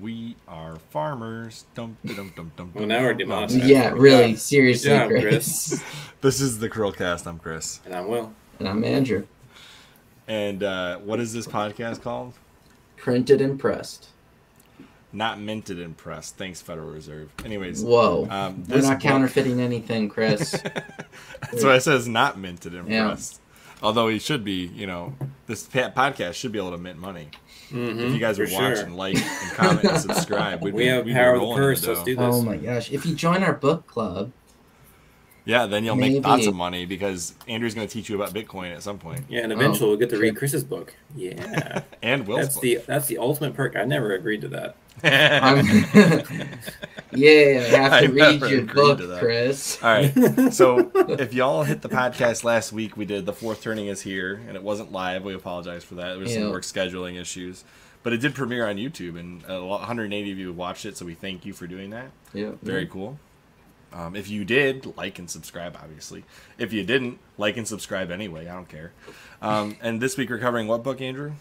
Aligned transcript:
We 0.00 0.36
are 0.48 0.76
farmers. 0.90 1.64
Dum, 1.74 1.96
dum, 2.04 2.32
dum, 2.34 2.52
dum, 2.56 2.70
Well, 2.74 2.86
now 2.86 3.00
we're 3.02 3.14
dum. 3.14 3.28
demonetized. 3.28 3.64
Yeah, 3.64 3.90
really, 3.90 4.32
Good 4.32 4.40
seriously, 4.40 4.90
job, 4.90 5.08
Chris. 5.10 5.22
Chris. 5.68 5.82
This 6.22 6.40
is 6.40 6.60
the 6.60 6.70
Chrillcast. 6.70 7.26
I'm 7.26 7.38
Chris. 7.40 7.80
And 7.84 7.94
I'm 7.94 8.06
Will. 8.08 8.32
And 8.60 8.68
I'm 8.68 8.84
Andrew. 8.84 9.26
And 10.28 10.62
uh, 10.62 10.98
what 10.98 11.18
is 11.18 11.32
this 11.32 11.46
podcast 11.48 12.00
called? 12.00 12.34
Printed 12.96 13.40
and 13.40 13.58
pressed. 13.58 14.08
Not 15.12 15.40
minted 15.40 15.78
and 15.80 15.96
pressed. 15.96 16.36
Thanks, 16.38 16.62
Federal 16.62 16.90
Reserve. 16.90 17.30
Anyways, 17.44 17.82
Whoa. 17.82 18.26
um, 18.30 18.64
We're 18.68 18.80
not 18.82 18.92
book- 18.92 19.00
counterfeiting 19.00 19.60
anything, 19.60 20.08
Chris. 20.08 20.52
That's 21.42 21.64
why 21.64 21.74
it 21.74 21.80
says 21.82 22.06
not 22.08 22.38
minted 22.38 22.74
and 22.74 22.88
Yeah. 22.88 23.08
pressed. 23.08 23.40
Although 23.82 24.08
he 24.08 24.18
should 24.18 24.44
be, 24.44 24.66
you 24.66 24.86
know, 24.86 25.14
this 25.46 25.66
podcast 25.66 26.34
should 26.34 26.52
be 26.52 26.58
able 26.58 26.70
to 26.70 26.78
mint 26.78 26.98
money. 26.98 27.28
Mm-hmm. 27.70 28.00
If 28.00 28.12
you 28.12 28.18
guys 28.18 28.36
for 28.36 28.44
would 28.44 28.52
watch 28.52 28.76
sure. 28.76 28.84
and 28.84 28.96
like 28.96 29.16
and 29.16 29.52
comment 29.52 29.84
and 29.84 30.00
subscribe, 30.00 30.62
we'd 30.62 30.74
We 30.74 30.82
be, 30.84 30.88
have 30.88 31.04
we'd 31.04 31.12
be 31.12 31.14
power 31.14 31.34
of 31.34 31.40
the 31.40 31.46
rolling 31.46 31.62
in 31.62 31.68
Let's 31.82 32.02
do 32.04 32.16
this. 32.16 32.34
oh 32.34 32.42
my 32.42 32.56
gosh. 32.56 32.92
If 32.92 33.06
you 33.06 33.14
join 33.14 33.42
our 33.42 33.54
book 33.54 33.86
club, 33.86 34.30
Yeah, 35.44 35.66
then 35.66 35.84
you'll 35.84 35.96
make 35.96 36.12
Maybe. 36.12 36.28
lots 36.28 36.46
of 36.46 36.54
money 36.54 36.84
because 36.86 37.34
Andrew's 37.48 37.74
going 37.74 37.86
to 37.88 37.92
teach 37.92 38.08
you 38.08 38.14
about 38.14 38.32
Bitcoin 38.34 38.72
at 38.74 38.82
some 38.82 38.98
point, 38.98 39.24
Yeah, 39.28 39.40
and 39.40 39.52
eventually 39.52 39.86
oh, 39.86 39.88
we'll 39.90 39.98
get 39.98 40.10
to 40.10 40.18
read 40.18 40.36
Chris's 40.36 40.62
book. 40.64 40.94
Yeah, 41.16 41.82
and 42.02 42.26
Will's 42.28 42.42
that's 42.42 42.54
book. 42.56 42.62
the 42.62 42.74
that's 42.86 43.06
the 43.08 43.18
ultimate 43.18 43.54
perk. 43.54 43.74
I 43.74 43.84
never 43.84 44.12
agreed 44.14 44.42
to 44.42 44.48
that. 44.48 44.76
Yeah, 47.14 47.60
I 47.60 47.76
have 47.76 47.92
I 47.92 48.06
to 48.06 48.12
read 48.12 48.40
your 48.42 48.62
book. 48.62 49.00
Chris. 49.18 49.82
All 49.82 49.90
right. 49.90 50.12
So 50.52 50.90
if 50.94 51.34
y'all 51.34 51.62
hit 51.62 51.82
the 51.82 51.88
podcast 51.88 52.44
last 52.44 52.72
week, 52.72 52.96
we 52.96 53.04
did 53.04 53.26
the 53.26 53.32
fourth 53.32 53.62
turning 53.62 53.86
is 53.86 54.02
here, 54.02 54.40
and 54.46 54.56
it 54.56 54.62
wasn't 54.62 54.92
live. 54.92 55.24
We 55.24 55.34
apologize 55.34 55.84
for 55.84 55.94
that. 55.96 56.10
There 56.10 56.18
was 56.18 56.32
some 56.32 56.50
work 56.50 56.62
scheduling 56.62 57.20
issues, 57.20 57.64
but 58.02 58.12
it 58.12 58.18
did 58.18 58.34
premiere 58.34 58.66
on 58.66 58.76
YouTube, 58.76 59.18
and 59.18 59.42
180 59.42 60.32
of 60.32 60.38
you 60.38 60.52
watched 60.52 60.84
it. 60.86 60.96
So 60.96 61.04
we 61.04 61.14
thank 61.14 61.44
you 61.44 61.52
for 61.52 61.66
doing 61.66 61.90
that. 61.90 62.10
Yeah. 62.32 62.52
Very 62.62 62.86
cool. 62.86 63.18
Um, 63.92 64.16
if 64.16 64.30
you 64.30 64.44
did, 64.44 64.96
like 64.96 65.18
and 65.18 65.28
subscribe, 65.28 65.76
obviously. 65.82 66.24
If 66.56 66.72
you 66.72 66.82
didn't, 66.82 67.18
like 67.36 67.58
and 67.58 67.68
subscribe 67.68 68.10
anyway. 68.10 68.48
I 68.48 68.54
don't 68.54 68.68
care. 68.68 68.92
Um, 69.42 69.76
and 69.82 70.00
this 70.00 70.16
week 70.16 70.30
we're 70.30 70.38
covering 70.38 70.66
what 70.66 70.82
book, 70.82 71.00
Andrew? 71.02 71.32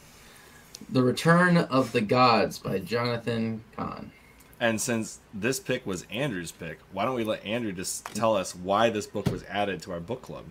The 0.90 1.04
Return 1.04 1.58
of 1.58 1.92
the 1.92 2.02
Gods 2.02 2.60
by 2.60 2.80
Jonathan 2.80 3.64
Cahn. 3.76 4.12
And 4.60 4.80
since 4.80 5.20
this 5.34 5.60
pick 5.60 5.86
was 5.88 6.06
Andrew's 6.12 6.52
pick, 6.52 6.80
why 6.92 7.06
don't 7.06 7.16
we 7.16 7.24
let 7.24 7.44
Andrew 7.44 7.72
just 7.72 8.06
tell 8.14 8.36
us 8.38 8.56
why 8.56 8.90
this 8.92 9.08
book 9.08 9.26
was 9.32 9.44
added 9.46 9.82
to 9.84 9.92
our 9.92 10.00
book 10.00 10.22
club? 10.22 10.46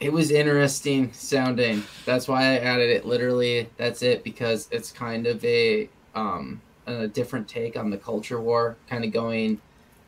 It 0.00 0.12
was 0.12 0.30
interesting 0.30 1.12
sounding. 1.12 1.82
That's 2.04 2.28
why 2.28 2.42
I 2.42 2.58
added 2.58 2.90
it. 2.90 3.06
Literally, 3.06 3.70
that's 3.78 4.02
it 4.02 4.22
because 4.22 4.68
it's 4.70 4.92
kind 4.92 5.26
of 5.26 5.44
a 5.44 5.88
um 6.14 6.60
a 6.86 7.08
different 7.08 7.48
take 7.48 7.76
on 7.76 7.90
the 7.90 7.96
culture 7.96 8.40
war, 8.40 8.76
kind 8.88 9.04
of 9.04 9.12
going 9.12 9.60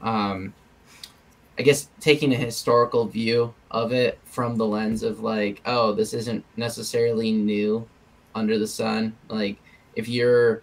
um 0.02 0.52
I 1.58 1.62
guess 1.62 1.88
taking 2.00 2.32
a 2.32 2.36
historical 2.36 3.06
view 3.06 3.54
of 3.70 3.92
it 3.92 4.18
from 4.24 4.56
the 4.56 4.66
lens 4.66 5.02
of 5.02 5.20
like, 5.20 5.60
oh, 5.66 5.92
this 5.92 6.14
isn't 6.14 6.44
necessarily 6.56 7.32
new 7.32 7.86
under 8.34 8.58
the 8.58 8.66
sun. 8.66 9.14
Like 9.28 9.56
if 9.96 10.08
you're 10.08 10.62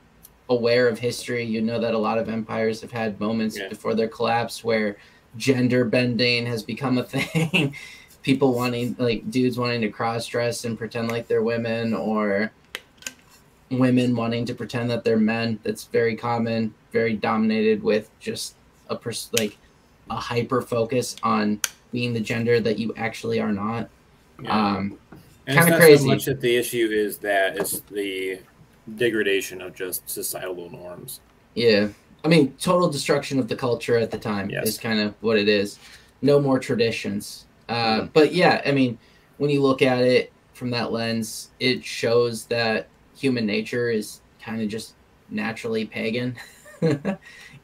aware 0.49 0.87
of 0.87 0.97
history, 0.99 1.43
you 1.43 1.61
know 1.61 1.79
that 1.79 1.93
a 1.93 1.97
lot 1.97 2.17
of 2.17 2.29
empires 2.29 2.81
have 2.81 2.91
had 2.91 3.19
moments 3.19 3.57
Yeah. 3.57 3.67
before 3.69 3.93
their 3.95 4.07
collapse 4.07 4.63
where 4.63 4.97
gender 5.35 5.83
bending 5.85 6.45
has 6.45 6.63
become 6.63 6.97
a 6.97 7.03
thing. 7.13 7.75
People 8.23 8.53
wanting 8.53 8.95
like 8.99 9.29
dudes 9.31 9.57
wanting 9.57 9.81
to 9.81 9.89
cross 9.89 10.25
dress 10.27 10.65
and 10.65 10.77
pretend 10.77 11.09
like 11.11 11.27
they're 11.27 11.41
women 11.43 11.93
or 11.93 12.51
women 13.69 14.15
wanting 14.15 14.45
to 14.45 14.53
pretend 14.53 14.89
that 14.89 15.03
they're 15.03 15.17
men. 15.17 15.59
That's 15.63 15.85
very 15.85 16.15
common, 16.15 16.73
very 16.91 17.13
dominated 17.13 17.83
with 17.83 18.09
just 18.19 18.55
a 18.89 18.95
pers- 18.95 19.29
like 19.37 19.57
a 20.09 20.15
hyper 20.15 20.61
focus 20.61 21.15
on 21.23 21.59
being 21.91 22.13
the 22.13 22.19
gender 22.21 22.59
that 22.59 22.79
you 22.79 22.93
actually 22.97 23.39
are 23.39 23.51
not. 23.51 23.89
Um, 24.47 24.97
it's 25.47 25.67
not 25.69 25.79
crazy. 25.79 25.97
so 26.03 26.05
much 26.05 26.25
that 26.25 26.41
the 26.41 26.55
issue 26.55 26.89
is 26.91 27.17
that 27.19 27.57
it's 27.57 27.79
the 27.91 28.39
degradation 28.95 29.61
of 29.61 29.73
just 29.75 30.09
societal 30.09 30.69
norms. 30.69 31.21
Yeah. 31.55 31.89
I 32.23 32.27
mean, 32.27 32.53
total 32.59 32.89
destruction 32.89 33.39
of 33.39 33.47
the 33.47 33.55
culture 33.55 33.97
at 33.97 34.11
the 34.11 34.17
time 34.17 34.49
Yes. 34.49 34.67
is 34.67 34.77
kind 34.77 34.99
of 34.99 35.13
what 35.21 35.37
it 35.37 35.47
is. 35.47 35.79
No 36.21 36.39
more 36.39 36.59
traditions. 36.59 37.45
Uh, 37.69 38.01
Mhm. 38.01 38.09
But 38.13 38.33
yeah, 38.33 38.61
I 38.65 38.71
mean, 38.71 38.97
when 39.37 39.49
you 39.49 39.61
look 39.61 39.81
at 39.81 40.01
it 40.03 40.31
from 40.53 40.69
that 40.71 40.91
lens, 40.91 41.49
it 41.59 41.83
shows 41.83 42.45
that 42.45 42.87
human 43.15 43.45
nature 43.45 43.89
is 43.89 44.21
kind 44.41 44.61
of 44.61 44.67
just 44.69 44.93
naturally 45.29 45.85
pagan. 45.85 46.35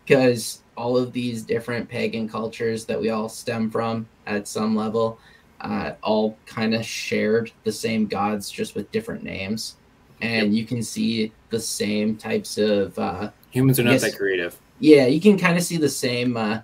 Because 0.05 0.61
all 0.75 0.97
of 0.97 1.13
these 1.13 1.43
different 1.43 1.87
pagan 1.87 2.27
cultures 2.27 2.83
that 2.85 2.99
we 2.99 3.09
all 3.09 3.29
stem 3.29 3.69
from 3.71 4.05
at 4.27 4.47
some 4.49 4.75
level 4.75 5.17
uh, 5.63 5.93
all 6.03 6.37
kind 6.45 6.75
of 6.75 6.85
shared 6.85 7.51
the 7.63 7.71
same 7.71 8.05
gods, 8.05 8.51
just 8.51 8.75
with 8.75 8.91
different 8.91 9.23
names. 9.23 9.75
And 10.21 10.55
you 10.55 10.65
can 10.65 10.83
see 10.83 11.33
the 11.49 11.59
same 11.59 12.15
types 12.15 12.57
of. 12.57 12.97
Uh, 12.99 13.31
Humans 13.51 13.79
are 13.79 13.83
not 13.83 13.91
Yes. 13.93 14.01
that 14.03 14.17
creative. 14.17 14.59
yeah 14.79 15.05
you 15.05 15.21
can 15.21 15.37
kind 15.37 15.57
of 15.57 15.63
see 15.63 15.77
the 15.77 15.89
same 15.89 16.35
uh, 16.37 16.59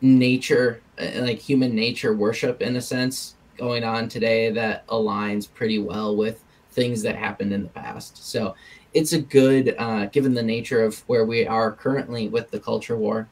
nature 0.00 0.80
uh, 0.98 1.20
like 1.22 1.38
human 1.38 1.74
nature 1.74 2.14
worship 2.14 2.62
in 2.62 2.76
a 2.76 2.80
sense 2.80 3.34
going 3.58 3.84
on 3.84 4.08
today 4.08 4.50
that 4.50 4.86
aligns 4.88 5.52
pretty 5.52 5.78
well 5.78 6.16
with 6.16 6.42
things 6.72 7.02
that 7.02 7.16
happened 7.16 7.52
in 7.52 7.62
the 7.62 7.68
past 7.70 8.26
so 8.30 8.54
it's 8.94 9.12
a 9.12 9.20
good 9.20 9.74
uh, 9.78 10.06
given 10.06 10.32
the 10.34 10.42
nature 10.42 10.82
of 10.84 10.98
where 11.08 11.24
we 11.24 11.46
are 11.46 11.72
currently 11.72 12.28
with 12.28 12.50
the 12.50 12.58
culture 12.60 12.96
war 12.96 13.28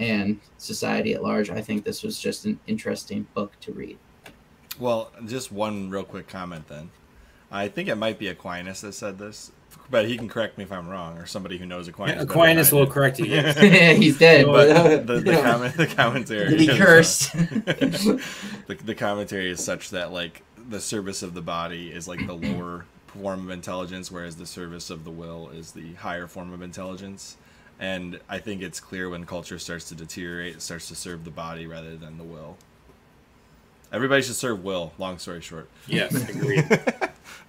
and 0.00 0.40
society 0.58 1.14
at 1.14 1.22
large 1.22 1.48
i 1.50 1.60
think 1.60 1.84
this 1.84 2.02
was 2.02 2.18
just 2.18 2.44
an 2.46 2.58
interesting 2.66 3.26
book 3.34 3.52
to 3.60 3.70
read 3.72 3.96
Well, 4.78 5.12
just 5.26 5.52
one 5.52 5.90
real 5.90 6.04
quick 6.04 6.26
comment 6.26 6.66
then. 6.68 6.90
I 7.52 7.68
think 7.68 7.88
it 7.88 7.96
might 7.96 8.18
be 8.18 8.28
Aquinas 8.28 8.80
that 8.80 8.92
said 8.94 9.18
this, 9.18 9.50
but 9.90 10.06
he 10.08 10.16
can 10.16 10.28
correct 10.28 10.56
me 10.56 10.64
if 10.64 10.70
I'm 10.72 10.88
wrong, 10.88 11.18
or 11.18 11.26
somebody 11.26 11.58
who 11.58 11.66
knows 11.66 11.86
Aquinas. 11.88 12.16
Yeah, 12.16 12.22
Aquinas 12.22 12.72
will 12.72 12.86
do. 12.86 12.92
correct 12.92 13.18
you. 13.18 13.26
Yes. 13.36 13.58
he's 13.98 14.16
dead 14.18 14.46
But 14.46 15.06
the, 15.06 15.20
the, 15.20 15.32
comment, 15.42 15.76
the 15.76 15.86
commentary. 15.88 16.48
did 16.50 16.60
he 16.60 16.70
uh, 16.70 16.76
cursed 16.78 17.32
the, 17.32 18.22
the 18.84 18.94
commentary 18.94 19.50
is 19.50 19.62
such 19.62 19.90
that 19.90 20.12
like 20.12 20.42
the 20.56 20.80
service 20.80 21.22
of 21.22 21.34
the 21.34 21.42
body 21.42 21.90
is 21.90 22.06
like 22.08 22.24
the 22.26 22.34
lower 22.34 22.86
form 23.08 23.44
of 23.46 23.50
intelligence, 23.50 24.10
whereas 24.10 24.36
the 24.36 24.46
service 24.46 24.88
of 24.88 25.04
the 25.04 25.10
will 25.10 25.50
is 25.50 25.72
the 25.72 25.94
higher 25.94 26.26
form 26.28 26.52
of 26.52 26.62
intelligence. 26.62 27.36
And 27.80 28.20
I 28.28 28.38
think 28.38 28.60
it's 28.60 28.78
clear 28.78 29.08
when 29.08 29.24
culture 29.24 29.58
starts 29.58 29.88
to 29.88 29.94
deteriorate, 29.94 30.56
it 30.56 30.62
starts 30.62 30.86
to 30.88 30.94
serve 30.94 31.24
the 31.24 31.30
body 31.30 31.66
rather 31.66 31.96
than 31.96 32.18
the 32.18 32.24
will. 32.24 32.58
Everybody 33.90 34.22
should 34.22 34.36
serve 34.36 34.62
will. 34.62 34.92
Long 34.98 35.18
story 35.18 35.40
short, 35.40 35.68
yes, 35.88 36.14
agreed. 36.28 36.68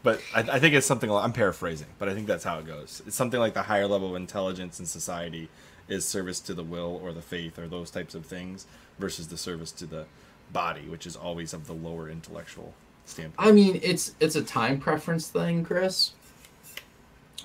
but 0.01 0.21
I, 0.33 0.39
I 0.39 0.59
think 0.59 0.73
it's 0.73 0.87
something. 0.87 1.11
I'm 1.11 1.33
paraphrasing, 1.33 1.87
but 1.99 2.09
I 2.09 2.15
think 2.15 2.27
that's 2.27 2.45
how 2.45 2.57
it 2.59 2.65
goes. 2.65 3.03
It's 3.05 3.15
something 3.15 3.39
like 3.39 3.53
the 3.53 3.63
higher 3.63 3.85
level 3.85 4.09
of 4.09 4.15
intelligence 4.15 4.79
in 4.79 4.85
society 4.85 5.49
is 5.87 6.05
service 6.05 6.39
to 6.39 6.53
the 6.53 6.63
will 6.63 6.99
or 7.03 7.11
the 7.11 7.21
faith 7.21 7.59
or 7.59 7.67
those 7.67 7.91
types 7.91 8.15
of 8.15 8.25
things 8.25 8.65
versus 8.97 9.27
the 9.27 9.37
service 9.37 9.71
to 9.73 9.85
the 9.85 10.05
body, 10.53 10.81
which 10.87 11.05
is 11.05 11.15
always 11.15 11.53
of 11.53 11.67
the 11.67 11.73
lower 11.73 12.09
intellectual 12.09 12.73
standpoint. 13.05 13.47
I 13.47 13.51
mean, 13.51 13.79
it's 13.83 14.15
it's 14.19 14.35
a 14.35 14.43
time 14.43 14.79
preference 14.79 15.27
thing, 15.27 15.63
Chris. 15.63 16.13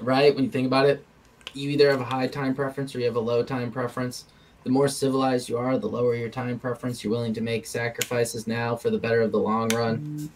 Right? 0.01 0.35
When 0.35 0.45
you 0.45 0.51
think 0.51 0.67
about 0.67 0.87
it, 0.87 1.05
you 1.57 1.71
either 1.71 1.91
have 1.91 2.01
a 2.01 2.05
high 2.05 2.27
time 2.27 2.55
preference 2.55 2.95
or 2.95 3.01
you 3.01 3.07
have 3.07 3.17
a 3.17 3.21
low 3.21 3.43
time 3.43 3.71
preference. 3.71 4.25
The 4.65 4.71
more 4.71 4.89
civilized 4.89 5.49
you 5.49 5.57
are, 5.59 5.79
the 5.79 5.87
lower 5.89 6.15
your 6.15 6.29
time 6.29 6.59
preference. 6.59 7.03
You're 7.03 7.13
willing 7.13 7.35
to 7.35 7.41
make 7.41 7.67
sacrifices 7.67 8.47
now 8.47 8.75
for 8.77 8.91
the 8.91 8.99
better 8.99 9.21
of 9.21 9.33
the 9.33 9.39
long 9.39 9.69
run. 9.69 10.31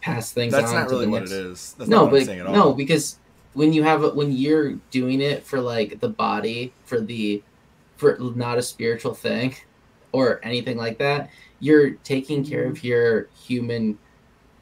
Pass 0.00 0.32
things 0.32 0.52
That's 0.52 0.68
on 0.68 0.74
not 0.74 0.88
to 0.88 0.94
really 0.94 1.04
the 1.06 1.10
what 1.10 1.18
next. 1.20 1.32
it 1.32 1.46
is. 1.46 1.74
That's 1.78 1.90
no, 1.90 1.96
not 1.98 2.04
what 2.04 2.10
but 2.10 2.20
I'm 2.20 2.26
saying 2.26 2.40
at 2.40 2.46
all. 2.46 2.54
no, 2.54 2.72
because 2.72 3.18
when 3.52 3.72
you 3.72 3.82
have 3.82 4.02
a, 4.02 4.10
when 4.10 4.32
you're 4.32 4.72
doing 4.90 5.20
it 5.20 5.44
for 5.44 5.60
like 5.60 6.00
the 6.00 6.08
body, 6.08 6.72
for 6.84 7.00
the 7.00 7.42
for 7.96 8.18
not 8.34 8.58
a 8.58 8.62
spiritual 8.62 9.14
thing 9.14 9.54
or 10.12 10.40
anything 10.42 10.76
like 10.76 10.98
that, 10.98 11.30
you're 11.60 11.90
taking 12.04 12.44
care 12.44 12.66
of 12.66 12.82
your 12.82 13.28
human 13.34 13.98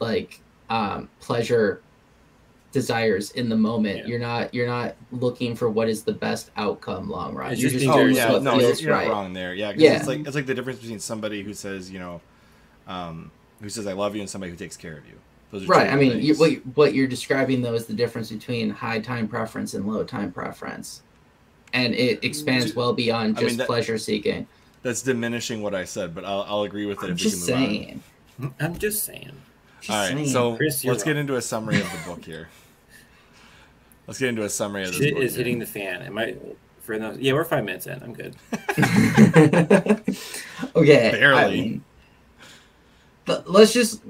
like 0.00 0.40
um 0.70 1.08
pleasure 1.20 1.82
desires 2.74 3.30
in 3.30 3.48
the 3.48 3.56
moment. 3.56 4.00
Yeah. 4.00 4.06
You're 4.06 4.18
not 4.18 4.52
you're 4.52 4.66
not 4.66 4.96
looking 5.12 5.56
for 5.56 5.70
what 5.70 5.88
is 5.88 6.02
the 6.02 6.12
best 6.12 6.50
outcome 6.58 7.08
long 7.08 7.34
run. 7.34 7.52
It's 7.52 7.62
You're 7.62 7.70
just 7.70 7.84
just 7.84 7.96
Oh 7.96 8.04
yeah, 8.04 8.38
no, 8.38 8.58
you're, 8.60 8.72
you're 8.74 8.92
right. 8.92 9.08
not 9.08 9.14
wrong 9.14 9.32
there. 9.32 9.54
Yeah, 9.54 9.72
'cause 9.72 9.80
Yeah. 9.80 9.96
it's 9.96 10.06
like 10.06 10.20
it's 10.26 10.34
like 10.34 10.44
the 10.46 10.54
difference 10.54 10.80
between 10.80 10.98
somebody 11.00 11.42
who 11.42 11.54
says 11.54 11.90
you 11.90 11.98
know, 11.98 12.20
um, 12.86 13.30
who 13.62 13.68
says 13.70 13.86
I 13.86 13.94
love 13.94 14.14
you 14.14 14.20
and 14.20 14.28
somebody 14.28 14.50
who 14.50 14.58
takes 14.58 14.76
care 14.76 14.98
of 14.98 15.06
you. 15.06 15.14
Those 15.50 15.62
are 15.64 15.66
Right. 15.66 15.88
I 15.90 15.94
mean, 15.96 16.20
you, 16.20 16.34
what, 16.34 16.50
you- 16.50 16.62
what 16.74 16.94
you're 16.94 17.06
describing 17.06 17.62
though 17.62 17.74
is 17.74 17.86
the 17.86 17.94
difference 17.94 18.30
between 18.30 18.68
high 18.70 18.98
time 19.00 19.28
preference 19.28 19.72
and 19.74 19.86
low 19.86 20.02
time 20.04 20.32
preference, 20.32 21.02
and 21.72 21.94
it 21.94 22.22
expands 22.24 22.74
well 22.74 22.92
beyond 22.92 23.38
I 23.38 23.40
just 23.40 23.50
mean, 23.52 23.58
that- 23.58 23.66
pleasure 23.68 23.96
seeking. 23.98 24.46
That's 24.82 25.00
diminishing 25.00 25.62
what 25.62 25.74
I 25.74 25.84
said, 25.84 26.14
but 26.14 26.26
I'll, 26.26 26.42
I'll 26.46 26.62
agree 26.64 26.84
with 26.84 26.98
it 27.02 27.06
I'm 27.06 27.12
if 27.12 27.18
we 27.18 27.22
just 27.30 27.48
can 27.48 27.54
move 27.60 27.68
on. 27.70 27.74
saying. 27.76 28.02
I'm 28.60 28.78
just 28.78 29.04
saying. 29.04 29.30
Just 29.80 29.90
All 29.90 29.96
right, 30.04 30.12
saying. 30.14 30.28
so 30.28 30.56
Chris, 30.56 30.84
let's 30.84 31.02
get 31.04 31.16
into 31.16 31.36
a 31.36 31.42
summary 31.42 31.76
of 31.80 31.90
the 31.90 31.98
book 32.10 32.24
here. 32.24 32.48
Let's 34.06 34.18
get 34.18 34.28
into 34.28 34.44
a 34.44 34.50
summary 34.50 34.82
of 34.82 34.88
this 34.88 34.98
Shit 34.98 35.16
is 35.16 35.34
here. 35.34 35.44
hitting 35.44 35.58
the 35.58 35.66
fan. 35.66 36.02
Am 36.02 36.18
I 36.18 36.36
for 36.84 36.98
those. 36.98 37.18
Yeah, 37.18 37.32
we're 37.32 37.44
five 37.44 37.64
minutes 37.64 37.86
in. 37.86 38.02
I'm 38.02 38.12
good. 38.12 38.36
okay. 40.76 41.10
Barely. 41.12 41.42
I 41.42 41.50
mean, 41.50 41.84
but 43.24 43.50
let's 43.50 43.72
just. 43.72 44.02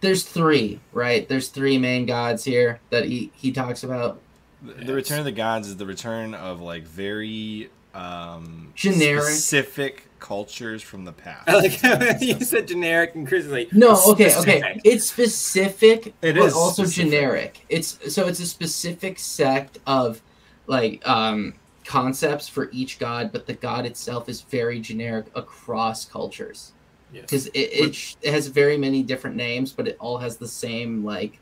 There's 0.00 0.22
three, 0.22 0.78
right? 0.92 1.28
There's 1.28 1.48
three 1.48 1.76
main 1.76 2.06
gods 2.06 2.44
here 2.44 2.78
that 2.90 3.06
he, 3.06 3.32
he 3.34 3.50
talks 3.50 3.82
about. 3.82 4.20
The, 4.62 4.84
the 4.84 4.94
Return 4.94 5.18
of 5.18 5.24
the 5.24 5.32
Gods 5.32 5.66
is 5.66 5.76
the 5.76 5.86
return 5.86 6.34
of 6.34 6.60
like 6.60 6.84
very 6.84 7.68
um, 7.94 8.72
Generic. 8.76 9.24
specific 9.24 10.07
cultures 10.18 10.82
from 10.82 11.04
the 11.04 11.12
past. 11.12 11.48
I 11.48 11.54
like 11.60 11.72
how 11.80 12.16
you 12.20 12.40
said 12.40 12.68
generic 12.68 13.14
and 13.14 13.26
Chris 13.26 13.44
is 13.46 13.52
like 13.52 13.72
No, 13.72 14.00
okay, 14.08 14.34
okay. 14.38 14.80
It's 14.84 15.06
specific, 15.06 16.08
It 16.22 16.34
but 16.34 16.36
is 16.38 16.54
also 16.54 16.84
specific. 16.84 17.10
generic. 17.12 17.66
It's 17.68 18.14
so 18.14 18.26
it's 18.26 18.40
a 18.40 18.46
specific 18.46 19.18
sect 19.18 19.78
of 19.86 20.20
like 20.66 21.06
um 21.08 21.54
concepts 21.84 22.48
for 22.48 22.68
each 22.72 22.98
god, 22.98 23.32
but 23.32 23.46
the 23.46 23.54
god 23.54 23.86
itself 23.86 24.28
is 24.28 24.42
very 24.42 24.80
generic 24.80 25.26
across 25.34 26.04
cultures. 26.04 26.72
Yes. 27.10 27.22
because 27.22 27.46
it, 27.48 27.58
it, 27.60 27.94
sh- 27.94 28.16
it 28.20 28.32
has 28.34 28.48
very 28.48 28.76
many 28.76 29.02
different 29.02 29.34
names 29.34 29.72
but 29.72 29.88
it 29.88 29.96
all 29.98 30.18
has 30.18 30.36
the 30.36 30.46
same 30.46 31.02
like 31.06 31.40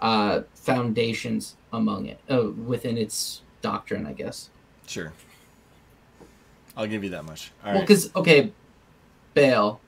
uh 0.00 0.42
foundations 0.54 1.56
among 1.72 2.06
it 2.06 2.20
uh, 2.30 2.50
within 2.64 2.96
its 2.96 3.42
doctrine 3.62 4.06
i 4.06 4.12
guess 4.12 4.50
Sure. 4.86 5.12
I'll 6.76 6.86
give 6.86 7.04
you 7.04 7.10
that 7.10 7.24
much. 7.24 7.52
All 7.62 7.70
well 7.72 7.74
right. 7.80 7.86
because 7.86 8.14
okay 8.16 8.52
baal 9.34 9.80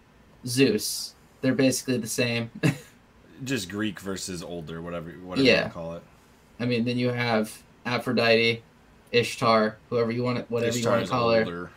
zeus 0.47 1.15
they're 1.41 1.55
basically 1.55 1.99
the 1.99 2.06
same 2.06 2.50
Just 3.44 3.69
Greek 3.69 4.00
versus 4.00 4.43
older, 4.43 4.81
whatever, 4.81 5.11
whatever 5.11 5.47
Yeah. 5.47 5.67
you 5.67 5.71
call 5.73 5.94
it. 5.94 6.03
i 6.59 6.65
mean 6.67 6.85
then 6.85 6.99
you 6.99 7.11
have 7.11 7.62
aphrodite 7.85 8.62
ishtar 9.12 9.77
whoever 9.91 10.11
you 10.11 10.23
want 10.23 10.38
to 10.38 10.44
whatever 10.53 10.77
you 10.77 10.88
want 10.88 11.05
to 11.05 11.11
call 11.11 11.31
her 11.33 11.71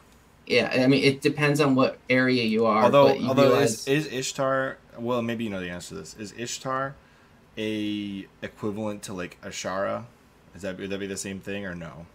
yeah 0.48 0.72
i 0.84 0.88
mean 0.88 1.04
it 1.04 1.22
depends 1.22 1.60
on 1.62 1.76
what 1.76 1.98
area 2.10 2.44
you 2.44 2.66
are 2.66 2.86
Although, 2.86 3.10
but 3.10 3.20
you 3.20 3.28
although 3.28 3.44
realize, 3.50 3.88
is, 3.88 4.08
is 4.08 4.14
Ishtar? 4.14 4.78
Well, 4.98 5.22
maybe 5.22 5.44
you 5.44 5.50
know 5.50 5.60
the 5.62 5.70
answer 5.70 5.90
to 5.90 5.96
this. 5.96 6.16
Is 6.16 6.34
Ishtar 6.38 6.96
a 7.58 8.26
equivalent 8.42 9.04
to 9.04 9.14
like 9.14 9.40
Ashara? 9.42 10.06
Is 10.56 10.64
that 10.64 10.78
would 10.80 10.90
that 10.90 11.00
be 11.00 11.08
the 11.08 11.16
same 11.18 11.40
thing 11.40 11.66
or 11.66 11.76
no? 11.76 12.06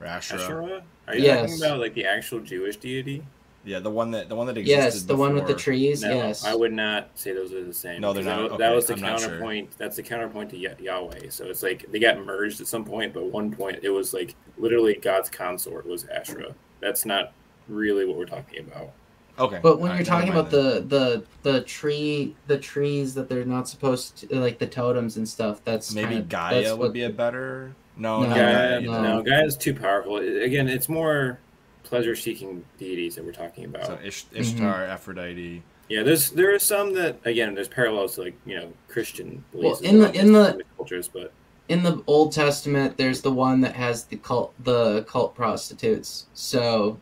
Or 0.00 0.06
Ashra? 0.06 0.34
Asherah? 0.38 0.82
Are 1.06 1.14
you 1.16 1.24
Yes. 1.24 1.50
talking 1.50 1.64
about 1.64 1.80
like 1.80 1.94
the 1.94 2.04
actual 2.06 2.40
Jewish 2.40 2.76
deity? 2.76 3.24
Yeah, 3.64 3.80
the 3.80 3.90
one 3.90 4.12
that 4.12 4.28
the 4.28 4.34
one 4.34 4.46
that 4.46 4.56
existed. 4.56 4.82
yes 4.84 5.02
the 5.02 5.16
one 5.16 5.34
with 5.34 5.46
the 5.46 5.54
trees 5.54 6.02
No, 6.02 6.14
yes 6.14 6.44
I 6.44 6.54
would 6.54 6.72
not 6.72 7.10
say 7.16 7.32
those 7.32 7.52
are 7.52 7.64
the 7.64 7.74
same. 7.74 8.00
No, 8.00 8.12
they're 8.12 8.22
not. 8.24 8.50
That, 8.50 8.58
that 8.58 8.74
was 8.74 8.86
the 8.86 8.94
I'm 8.94 9.00
not 9.00 9.18
sure. 9.20 9.28
counterpoint. 9.30 9.70
That's 9.76 9.96
the 9.96 10.02
counterpoint 10.02 10.50
to 10.50 10.56
Yahweh. 10.56 11.28
So 11.30 11.44
it's 11.46 11.62
like 11.62 11.90
they 11.90 11.98
got 11.98 12.24
merged 12.24 12.60
at 12.60 12.66
some 12.66 12.84
point, 12.84 13.12
but 13.12 13.26
one 13.26 13.50
point 13.50 13.80
it 13.82 13.90
was 13.90 14.14
like 14.14 14.34
literally 14.56 14.94
God's 14.94 15.28
consort 15.28 15.86
was 15.86 16.04
Asherah. 16.06 16.54
That's 16.80 17.04
not 17.04 17.32
really 17.68 18.06
what 18.06 18.16
we're 18.16 18.24
talking 18.26 18.60
about. 18.60 18.90
Okay. 19.38 19.60
But 19.62 19.80
when 19.80 19.90
all 19.90 19.96
you're 19.96 20.06
talking 20.06 20.30
about 20.30 20.50
mind 20.52 20.88
the, 20.90 21.24
the 21.42 21.50
the 21.52 21.60
tree 21.62 22.34
the 22.46 22.58
trees 22.58 23.12
that 23.14 23.28
they're 23.28 23.44
not 23.44 23.68
supposed 23.68 24.16
to 24.18 24.36
like 24.40 24.58
the 24.58 24.66
totems 24.66 25.16
and 25.16 25.28
stuff, 25.28 25.60
that's 25.64 25.92
maybe 25.94 26.14
kinda- 26.14 26.26
Gaia 26.28 26.54
that's 26.62 26.70
would 26.72 26.78
what- 26.78 26.92
be 26.92 27.02
a 27.02 27.10
better. 27.10 27.74
No, 27.98 28.22
No, 28.22 28.28
Gaia, 28.28 28.36
Gaia. 28.36 28.80
no. 28.80 29.02
no, 29.02 29.22
Gaia 29.22 29.44
is 29.44 29.56
too 29.56 29.74
powerful. 29.74 30.16
Again, 30.18 30.68
it's 30.68 30.88
more 30.88 31.38
pleasure-seeking 31.82 32.64
deities 32.78 33.16
that 33.16 33.24
we're 33.24 33.32
talking 33.32 33.64
about. 33.64 33.86
So 33.86 33.98
Ish, 34.02 34.26
Mm-hmm. 34.26 34.36
Ishtar, 34.40 34.84
Aphrodite. 34.84 35.62
Yeah, 35.88 36.02
there's 36.02 36.30
there 36.30 36.54
are 36.54 36.58
some 36.58 36.92
that 36.94 37.16
again 37.24 37.54
there's 37.54 37.68
parallels 37.68 38.14
to 38.16 38.22
like 38.24 38.34
you 38.44 38.56
know 38.60 38.72
Christian 38.88 39.42
beliefs. 39.52 39.80
Well, 39.80 39.90
in 39.90 39.98
the- 40.00 40.12
in 40.12 40.32
the- 40.32 40.50
some 40.50 40.62
cultures, 40.76 41.08
but 41.08 41.32
in 41.68 41.82
the 41.82 42.02
Old 42.06 42.32
Testament, 42.32 42.96
there's 42.98 43.22
the 43.22 43.32
one 43.32 43.62
that 43.62 43.74
has 43.74 44.04
the 44.04 44.16
cult 44.16 44.52
the 44.62 45.02
cult 45.04 45.34
prostitutes. 45.34 46.26
So 46.34 46.98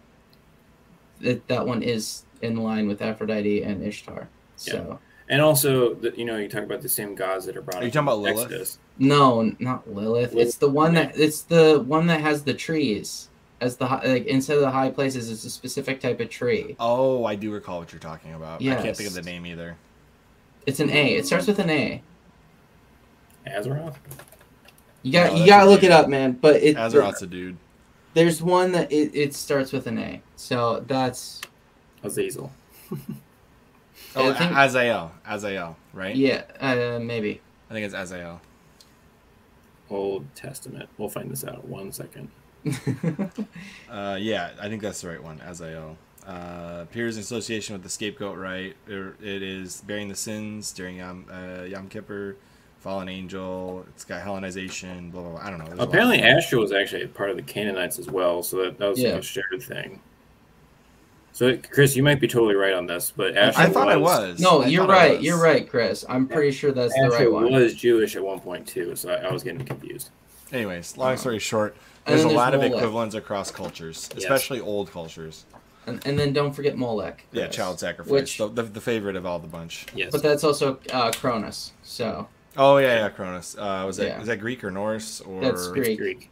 that 1.21 1.47
that 1.49 1.67
one 1.67 1.83
is 1.83 2.25
in 2.43 2.57
line 2.59 2.87
with 2.87 3.03
Aphrodite 3.03 3.63
and 3.65 3.83
Ishtar. 3.83 4.29
So 4.55 5.01
and 5.29 5.41
also 5.43 5.95
the, 5.95 6.13
you 6.17 6.25
know 6.25 6.37
you 6.37 6.49
talk 6.49 6.63
about 6.63 6.83
the 6.83 6.89
same 6.89 7.15
gods 7.15 7.47
that 7.47 7.57
are 7.57 7.63
brought. 7.63 7.83
Are 7.83 7.85
you 7.87 7.91
talking 7.91 8.09
about 8.09 8.17
in 8.19 8.23
Lilith? 8.23 8.45
Exodus. 8.47 8.79
no, 8.99 9.55
not 9.59 9.89
Lilith. 9.89 10.33
Lilith- 10.33 10.47
It's 10.49 10.57
the 10.57 10.69
one 10.71 10.95
that 10.95 11.19
it's 11.19 11.43
the 11.43 11.81
one 11.81 12.07
that 12.09 12.21
has 12.21 12.45
the 12.45 12.55
trees 12.55 13.29
as 13.61 13.77
the 13.79 13.87
hi- 13.87 14.05
like 14.07 14.27
instead 14.27 14.57
of 14.57 14.63
the 14.63 14.71
high 14.71 14.91
places, 14.91 15.31
it's 15.31 15.45
a 15.45 15.51
specific 15.51 16.01
type 16.01 16.21
of 16.21 16.29
tree. 16.31 16.77
Oh, 16.79 17.25
I 17.25 17.35
do 17.37 17.51
recall 17.53 17.79
what 17.81 17.93
you're 17.93 18.01
talking 18.01 18.35
about. 18.35 18.61
I 18.61 18.75
can't 18.77 18.97
think 18.97 19.09
of 19.09 19.15
the 19.15 19.23
name 19.23 19.47
either. 19.47 19.77
It's 20.67 20.81
an 20.81 20.91
A. 20.91 21.15
It 21.15 21.27
starts 21.27 21.47
with 21.47 21.59
an 21.59 21.71
A. 21.71 22.03
Azeroth. 23.47 23.95
You 25.03 25.13
got 25.13 25.33
No, 25.33 25.39
you 25.39 25.47
gotta 25.47 25.71
look 25.71 25.81
dude. 25.81 25.91
it 25.91 25.93
up, 25.93 26.09
man. 26.09 26.33
But 26.33 26.57
it 26.57 26.77
Azeroth's 26.77 27.23
a 27.23 27.27
dude. 27.29 27.57
there's 28.15 28.43
one 28.43 28.73
that 28.73 28.91
it, 28.91 29.13
it 29.15 29.35
starts 29.35 29.73
with 29.73 29.87
an 29.87 29.99
A. 29.99 30.21
So 30.35 30.81
that's 30.87 31.41
Azazel. 32.03 32.51
Oh, 34.17 34.31
I 34.31 34.35
think- 34.35 34.53
A- 34.53 34.55
Azael. 34.55 35.11
Azael, 35.29 35.77
right? 35.93 36.17
yeah, 36.17 36.43
uh, 36.61 36.99
maybe. 37.01 37.41
I 37.71 37.75
think 37.75 37.85
it's 37.87 37.95
Azael. 37.95 38.41
Old 39.91 40.25
Testament. 40.35 40.89
We'll 40.99 41.09
find 41.09 41.31
this 41.31 41.45
out. 41.45 41.65
One 41.67 41.93
second. 41.93 42.29
Uh, 43.91 44.17
yeah, 44.21 44.51
I 44.61 44.69
think 44.69 44.83
that's 44.83 45.01
the 45.01 45.09
right 45.09 45.23
one. 45.23 45.39
Azael. 45.47 45.97
Uh, 46.27 46.81
appears 46.83 47.17
in 47.17 47.21
association 47.23 47.73
with 47.75 47.83
the 47.85 47.89
scapegoat 47.89 48.37
right. 48.37 48.75
It, 48.89 49.15
it 49.23 49.43
is 49.43 49.81
bearing 49.83 50.09
the 50.09 50.17
sins 50.17 50.73
during 50.73 50.97
Yom, 50.97 51.27
uh, 51.31 51.63
Yom 51.63 51.89
Kippur, 51.89 52.37
fallen 52.81 53.09
angel. 53.09 53.87
It's 53.95 54.05
got 54.05 54.23
Hellenization. 54.25 55.13
Blah 55.13 55.23
blah. 55.23 55.31
blah. 55.33 55.41
I 55.41 55.51
don't 55.51 55.61
know. 55.61 55.67
There's 55.67 55.79
Apparently, 55.79 56.19
of- 56.19 56.25
Asher 56.25 56.59
was 56.59 56.73
actually 56.73 57.07
part 57.07 57.31
of 57.31 57.37
the 57.37 57.43
Canaanites 57.43 57.99
as 58.01 58.11
well, 58.11 58.43
so 58.43 58.57
that, 58.65 58.79
that 58.79 58.89
was 58.91 59.01
Yeah. 59.01 59.11
a 59.11 59.23
shared 59.23 59.63
thing. 59.63 60.01
So, 61.37 61.55
Chris, 61.71 61.95
you 61.95 62.03
might 62.03 62.19
be 62.19 62.27
totally 62.27 62.55
right 62.55 62.73
on 62.73 62.87
this, 62.87 63.13
but 63.15 63.37
Asher 63.37 63.61
I 63.61 63.69
thought 63.69 63.91
I 63.91 63.97
was. 63.99 64.41
no, 64.41 64.63
I 64.63 64.69
you're 64.69 64.87
right. 64.87 65.21
You're 65.21 65.39
right, 65.39 65.69
Chris. 65.69 66.03
I'm 66.09 66.27
pretty 66.27 66.51
sure 66.51 66.73
that's 66.73 66.95
the 66.95 67.11
right 67.11 67.31
one. 67.31 67.53
was 67.53 67.75
Jewish 67.75 68.17
at 68.17 68.25
one 68.25 68.41
point 68.41 68.67
too, 68.67 68.97
so 68.97 69.11
I, 69.11 69.17
I 69.17 69.31
was 69.31 69.43
getting 69.43 69.63
confused. 69.63 70.09
Anyways, 70.51 70.97
long 70.97 71.19
story 71.19 71.39
short, 71.39 71.77
And 72.07 72.15
there's 72.15 72.21
a 72.23 72.29
then 72.29 72.29
there's 72.29 72.37
lot 72.39 72.55
of 72.55 72.63
equivalents 72.63 73.15
across 73.15 73.51
cultures, 73.51 74.09
especially 74.17 74.61
old 74.61 74.91
cultures. 74.91 75.45
And, 75.87 76.01
and 76.07 76.19
then 76.19 76.33
don't 76.33 76.55
forget 76.55 76.79
Molech. 76.79 77.23
Yeah, 77.33 77.49
child 77.49 77.81
sacrifice. 77.81 78.11
Which- 78.11 78.39
the, 78.39 78.49
the, 78.49 78.63
the 78.63 78.81
favorite 78.81 79.15
of 79.17 79.27
all 79.27 79.39
the 79.39 79.47
bunch. 79.47 79.85
Yes. 79.95 80.13
But 80.13 80.23
that's 80.23 80.43
also 80.43 80.79
uh, 80.91 81.13
Cronus. 81.13 81.73
So 81.83 82.29
Oh 82.57 82.79
yeah, 82.79 83.01
yeah, 83.01 83.09
Cronus. 83.11 83.57
Uh, 83.59 83.85
was 83.87 83.99
that 83.99 84.07
Yeah. 84.07 84.21
is 84.23 84.27
that 84.29 84.39
Greek 84.41 84.65
or 84.65 84.71
Norse 84.71 85.21
or? 85.21 85.43
That's 85.43 85.69
Greek. 85.69 85.99
Greek. 85.99 86.31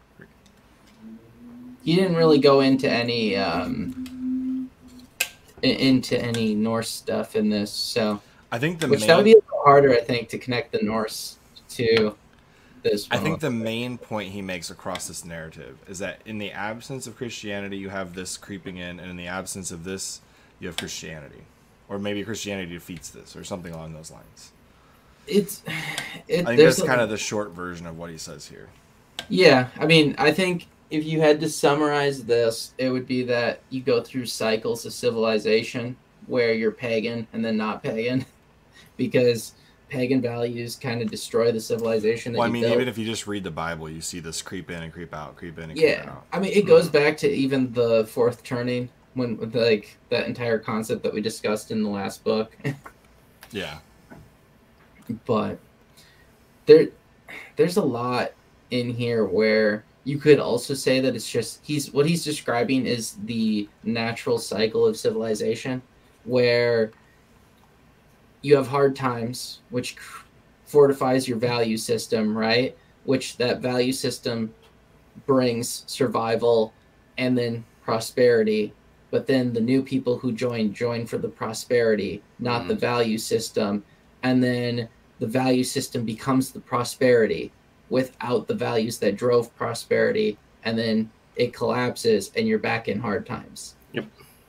he 1.84 1.94
didn't 1.94 2.16
really 2.16 2.38
go 2.38 2.60
into 2.60 2.88
any 2.88 3.36
um, 3.36 4.06
i- 4.08 4.13
into 5.64 6.20
any 6.20 6.54
Norse 6.54 6.90
stuff 6.90 7.36
in 7.36 7.48
this. 7.50 7.72
So 7.72 8.20
I 8.52 8.58
think 8.58 8.80
the 8.80 8.88
which 8.88 9.00
main. 9.00 9.08
that 9.08 9.16
would 9.16 9.24
be 9.24 9.32
a 9.32 9.36
little 9.36 9.62
harder, 9.64 9.92
I 9.92 10.00
think, 10.00 10.28
to 10.30 10.38
connect 10.38 10.72
the 10.72 10.82
Norse 10.82 11.38
to 11.70 12.14
this. 12.82 13.08
I 13.10 13.16
think 13.16 13.40
the 13.40 13.50
main 13.50 13.98
point 13.98 14.32
he 14.32 14.42
makes 14.42 14.70
across 14.70 15.08
this 15.08 15.24
narrative 15.24 15.78
is 15.88 15.98
that 16.00 16.20
in 16.26 16.38
the 16.38 16.52
absence 16.52 17.06
of 17.06 17.16
Christianity, 17.16 17.76
you 17.78 17.88
have 17.88 18.14
this 18.14 18.36
creeping 18.36 18.76
in, 18.76 19.00
and 19.00 19.10
in 19.10 19.16
the 19.16 19.26
absence 19.26 19.70
of 19.70 19.84
this, 19.84 20.20
you 20.60 20.68
have 20.68 20.76
Christianity, 20.76 21.42
or 21.88 21.98
maybe 21.98 22.22
Christianity 22.24 22.72
defeats 22.72 23.08
this, 23.10 23.34
or 23.34 23.42
something 23.42 23.72
along 23.72 23.94
those 23.94 24.10
lines. 24.10 24.52
it's 25.26 25.62
it, 26.28 26.42
I 26.46 26.56
think 26.56 26.60
that's 26.60 26.78
a- 26.78 26.86
kind 26.86 27.00
of 27.00 27.08
the 27.08 27.16
short 27.16 27.50
version 27.50 27.86
of 27.86 27.98
what 27.98 28.10
he 28.10 28.18
says 28.18 28.46
here. 28.46 28.68
Yeah, 29.28 29.68
I 29.78 29.86
mean, 29.86 30.14
I 30.18 30.32
think 30.32 30.66
if 30.90 31.04
you 31.04 31.20
had 31.20 31.40
to 31.40 31.48
summarize 31.48 32.24
this, 32.24 32.74
it 32.78 32.90
would 32.90 33.06
be 33.06 33.22
that 33.24 33.60
you 33.70 33.80
go 33.80 34.02
through 34.02 34.26
cycles 34.26 34.84
of 34.86 34.92
civilization 34.92 35.96
where 36.26 36.52
you're 36.52 36.70
pagan 36.70 37.26
and 37.32 37.44
then 37.44 37.56
not 37.56 37.82
pagan, 37.82 38.24
because 38.96 39.54
pagan 39.88 40.20
values 40.20 40.76
kind 40.76 41.02
of 41.02 41.10
destroy 41.10 41.52
the 41.52 41.60
civilization 41.60 42.32
that 42.32 42.38
Well, 42.38 42.48
I 42.48 42.50
mean, 42.50 42.62
built. 42.62 42.74
even 42.74 42.88
if 42.88 42.98
you 42.98 43.04
just 43.04 43.26
read 43.26 43.44
the 43.44 43.50
Bible, 43.50 43.88
you 43.88 44.00
see 44.00 44.20
this 44.20 44.42
creep 44.42 44.70
in 44.70 44.82
and 44.82 44.92
creep 44.92 45.14
out, 45.14 45.36
creep 45.36 45.58
in 45.58 45.64
and 45.70 45.72
creep 45.78 45.84
yeah, 45.84 46.10
out. 46.10 46.26
I 46.32 46.40
mean, 46.40 46.52
it 46.52 46.66
goes 46.66 46.86
hmm. 46.86 46.92
back 46.92 47.16
to 47.18 47.30
even 47.30 47.72
the 47.72 48.06
fourth 48.06 48.42
turning 48.42 48.88
when 49.14 49.38
like 49.52 49.96
that 50.10 50.26
entire 50.26 50.58
concept 50.58 51.02
that 51.04 51.14
we 51.14 51.20
discussed 51.20 51.70
in 51.70 51.82
the 51.82 51.90
last 51.90 52.24
book. 52.24 52.56
Yeah, 53.50 53.78
but 55.26 55.60
there 56.66 56.88
there's 57.54 57.76
a 57.76 57.84
lot 57.84 58.32
in 58.72 58.90
here 58.90 59.24
where 59.24 59.84
you 60.04 60.18
could 60.18 60.38
also 60.38 60.74
say 60.74 61.00
that 61.00 61.16
it's 61.16 61.28
just 61.28 61.60
he's 61.62 61.92
what 61.92 62.06
he's 62.06 62.24
describing 62.24 62.86
is 62.86 63.16
the 63.24 63.68
natural 63.82 64.38
cycle 64.38 64.86
of 64.86 64.96
civilization 64.96 65.82
where 66.24 66.92
you 68.42 68.54
have 68.54 68.68
hard 68.68 68.94
times 68.94 69.60
which 69.70 69.96
fortifies 70.66 71.26
your 71.26 71.38
value 71.38 71.76
system 71.76 72.36
right? 72.36 72.76
Which 73.04 73.36
that 73.38 73.60
value 73.60 73.92
system 73.92 74.54
brings 75.26 75.84
survival 75.86 76.72
and 77.18 77.36
then 77.36 77.64
prosperity. 77.82 78.72
But 79.10 79.26
then 79.26 79.52
the 79.52 79.60
new 79.60 79.82
people 79.82 80.18
who 80.18 80.32
join 80.32 80.72
join 80.74 81.06
for 81.06 81.18
the 81.18 81.28
prosperity 81.28 82.22
not 82.38 82.66
the 82.66 82.74
mm-hmm. 82.74 82.80
value 82.80 83.18
system. 83.18 83.84
And 84.22 84.42
then 84.42 84.88
the 85.20 85.26
value 85.26 85.64
system 85.64 86.04
becomes 86.04 86.50
the 86.50 86.60
prosperity 86.60 87.52
without 87.90 88.46
the 88.46 88.54
values 88.54 88.98
that 88.98 89.16
drove 89.16 89.54
prosperity 89.56 90.38
and 90.64 90.78
then 90.78 91.10
it 91.36 91.52
collapses 91.52 92.30
and 92.36 92.46
you're 92.48 92.58
back 92.58 92.88
in 92.88 93.00
hard 93.00 93.26
times. 93.26 93.74
Yep. 93.92 94.06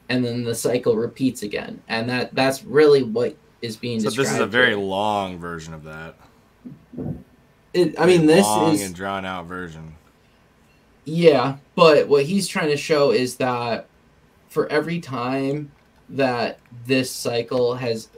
And 0.09 0.23
then 0.23 0.43
the 0.43 0.55
cycle 0.55 0.95
repeats 0.95 1.43
again. 1.43 1.81
And 1.87 2.09
that 2.09 2.33
that's 2.35 2.63
really 2.63 3.03
what 3.03 3.35
is 3.61 3.75
being 3.75 3.99
So 3.99 4.09
this 4.09 4.31
is 4.31 4.39
a 4.39 4.45
very 4.45 4.69
here. 4.69 4.77
long 4.77 5.39
version 5.39 5.73
of 5.73 5.83
that. 5.83 6.15
It, 7.73 7.99
I 7.99 8.05
mean, 8.05 8.25
this 8.25 8.45
long 8.45 8.73
is 8.75 8.83
and 8.83 8.95
drawn 8.95 9.25
out 9.25 9.47
version. 9.47 9.95
Yeah, 11.03 11.57
but 11.75 12.07
what 12.07 12.25
he's 12.25 12.47
trying 12.47 12.69
to 12.69 12.77
show 12.77 13.11
is 13.11 13.35
that 13.35 13.87
for 14.47 14.67
every 14.67 14.99
time 14.99 15.71
that 16.09 16.59
this 16.85 17.11
cycle 17.11 17.75
has 17.75 18.09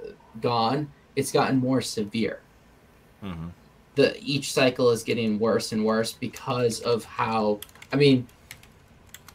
gone, 0.41 0.91
it's 1.15 1.31
gotten 1.31 1.57
more 1.57 1.81
severe. 1.81 2.41
hmm 3.21 3.47
The 3.97 4.15
each 4.23 4.53
cycle 4.53 4.91
is 4.91 5.01
getting 5.01 5.39
worse 5.39 5.71
and 5.71 5.83
worse 5.83 6.13
because 6.13 6.81
of 6.81 7.03
how 7.03 7.59
I 7.91 7.95
mean 7.95 8.27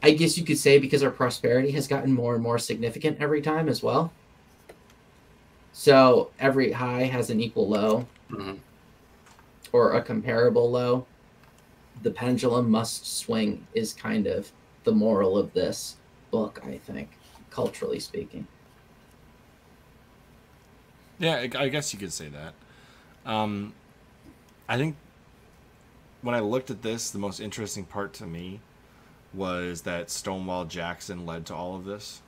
I 0.05 0.13
guess 0.13 0.39
you 0.39 0.45
could 0.45 0.57
say 0.59 0.79
because 0.79 1.03
our 1.03 1.11
prosperity 1.11 1.73
has 1.73 1.89
gotten 1.89 2.13
more 2.13 2.35
and 2.35 2.43
more 2.43 2.59
significant 2.61 3.19
every 3.21 3.43
time 3.43 3.69
as 3.69 3.83
well. 3.83 4.13
So 5.73 6.31
every 6.39 6.71
high 6.71 7.03
has 7.03 7.29
an 7.31 7.41
equal 7.41 7.69
low 7.69 8.07
Mhm. 8.31 8.59
or 9.73 9.95
a 9.95 10.03
comparable 10.03 10.71
low. 10.71 11.07
The 12.05 12.13
pendulum 12.13 12.71
must 12.71 13.19
swing 13.19 13.67
is 13.75 13.93
kind 13.93 14.29
of 14.29 14.53
the 14.85 14.93
moral 14.93 15.37
of 15.37 15.53
this 15.55 15.97
book, 16.31 16.61
I 16.65 16.79
think, 16.79 17.09
culturally 17.51 17.99
speaking. 17.99 18.47
Yeah, 21.19 21.35
I 21.37 21.51
I 21.65 21.69
guess 21.69 21.93
you 21.93 21.99
could 21.99 22.13
say 22.13 22.29
that. 22.29 22.55
Um, 23.25 23.75
I 24.73 24.79
think 24.79 24.97
when 26.23 26.35
I 26.35 26.41
looked 26.41 26.71
at 26.71 26.81
this, 26.81 27.11
the 27.11 27.19
most 27.19 27.41
interesting 27.41 27.85
part 27.85 28.15
to 28.15 28.27
me 28.27 28.61
was 29.35 29.83
that 29.83 30.09
Stonewall 30.09 30.65
Jackson 30.65 31.27
led 31.27 31.45
to 31.47 31.55
all 31.55 31.77
of 31.77 31.85
this. 31.85 32.23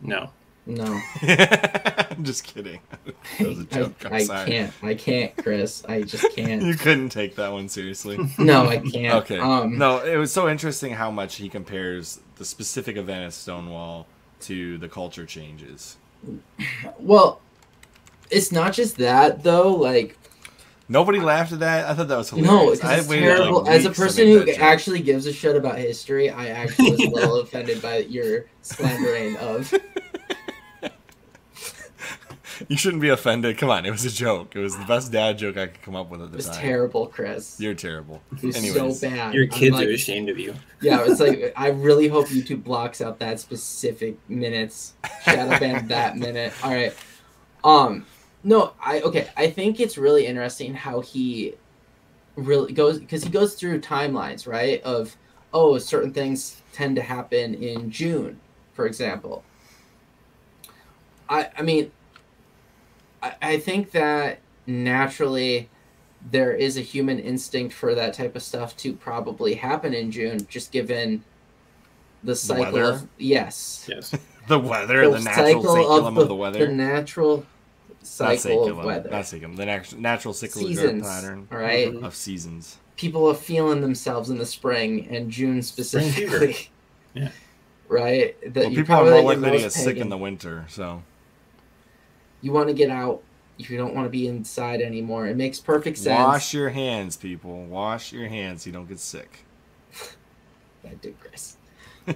No. 0.00 0.30
No, 0.66 0.98
I'm 1.20 2.24
just 2.24 2.44
kidding. 2.44 2.80
that 3.38 3.46
was 3.46 3.58
a 3.58 3.66
I, 3.70 3.74
joke. 3.74 4.06
I'm 4.06 4.12
I 4.14 4.44
can't. 4.46 4.72
I 4.82 4.94
can't, 4.94 5.36
Chris. 5.36 5.84
I 5.86 6.00
just 6.00 6.24
can't. 6.34 6.62
You 6.62 6.74
couldn't 6.74 7.10
take 7.10 7.36
that 7.36 7.52
one 7.52 7.68
seriously. 7.68 8.18
No, 8.38 8.66
I 8.66 8.78
can't. 8.78 9.14
Okay. 9.16 9.38
Um, 9.38 9.76
no, 9.76 10.02
it 10.02 10.16
was 10.16 10.32
so 10.32 10.48
interesting 10.48 10.94
how 10.94 11.10
much 11.10 11.34
he 11.34 11.50
compares 11.50 12.20
the 12.36 12.46
specific 12.46 12.96
event 12.96 13.26
of 13.26 13.34
Stonewall 13.34 14.06
to 14.40 14.78
the 14.78 14.88
culture 14.88 15.26
changes. 15.26 15.98
Well, 16.98 17.42
it's 18.30 18.50
not 18.50 18.72
just 18.72 18.96
that 18.96 19.42
though. 19.42 19.74
Like, 19.74 20.16
Nobody 20.88 21.18
laughed 21.18 21.52
at 21.52 21.60
that. 21.60 21.86
I 21.88 21.94
thought 21.94 22.08
that 22.08 22.18
was 22.18 22.28
hilarious. 22.30 22.50
no, 22.52 22.68
I 22.68 22.74
because 22.74 22.98
it's 23.00 23.08
waited, 23.08 23.28
like, 23.28 23.38
terrible. 23.38 23.68
As 23.68 23.84
a 23.86 23.90
person 23.90 24.26
who 24.26 24.38
that 24.40 24.46
joke. 24.46 24.58
actually 24.60 25.00
gives 25.00 25.24
a 25.26 25.32
shit 25.32 25.56
about 25.56 25.78
history, 25.78 26.28
I 26.30 26.48
actually 26.48 26.90
was 26.90 27.00
a 27.00 27.08
little 27.10 27.36
offended 27.40 27.80
by 27.80 27.98
your 27.98 28.46
slandering 28.62 29.36
of. 29.38 29.72
You 32.68 32.76
shouldn't 32.76 33.02
be 33.02 33.08
offended. 33.08 33.58
Come 33.58 33.68
on, 33.68 33.84
it 33.84 33.90
was 33.90 34.04
a 34.04 34.10
joke. 34.10 34.54
It 34.54 34.60
was 34.60 34.78
the 34.78 34.84
best 34.84 35.10
dad 35.10 35.38
joke 35.38 35.56
I 35.56 35.66
could 35.66 35.82
come 35.82 35.96
up 35.96 36.08
with 36.08 36.22
at 36.22 36.28
the 36.30 36.34
It 36.34 36.36
was 36.36 36.46
time. 36.50 36.60
terrible, 36.60 37.08
Chris. 37.08 37.58
You're 37.58 37.74
terrible. 37.74 38.22
It 38.40 38.44
was 38.44 38.56
Anyways. 38.56 39.00
so 39.00 39.08
bad. 39.10 39.34
Your 39.34 39.48
kids 39.48 39.74
like- 39.74 39.88
are 39.88 39.90
ashamed 39.90 40.28
of 40.28 40.38
you. 40.38 40.54
Yeah, 40.80 41.04
it's 41.04 41.18
like 41.18 41.52
I 41.56 41.70
really 41.70 42.06
hope 42.06 42.28
YouTube 42.28 42.62
blocks 42.62 43.00
out 43.00 43.18
that 43.18 43.40
specific 43.40 44.16
minutes. 44.28 44.92
Shadow 45.24 45.58
ban 45.58 45.88
that 45.88 46.16
minute. 46.16 46.52
All 46.62 46.70
right. 46.70 46.94
Um 47.64 48.06
no, 48.44 48.74
I 48.80 49.00
okay, 49.00 49.28
I 49.36 49.48
think 49.48 49.80
it's 49.80 49.96
really 49.96 50.26
interesting 50.26 50.74
how 50.74 51.00
he 51.00 51.54
really 52.36 52.72
goes 52.72 52.98
because 52.98 53.24
he 53.24 53.30
goes 53.30 53.54
through 53.54 53.80
timelines, 53.80 54.46
right? 54.46 54.82
Of 54.82 55.16
oh, 55.52 55.78
certain 55.78 56.12
things 56.12 56.60
tend 56.72 56.96
to 56.96 57.02
happen 57.02 57.54
in 57.54 57.90
June, 57.90 58.38
for 58.74 58.86
example. 58.86 59.42
I 61.28 61.48
I 61.56 61.62
mean 61.62 61.90
I, 63.22 63.34
I 63.40 63.58
think 63.58 63.92
that 63.92 64.40
naturally 64.66 65.70
there 66.30 66.52
is 66.52 66.76
a 66.76 66.80
human 66.80 67.18
instinct 67.18 67.74
for 67.74 67.94
that 67.94 68.14
type 68.14 68.36
of 68.36 68.42
stuff 68.42 68.76
to 68.78 68.92
probably 68.92 69.54
happen 69.54 69.94
in 69.94 70.10
June, 70.10 70.46
just 70.48 70.70
given 70.70 71.24
the 72.22 72.34
cycle 72.34 72.64
weather? 72.64 72.82
of 72.84 73.08
yes, 73.18 73.86
Yes. 73.88 74.14
The 74.46 74.58
weather, 74.58 75.10
the, 75.10 75.20
natural 75.20 75.62
cyclum 75.62 76.18
of, 76.18 76.28
the, 76.28 76.34
weather. 76.34 76.66
the 76.66 76.70
natural 76.70 77.38
Not 77.38 77.46
cycle 78.06 78.68
of 78.68 78.84
weather, 78.84 79.10
Not 79.10 79.26
cyclum. 79.26 79.56
The 79.56 79.66
nat- 79.66 79.98
natural 79.98 80.34
cyclical 80.34 80.68
seasons, 80.68 81.02
pattern 81.02 81.48
all 81.50 81.58
right? 81.58 81.94
Of 81.94 82.14
seasons. 82.14 82.78
People 82.96 83.26
are 83.28 83.34
feeling 83.34 83.80
themselves 83.80 84.30
in 84.30 84.38
the 84.38 84.46
spring 84.46 85.08
and 85.10 85.30
June 85.30 85.62
specifically. 85.62 86.70
Yeah. 87.14 87.28
Right. 87.86 88.34
That 88.54 88.54
Well, 88.64 88.70
you 88.72 88.78
people 88.78 88.94
are 88.96 88.98
probably 88.98 89.10
more 89.12 89.20
get 89.20 89.26
likely 89.26 89.44
to 89.44 89.50
most 89.52 89.62
get 89.62 89.72
sick 89.72 89.96
in 89.98 90.08
the 90.08 90.16
winter, 90.16 90.64
so 90.68 91.04
You 92.42 92.50
want 92.50 92.66
to 92.68 92.74
get 92.74 92.90
out. 92.90 93.22
If 93.56 93.70
you 93.70 93.76
don't 93.78 93.94
want 93.94 94.06
to 94.06 94.10
be 94.10 94.26
inside 94.26 94.80
anymore. 94.80 95.28
It 95.28 95.36
makes 95.36 95.60
perfect 95.60 95.98
sense. 95.98 96.18
wash 96.18 96.52
your 96.52 96.70
hands, 96.70 97.16
people. 97.16 97.66
Wash 97.66 98.12
your 98.12 98.26
hands 98.26 98.62
so 98.62 98.66
you 98.70 98.72
don't 98.72 98.88
get 98.88 98.98
sick. 98.98 99.44
I 100.84 100.94
digress. 101.00 101.56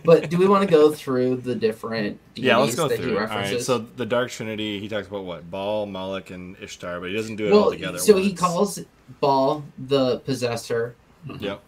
But 0.05 0.29
do 0.29 0.37
we 0.39 0.47
want 0.47 0.69
to 0.69 0.71
go 0.71 0.93
through 0.93 1.37
the 1.37 1.55
different 1.55 2.19
deities 2.35 2.45
Yeah, 2.49 2.57
let's 2.59 2.75
go 2.75 2.89
that 2.89 2.99
he 2.99 3.05
through 3.05 3.19
it. 3.19 3.31
All 3.31 3.37
right. 3.37 3.61
So 3.61 3.79
the 3.79 4.05
Dark 4.05 4.31
Trinity, 4.31 4.81
he 4.81 4.89
talks 4.89 5.09
about 5.09 5.25
what? 5.25 5.51
Baal, 5.51 5.87
Moloch, 5.87 6.31
and 6.31 6.57
Ishtar, 6.61 7.01
but 7.01 7.09
he 7.09 7.17
doesn't 7.17 7.37
do 7.37 7.47
it 7.47 7.53
all 7.53 7.71
together. 7.71 7.97
at 7.97 8.03
so 8.03 8.17
he 8.17 8.35
calls 8.35 8.81
Baal 9.21 9.65
the 9.79 10.19
possessor. 10.21 10.95
Yep. 11.41 11.63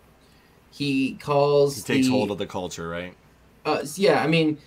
He 0.71 1.15
calls 1.15 1.77
He 1.77 1.83
takes 1.95 2.07
the, 2.07 2.13
hold 2.13 2.31
of 2.31 2.39
the 2.39 2.47
culture, 2.47 2.89
right? 2.89 3.15
Uh, 3.65 3.85
yeah, 3.97 4.23
I 4.23 4.27
mean, 4.27 4.59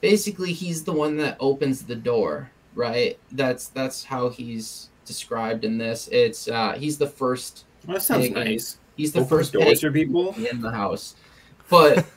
basically, 0.00 0.52
he's 0.52 0.84
the 0.84 0.92
one 0.92 1.16
that 1.18 1.36
opens 1.40 1.84
the 1.84 1.96
door, 1.96 2.50
right? 2.74 3.18
That's 3.32 3.68
that's 3.68 4.04
how 4.04 4.28
he's 4.28 4.90
described 5.04 5.64
in 5.64 5.78
this. 5.78 6.08
It's 6.12 6.48
uh, 6.48 6.72
he's 6.72 6.98
the 6.98 7.06
first. 7.06 7.64
Well, 7.86 7.94
that 7.94 8.02
sounds 8.02 8.28
Pagan. 8.28 8.44
nice. 8.44 8.78
He's 8.96 9.12
the 9.12 9.20
Open 9.20 9.28
first 9.28 9.52
doors 9.52 9.64
pagan 9.64 9.78
for 9.78 9.92
people. 9.92 10.34
in 10.50 10.60
the 10.60 10.72
house, 10.72 11.14
but. 11.70 12.04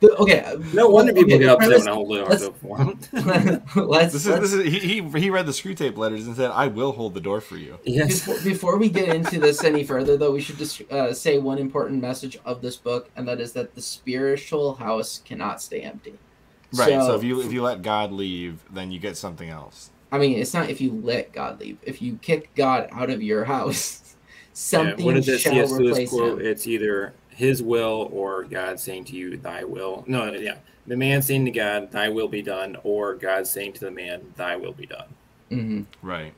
the, 0.00 0.14
okay. 0.16 0.56
No 0.72 0.88
wonder 0.88 1.12
people 1.12 1.34
okay, 1.34 1.44
get 1.44 1.48
upset 1.48 1.68
premise- 1.68 1.80
when 1.80 1.88
I 1.88 1.94
hold 1.94 2.10
the 2.10 2.16
doors 2.18 2.28
let's- 2.42 2.58
for 2.60 2.78
them. 2.78 3.62
let's, 3.88 4.12
This 4.12 4.26
is 4.26 4.28
let's 4.28 4.40
this 4.42 4.52
is 4.52 4.64
he, 4.64 4.78
he 5.00 5.20
he 5.20 5.30
read 5.30 5.46
the 5.46 5.52
Screwtape 5.52 5.96
letters 5.96 6.26
and 6.26 6.36
said, 6.36 6.50
"I 6.50 6.66
will 6.66 6.92
hold 6.92 7.14
the 7.14 7.20
door 7.20 7.40
for 7.40 7.56
you." 7.56 7.78
yes. 7.84 8.20
Before, 8.26 8.40
before 8.44 8.76
we 8.78 8.88
get 8.88 9.08
into 9.08 9.38
this 9.38 9.64
any 9.64 9.84
further, 9.84 10.16
though, 10.16 10.32
we 10.32 10.40
should 10.40 10.58
just 10.58 10.80
uh, 10.90 11.12
say 11.12 11.38
one 11.38 11.58
important 11.58 12.00
message 12.00 12.38
of 12.44 12.60
this 12.62 12.76
book, 12.76 13.10
and 13.16 13.26
that 13.28 13.40
is 13.40 13.52
that 13.52 13.74
the 13.74 13.82
spiritual 13.82 14.74
house 14.74 15.20
cannot 15.24 15.62
stay 15.62 15.80
empty. 15.80 16.14
Right. 16.74 16.90
So, 16.90 17.14
if 17.14 17.22
you 17.22 17.40
if 17.40 17.52
you 17.52 17.62
let 17.62 17.82
God 17.82 18.10
leave, 18.12 18.60
then 18.72 18.90
you 18.90 18.98
get 18.98 19.16
something 19.16 19.48
else. 19.48 19.90
I 20.10 20.18
mean, 20.18 20.38
it's 20.38 20.54
not 20.54 20.70
if 20.70 20.80
you 20.80 20.92
let 21.02 21.32
God 21.32 21.60
leave. 21.60 21.78
If 21.82 22.00
you 22.02 22.18
kick 22.22 22.54
God 22.54 22.88
out 22.92 23.10
of 23.10 23.22
your 23.22 23.44
house, 23.44 24.14
something 24.52 24.98
yeah, 24.98 25.04
what 25.04 25.14
did 25.14 25.24
the 25.24 25.38
shall 25.38 25.52
C.S. 25.52 25.72
Replace 25.72 26.10
quote? 26.10 26.40
him. 26.40 26.46
It's 26.46 26.66
either 26.66 27.14
His 27.34 27.62
will 27.62 28.08
or 28.12 28.44
God 28.44 28.78
saying 28.80 29.04
to 29.06 29.16
you, 29.16 29.36
"Thy 29.36 29.64
will." 29.64 30.04
No, 30.06 30.32
yeah, 30.32 30.56
the 30.86 30.96
man 30.96 31.22
saying 31.22 31.44
to 31.46 31.50
God, 31.50 31.90
"Thy 31.90 32.08
will 32.08 32.28
be 32.28 32.42
done," 32.42 32.76
or 32.84 33.14
God 33.14 33.46
saying 33.46 33.74
to 33.74 33.80
the 33.80 33.90
man, 33.90 34.32
"Thy 34.36 34.56
will 34.56 34.72
be 34.72 34.86
done." 34.86 35.08
hmm 35.50 35.82
Right. 36.02 36.32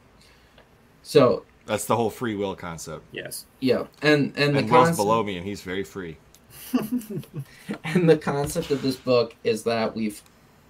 So 1.02 1.44
That's 1.66 1.84
the 1.84 1.96
whole 1.96 2.10
free 2.10 2.34
will 2.34 2.54
concept. 2.54 3.04
Yes. 3.12 3.44
yeah, 3.60 3.84
and 4.02 4.32
and 4.36 4.54
the 4.54 4.60
And 4.60 4.70
Will's 4.70 4.88
concept 4.88 4.96
below 4.96 5.22
me, 5.22 5.36
and 5.36 5.46
he's 5.46 5.62
very 5.62 5.84
free. 5.84 6.16
and 7.84 8.08
the 8.08 8.16
concept 8.16 8.70
of 8.70 8.82
this 8.82 8.96
book 8.96 9.34
is 9.44 9.62
that 9.64 9.94
we've 9.94 10.22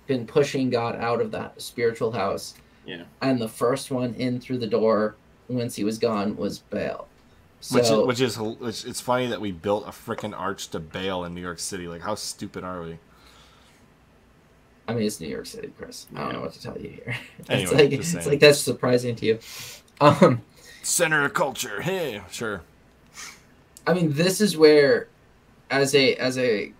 been 0.07 0.27
pushing 0.27 0.71
God 0.71 0.97
out 0.97 1.21
of 1.21 1.31
that 1.33 1.61
spiritual 1.61 2.13
house. 2.13 2.55
Yeah. 2.87 3.05
And 3.23 3.41
the 3.41 3.49
first 3.49 3.91
one 3.91 4.15
in 4.15 4.41
through 4.41 4.59
the 4.59 4.67
door 4.67 5.17
once 5.49 5.75
he 5.75 5.85
was 5.85 5.99
gone 5.99 6.37
was 6.37 6.59
Baal. 6.61 7.09
So 7.61 7.77
Which 8.07 8.21
is, 8.21 8.39
which 8.39 8.51
is 8.51 8.59
which 8.61 8.85
it's 8.85 9.01
funny 9.01 9.27
that 9.29 9.41
we 9.41 9.51
built 9.51 9.87
a 9.87 9.91
freaking 9.91 10.39
arch 10.39 10.69
to 10.69 10.79
Baal 10.79 11.25
in 11.25 11.35
New 11.35 11.41
York 11.41 11.59
City. 11.59 11.89
Like, 11.89 12.03
how 12.03 12.15
stupid 12.15 12.65
are 12.65 12.83
we? 12.83 12.99
I 14.89 14.95
mean, 14.95 15.05
it's 15.05 15.21
New 15.21 15.29
York 15.29 15.47
City, 15.47 15.73
Chris. 15.77 16.07
I 16.15 16.21
don't 16.21 16.33
know 16.35 16.41
what 16.43 16.53
to 16.53 16.63
tell 16.63 16.79
you 16.79 16.91
here. 16.91 17.17
it's 17.49 17.73
like 17.73 17.93
it's 17.93 18.27
like 18.27 18.41
that's 18.41 18.61
surprising 18.61 19.17
to 19.17 19.27
you. 19.27 19.39
Um, 20.01 20.43
Center 20.83 21.25
of 21.25 21.35
culture. 21.35 21.81
Hey, 21.81 22.23
sure. 22.31 22.63
I 23.87 23.95
mean, 23.95 24.13
this 24.13 24.41
is 24.41 24.57
where, 24.57 25.09
as 25.71 25.95
a 25.95 26.15
as 26.17 26.39
a, 26.39 26.73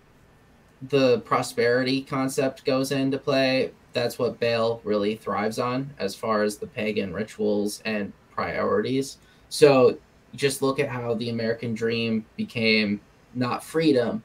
the 0.89 1.19
prosperity 1.21 2.01
concept 2.01 2.63
goes 2.63 2.91
into 2.91 3.17
play. 3.17 3.71
That's 3.93 4.19
what 4.19 4.39
Baal 4.39 4.79
really 4.83 5.15
thrives 5.15 5.59
on, 5.59 5.89
as 5.97 6.15
far 6.15 6.43
as 6.43 6.57
the 6.57 6.67
pagan 6.67 7.13
rituals 7.13 7.81
and 7.83 8.13
priorities. 8.31 9.17
So 9.49 9.97
just 10.35 10.61
look 10.61 10.79
at 10.79 10.89
how 10.89 11.13
the 11.13 11.29
American 11.29 11.73
dream 11.73 12.25
became 12.35 13.01
not 13.33 13.63
freedom, 13.63 14.23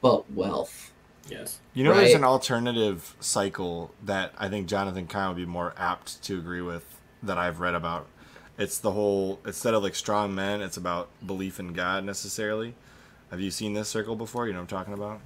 but 0.00 0.30
wealth. 0.32 0.92
Yes. 1.28 1.60
You 1.72 1.84
know, 1.84 1.94
there's 1.94 2.14
an 2.14 2.24
alternative 2.24 3.16
cycle 3.20 3.92
that 4.04 4.32
I 4.36 4.48
think 4.48 4.68
Jonathan 4.68 5.06
Kine 5.06 5.28
would 5.28 5.36
be 5.36 5.46
more 5.46 5.74
apt 5.76 6.22
to 6.24 6.38
agree 6.38 6.60
with 6.60 7.00
that 7.22 7.38
I've 7.38 7.60
read 7.60 7.74
about. 7.74 8.06
It's 8.58 8.78
the 8.78 8.92
whole 8.92 9.40
instead 9.46 9.74
of 9.74 9.82
like 9.82 9.94
strong 9.94 10.34
men, 10.34 10.60
it's 10.60 10.76
about 10.76 11.08
belief 11.26 11.58
in 11.58 11.72
God 11.72 12.04
necessarily. 12.04 12.74
Have 13.30 13.40
you 13.40 13.50
seen 13.50 13.72
this 13.72 13.88
circle 13.88 14.14
before? 14.16 14.46
You 14.46 14.52
know 14.52 14.60
what 14.60 14.72
I'm 14.72 14.78
talking 14.78 14.94
about? 14.94 15.20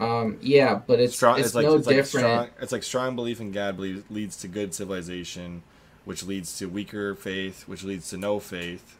Um, 0.00 0.38
yeah, 0.42 0.80
but 0.86 1.00
it's 1.00 1.14
strong. 1.14 1.38
it's, 1.38 1.48
It's, 1.48 1.54
like 1.54 1.66
no 1.66 1.74
it's 1.76 1.86
like 1.86 1.96
different. 1.96 2.26
strong. 2.26 2.48
It's 2.60 2.72
like 2.72 2.82
strong 2.82 3.16
belief 3.16 3.40
in 3.40 3.52
God 3.52 3.76
believes, 3.76 4.04
leads 4.10 4.36
to 4.38 4.48
good 4.48 4.74
civilization, 4.74 5.62
which 6.04 6.24
leads 6.24 6.58
to 6.58 6.66
weaker 6.66 7.14
faith, 7.14 7.62
which 7.68 7.84
leads 7.84 8.10
to 8.10 8.16
no 8.16 8.40
faith, 8.40 8.98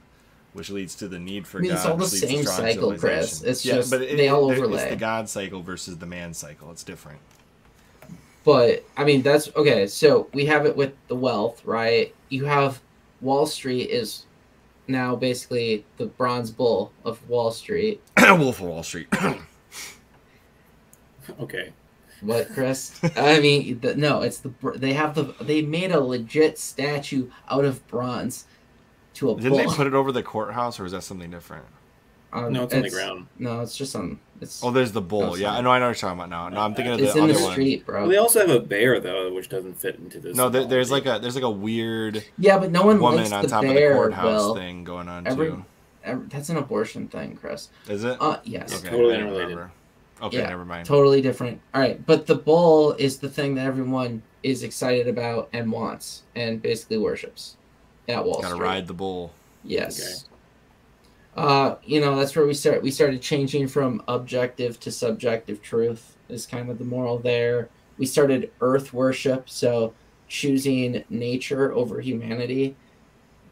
which 0.55 0.71
leads 0.71 0.95
to 0.97 1.09
the 1.09 1.19
need 1.19 1.47
for 1.47 1.59
I 1.59 1.61
mean, 1.61 1.71
God. 1.73 1.77
it's 1.77 1.85
all 1.87 1.97
the 1.97 2.05
which 2.05 2.13
leads 2.13 2.21
to 2.23 2.29
same 2.29 2.45
cycle, 2.47 2.97
Chris. 2.97 3.39
civilization. 3.39 3.49
It's 3.51 3.63
just 3.63 3.91
they 3.91 4.27
it- 4.27 4.29
all 4.31 4.51
it- 4.51 4.59
It's 4.73 4.85
the 4.91 4.97
God 4.97 5.29
cycle 5.29 5.61
versus 5.63 5.99
the 5.99 6.07
man 6.07 6.33
cycle. 6.33 6.71
It's 6.71 6.83
different. 6.83 7.19
But 8.45 8.85
I 8.97 9.05
mean, 9.05 9.23
that's 9.23 9.55
okay. 9.57 9.87
So 9.87 10.29
we 10.33 10.47
have 10.47 10.65
it 10.67 10.77
with 10.77 10.93
the 11.09 11.15
wealth, 11.17 11.65
right? 11.65 12.15
You 12.29 12.45
have 12.47 12.81
Wall 13.21 13.47
Street 13.47 13.91
is 13.91 14.25
now 14.87 15.17
basically 15.17 15.85
the 15.97 16.07
bronze 16.07 16.51
bull 16.51 16.93
of 17.05 17.27
Wall 17.29 17.51
Street. 17.51 18.01
Wolf 18.19 18.61
of 18.61 18.67
Wall 18.67 18.83
Street. 18.83 19.09
Okay. 21.41 21.73
What, 22.21 22.53
Chris? 22.55 22.99
I 23.17 23.41
mean, 23.41 23.81
the, 23.81 23.95
no, 23.97 24.23
it's 24.23 24.39
the 24.39 24.53
they 24.77 24.93
have 24.95 25.15
the 25.15 25.35
they 25.41 25.63
made 25.63 25.91
a 25.91 26.01
legit 26.01 26.59
statue 26.59 27.29
out 27.51 27.65
of 27.65 27.87
bronze 27.89 28.47
to 29.14 29.30
a 29.30 29.35
Didn't 29.37 29.50
bull. 29.50 29.59
they 29.59 29.66
put 29.66 29.87
it 29.87 29.94
over 29.94 30.12
the 30.12 30.23
courthouse, 30.23 30.78
or 30.80 30.85
is 30.87 30.92
that 30.92 31.02
something 31.02 31.30
different? 31.30 31.64
Um, 32.33 32.52
No, 32.52 32.64
it's 32.64 32.75
on 32.75 32.83
the 32.83 32.90
ground. 32.90 33.28
No, 33.38 33.61
it's 33.61 33.76
just 33.76 33.94
on. 33.94 34.18
It's 34.40 34.61
Oh, 34.64 34.73
there's 34.73 34.90
the 34.90 35.00
bull. 35.00 35.23
Oh, 35.23 35.35
yeah. 35.37 35.52
I 35.52 35.61
know. 35.61 35.71
I 35.71 35.78
know 35.78 35.85
what 35.87 35.90
you're 35.90 35.94
talking 36.11 36.18
about 36.18 36.30
now. 36.30 36.49
No, 36.49 36.62
I'm 36.62 36.75
thinking 36.75 36.94
of 36.94 36.99
the 36.99 37.04
it's 37.06 37.14
in 37.14 37.23
other 37.23 37.33
the 37.33 37.40
one. 37.44 37.52
street, 37.52 37.87
bro. 37.87 38.00
Well, 38.00 38.09
they 38.11 38.16
also 38.16 38.40
have 38.40 38.50
a 38.50 38.59
bear 38.59 38.99
though, 38.99 39.33
which 39.33 39.49
doesn't 39.49 39.75
fit 39.75 39.94
into 40.00 40.18
this. 40.18 40.37
No, 40.37 40.49
there, 40.49 40.64
there's 40.64 40.90
like 40.90 41.06
a 41.06 41.21
there's 41.23 41.37
like 41.37 41.44
a 41.44 41.50
weird 41.50 42.25
yeah, 42.37 42.59
but 42.59 42.73
no 42.73 42.85
one 42.85 42.99
woman 43.00 43.18
likes 43.21 43.30
on 43.33 43.42
the 43.42 43.49
top 43.49 43.62
bear. 43.62 43.92
of 43.92 43.97
the 44.11 44.16
courthouse 44.16 44.42
Will 44.47 44.54
thing 44.56 44.83
going 44.83 45.09
on 45.09 45.28
every- 45.28 45.50
too. 45.50 45.64
Ev- 46.02 46.28
that's 46.28 46.49
an 46.49 46.56
abortion 46.56 47.06
thing, 47.06 47.37
Chris. 47.40 47.68
Is 47.88 48.02
it? 48.02 48.16
Uh, 48.21 48.40
yes, 48.42 48.80
okay, 48.80 48.90
totally 48.90 49.14
unrelated. 49.14 49.50
remember. 49.50 49.73
Okay, 50.21 50.38
Yeah, 50.38 50.49
never 50.49 50.64
mind. 50.64 50.87
totally 50.87 51.21
different. 51.23 51.61
All 51.73 51.80
right, 51.80 52.04
but 52.04 52.26
the 52.26 52.35
bull 52.35 52.94
is 52.94 53.18
the 53.18 53.28
thing 53.28 53.54
that 53.54 53.66
everyone 53.66 54.23
is 54.42 54.64
excited 54.64 55.06
about 55.06 55.50
and 55.52 55.71
wants 55.71 56.25
and 56.35 56.61
basically 56.61 56.99
worships 56.99 57.56
at 58.09 58.25
Wall 58.25 58.41
Gotta 58.41 58.55
Street. 58.55 58.65
ride 58.67 58.87
the 58.87 58.95
bull. 58.95 59.33
Yes. 59.63 60.27
Uh, 61.37 61.77
you 61.85 62.01
know, 62.01 62.17
that's 62.17 62.35
where 62.37 62.47
we 62.47 62.55
start. 62.55 62.83
We 62.83 62.91
started 62.91 63.21
changing 63.21 63.67
from 63.69 64.03
objective 64.07 64.79
to 64.81 64.91
subjective 64.93 65.61
truth 65.63 66.17
is 66.29 66.47
kind 66.47 66.71
of 66.71 66.79
the 66.79 66.85
moral 66.85 67.19
there. 67.19 67.69
We 67.99 68.07
started 68.07 68.51
earth 68.61 68.93
worship, 68.93 69.51
so 69.51 69.95
choosing 70.29 71.05
nature 71.11 71.73
over 71.73 72.01
humanity. 72.01 72.77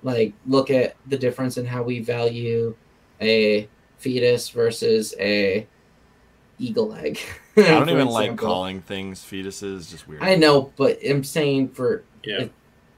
Like, 0.04 0.32
look 0.46 0.70
at 0.70 0.96
the 1.06 1.18
difference 1.18 1.56
in 1.58 1.66
how 1.66 1.82
we 1.82 2.00
value 2.00 2.74
a 3.20 3.68
fetus 3.98 4.48
versus 4.48 5.14
a 5.18 5.66
eagle 6.58 6.92
egg. 6.94 7.18
I 7.56 7.62
don't 7.62 7.86
for 7.86 7.90
even 7.92 8.08
like 8.08 8.36
calling 8.36 8.80
things 8.82 9.20
fetuses. 9.20 9.90
Just 9.90 10.06
weird. 10.08 10.22
I 10.22 10.36
know, 10.36 10.72
but 10.76 10.98
I'm 11.08 11.24
saying 11.24 11.70
for 11.70 12.04
Yeah. 12.24 12.42
it- 12.42 12.52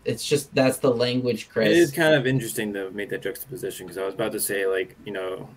it's 0.05 0.27
just 0.27 0.55
that's 0.55 0.79
the 0.79 0.91
language, 0.91 1.49
Chris. 1.49 1.71
It 1.71 1.77
is 1.77 1.91
kind 1.91 2.15
of 2.15 2.27
interesting 2.27 2.73
to 2.75 2.91
make 2.91 3.11
that 3.11 3.23
juxtaposition 3.23 3.87
because 3.87 3.99
I 3.99 4.05
was 4.05 4.15
about 4.15 4.33
to 4.33 4.41
say 4.41 4.67
like 4.67 4.97
you 5.05 5.13
know, 5.13 5.49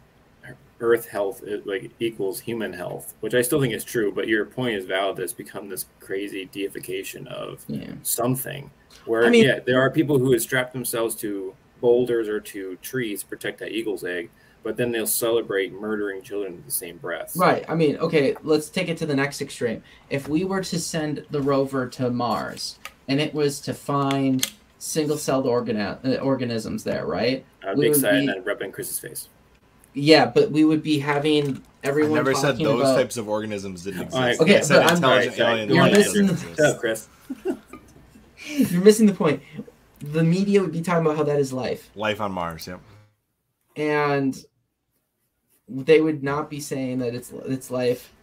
Earth 0.80 1.08
health 1.08 1.44
is, 1.44 1.66
like 1.66 1.92
equals 2.00 2.40
human 2.40 2.74
health, 2.74 3.14
which 3.20 3.34
I 3.34 3.42
still 3.42 3.62
think 3.62 3.74
is 3.74 3.84
true. 3.84 4.12
But 4.12 4.28
your 4.28 4.46
point 4.46 4.76
is 4.76 4.86
valid. 4.86 5.18
That 5.18 5.24
it's 5.24 5.34
become 5.34 5.70
this 5.70 5.86
crazy 6.00 6.46
deification 6.52 7.28
of 7.28 7.64
yeah. 7.68 7.94
something. 8.04 8.72
Where 9.06 9.26
I 9.26 9.30
mean- 9.30 9.46
yeah, 9.46 9.60
there 9.60 9.80
are 9.80 9.90
people 9.90 10.18
who 10.18 10.32
have 10.32 10.42
strapped 10.42 10.74
themselves 10.74 11.16
to 11.16 11.56
boulders 11.82 12.28
or 12.28 12.40
to 12.40 12.76
trees 12.78 13.22
to 13.22 13.28
protect 13.28 13.60
that 13.60 13.72
eagle's 13.72 14.04
egg, 14.04 14.30
but 14.64 14.78
then 14.78 14.92
they'll 14.92 15.06
celebrate 15.06 15.72
murdering 15.72 16.22
children 16.22 16.54
in 16.54 16.64
the 16.66 16.72
same 16.72 16.98
breath. 16.98 17.36
Right. 17.36 17.64
I 17.70 17.76
mean, 17.76 17.98
okay, 17.98 18.36
let's 18.44 18.70
take 18.70 18.90
it 18.90 18.98
to 18.98 19.06
the 19.06 19.16
next 19.16 19.42
extreme. 19.42 19.84
If 20.10 20.28
we 20.28 20.44
were 20.44 20.64
to 20.64 20.80
send 20.80 21.24
the 21.30 21.42
rover 21.42 21.88
to 21.90 22.10
Mars 22.10 22.80
and 23.08 23.20
it 23.22 23.34
was 23.34 23.60
to 23.62 23.74
find 23.74 24.52
single 24.80 25.18
celled 25.18 25.46
organi- 25.46 26.04
uh, 26.06 26.18
organisms 26.22 26.84
there, 26.84 27.06
right? 27.06 27.44
I'd 27.66 27.78
We 27.78 27.86
be 27.86 27.90
excited 27.90 28.26
be- 28.26 28.32
and 28.32 28.40
I'd 28.40 28.46
rub 28.46 28.62
it 28.62 28.66
in 28.66 28.72
Chris's 28.72 29.00
face. 29.00 29.30
Yeah, 29.94 30.26
but 30.28 30.52
we 30.52 30.64
would 30.64 30.84
be 30.84 31.00
having 31.00 31.58
I 31.84 31.88
everyone 31.88 32.14
never 32.14 32.36
said 32.36 32.58
those 32.60 32.82
about. 32.82 32.96
types 32.96 33.18
of 33.18 33.28
organisms 33.28 33.84
didn't 33.84 34.02
exist. 34.02 34.16
All 34.16 34.22
right. 34.24 34.40
Okay, 34.40 34.58
I 34.58 34.62
said 34.62 34.76
but 34.84 34.86
I'm- 34.88 34.96
intelligent 34.98 35.40
alien 35.40 35.70
you're 35.74 35.90
missing 35.90 36.28
the- 36.28 36.38
Shut 36.38 36.60
up, 36.60 36.60
exist. 36.60 36.80
Chris. 36.80 37.08
You're 38.72 38.84
missing 38.84 39.08
the 39.08 39.14
point. 39.14 39.42
The 40.00 40.24
media 40.24 40.62
would 40.62 40.72
be 40.72 40.82
talking 40.82 41.06
about 41.06 41.18
how 41.18 41.24
that 41.24 41.40
is 41.40 41.52
life, 41.52 41.90
Life 41.96 42.22
on 42.22 42.32
Mars. 42.32 42.68
Yep. 42.68 42.80
and 43.76 44.46
they 45.68 46.00
would 46.00 46.24
not 46.24 46.50
be 46.50 46.60
saying 46.62 47.00
that 47.00 47.14
it's 47.14 47.32
it's 47.46 47.70
life 47.72 48.14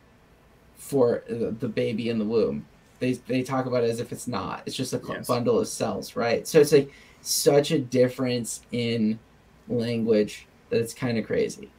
for 0.76 1.24
the 1.28 1.50
the 1.58 1.68
baby 1.68 2.08
in 2.08 2.18
the 2.18 2.24
womb. 2.24 2.64
They 3.00 3.14
they 3.14 3.42
talk 3.42 3.66
about 3.66 3.84
it 3.84 3.90
as 3.90 4.00
if 4.00 4.12
it's 4.12 4.26
not. 4.28 4.62
It's 4.66 4.76
just 4.76 4.92
a 4.94 4.98
Yes. 5.02 5.26
bundle 5.26 5.58
of 5.60 5.68
cells, 5.68 6.16
right? 6.16 6.46
So 6.48 6.60
it's 6.60 6.72
like 6.72 6.92
such 7.20 7.70
a 7.70 7.78
difference 7.78 8.66
in 8.72 9.20
language 9.68 10.50
that 10.70 10.80
it's 10.80 10.94
kind 10.94 11.18
of 11.18 11.26
crazy. 11.26 11.74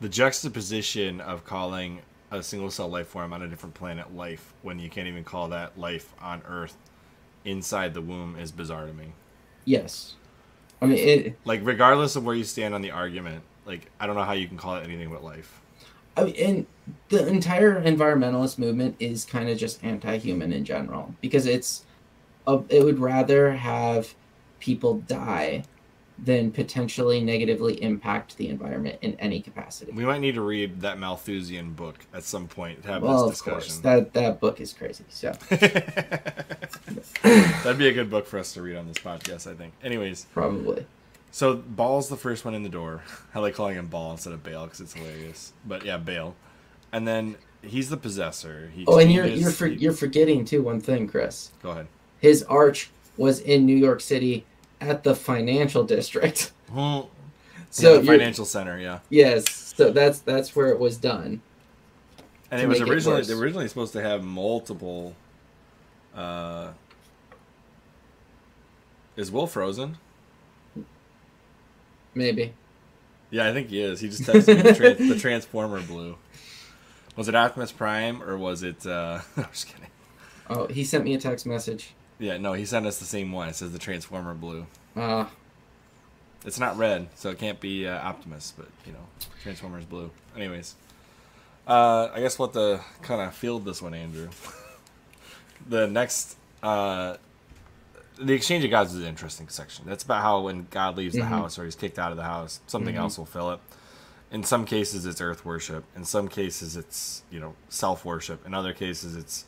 The 0.00 0.08
juxtaposition 0.10 1.20
of 1.22 1.44
calling 1.44 2.02
a 2.30 2.42
single 2.42 2.70
cell 2.70 2.88
life 2.88 3.08
form 3.08 3.32
on 3.32 3.42
a 3.42 3.48
different 3.48 3.74
planet 3.74 4.12
life 4.14 4.54
when 4.62 4.78
you 4.78 4.90
can't 4.90 5.08
even 5.08 5.24
call 5.24 5.48
that 5.48 5.78
life 5.78 6.14
on 6.20 6.42
Earth 6.46 6.76
inside 7.44 7.94
the 7.94 8.02
womb 8.02 8.36
is 8.36 8.52
bizarre 8.52 8.86
to 8.86 8.94
me. 8.94 9.14
Yes, 9.64 10.18
I 10.82 10.86
mean 10.86 10.98
it. 10.98 11.40
Like, 11.44 11.60
regardless 11.64 12.16
of 12.16 12.24
where 12.24 12.34
you 12.34 12.44
stand 12.44 12.74
on 12.74 12.82
the 12.82 12.90
argument, 12.92 13.44
like, 13.64 13.90
I 14.00 14.06
don't 14.06 14.16
know 14.16 14.24
how 14.24 14.32
you 14.32 14.48
can 14.48 14.58
call 14.58 14.76
it 14.76 14.84
anything 14.84 15.10
but 15.10 15.24
life. 15.24 15.61
I 16.16 16.24
mean, 16.24 16.34
and 16.36 16.66
the 17.08 17.26
entire 17.26 17.80
environmentalist 17.82 18.58
movement 18.58 18.96
is 18.98 19.24
kind 19.24 19.48
of 19.48 19.56
just 19.58 19.82
anti-human 19.84 20.52
in 20.52 20.64
general 20.64 21.14
because 21.20 21.46
it's, 21.46 21.84
a, 22.46 22.60
it 22.68 22.84
would 22.84 22.98
rather 22.98 23.52
have 23.52 24.14
people 24.60 24.94
die 24.98 25.64
than 26.18 26.52
potentially 26.52 27.20
negatively 27.20 27.82
impact 27.82 28.36
the 28.36 28.48
environment 28.48 28.96
in 29.00 29.14
any 29.14 29.40
capacity. 29.40 29.90
We 29.90 30.04
might 30.04 30.20
need 30.20 30.34
to 30.36 30.40
read 30.42 30.80
that 30.82 30.98
Malthusian 30.98 31.72
book 31.72 31.96
at 32.14 32.22
some 32.22 32.46
point 32.46 32.82
to 32.82 32.88
have 32.88 33.02
Well, 33.02 33.28
this 33.28 33.40
of 33.40 33.44
course, 33.44 33.66
discussion. 33.66 33.82
that 33.82 34.12
that 34.12 34.38
book 34.40 34.60
is 34.60 34.72
crazy. 34.72 35.04
So 35.08 35.32
That'd 37.22 37.78
be 37.78 37.88
a 37.88 37.92
good 37.92 38.10
book 38.10 38.26
for 38.26 38.38
us 38.38 38.52
to 38.54 38.62
read 38.62 38.76
on 38.76 38.86
this 38.86 38.98
podcast, 38.98 39.50
I 39.50 39.54
think. 39.54 39.72
Anyways, 39.82 40.26
probably. 40.32 40.86
So 41.32 41.56
Ball's 41.56 42.08
the 42.08 42.16
first 42.16 42.44
one 42.44 42.54
in 42.54 42.62
the 42.62 42.68
door. 42.68 43.02
I 43.34 43.40
like 43.40 43.54
calling 43.54 43.74
him 43.74 43.88
Ball 43.88 44.12
instead 44.12 44.32
of 44.32 44.44
Bale 44.44 44.64
because 44.64 44.80
it's 44.80 44.94
hilarious. 44.94 45.52
But 45.66 45.84
yeah, 45.84 45.96
Bale. 45.96 46.36
And 46.92 47.08
then 47.08 47.36
he's 47.62 47.88
the 47.90 47.96
possessor. 47.96 48.70
He 48.74 48.84
Oh, 48.86 48.98
and 48.98 49.10
you're 49.10 49.26
you're 49.26 49.50
for, 49.50 49.66
he- 49.66 49.76
you're 49.76 49.92
forgetting 49.92 50.44
too 50.44 50.62
one 50.62 50.80
thing, 50.80 51.08
Chris. 51.08 51.50
Go 51.62 51.70
ahead. 51.70 51.88
His 52.20 52.44
arch 52.44 52.90
was 53.16 53.40
in 53.40 53.66
New 53.66 53.76
York 53.76 54.00
City 54.00 54.44
at 54.80 55.02
the 55.02 55.14
financial 55.16 55.82
district. 55.84 56.52
So 56.74 57.08
So 57.70 57.98
the 58.00 58.06
financial 58.06 58.44
center, 58.44 58.78
yeah. 58.78 58.98
yes, 59.08 59.50
so 59.76 59.90
that's 59.92 60.18
that's 60.18 60.54
where 60.54 60.68
it 60.68 60.78
was 60.78 60.98
done. 60.98 61.40
And 62.50 62.60
it 62.60 62.68
was 62.68 62.80
make 62.80 62.88
it 62.88 62.92
originally 62.92 63.22
they 63.22 63.34
were 63.34 63.40
originally 63.40 63.66
supposed 63.68 63.94
to 63.94 64.02
have 64.02 64.22
multiple. 64.22 65.14
Uh, 66.14 66.72
is 69.16 69.30
Will 69.30 69.46
frozen? 69.46 69.96
Maybe. 72.14 72.52
Yeah, 73.30 73.48
I 73.48 73.52
think 73.52 73.68
he 73.68 73.80
is. 73.80 74.00
He 74.00 74.08
just 74.08 74.22
texted 74.22 74.56
me 74.56 74.62
the, 74.62 74.74
trans- 74.74 74.98
the 75.08 75.18
Transformer 75.18 75.80
blue. 75.80 76.16
Was 77.16 77.28
it 77.28 77.34
Optimus 77.34 77.72
Prime 77.72 78.22
or 78.22 78.36
was 78.36 78.62
it? 78.62 78.86
Uh, 78.86 79.20
I'm 79.36 79.44
just 79.52 79.68
kidding. 79.68 79.88
Oh, 80.50 80.66
he 80.66 80.84
sent 80.84 81.04
me 81.04 81.14
a 81.14 81.18
text 81.20 81.46
message. 81.46 81.94
Yeah, 82.18 82.36
no, 82.36 82.52
he 82.52 82.64
sent 82.66 82.86
us 82.86 82.98
the 82.98 83.04
same 83.06 83.32
one. 83.32 83.48
It 83.48 83.54
says 83.56 83.72
the 83.72 83.78
Transformer 83.78 84.34
blue. 84.34 84.66
Uh, 84.94 85.26
It's 86.44 86.58
not 86.58 86.76
red, 86.76 87.08
so 87.14 87.30
it 87.30 87.38
can't 87.38 87.58
be 87.60 87.86
uh, 87.86 87.96
Optimus, 87.98 88.52
but 88.56 88.68
you 88.86 88.92
know, 88.92 89.06
Transformers 89.42 89.84
blue. 89.86 90.10
Anyways, 90.36 90.74
uh, 91.66 92.08
I 92.12 92.20
guess 92.20 92.38
what 92.38 92.52
the 92.52 92.80
kind 93.02 93.20
of 93.22 93.34
field 93.34 93.64
this 93.64 93.80
one, 93.80 93.94
Andrew. 93.94 94.28
the 95.68 95.86
next, 95.86 96.36
uh, 96.62 97.16
the 98.18 98.32
exchange 98.34 98.64
of 98.64 98.70
gods 98.70 98.94
is 98.94 99.00
an 99.02 99.06
interesting 99.08 99.48
section. 99.48 99.84
That's 99.86 100.04
about 100.04 100.22
how 100.22 100.40
when 100.42 100.66
God 100.70 100.96
leaves 100.96 101.14
the 101.14 101.20
Mhm. 101.22 101.26
house 101.28 101.58
or 101.58 101.64
he's 101.64 101.74
kicked 101.76 101.98
out 101.98 102.10
of 102.10 102.16
the 102.16 102.24
house, 102.24 102.60
something 102.66 102.94
Mhm. 102.94 102.98
else 102.98 103.18
will 103.18 103.26
fill 103.26 103.50
it. 103.52 103.60
In 104.30 104.44
some 104.44 104.64
cases, 104.64 105.04
it's 105.06 105.20
earth 105.20 105.44
worship. 105.44 105.84
In 105.96 106.04
some 106.04 106.28
cases, 106.28 106.76
it's 106.76 107.22
you 107.30 107.40
know 107.40 107.54
self 107.68 108.04
worship. 108.04 108.46
In 108.46 108.54
other 108.54 108.72
cases, 108.72 109.14
it's 109.16 109.44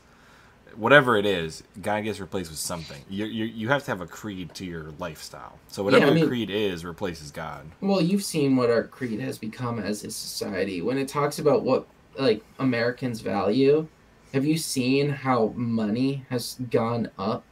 whatever 0.77 1.17
it 1.17 1.25
is, 1.25 1.63
God 1.81 2.03
gets 2.03 2.19
replaced 2.19 2.51
with 2.51 2.59
something. 2.59 3.03
You, 3.09 3.27
you 3.27 3.45
you 3.45 3.69
have 3.69 3.85
to 3.85 3.91
have 3.93 4.01
a 4.01 4.07
creed 4.07 4.55
to 4.55 4.65
your 4.65 4.91
lifestyle. 4.99 5.59
So 5.69 5.83
whatever 5.83 6.07
Yeah, 6.07 6.11
I 6.11 6.15
mean- 6.15 6.27
creed 6.27 6.51
is 6.51 6.85
replaces 6.85 7.31
God. 7.31 7.71
well, 7.81 8.01
you've 8.01 8.25
seen 8.25 8.57
what 8.57 8.71
our 8.71 8.83
creed 8.83 9.21
has 9.21 9.39
become 9.39 9.79
as 9.79 10.03
a 10.05 10.11
society. 10.11 10.83
When 10.83 10.99
it 10.99 11.09
talks 11.09 11.39
about 11.39 11.63
what 11.63 11.87
like 12.19 12.45
Americans 12.59 13.21
value, 13.21 13.87
have 14.33 14.45
you 14.45 14.57
seen 14.59 15.11
how 15.11 15.53
money 15.57 16.25
has 16.29 16.57
gone 16.71 17.11
up 17.19 17.45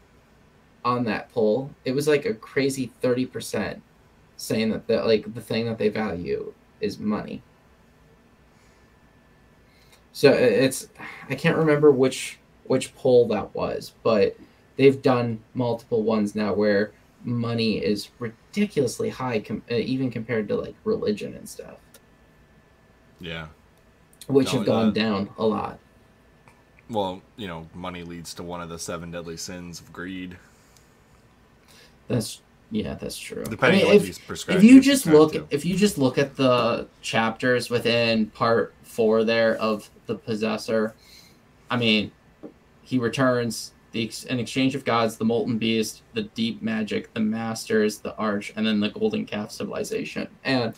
on 0.84 1.04
that 1.04 1.30
poll? 1.30 1.70
It 1.84 1.92
was 1.92 2.08
like 2.08 2.26
a 2.26 2.34
crazy 2.34 2.86
thirty 3.00 3.26
percent 3.26 3.82
saying 4.36 4.70
that 4.70 4.86
the 4.86 5.02
like 5.04 5.32
the 5.34 5.40
thing 5.40 5.66
that 5.66 5.78
they 5.78 5.88
value 5.88 6.52
is 6.80 6.98
money. 6.98 7.42
So 10.12 10.30
it's 10.32 10.88
I 11.28 11.34
can't 11.34 11.56
remember 11.56 11.90
which 11.90 12.38
which 12.64 12.94
poll 12.94 13.26
that 13.28 13.54
was, 13.54 13.94
but 14.02 14.36
they've 14.76 15.00
done 15.02 15.42
multiple 15.54 16.02
ones 16.02 16.34
now 16.34 16.54
where 16.54 16.92
money 17.24 17.78
is 17.78 18.10
ridiculously 18.18 19.08
high, 19.10 19.40
com- 19.40 19.62
uh, 19.70 19.74
even 19.74 20.10
compared 20.10 20.48
to 20.48 20.56
like 20.56 20.74
religion 20.84 21.34
and 21.34 21.48
stuff, 21.48 21.78
Yeah. 23.20 23.48
which 24.26 24.52
No, 24.52 24.58
have 24.58 24.66
gone 24.66 24.88
uh, 24.88 24.90
down 24.90 25.30
a 25.38 25.46
lot. 25.46 25.78
Well, 26.88 27.22
you 27.36 27.46
know, 27.46 27.68
money 27.74 28.02
leads 28.02 28.34
to 28.34 28.42
one 28.42 28.60
of 28.60 28.68
the 28.68 28.78
seven 28.78 29.10
deadly 29.10 29.36
sins 29.36 29.80
of 29.80 29.92
greed. 29.92 30.38
That's 32.08 32.40
yeah, 32.70 32.94
that's 32.94 33.18
true. 33.18 33.44
Depending 33.44 33.82
I 33.82 33.84
mean, 33.84 33.96
if, 33.96 34.08
you 34.08 34.54
if 34.54 34.64
you 34.64 34.80
just 34.80 35.06
look 35.06 35.32
to. 35.32 35.46
if 35.50 35.64
you 35.64 35.76
just 35.76 35.98
look 35.98 36.16
at 36.16 36.36
the 36.36 36.88
chapters 37.02 37.68
within 37.68 38.26
part 38.26 38.74
four 38.92 39.24
there 39.24 39.56
of 39.56 39.88
the 40.06 40.14
possessor 40.14 40.94
i 41.70 41.76
mean 41.76 42.12
he 42.82 42.98
returns 42.98 43.72
the 43.92 44.10
an 44.28 44.38
exchange 44.38 44.74
of 44.74 44.84
gods 44.84 45.16
the 45.16 45.24
molten 45.24 45.56
beast 45.56 46.02
the 46.12 46.22
deep 46.22 46.60
magic 46.62 47.12
the 47.14 47.20
masters 47.20 47.98
the 47.98 48.14
arch 48.16 48.52
and 48.54 48.66
then 48.66 48.80
the 48.80 48.90
golden 48.90 49.24
calf 49.24 49.50
civilization 49.50 50.28
and 50.44 50.74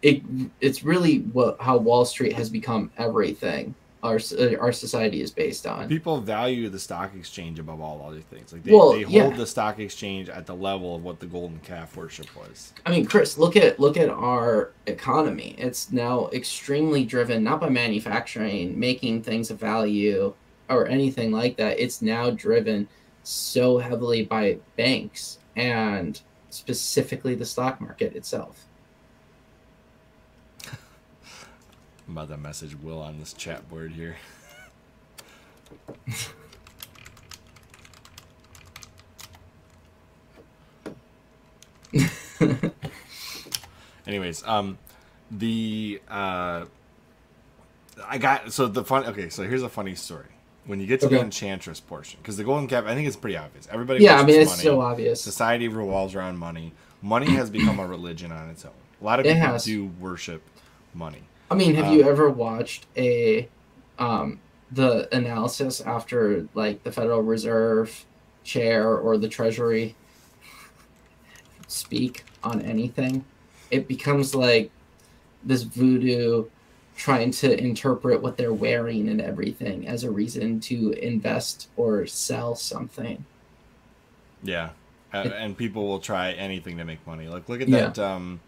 it 0.00 0.22
it's 0.62 0.82
really 0.82 1.18
what 1.18 1.60
how 1.60 1.76
wall 1.76 2.04
street 2.04 2.32
has 2.32 2.48
become 2.48 2.90
everything 2.96 3.74
our 4.06 4.18
uh, 4.38 4.56
our 4.58 4.72
society 4.72 5.20
is 5.20 5.30
based 5.30 5.66
on 5.66 5.88
people 5.88 6.20
value 6.20 6.68
the 6.68 6.78
stock 6.78 7.14
exchange 7.14 7.58
above 7.58 7.80
all 7.80 8.06
other 8.08 8.20
things. 8.20 8.52
Like 8.52 8.62
they, 8.62 8.72
Well, 8.72 8.92
they 8.92 9.02
hold 9.02 9.32
yeah. 9.32 9.36
the 9.36 9.46
stock 9.46 9.78
exchange 9.78 10.28
at 10.28 10.46
the 10.46 10.54
level 10.54 10.96
of 10.96 11.02
what 11.02 11.20
the 11.20 11.26
golden 11.26 11.58
calf 11.60 11.96
worship 11.96 12.34
was. 12.36 12.72
I 12.86 12.90
mean, 12.90 13.04
Chris, 13.04 13.36
look 13.36 13.56
at 13.56 13.78
look 13.78 13.96
at 13.96 14.08
our 14.08 14.72
economy. 14.86 15.54
It's 15.58 15.92
now 15.92 16.28
extremely 16.32 17.04
driven 17.04 17.44
not 17.44 17.60
by 17.60 17.68
manufacturing, 17.68 18.78
making 18.78 19.22
things 19.22 19.50
of 19.50 19.58
value, 19.60 20.34
or 20.68 20.86
anything 20.86 21.30
like 21.30 21.56
that. 21.56 21.78
It's 21.78 22.02
now 22.02 22.30
driven 22.30 22.88
so 23.22 23.78
heavily 23.78 24.24
by 24.24 24.58
banks 24.76 25.38
and 25.56 26.20
specifically 26.50 27.34
the 27.34 27.44
stock 27.44 27.80
market 27.80 28.14
itself. 28.14 28.66
I'm 32.08 32.16
about 32.16 32.28
to 32.28 32.36
message 32.36 32.74
Will 32.76 33.00
on 33.00 33.18
this 33.18 33.32
chat 33.32 33.68
board 33.68 33.92
here. 33.92 34.16
Anyways, 44.06 44.46
um, 44.46 44.78
the 45.30 46.00
uh, 46.08 46.64
I 48.06 48.18
got 48.18 48.52
so 48.52 48.68
the 48.68 48.84
fun. 48.84 49.04
Okay, 49.06 49.28
so 49.30 49.42
here's 49.42 49.62
a 49.62 49.68
funny 49.68 49.94
story. 49.94 50.26
When 50.66 50.80
you 50.80 50.86
get 50.86 51.00
to 51.00 51.08
the 51.08 51.20
enchantress 51.20 51.78
portion, 51.78 52.18
because 52.20 52.36
the 52.36 52.42
golden 52.44 52.66
calf, 52.66 52.84
I 52.86 52.94
think 52.94 53.06
it's 53.06 53.16
pretty 53.16 53.36
obvious. 53.36 53.68
Everybody, 53.70 54.02
yeah, 54.02 54.18
I 54.20 54.24
mean, 54.24 54.40
it's 54.40 54.50
money. 54.50 54.62
so 54.62 54.80
obvious. 54.80 55.20
Society 55.20 55.68
revolves 55.68 56.14
around 56.16 56.38
money. 56.38 56.72
Money 57.02 57.26
has 57.36 57.50
become 57.50 57.78
a 57.78 57.86
religion 57.88 58.32
on 58.32 58.50
its 58.50 58.64
own. 58.64 58.72
A 59.00 59.04
lot 59.04 59.20
of 59.20 59.26
It 59.26 59.34
people 59.34 59.46
has. 59.48 59.64
do 59.64 59.86
worship 60.00 60.42
money. 60.92 61.22
I 61.50 61.54
mean, 61.54 61.74
have 61.74 61.92
you 61.92 62.02
Um, 62.02 62.08
ever 62.08 62.30
watched 62.30 62.86
a 62.96 63.48
um 63.98 64.40
the 64.72 65.08
analysis 65.16 65.80
after 65.80 66.48
like 66.54 66.82
the 66.82 66.90
Federal 66.92 67.22
Reserve 67.22 68.04
chair 68.44 68.96
or 68.96 69.16
the 69.16 69.28
Treasury 69.28 69.94
speak 71.68 72.24
on 72.42 72.60
anything? 72.62 73.24
It 73.70 73.88
becomes 73.88 74.34
like 74.34 74.70
this 75.44 75.62
voodoo 75.62 76.46
trying 76.96 77.30
to 77.30 77.58
interpret 77.62 78.22
what 78.22 78.36
they're 78.36 78.52
wearing 78.54 79.08
and 79.08 79.20
everything 79.20 79.86
as 79.86 80.02
a 80.02 80.10
reason 80.10 80.58
to 80.60 80.92
invest 80.92 81.68
or 81.76 82.06
sell 82.06 82.54
something. 82.54 83.24
Yeah, 84.42 84.70
It- 85.12 85.32
and 85.32 85.56
people 85.56 85.86
will 85.86 85.98
try 86.00 86.32
anything 86.32 86.78
to 86.78 86.84
make 86.84 87.06
money. 87.06 87.28
Like 87.28 87.48
look 87.48 87.60
at 87.60 87.68
Yeah. 87.68 87.88
that. 87.90 87.98
Um, 87.98 88.40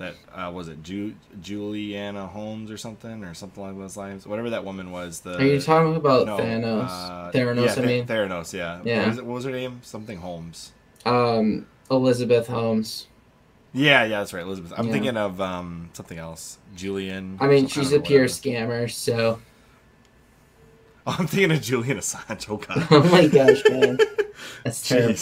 that 0.00 0.14
uh, 0.34 0.50
was 0.50 0.68
it 0.68 0.82
Ju- 0.82 1.14
Juliana 1.42 2.26
Holmes 2.26 2.70
or 2.70 2.78
something 2.78 3.22
or 3.22 3.34
something 3.34 3.62
along 3.62 3.78
those 3.78 3.98
lines. 3.98 4.26
Whatever 4.26 4.50
that 4.50 4.64
woman 4.64 4.90
was. 4.90 5.20
The 5.20 5.36
Are 5.36 5.44
you 5.44 5.60
talking 5.60 5.94
about 5.94 6.26
no, 6.26 6.38
Thanos? 6.38 6.88
uh, 6.88 7.30
Theranos, 7.32 7.76
yeah, 7.76 7.82
I 7.82 7.86
mean. 7.86 8.06
Theranos. 8.06 8.52
Yeah. 8.54 8.80
Yeah. 8.82 9.00
What 9.00 9.08
was, 9.08 9.18
it, 9.18 9.26
what 9.26 9.34
was 9.34 9.44
her 9.44 9.50
name? 9.50 9.80
Something 9.82 10.16
Holmes. 10.18 10.72
Um, 11.04 11.66
Elizabeth 11.90 12.46
Holmes. 12.46 13.08
Yeah, 13.74 14.04
yeah, 14.04 14.20
that's 14.20 14.32
right, 14.32 14.42
Elizabeth. 14.42 14.72
I'm 14.74 14.86
Yeah. 14.86 14.92
thinking 14.92 15.16
of 15.18 15.40
um 15.40 15.90
something 15.92 16.18
else. 16.18 16.56
Julian. 16.74 17.36
I 17.38 17.46
mean, 17.46 17.66
she's 17.66 17.92
know, 17.92 17.98
a 17.98 18.00
pure 18.00 18.24
scammer, 18.24 18.90
so. 18.90 19.40
Oh, 21.06 21.16
I'm 21.18 21.26
thinking 21.26 21.52
of 21.52 21.60
Julian 21.60 21.98
Assange. 21.98 22.48
Oh 22.48 22.56
god. 22.56 22.88
oh 22.90 23.02
my 23.10 23.26
gosh, 23.26 23.62
man. 23.68 23.98
That's 24.64 24.88
terrible. 24.88 25.14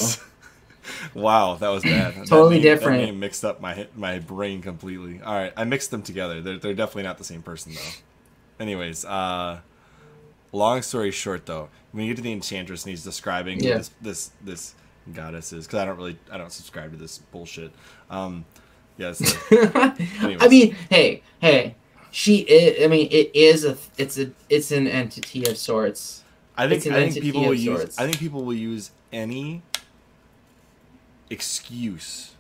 Wow, 1.15 1.55
that 1.57 1.69
was 1.69 1.83
bad. 1.83 2.15
That 2.15 2.27
Totally 2.27 2.57
name- 2.57 2.63
different. 2.63 2.99
That 3.01 3.07
name 3.07 3.21
mixed 3.21 3.45
up 3.45 3.61
my 3.61 3.87
my 3.97 4.19
brain 4.19 4.63
completely. 4.63 5.21
All 5.25 5.35
right, 5.35 5.53
I 5.57 5.65
mixed 5.65 5.91
them 5.91 6.03
together. 6.03 6.41
They're 6.41 6.59
they're 6.59 6.75
definitely 6.75 7.05
not 7.05 7.19
the 7.19 7.25
same 7.25 7.43
person 7.43 7.73
though. 7.75 8.63
Anyways, 8.65 9.05
uh, 9.05 9.61
long 10.53 10.83
story 10.83 11.11
short 11.11 11.47
though, 11.47 11.69
when 11.93 12.05
you 12.05 12.11
get 12.13 12.17
to 12.17 12.23
the 12.23 12.33
enchantress 12.33 12.85
and 12.85 12.91
he's 12.91 13.05
describing 13.05 13.61
Yeah. 13.61 13.79
this 13.79 13.91
this 14.01 14.31
this 14.43 14.75
goddess 15.15 15.53
is 15.53 15.67
because 15.67 15.81
I 15.81 15.85
don't 15.85 15.97
really 15.97 16.19
I 16.31 16.39
don't 16.39 16.53
subscribe 16.53 16.91
to 16.93 16.97
this 16.99 17.19
bullshit. 17.19 17.73
Um, 18.11 18.45
yes, 18.97 19.21
Anyways. 19.53 20.43
I 20.43 20.49
mean, 20.49 20.77
hey, 20.91 21.23
hey, 21.41 21.75
she 22.11 22.39
is. 22.39 22.85
I 22.85 22.89
mean, 22.89 23.09
it 23.11 23.31
is 23.35 23.65
a. 23.65 23.77
It's 23.97 24.19
a. 24.19 24.31
It's 24.49 24.73
an 24.73 24.87
entity 24.87 25.45
of 25.47 25.57
sorts. 25.57 26.25
I 26.57 26.69
think 26.69 26.85
I 26.89 27.09
think 27.09 27.23
people 27.23 27.43
will 27.43 27.53
of 27.53 27.59
use. 27.59 27.99
I 27.99 28.05
think 28.05 28.19
people 28.19 28.45
will 28.45 28.55
use 28.55 28.91
any 29.13 29.63
excuse 31.31 32.35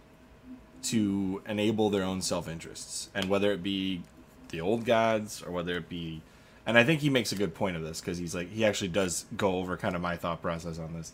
to 0.82 1.42
enable 1.46 1.90
their 1.90 2.02
own 2.02 2.22
self 2.22 2.48
interests, 2.48 3.10
and 3.14 3.28
whether 3.28 3.52
it 3.52 3.62
be 3.62 4.02
the 4.50 4.60
old 4.60 4.84
gods 4.84 5.42
or 5.42 5.52
whether 5.52 5.76
it 5.76 5.88
be, 5.88 6.22
and 6.66 6.78
I 6.78 6.84
think 6.84 7.00
he 7.00 7.10
makes 7.10 7.32
a 7.32 7.36
good 7.36 7.54
point 7.54 7.76
of 7.76 7.82
this 7.82 8.00
because 8.00 8.18
he's 8.18 8.34
like 8.34 8.50
he 8.50 8.64
actually 8.64 8.88
does 8.88 9.26
go 9.36 9.56
over 9.56 9.76
kind 9.76 9.94
of 9.94 10.00
my 10.00 10.16
thought 10.16 10.40
process 10.42 10.78
on 10.78 10.94
this. 10.94 11.12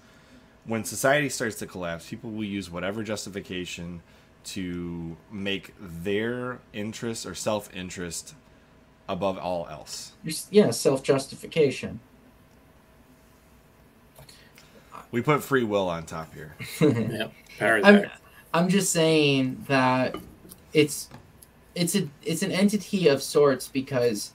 When 0.67 0.85
society 0.85 1.29
starts 1.29 1.57
to 1.57 1.67
collapse, 1.67 2.09
people 2.09 2.31
will 2.31 2.45
use 2.45 2.71
whatever 2.71 3.03
justification 3.03 4.03
to 4.45 5.17
make 5.31 5.75
their 5.81 6.61
interest 6.73 7.27
or 7.27 7.35
self 7.35 7.75
interest 7.75 8.35
above 9.09 9.39
all 9.39 9.67
else. 9.69 10.13
Yeah, 10.51 10.71
self 10.71 11.03
justification. 11.03 12.01
We 15.15 15.23
put 15.23 15.45
free 15.45 15.63
will 15.63 15.89
on 15.89 16.07
top 16.07 16.35
here. 16.35 16.57
Yeah, 16.81 17.29
power 17.57 17.81
I'm. 17.85 18.11
I'm 18.53 18.69
just 18.69 18.93
saying 18.93 19.65
that 19.69 20.17
it's 20.73 21.09
it's 21.77 21.95
a 21.95 22.09
it's 22.25 22.43
an 22.43 22.51
entity 22.51 23.07
of 23.07 23.23
sorts 23.23 23.69
because 23.69 24.33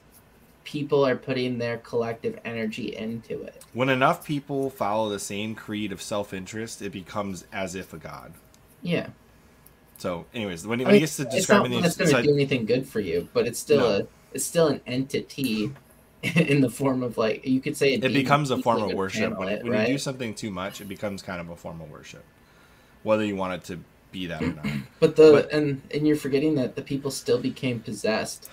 people 0.64 1.06
are 1.06 1.16
putting 1.16 1.58
their 1.58 1.76
collective 1.76 2.38
energy 2.46 2.96
into 2.96 3.42
it. 3.42 3.62
When 3.74 3.90
enough 3.90 4.24
people 4.26 4.70
follow 4.70 5.10
the 5.10 5.18
same 5.18 5.54
creed 5.54 5.92
of 5.92 6.00
self 6.00 6.32
interest, 6.32 6.80
it 6.80 6.92
becomes 6.92 7.44
as 7.52 7.74
if 7.74 7.92
a 7.92 7.98
god. 7.98 8.32
Yeah, 8.80 9.08
So, 9.98 10.24
anyways, 10.32 10.66
when, 10.66 10.78
he- 10.78 10.86
I 10.86 10.88
when 10.88 10.92
mean, 10.94 10.94
he 10.94 11.00
gets 11.00 11.16
to 11.16 11.24
it's 11.24 11.30
not 11.30 11.36
describing 11.36 11.72
one 11.72 11.82
the 11.82 11.88
that's 11.88 11.96
going 11.98 12.10
to 12.10 12.16
inside, 12.16 12.26
do 12.26 12.34
anything 12.34 12.64
good 12.64 12.88
for 12.88 13.00
you, 13.00 13.28
but 13.34 13.46
it's 13.46 13.58
still 13.58 13.80
No. 13.80 13.98
a 13.98 14.06
it's 14.32 14.46
still 14.46 14.68
an 14.68 14.80
entity 14.86 15.74
in 16.36 16.60
the 16.60 16.68
form 16.70 17.02
of 17.02 17.16
like 17.16 17.46
you 17.46 17.60
could 17.60 17.76
say 17.76 17.94
a 17.94 17.96
it 17.96 18.12
becomes 18.12 18.50
a 18.50 18.58
form 18.58 18.82
of 18.82 18.92
worship. 18.92 19.38
When, 19.38 19.48
it, 19.48 19.62
when 19.62 19.72
right? 19.72 19.88
you 19.88 19.94
do 19.94 19.98
something 19.98 20.34
too 20.34 20.50
much, 20.50 20.80
it 20.80 20.84
becomes 20.86 21.22
kind 21.22 21.40
of 21.40 21.48
a 21.48 21.56
form 21.56 21.80
of 21.80 21.90
worship, 21.90 22.24
whether 23.02 23.24
you 23.24 23.36
want 23.36 23.54
it 23.54 23.64
to 23.64 23.80
be 24.12 24.26
that 24.26 24.42
or 24.42 24.52
not. 24.52 24.66
But 25.00 25.16
the 25.16 25.32
But- 25.32 25.52
and 25.52 25.80
and 25.94 26.06
you're 26.06 26.16
forgetting 26.16 26.56
that 26.56 26.76
the 26.76 26.82
people 26.82 27.10
still 27.10 27.38
became 27.38 27.80
possessed. 27.80 28.50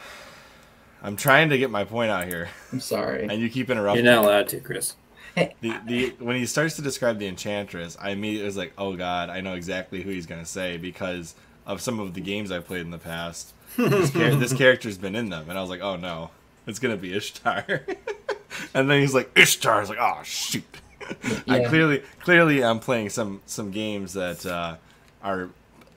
I'm 1.03 1.15
trying 1.15 1.49
to 1.49 1.57
get 1.57 1.69
my 1.69 1.83
point 1.83 2.09
out 2.09 2.27
here, 2.27 2.49
I'm 2.71 2.79
sorry. 2.79 3.23
and 3.27 3.39
you 3.39 3.49
keep 3.49 3.69
interrupting. 3.69 4.03
You're 4.03 4.15
not 4.15 4.23
allowed 4.25 4.47
to, 4.49 4.59
Chris. 4.59 4.95
the, 5.35 5.51
the 5.85 6.15
when 6.19 6.35
he 6.37 6.45
starts 6.47 6.75
to 6.77 6.81
describe 6.81 7.19
the 7.19 7.27
enchantress, 7.27 7.95
I 8.01 8.11
immediately 8.11 8.45
was 8.47 8.57
like, 8.57 8.73
"Oh 8.77 8.95
God, 8.95 9.29
I 9.29 9.41
know 9.41 9.53
exactly 9.53 10.01
who 10.01 10.09
he's 10.09 10.25
gonna 10.25 10.45
say 10.45 10.77
because 10.77 11.35
of 11.67 11.81
some 11.81 11.99
of 11.99 12.13
the 12.15 12.21
games 12.21 12.51
I've 12.51 12.65
played 12.65 12.81
in 12.81 12.91
the 12.91 12.97
past. 12.97 13.53
This, 13.75 14.09
char- 14.11 14.35
this 14.35 14.53
character's 14.57 14.97
been 14.97 15.15
in 15.15 15.29
them, 15.29 15.49
and 15.49 15.57
I 15.57 15.61
was 15.61 15.69
like, 15.69 15.81
"Oh 15.81 15.95
no, 15.97 16.31
it's 16.67 16.79
gonna 16.79 16.97
be 16.97 17.13
Ishtar." 17.15 17.65
and 18.73 18.89
then 18.89 19.01
he's 19.01 19.13
like, 19.13 19.31
"Ishtar." 19.35 19.77
I 19.77 19.79
was 19.79 19.89
like, 19.89 19.99
"Oh 19.99 20.19
shoot." 20.23 20.63
I 21.47 21.63
clearly, 21.63 22.03
clearly, 22.19 22.63
I'm 22.63 22.79
playing 22.79 23.09
some 23.09 23.41
some 23.45 23.71
games 23.71 24.13
that 24.13 24.45
uh, 24.45 24.75
are 25.23 25.49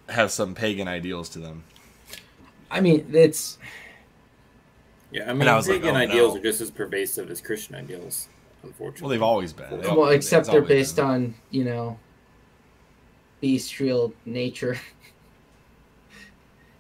have 0.09 0.31
some 0.31 0.55
pagan 0.55 0.87
ideals 0.89 1.29
to 1.31 1.39
them. 1.41 1.65
I 2.71 2.81
mean, 2.81 3.11
it's 3.13 3.59
Yeah, 5.11 5.29
I 5.29 5.35
mean, 5.35 5.49
I 5.49 5.57
was 5.57 5.69
like, 5.69 5.81
pagan 5.81 5.97
oh, 5.97 5.99
ideals 5.99 6.35
no. 6.35 6.41
are 6.41 6.43
just 6.45 6.61
as 6.61 6.71
pervasive 6.71 7.31
as 7.31 7.41
Christian 7.41 7.75
ideals, 7.75 8.29
unfortunately. 8.63 9.03
Well, 9.03 9.11
they've 9.11 9.23
always 9.23 9.53
been. 9.53 9.71
They 9.71 9.77
well, 9.79 9.91
always- 10.03 10.17
except 10.17 10.47
they're 10.47 10.63
based 10.63 10.97
been. 10.97 11.05
on 11.05 11.35
you 11.51 11.65
know 11.65 11.99
bestial 13.41 14.15
nature. 14.25 14.79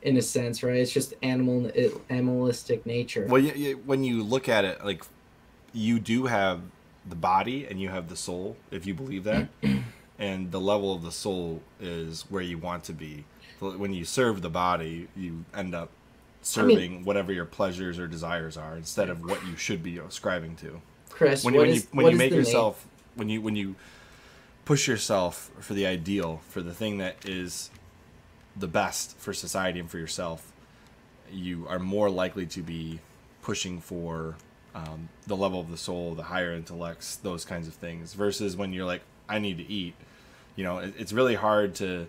in 0.03 0.17
a 0.17 0.23
sense, 0.23 0.63
right? 0.63 0.77
It's 0.77 0.93
just 0.93 1.15
animal 1.23 1.71
animalistic 2.09 2.87
nature. 2.87 3.27
Well, 3.29 3.41
you, 3.43 3.53
you, 3.53 3.77
when 3.85 4.05
you 4.05 4.23
look 4.23 4.49
at 4.49 4.65
it, 4.65 4.85
like 4.85 5.05
you 5.73 5.99
do 5.99 6.27
have 6.27 6.61
the 7.09 7.17
body 7.17 7.67
and 7.67 7.81
you 7.81 7.89
have 7.89 8.09
the 8.09 8.17
soul, 8.17 8.57
if 8.71 8.87
you 8.87 8.95
believe 8.95 9.25
that, 9.25 9.49
and 10.19 10.51
the 10.51 10.61
level 10.61 10.95
of 10.95 11.03
the 11.03 11.13
soul 11.13 11.63
is 11.81 12.23
where 12.29 12.43
you 12.43 12.59
want 12.59 12.85
to 12.85 12.93
be. 12.93 13.25
When 13.61 13.93
you 13.93 14.05
serve 14.07 14.41
the 14.41 14.49
body, 14.51 15.09
you 15.15 15.45
end 15.55 15.75
up 15.75 15.91
serving 16.43 17.05
whatever 17.05 17.33
your 17.33 17.45
pleasures 17.45 17.99
or 17.99 18.07
desires 18.07 18.57
are 18.57 18.75
instead 18.77 19.11
of 19.11 19.23
what 19.23 19.45
you 19.47 19.57
should 19.57 19.83
be 19.83 19.99
ascribing 19.99 20.57
to. 20.57 20.81
Chris, 21.11 21.45
When 21.45 21.53
you 21.53 21.61
when 21.61 21.69
is- 21.69 21.77
you 21.83 21.89
when 21.93 22.11
you 22.11 22.17
make 22.17 22.31
the 22.31 22.37
name- 22.37 22.45
yourself 22.47 22.87
when 23.17 23.29
you 23.29 23.43
when 23.43 23.57
you 23.57 23.75
push 24.65 24.89
yourself 24.89 25.51
for 25.61 25.75
the 25.75 25.85
ideal 25.85 26.41
for 26.49 26.63
the 26.63 26.73
thing 26.73 26.97
that 26.99 27.17
is 27.29 27.71
the 28.61 28.68
best 28.68 29.18
for 29.18 29.33
society 29.33 29.81
and 29.81 29.90
for 29.90 29.99
yourself, 29.99 30.53
you 31.33 31.66
are 31.68 31.79
more 31.79 32.11
likely 32.11 32.46
to 32.46 32.62
be 32.62 33.01
pushing 33.42 33.81
for 33.81 34.37
um, 34.75 35.09
the 35.27 35.37
level 35.37 35.61
of 35.61 35.70
the 35.70 35.77
soul, 35.77 36.14
the 36.14 36.25
higher 36.25 36.53
intellects, 36.53 37.16
those 37.16 37.44
kinds 37.44 37.66
of 37.66 37.75
things. 37.75 38.14
Versus 38.14 38.57
when 38.57 38.73
you're 38.73 38.87
like, 38.87 39.03
I 39.29 39.38
need 39.38 39.59
to 39.59 39.70
eat. 39.70 39.94
You 40.57 40.64
know, 40.64 40.79
it, 40.79 40.94
it's 40.99 41.12
really 41.12 41.35
hard 41.35 41.75
to 41.77 42.07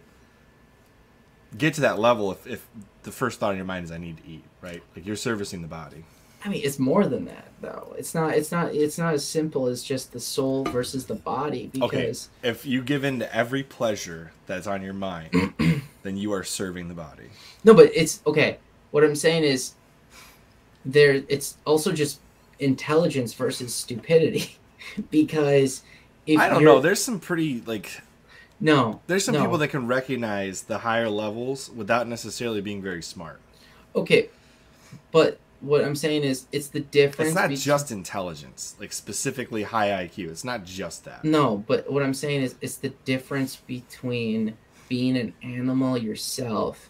get 1.58 1.74
to 1.76 1.82
that 1.82 2.00
level 2.00 2.32
if, 2.32 2.48
if 2.48 2.68
the 3.04 3.12
first 3.12 3.40
thought 3.40 3.52
in 3.52 3.58
your 3.58 3.66
mind 3.66 3.86
is 3.86 3.92
I 3.92 3.98
need 3.98 4.18
to 4.18 4.28
eat, 4.28 4.44
right? 4.62 4.82
Like 4.96 5.06
you're 5.06 5.16
servicing 5.16 5.62
the 5.62 5.68
body. 5.68 6.04
I 6.44 6.50
mean, 6.50 6.62
it's 6.64 6.80
more 6.80 7.06
than 7.06 7.26
that, 7.26 7.50
though. 7.62 7.94
It's 7.98 8.16
not. 8.16 8.34
It's 8.34 8.52
not. 8.52 8.74
It's 8.74 8.98
not 8.98 9.14
as 9.14 9.26
simple 9.26 9.68
as 9.68 9.84
just 9.84 10.12
the 10.12 10.20
soul 10.20 10.64
versus 10.64 11.06
the 11.06 11.14
body. 11.14 11.70
Okay, 11.80 12.14
if 12.42 12.66
you 12.66 12.82
give 12.82 13.04
in 13.04 13.20
to 13.20 13.36
every 13.36 13.62
pleasure 13.62 14.32
that's 14.48 14.66
on 14.66 14.82
your 14.82 14.94
mind, 14.94 15.54
then 16.04 16.18
you 16.18 16.34
are 16.34 16.44
serving 16.44 16.88
the 16.88 16.94
body. 16.94 17.30
no, 17.64 17.74
but 17.74 17.92
it's 17.96 18.22
okay. 18.26 18.58
What 18.92 19.04
I'm 19.04 19.16
saying 19.16 19.44
is, 19.44 19.74
there. 20.86 21.24
It's 21.28 21.58
also 21.66 21.92
just 21.92 22.20
intelligence 22.60 23.34
versus 23.34 23.74
stupidity, 23.74 24.58
because 25.12 25.84
if 26.26 26.40
I 26.40 26.50
don't 26.50 26.64
know. 26.64 26.80
There's 26.80 27.04
some 27.04 27.20
pretty 27.20 27.62
like 27.66 28.02
no. 28.60 29.02
there's 29.08 29.26
some 29.26 29.34
no. 29.34 29.42
people 29.42 29.58
that 29.60 29.70
can 29.70 29.88
recognize 29.88 30.64
the 30.64 30.80
higher 30.80 31.10
levels 31.10 31.70
without 31.70 32.08
necessarily 32.08 32.62
being 32.62 32.82
very 32.82 33.02
smart. 33.02 33.40
Okay, 33.96 34.30
but 35.12 35.40
what 35.62 35.84
I'm 35.84 35.96
saying 35.96 36.24
is, 36.24 36.46
it's 36.52 36.68
the 36.68 36.80
difference. 36.80 37.30
It's 37.30 37.36
not 37.36 37.50
between- 37.50 37.58
just 37.58 37.92
intelligence, 37.92 38.76
like 38.80 38.92
specifically 38.94 39.64
high 39.64 39.90
IQ. 40.08 40.30
It's 40.30 40.44
not 40.44 40.66
just 40.66 41.06
that. 41.06 41.24
No, 41.24 41.64
but 41.68 41.92
what 41.92 42.04
I'm 42.04 42.14
saying 42.14 42.42
is, 42.42 42.56
it's 42.62 42.78
the 42.78 42.90
difference 43.06 43.56
between 43.56 44.58
being 44.92 45.16
an 45.16 45.34
animal 45.42 45.98
yourself 45.98 46.90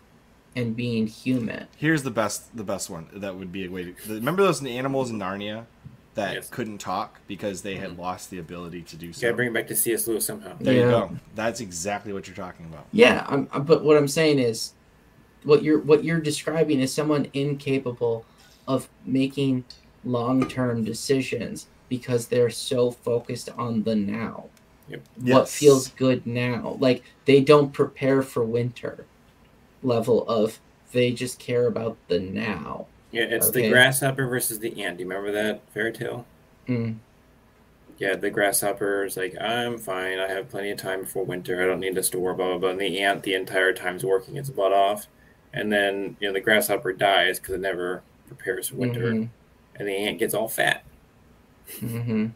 and 0.56 0.76
being 0.76 1.06
human. 1.06 1.68
Here's 1.78 2.02
the 2.02 2.10
best 2.10 2.58
the 2.58 2.64
best 2.64 2.90
one. 2.90 3.06
That 3.14 3.36
would 3.36 3.52
be 3.52 3.64
a 3.66 3.70
way 3.70 3.84
to 3.92 3.96
remember 4.16 4.42
those 4.42 4.66
animals 4.66 5.12
in 5.12 5.20
Narnia 5.20 5.66
that 6.16 6.34
Yes. 6.34 6.50
couldn't 6.50 6.80
talk 6.80 7.20
because 7.28 7.62
they 7.62 7.76
had 7.76 8.00
lost 8.00 8.32
the 8.32 8.40
ability 8.40 8.82
to 8.82 8.96
do 8.96 9.14
so. 9.14 9.22
Gotta 9.22 9.36
bring 9.36 9.50
it 9.50 9.54
back 9.54 9.68
to 9.68 9.76
C.S. 9.76 10.08
Lewis 10.08 10.26
somehow. 10.26 10.56
there 10.60 10.74
you 10.74 10.82
go. 10.90 11.16
That's 11.36 11.60
exactly 11.62 12.12
what 12.12 12.26
you're 12.28 12.36
talking 12.36 12.66
about. 12.66 12.88
Yeah, 12.92 13.24
I'm, 13.30 13.48
uh, 13.54 13.60
but 13.60 13.84
what 13.84 13.96
I'm 13.98 14.08
saying 14.08 14.40
is, 14.40 14.74
what 15.44 15.62
you're 15.62 15.80
what 15.80 16.04
you're 16.04 16.20
describing 16.20 16.80
is 16.80 16.92
someone 16.92 17.28
incapable 17.34 18.26
of 18.68 18.90
making 19.06 19.64
long-term 20.04 20.84
decisions 20.86 21.68
because 21.88 22.28
they're 22.30 22.50
so 22.50 22.90
focused 22.90 23.50
on 23.60 23.84
the 23.84 23.96
now. 23.96 24.46
What 25.22 25.50
feels 25.50 25.90
good 25.90 26.26
now? 26.26 26.78
Like 26.80 27.04
they 27.26 27.42
don't 27.42 27.72
prepare 27.74 28.22
for 28.22 28.44
winter. 28.44 29.06
Level 29.84 30.28
of 30.28 30.60
they 30.92 31.12
just 31.12 31.40
care 31.40 31.68
about 31.68 31.98
the 32.08 32.20
now. 32.20 32.88
Yeah, 33.12 33.24
it's 33.24 33.48
Okay. 33.50 33.64
the 33.64 33.70
grasshopper 33.70 34.28
versus 34.28 34.60
the 34.60 34.84
ant. 34.84 34.98
Do 34.98 35.04
you 35.04 35.10
remember 35.10 35.32
that 35.32 35.62
fairy 35.74 35.92
tale? 35.92 36.26
Mm. 36.68 36.98
Yeah, 37.98 38.16
the 38.16 38.30
grasshopper 38.30 39.06
is 39.06 39.16
like, 39.18 39.36
I'm 39.40 39.78
fine. 39.78 40.18
I 40.20 40.28
have 40.28 40.50
plenty 40.50 40.72
of 40.72 40.78
time 40.80 41.02
before 41.02 41.24
winter. 41.24 41.62
I 41.62 41.66
don't 41.68 41.80
need 41.80 41.96
to 41.96 42.04
store, 42.04 42.34
blah, 42.34 42.48
blah, 42.48 42.58
blah. 42.58 42.70
And 42.70 42.80
the 42.82 43.00
ant, 43.00 43.24
the 43.24 43.36
entire 43.36 43.74
time, 43.74 43.96
is 43.98 44.04
working 44.06 44.38
its 44.38 44.50
butt 44.50 44.72
off. 44.74 45.08
And 45.54 45.72
then, 45.72 46.16
you 46.20 46.28
know, 46.28 46.34
the 46.34 46.40
grasshopper 46.40 46.94
dies 46.94 47.40
because 47.40 47.56
it 47.56 47.62
never 47.62 48.02
prepares 48.28 48.70
for 48.70 48.78
winter. 48.78 49.12
Mhm. 49.12 49.30
And 49.76 49.88
the 49.88 49.94
ant 49.96 50.18
gets 50.20 50.34
all 50.34 50.48
fat. 50.48 50.84
hmm 51.80 52.28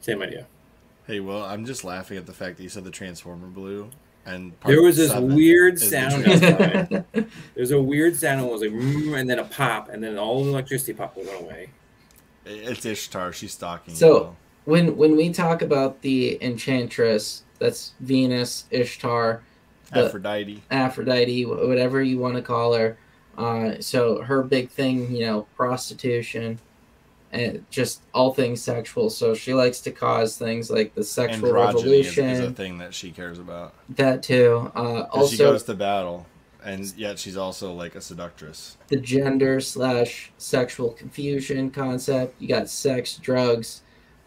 Same 0.00 0.22
idea. 0.22 0.46
Hey, 1.06 1.20
well, 1.20 1.42
I'm 1.44 1.66
just 1.66 1.84
laughing 1.84 2.16
at 2.16 2.26
the 2.26 2.32
fact 2.32 2.56
that 2.56 2.62
you 2.62 2.68
said 2.68 2.84
the 2.84 2.90
transformer 2.90 3.46
blew, 3.46 3.90
and 4.24 4.52
There 4.64 4.82
was 4.82 4.96
this 4.96 5.14
weird 5.14 5.74
is 5.74 5.80
the 5.82 5.86
sound 5.88 6.24
trans- 6.24 6.42
outside. 6.42 7.04
There's 7.54 7.70
a 7.72 7.80
weird 7.80 8.16
sound. 8.16 8.40
It 8.46 8.50
was 8.50 8.62
like, 8.62 8.72
and 8.72 9.28
then 9.28 9.38
a 9.38 9.44
pop, 9.44 9.90
and 9.90 10.02
then 10.02 10.16
all 10.18 10.44
the 10.44 10.50
electricity 10.50 10.94
pop 10.94 11.16
went 11.16 11.28
away. 11.40 11.70
It's 12.46 12.84
Ishtar. 12.86 13.32
She's 13.32 13.52
stalking. 13.52 13.94
So- 13.94 14.16
you, 14.18 14.36
when 14.64 14.96
when 14.96 15.14
we 15.16 15.30
talk 15.30 15.60
about 15.60 16.00
the 16.00 16.38
enchantress, 16.42 17.42
that's 17.58 17.92
Venus, 18.00 18.64
Ishtar, 18.70 19.42
Aphrodite. 19.92 20.62
Aphrodite, 20.70 21.44
whatever 21.44 22.02
you 22.02 22.18
want 22.18 22.36
to 22.36 22.42
call 22.42 22.72
her. 22.74 22.96
Uh, 23.36 23.74
so 23.80 24.22
her 24.22 24.42
big 24.42 24.70
thing, 24.70 25.14
you 25.14 25.26
know, 25.26 25.42
prostitution, 25.56 26.58
and 27.34 27.64
just 27.70 28.02
all 28.14 28.32
things 28.32 28.62
sexual. 28.62 29.10
So 29.10 29.34
she 29.34 29.52
likes 29.54 29.80
to 29.80 29.90
cause 29.90 30.36
things 30.38 30.70
like 30.70 30.94
the 30.94 31.02
sexual 31.04 31.50
Androgyny 31.50 31.68
is, 31.74 31.74
revolution. 32.16 32.24
is 32.30 32.40
a 32.40 32.50
thing 32.52 32.78
that 32.78 32.94
she 32.94 33.10
cares 33.10 33.38
about. 33.38 33.74
that 33.96 34.22
too. 34.22 34.70
Uh, 34.74 35.04
'Cause 35.06 35.30
she 35.32 35.38
goes 35.38 35.64
to 35.64 35.74
battle, 35.74 36.26
and 36.64 36.92
yet 36.96 37.18
she's 37.18 37.36
also 37.36 37.72
like 37.74 37.94
a 37.94 38.00
seductress. 38.00 38.76
the 38.88 38.96
gender 38.96 39.60
slash 39.60 40.30
sexual 40.38 40.90
confusion 40.90 41.70
concept. 41.70 42.40
You 42.40 42.48
got 42.48 42.68
sex, 42.70 43.16
drugs, 43.16 43.82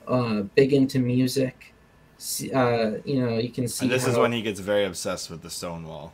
uh, 0.07 0.41
big 0.55 0.73
into 0.73 0.99
music. 0.99 1.73
Uh, 2.53 2.93
you 3.05 3.21
know, 3.23 3.37
you 3.37 3.49
can 3.49 3.67
see. 3.67 3.85
And 3.85 3.91
this 3.91 4.05
is 4.07 4.17
when 4.17 4.31
he 4.31 4.41
gets 4.41 4.59
very 4.59 4.85
obsessed 4.85 5.29
with 5.29 5.43
the 5.43 5.49
Stonewall. 5.51 6.13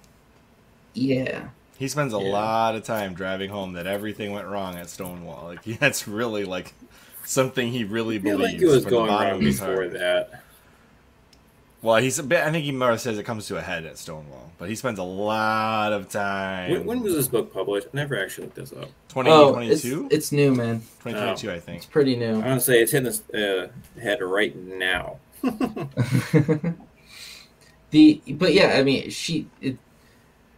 Yeah. 0.93 1.49
He 1.77 1.88
spends 1.88 2.13
a 2.13 2.17
Yeah. 2.19 2.29
lot 2.32 2.75
of 2.75 2.84
time 2.84 3.13
driving 3.13 3.49
home 3.49 3.73
that 3.73 3.88
everything 3.88 4.32
went 4.32 4.47
wrong 4.47 4.75
at 4.75 4.89
Stonewall. 4.89 5.45
Like 5.45 5.63
that's 5.79 6.08
really 6.08 6.45
like 6.45 6.73
something 7.25 7.71
he 7.71 7.83
really 7.83 8.17
I 8.17 8.19
feel 8.19 8.38
believes. 8.38 8.53
like 8.53 8.62
it 8.62 8.65
was 8.65 8.83
from 8.83 8.83
the 8.83 8.89
going 8.89 9.07
bottom 9.07 9.27
wrong 9.31 9.39
of 9.39 9.45
his 9.45 9.59
before 9.59 9.75
heart. 9.75 9.93
that. 9.93 10.43
Well, 11.81 11.97
he's 11.97 12.17
a 12.17 12.23
bit. 12.23 12.41
I 12.41 12.49
think 12.49 12.63
he 12.63 12.71
more 12.71 12.97
says 12.97 13.19
it 13.19 13.23
comes 13.23 13.47
to 13.47 13.57
a 13.57 13.62
head 13.62 13.86
at 13.86 13.97
Stonewall, 13.97 14.51
but 14.57 14.69
he 14.69 14.75
spends 14.75 14.99
a 14.99 15.03
lot 15.03 15.91
of 15.91 16.07
time. 16.07 16.71
When, 16.71 16.86
when 16.86 17.01
was 17.01 17.13
this 17.13 17.27
book 17.27 17.53
published? 17.53 17.88
I 17.88 17.97
never 17.97 18.17
actually 18.17 18.45
looked 18.45 18.55
this 18.55 18.71
up. 18.71 18.89
Oh, 19.17 19.59
it's, 19.59 19.81
2022? 19.81 20.07
it's 20.09 20.31
new, 20.31 20.55
man. 20.55 20.79
2022, 21.03 21.51
I 21.51 21.59
think. 21.59 21.77
It's 21.77 21.86
pretty 21.86 22.15
new. 22.15 22.29
I 22.29 22.31
new. 22.31 22.39
want 22.39 22.62
to 22.62 22.65
say 22.65 22.81
it's 22.81 22.93
hitting 22.93 23.03
this 23.03 23.29
uh, 23.31 23.67
head 24.01 24.21
right 24.21 24.55
now. 24.55 25.17
the 27.91 28.21
but 28.29 28.53
yeah, 28.53 28.75
I 28.77 28.83
mean, 28.83 29.09
she 29.09 29.47
it, 29.59 29.77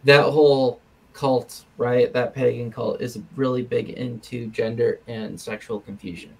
that 0.04 0.26
whole 0.26 0.80
cult, 1.12 1.64
right? 1.76 2.12
That 2.12 2.34
pagan 2.34 2.70
cult 2.70 3.00
is 3.00 3.18
really 3.34 3.62
big 3.62 3.90
into 3.90 4.46
gender 4.48 5.00
and 5.08 5.40
sexual 5.40 5.80
confusion. 5.80 6.36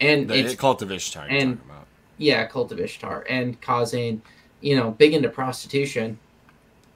And 0.00 0.28
The 0.28 0.38
it's 0.38 0.54
cult 0.54 0.82
of 0.82 0.90
Ishtar. 0.90 1.28
You're 1.28 1.40
and- 1.40 1.58
talking 1.58 1.70
about. 1.70 1.86
yeah, 2.18 2.46
cult 2.46 2.72
of 2.72 2.80
Ishtar 2.80 3.24
and 3.28 3.60
causing, 3.60 4.22
you 4.60 4.76
know, 4.76 4.90
big 4.92 5.12
into 5.14 5.28
prostitution. 5.28 6.18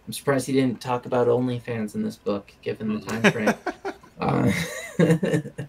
I'm 0.07 0.13
surprised 0.13 0.47
he 0.47 0.53
didn't 0.53 0.81
talk 0.81 1.07
about 1.07 1.29
OnlyFans 1.29 1.95
in 1.95 2.03
this 2.03 2.17
book, 2.17 2.53
given 2.63 2.95
the 2.95 3.01
time 3.07 3.33
frame. 3.33 3.49
uh, 4.21 4.51
I 4.51 4.51
think 4.53 5.69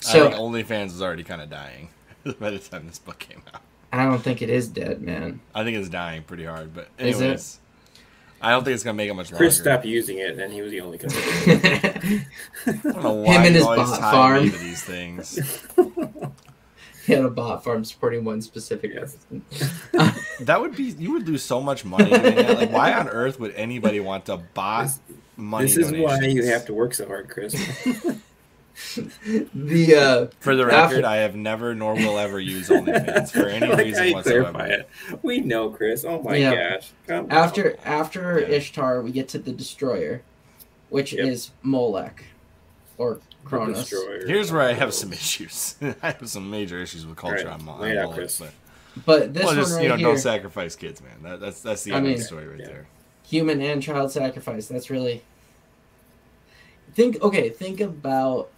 so 0.00 0.30
OnlyFans 0.30 0.86
is 0.86 1.00
already 1.02 1.24
kind 1.24 1.40
of 1.40 1.48
dying 1.48 1.88
by 2.40 2.50
the 2.50 2.58
time 2.58 2.86
this 2.86 2.98
book 2.98 3.18
came 3.18 3.42
out. 3.54 3.62
I 3.92 4.04
don't 4.04 4.20
think 4.22 4.40
it 4.42 4.48
is 4.50 4.68
dead, 4.68 5.02
man. 5.02 5.40
I 5.54 5.64
think 5.64 5.76
it's 5.76 5.88
dying 5.88 6.22
pretty 6.22 6.44
hard, 6.44 6.74
but 6.74 6.88
Is 6.98 7.20
it? 7.20 7.58
Anyways, 8.42 8.48
I 8.48 8.50
don't 8.50 8.64
think 8.64 8.74
it's 8.74 8.84
gonna 8.84 8.94
make 8.94 9.10
it 9.10 9.14
much 9.14 9.30
longer. 9.30 9.36
Chris 9.44 9.58
stopped 9.58 9.84
using 9.84 10.18
it, 10.18 10.38
and 10.38 10.52
he 10.52 10.60
was 10.62 10.70
the 10.72 10.80
only 10.80 10.98
company. 11.04 11.22
he 11.22 12.20
I 12.66 12.72
don't 12.82 13.02
know 13.02 13.12
why 13.14 13.32
Him 13.34 13.42
and 13.46 13.54
his 13.54 13.64
always 13.64 13.88
bot 13.90 14.00
farm. 14.00 14.42
me 14.44 14.48
these 14.50 14.82
things. 14.82 15.38
had 17.06 17.24
a 17.24 17.30
bot 17.30 17.64
farm 17.64 17.84
supporting 17.84 18.24
one 18.24 18.40
specific 18.40 18.92
Yes. 18.94 19.16
person. 19.16 19.44
That 20.40 20.60
would 20.60 20.76
be 20.76 20.84
you 20.84 21.12
would 21.12 21.26
lose 21.28 21.42
so 21.42 21.60
much 21.60 21.84
money 21.84 22.10
doing 22.10 22.22
that. 22.36 22.56
Like, 22.58 22.72
why 22.72 22.92
on 22.92 23.08
earth 23.08 23.40
would 23.40 23.54
anybody 23.54 23.98
want 24.00 24.26
to 24.26 24.36
buy 24.54 24.84
This- 24.84 25.00
money? 25.36 25.66
this 25.66 25.76
is 25.78 25.92
why 25.92 26.20
you 26.20 26.44
have 26.46 26.64
to 26.66 26.74
work 26.74 26.94
so 26.94 27.06
hard, 27.06 27.28
Chris. 27.28 27.54
the 29.54 29.96
uh, 29.96 30.26
For 30.40 30.56
the 30.56 30.64
After- 30.64 30.96
record, 30.96 31.04
I 31.04 31.16
have 31.16 31.34
never 31.36 31.74
nor 31.74 31.94
will 31.94 32.18
ever 32.18 32.40
use 32.40 32.68
OnlyFans 32.68 33.30
for 33.30 33.46
any 33.46 33.66
Like 33.72 33.78
reason 33.84 34.06
you 34.08 34.14
whatsoever. 34.14 34.64
it. 34.66 34.88
We 35.22 35.40
know, 35.40 35.70
Chris. 35.70 36.04
Oh 36.04 36.22
my 36.22 36.36
Yeah. 36.36 36.74
gosh. 36.74 36.90
Come 37.06 37.26
after 37.30 37.72
on. 37.72 37.76
after 37.84 38.40
Yeah. 38.40 38.56
Ishtar, 38.56 39.02
we 39.02 39.12
get 39.12 39.28
to 39.30 39.38
the 39.38 39.52
destroyer, 39.52 40.22
which 40.88 41.12
Yep. 41.12 41.26
is 41.26 41.50
Molech, 41.62 42.24
or 42.98 43.14
The 43.14 43.48
Cronus. 43.48 43.88
Destroyer. 43.90 44.26
Here's 44.26 44.50
where 44.50 44.62
I 44.62 44.72
have 44.72 44.94
some 44.94 45.12
issues. 45.12 45.76
I 46.02 46.12
have 46.12 46.28
some 46.28 46.50
major 46.50 46.80
issues 46.80 47.06
with 47.06 47.16
culture 47.16 47.36
Right. 47.46 47.60
on, 47.60 47.68
on 47.68 47.80
Lay 47.80 47.90
it 47.92 47.98
out, 47.98 48.04
Molech, 48.04 48.16
Chris. 48.18 48.38
but 48.38 48.52
But 49.06 49.34
this 49.34 49.44
well, 49.44 49.56
one 49.56 49.72
right 49.72 49.82
you 49.82 49.88
know, 49.88 49.96
here, 49.96 50.06
don't 50.08 50.18
sacrifice 50.18 50.76
kids, 50.76 51.00
man. 51.02 51.22
That, 51.22 51.40
that's 51.40 51.60
that's 51.62 51.82
the 51.82 51.92
I 51.92 51.96
end 51.96 52.08
of 52.08 52.16
the 52.18 52.22
story 52.24 52.46
right 52.46 52.60
Yeah. 52.60 52.66
there. 52.66 52.86
human 53.24 53.60
and 53.62 53.82
child 53.82 54.10
sacrifice. 54.12 54.66
That's 54.66 54.90
really 54.90 55.22
think 56.94 57.20
okay, 57.22 57.48
think 57.48 57.80
about 57.80 58.50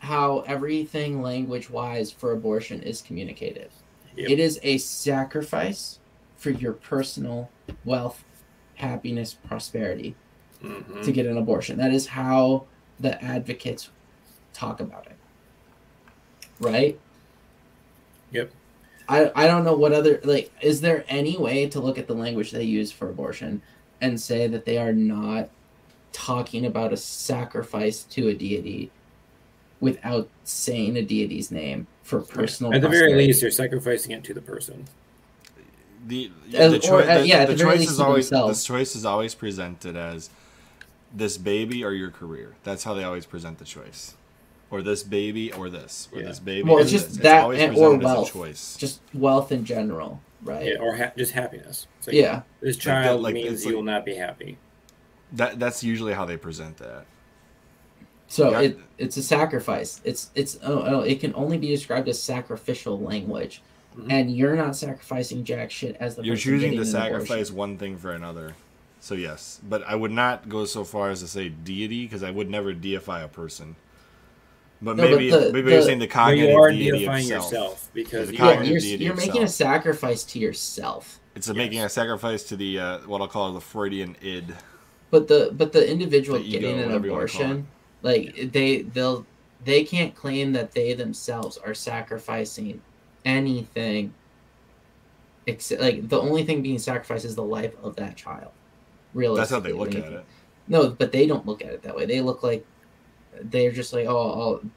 how 0.00 0.40
everything 0.40 1.22
language 1.22 1.70
wise 1.70 2.10
for 2.10 2.32
abortion 2.32 2.82
is 2.82 3.00
communicated. 3.02 3.70
Yep. 4.16 4.30
It 4.30 4.38
is 4.40 4.58
a 4.62 4.78
sacrifice 4.78 5.98
for 6.36 6.50
your 6.50 6.72
personal 6.72 7.50
wealth, 7.84 8.24
happiness, 8.76 9.34
prosperity 9.34 10.14
Mhm. 10.62 11.04
to 11.04 11.12
get 11.12 11.26
an 11.26 11.36
abortion. 11.36 11.78
That 11.78 11.92
is 11.92 12.06
how 12.08 12.64
the 12.98 13.22
advocates 13.22 13.90
talk 14.52 14.80
about 14.80 15.06
it. 15.06 15.16
Right? 16.58 16.98
Yep. 18.32 18.50
I, 19.08 19.30
I 19.34 19.46
don't 19.46 19.64
know 19.64 19.74
what 19.74 19.92
other 19.92 20.20
like 20.24 20.52
is 20.62 20.80
there 20.80 21.04
any 21.08 21.36
way 21.36 21.66
to 21.68 21.80
look 21.80 21.98
at 21.98 22.06
the 22.06 22.14
language 22.14 22.52
they 22.52 22.62
use 22.62 22.92
for 22.92 23.08
abortion 23.10 23.60
and 24.00 24.20
say 24.20 24.46
that 24.46 24.64
they 24.64 24.78
are 24.78 24.92
not 24.92 25.50
talking 26.12 26.64
about 26.64 26.92
a 26.92 26.96
sacrifice 26.96 28.04
to 28.04 28.28
a 28.28 28.34
deity 28.34 28.90
without 29.80 30.28
saying 30.44 30.96
a 30.96 31.02
deity's 31.02 31.50
name 31.50 31.86
for 32.02 32.20
personal 32.20 32.72
At 32.74 32.80
the 32.82 32.88
very 32.88 33.02
prosperity? 33.08 33.26
least, 33.28 33.42
you're 33.42 33.50
sacrificing 33.50 34.12
it 34.12 34.24
to 34.24 34.34
the 34.34 34.40
person. 34.42 34.84
the 36.06 36.30
Uh, 36.56 36.68
the, 36.68 36.90
or, 36.90 37.02
uh, 37.02 37.18
the, 37.18 37.26
yeah, 37.26 37.44
the 37.44 37.54
the 37.54 37.62
choice 37.62 37.88
is 37.88 37.96
to 37.98 38.04
always 38.04 38.30
the 38.30 38.54
choice 38.64 38.96
is 38.96 39.04
always 39.04 39.34
presented 39.34 39.96
as 39.96 40.30
this 41.14 41.36
baby 41.36 41.84
or 41.84 41.92
your 41.92 42.10
career. 42.10 42.54
That's 42.64 42.84
how 42.84 42.94
they 42.94 43.04
always 43.04 43.26
present 43.26 43.58
the 43.58 43.64
choice, 43.64 44.14
or 44.70 44.80
this 44.82 45.02
baby 45.02 45.52
or 45.52 45.68
this, 45.68 46.08
or 46.12 46.20
Yeah. 46.20 46.28
this 46.28 46.38
baby. 46.40 46.62
Well, 46.68 46.78
or 46.78 46.80
it's 46.82 46.90
just 46.90 47.08
this. 47.08 47.16
that 47.18 47.42
always 47.42 47.60
and- 47.60 47.72
or 47.76 47.90
presented 47.98 48.04
as 48.06 48.10
a 48.10 48.14
wealth. 48.14 48.32
choice. 48.32 48.76
just 48.78 49.00
wealth 49.14 49.52
in 49.52 49.64
general, 49.64 50.20
right? 50.42 50.66
Yeah, 50.66 50.78
or 50.80 50.96
ha- 50.96 51.12
just 51.18 51.32
happiness. 51.32 51.86
It's 51.98 52.06
like, 52.08 52.16
yeah. 52.16 52.42
This 52.60 52.76
child 52.76 53.22
like, 53.22 53.34
means 53.34 53.62
you 53.64 53.70
like- 53.70 53.76
will 53.76 53.82
not 53.82 54.04
be 54.04 54.14
happy. 54.14 54.56
That 55.32 55.58
that's 55.60 55.84
usually 55.84 56.12
how 56.14 56.24
they 56.24 56.36
present 56.36 56.78
that. 56.78 57.04
So 58.30 58.52
Yeah. 58.52 58.60
it 58.60 58.78
it's 58.96 59.16
a 59.16 59.22
sacrifice. 59.22 60.00
It's 60.04 60.30
it's 60.36 60.56
oh, 60.62 60.84
oh 60.86 61.00
it 61.00 61.20
can 61.20 61.34
only 61.34 61.58
be 61.58 61.66
described 61.68 62.08
as 62.08 62.22
sacrificial 62.22 62.98
language, 62.98 63.60
Mhm. 63.98 64.06
and 64.08 64.36
you're 64.36 64.54
not 64.54 64.76
sacrificing 64.76 65.42
jack 65.44 65.70
shit 65.72 65.96
as 65.98 66.14
the 66.14 66.22
You're 66.22 66.36
choosing 66.36 66.70
to 66.72 66.76
an 66.76 66.82
abortion. 66.82 66.92
sacrifice 67.26 67.50
one 67.50 67.76
thing 67.76 67.98
for 67.98 68.12
another. 68.12 68.54
So 69.00 69.14
yes, 69.14 69.60
but 69.68 69.82
I 69.84 69.96
would 69.96 70.12
not 70.12 70.48
go 70.48 70.64
so 70.64 70.84
far 70.84 71.10
as 71.10 71.20
to 71.20 71.26
say 71.26 71.48
deity 71.48 72.04
because 72.04 72.22
I 72.22 72.30
would 72.30 72.48
never 72.48 72.72
deify 72.72 73.20
a 73.22 73.28
person. 73.28 73.74
But 74.80 74.96
No, 74.96 75.02
but 75.02 75.10
maybe 75.10 75.30
the- 75.30 75.52
maybe 75.52 75.62
the- 75.62 75.72
you're 75.72 75.82
saying 75.82 75.98
the 75.98 76.06
But 76.06 76.12
cognitive 76.14 76.50
you 76.50 76.56
are 76.56 76.70
deity 76.70 76.98
deifying 77.00 77.24
of 77.32 77.42
self. 77.42 77.52
yourself 77.52 77.90
because 77.92 78.28
The 78.28 78.34
you 78.34 78.38
Yeah, 78.38 78.44
cognitive 78.54 78.68
are, 78.68 78.70
you're, 78.72 78.80
deity 78.80 79.04
you're 79.04 79.16
making 79.16 79.42
a 79.42 79.48
sacrifice 79.48 80.22
to 80.24 80.38
yourself. 80.38 81.18
It's 81.34 81.48
a 81.48 81.54
making 81.54 81.80
a 81.80 81.88
sacrifice 81.88 82.44
to 82.44 82.56
the 82.56 82.78
uh, 82.78 82.98
what 83.06 83.20
I'll 83.20 83.28
call 83.28 83.52
the 83.52 83.60
Freudian 83.60 84.14
id. 84.22 84.54
But 85.10 85.26
the 85.26 85.50
but 85.56 85.72
the 85.72 85.90
individual 85.90 86.38
The 86.38 86.44
ego, 86.44 86.60
getting 86.60 86.78
an 86.78 86.86
whatever 86.86 87.06
you 87.06 87.12
abortion, 87.12 87.66
like 88.02 88.52
they 88.52 88.82
they'll 88.82 89.26
they 89.64 89.84
can't 89.84 90.14
claim 90.14 90.52
that 90.52 90.72
they 90.72 90.94
themselves 90.94 91.58
are 91.58 91.74
sacrificing 91.74 92.80
anything. 93.24 94.14
Except 95.46 95.80
like 95.80 96.08
the 96.08 96.20
only 96.20 96.44
thing 96.44 96.62
being 96.62 96.78
sacrificed 96.78 97.24
is 97.24 97.34
the 97.34 97.42
life 97.42 97.74
of 97.82 97.96
that 97.96 98.16
child. 98.16 98.52
Realistically, 99.14 99.40
That's 99.40 99.50
how 99.50 99.60
they 99.60 99.72
look 99.72 99.94
at 99.94 100.12
it. 100.12 100.24
No, 100.68 100.90
but 100.90 101.12
they 101.12 101.26
don't 101.26 101.46
look 101.46 101.62
at 101.62 101.72
it 101.72 101.82
that 101.82 101.96
way. 101.96 102.06
They 102.06 102.20
look 102.20 102.42
like 102.42 102.64
they're 103.42 103.72
just 103.72 103.92
like, 103.92 104.06
oh, 104.06 104.16
oh 104.16 104.70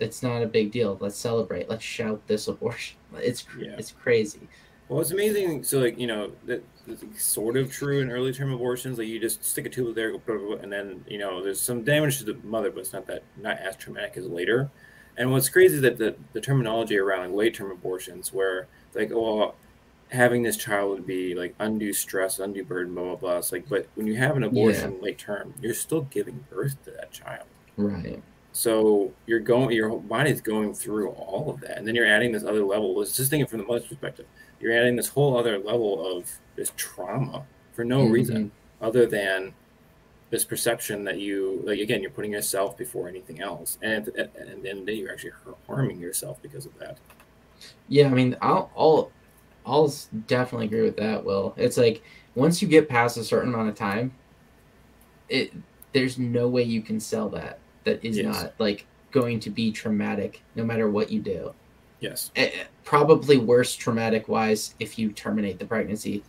it's 0.00 0.22
not 0.22 0.42
a 0.42 0.46
big 0.46 0.70
deal. 0.70 0.96
Let's 1.00 1.16
celebrate. 1.16 1.68
Let's 1.68 1.84
shout 1.84 2.26
this 2.26 2.48
abortion. 2.48 2.96
It's 3.16 3.46
Yeah. 3.58 3.74
it's 3.78 3.92
crazy. 3.92 4.48
Well, 4.88 5.00
it's 5.00 5.10
amazing. 5.10 5.64
So, 5.64 5.80
like, 5.80 5.98
you 5.98 6.06
know, 6.06 6.32
that 6.44 6.62
sort 7.16 7.56
of 7.56 7.72
true 7.72 8.00
in 8.00 8.10
early 8.10 8.32
term 8.32 8.52
abortions. 8.52 8.98
Like, 8.98 9.08
you 9.08 9.18
just 9.18 9.44
stick 9.44 9.66
a 9.66 9.68
tube 9.68 9.94
there, 9.94 10.14
and 10.62 10.72
then, 10.72 11.04
you 11.08 11.18
know, 11.18 11.42
there's 11.42 11.60
some 11.60 11.82
damage 11.82 12.18
to 12.18 12.24
the 12.24 12.34
mother, 12.44 12.70
but 12.70 12.80
it's 12.80 12.92
not 12.92 13.06
that 13.06 13.22
not 13.36 13.58
as 13.58 13.76
traumatic 13.76 14.16
as 14.16 14.26
later. 14.26 14.70
And 15.16 15.32
what's 15.32 15.48
crazy 15.48 15.76
is 15.76 15.82
that 15.82 15.98
the, 15.98 16.14
the 16.32 16.40
terminology 16.40 16.96
around 16.96 17.30
like, 17.30 17.36
late 17.36 17.54
term 17.54 17.70
abortions, 17.70 18.32
where 18.32 18.68
like, 18.94 19.10
oh, 19.12 19.54
having 20.10 20.42
this 20.42 20.56
child 20.56 20.90
would 20.90 21.06
be 21.06 21.34
like 21.34 21.54
undue 21.58 21.92
stress, 21.92 22.38
undue 22.38 22.64
burden, 22.64 22.94
blah 22.94 23.04
blah 23.04 23.16
blah. 23.16 23.36
It's 23.38 23.52
like, 23.52 23.68
but 23.68 23.88
when 23.94 24.06
you 24.06 24.16
have 24.16 24.36
an 24.36 24.44
abortion 24.44 25.00
late 25.02 25.18
term, 25.18 25.54
you're 25.60 25.74
still 25.74 26.02
giving 26.02 26.44
birth 26.50 26.82
to 26.84 26.92
that 26.92 27.10
child. 27.10 27.46
Right. 27.76 28.22
So 28.52 29.12
you're 29.26 29.40
going, 29.40 29.70
your 29.72 29.88
whole 29.88 30.00
body's 30.00 30.40
going 30.40 30.74
through 30.74 31.10
all 31.10 31.50
of 31.50 31.60
that, 31.60 31.78
and 31.78 31.86
then 31.86 31.94
you're 31.94 32.06
adding 32.06 32.32
this 32.32 32.44
other 32.44 32.64
level. 32.64 32.96
Let's 32.96 33.16
just 33.16 33.30
think 33.30 33.42
it 33.42 33.50
from 33.50 33.58
the 33.58 33.64
mother's 33.64 33.86
perspective. 33.86 34.26
You're 34.60 34.72
adding 34.72 34.96
this 34.96 35.08
whole 35.08 35.36
other 35.36 35.58
level 35.58 36.16
of 36.16 36.30
this 36.56 36.72
trauma 36.76 37.44
for 37.72 37.84
no 37.84 38.04
Mhm. 38.06 38.12
reason 38.12 38.50
other 38.80 39.06
than 39.06 39.54
this 40.30 40.44
perception 40.44 41.04
that 41.04 41.18
you, 41.18 41.60
like, 41.64 41.78
again, 41.80 42.02
you're 42.02 42.10
putting 42.10 42.32
yourself 42.32 42.76
before 42.76 43.08
anything 43.08 43.40
else, 43.40 43.78
and 43.82 44.08
at, 44.08 44.16
at, 44.16 44.36
at 44.36 44.62
the 44.62 44.68
end 44.70 44.80
of 44.80 44.86
the 44.86 44.92
day, 44.92 44.98
you're 44.98 45.10
actually 45.12 45.32
harming 45.66 45.98
yourself 46.00 46.40
because 46.42 46.66
of 46.66 46.78
that. 46.78 46.98
Yeah, 47.88 48.06
I 48.06 48.10
mean, 48.10 48.36
I'll, 48.42 48.70
I'll, 48.76 49.10
I'll 49.64 49.94
definitely 50.26 50.66
agree 50.66 50.82
with 50.82 50.96
that. 50.98 51.24
Will 51.24 51.54
it's 51.56 51.76
like 51.76 52.02
once 52.34 52.60
you 52.62 52.68
get 52.68 52.88
past 52.88 53.16
a 53.16 53.24
certain 53.24 53.52
amount 53.52 53.68
of 53.68 53.74
time, 53.74 54.12
it 55.28 55.52
there's 55.92 56.18
no 56.18 56.48
way 56.48 56.62
you 56.62 56.82
can 56.82 57.00
sell 57.00 57.28
that 57.30 57.58
that 57.84 58.02
is 58.04 58.16
Yes. 58.18 58.26
not 58.26 58.54
like 58.58 58.86
going 59.10 59.40
to 59.40 59.50
be 59.50 59.72
traumatic 59.72 60.42
no 60.54 60.64
matter 60.64 60.88
what 60.90 61.10
you 61.10 61.20
do. 61.20 61.52
Yes. 62.00 62.30
Probably 62.88 63.36
worse 63.36 63.76
traumatic 63.76 64.28
wise 64.28 64.74
if 64.80 64.98
you 64.98 65.12
terminate 65.12 65.58
the 65.58 65.64
pregnancy 65.66 66.22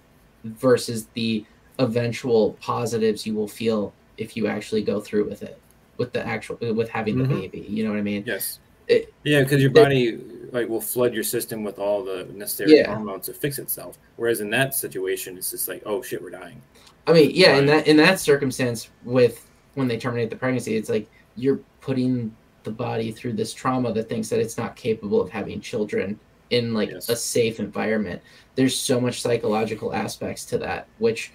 versus 0.43 1.07
the 1.13 1.45
eventual 1.79 2.57
positives 2.59 3.25
you 3.25 3.33
will 3.33 3.47
feel 3.47 3.93
if 4.17 4.35
you 4.35 4.45
actually 4.45 4.83
go 4.83 4.99
through 4.99 5.23
with 5.23 5.41
it 5.41 5.57
with 5.95 6.11
the 6.11 6.25
actual 6.27 6.57
with 6.75 6.89
having 6.89 7.17
the 7.17 7.23
Mhm. 7.23 7.39
baby 7.41 7.65
you 7.69 7.85
know 7.85 7.91
what 7.91 7.97
i 7.99 8.01
mean 8.01 8.23
Yes. 8.27 8.59
It- 8.89 9.13
yeah, 9.23 9.43
because 9.43 9.61
your 9.61 9.71
it- 9.71 9.73
body 9.75 10.19
like 10.51 10.67
will 10.67 10.81
flood 10.81 11.13
your 11.13 11.23
system 11.23 11.63
with 11.63 11.79
all 11.79 12.03
the 12.03 12.25
necessary 12.33 12.75
Yeah. 12.75 12.93
hormones 12.93 13.27
to 13.27 13.33
fix 13.33 13.57
itself. 13.59 13.99
Whereas 14.17 14.41
in 14.41 14.49
that 14.49 14.73
situation, 14.73 15.37
it's 15.37 15.51
just 15.51 15.67
like, 15.67 15.83
oh 15.85 16.01
shit, 16.01 16.19
we're 16.23 16.31
dying. 16.31 16.59
I 17.05 17.13
mean, 17.13 17.29
yeah, 17.35 17.55
in 17.59 17.67
that 17.67 17.87
in 17.87 17.97
that 17.97 18.19
circumstance, 18.19 18.89
with 19.05 19.45
when 19.75 19.87
they 19.87 19.97
terminate 19.97 20.31
the 20.31 20.35
pregnancy, 20.35 20.75
it's 20.75 20.89
like 20.89 21.07
you're 21.37 21.59
putting 21.81 22.35
the 22.63 22.71
body 22.71 23.11
through 23.11 23.33
this 23.33 23.53
trauma 23.53 23.93
that 23.93 24.09
thinks 24.09 24.27
that 24.29 24.39
it's 24.39 24.57
not 24.57 24.75
capable 24.75 25.21
of 25.21 25.29
having 25.29 25.61
children 25.61 26.19
in 26.49 26.73
like 26.73 26.89
Yes. 26.91 27.09
a 27.09 27.15
safe 27.15 27.59
environment. 27.59 28.21
There's 28.55 28.77
so 28.77 28.99
much 28.99 29.21
psychological 29.21 29.93
aspects 29.93 30.45
to 30.45 30.57
that, 30.59 30.87
which 30.97 31.31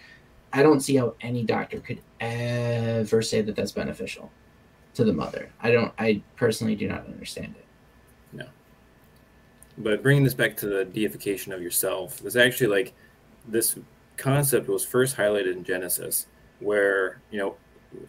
I 0.53 0.63
don't 0.63 0.81
see 0.81 0.97
how 0.97 1.15
any 1.21 1.43
doctor 1.43 1.81
could 1.81 2.01
ever 2.21 3.23
say 3.23 3.41
that 3.43 3.57
that's 3.57 3.73
beneficial 3.73 4.31
to 4.95 5.05
the 5.05 5.13
mother. 5.13 5.51
I 5.61 5.71
don't. 5.73 5.93
I 5.99 6.23
personally 6.37 6.77
do 6.77 6.87
not 6.89 7.07
understand 7.07 7.55
it. 7.59 7.65
No. 8.33 8.47
But 9.79 10.03
bringing 10.03 10.23
this 10.23 10.35
back 10.35 10.57
to 10.59 10.67
the 10.67 10.85
deification 10.85 11.53
of 11.53 11.61
yourself, 11.63 12.19
there's 12.19 12.37
actually 12.37 12.69
like 12.69 12.93
this 13.49 13.77
concept 14.17 14.69
was 14.69 14.85
first 14.85 15.17
highlighted 15.17 15.53
in 15.53 15.65
Genesis, 15.65 16.27
where 16.61 17.21
you 17.31 17.39
know, 17.39 17.57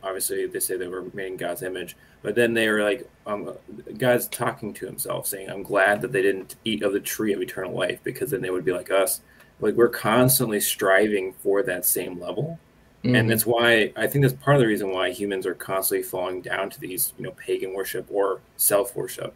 obviously 0.04 0.46
they 0.48 0.60
say 0.60 0.78
they 0.78 0.88
were 0.88 1.06
made 1.14 1.28
in 1.28 1.38
God's 1.38 1.64
image, 1.64 1.96
but 2.22 2.36
then 2.36 2.54
they 2.54 2.70
were 2.70 2.84
like, 2.84 3.10
um, 3.28 3.54
God's 3.98 4.28
talking 4.28 4.74
to 4.76 4.86
Himself, 4.86 5.28
saying, 5.28 5.50
"I'm 5.50 5.64
glad 5.64 6.02
that 6.02 6.12
they 6.12 6.22
didn't 6.22 6.56
eat 6.66 6.84
of 6.84 6.94
the 6.94 7.00
tree 7.00 7.34
of 7.34 7.42
eternal 7.42 7.74
life, 7.74 8.00
because 8.04 8.32
then 8.32 8.42
they 8.42 8.50
would 8.50 8.66
be 8.66 8.74
like 8.74 8.92
us." 8.92 9.22
Like 9.62 9.76
we're 9.76 9.90
constantly 9.90 10.60
striving 10.60 11.34
for 11.34 11.64
that 11.64 11.86
same 11.86 12.20
level, 12.20 12.60
Mhm. 13.04 13.18
and 13.20 13.30
that's 13.30 13.46
why 13.46 13.94
I 13.96 14.08
think 14.08 14.24
that's 14.24 14.34
part 14.34 14.56
of 14.58 14.62
the 14.62 14.68
reason 14.68 14.92
why 14.92 15.12
humans 15.12 15.46
are 15.46 15.56
constantly 15.56 16.04
falling 16.04 16.42
down 16.42 16.70
to 16.72 16.80
these, 16.80 17.14
you 17.18 17.24
know, 17.24 17.32
pagan 17.32 17.74
worship 17.74 18.06
or 18.10 18.42
self 18.58 18.96
worship, 18.96 19.34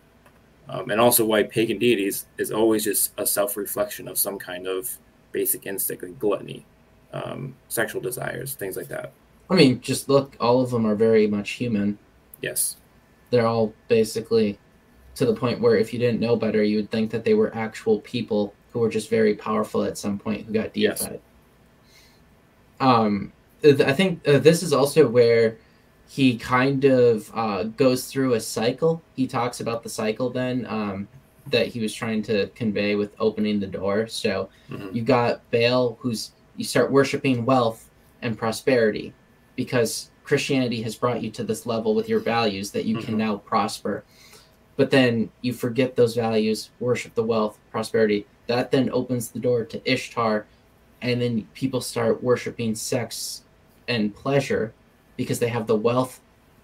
um, 0.67 0.89
and 0.91 0.99
also 1.01 1.25
why 1.25 1.43
pagan 1.43 1.77
deities 1.79 2.25
is 2.38 2.51
always 2.51 2.83
just 2.83 3.13
a 3.17 3.25
self 3.25 3.55
reflection 3.57 4.08
of 4.08 4.17
some 4.17 4.37
kind 4.39 4.67
of 4.67 4.97
basic 5.31 5.65
instinct 5.67 6.04
like 6.04 6.19
gluttony, 6.19 6.65
um, 7.13 7.56
sexual 7.69 8.02
desires, 8.02 8.56
things 8.56 8.75
like 8.77 8.87
that. 8.87 9.12
I 9.50 9.56
mean, 9.56 9.81
just 9.81 10.10
look. 10.10 10.35
All 10.39 10.62
of 10.62 10.69
them 10.71 10.85
are 10.85 10.95
very 10.95 11.27
much 11.27 11.52
human. 11.52 11.97
Yes, 12.41 12.77
they're 13.31 13.47
all 13.47 13.73
basically 13.87 14.60
to 15.15 15.25
the 15.25 15.33
point 15.35 15.60
where 15.60 15.75
if 15.75 15.91
you 15.93 16.00
didn't 16.00 16.19
know 16.21 16.35
better, 16.35 16.63
you 16.63 16.77
would 16.77 16.91
think 16.91 17.12
that 17.12 17.25
they 17.25 17.33
were 17.33 17.54
actual 17.56 18.00
people 18.02 18.54
who 18.71 18.79
were 18.79 18.89
just 18.89 19.10
very 19.10 19.33
powerful 19.35 19.83
at 19.83 19.97
some 19.97 20.17
point 20.17 20.45
who 20.45 20.54
got 20.54 20.75
Yes. 20.77 21.00
deified. 21.02 21.19
Um, 22.79 23.31
th- 23.62 23.81
I 23.81 23.91
think 23.93 24.25
uh, 24.27 24.39
this 24.39 24.63
is 24.63 24.71
also 24.71 25.08
where 25.08 25.58
he 26.08 26.37
kind 26.37 26.85
of 26.85 27.29
uh, 27.33 27.63
goes 27.63 28.06
through 28.06 28.33
a 28.35 28.39
cycle. 28.39 29.02
He 29.15 29.27
talks 29.27 29.60
about 29.60 29.83
the 29.83 29.89
cycle 29.89 30.29
then 30.29 30.65
um, 30.69 31.08
that 31.47 31.67
he 31.67 31.79
was 31.79 31.93
trying 31.93 32.23
to 32.23 32.47
convey 32.50 32.95
with 32.95 33.13
opening 33.19 33.60
the 33.60 33.67
door. 33.67 34.08
So 34.08 34.50
Mhm. 34.69 34.93
you 34.95 35.02
got 35.02 35.41
Baal, 35.52 35.97
who's 36.00 36.31
you 36.56 36.63
start 36.63 36.91
worshiping 36.91 37.45
wealth 37.45 37.89
and 38.21 38.37
prosperity 38.37 39.13
because 39.60 40.10
Christianity 40.23 40.81
has 40.83 40.95
brought 40.95 41.21
you 41.21 41.29
to 41.31 41.43
this 41.43 41.65
level 41.65 41.93
with 41.93 42.07
your 42.07 42.21
values 42.21 42.71
that 42.71 42.85
you 42.85 42.95
can 42.95 43.15
Mhm. 43.15 43.17
now 43.17 43.37
prosper. 43.39 44.05
But 44.77 44.89
then 44.89 45.31
you 45.41 45.51
forget 45.51 45.97
those 45.97 46.15
values, 46.15 46.69
worship 46.79 47.13
the 47.13 47.25
wealth, 47.25 47.60
prosperity. 47.69 48.25
That 48.47 48.71
then 48.71 48.89
opens 48.89 49.31
the 49.31 49.39
door 49.39 49.65
to 49.65 49.81
Ishtar, 49.83 50.45
and 51.01 51.21
then 51.21 51.45
people 51.53 51.81
start 51.81 52.23
worshiping 52.23 52.73
sex 52.73 53.43
and 53.89 54.15
pleasure 54.15 54.73
because 55.17 55.39
they 55.39 55.49
have 55.49 55.67
the 55.67 55.75
wealth 55.75 56.21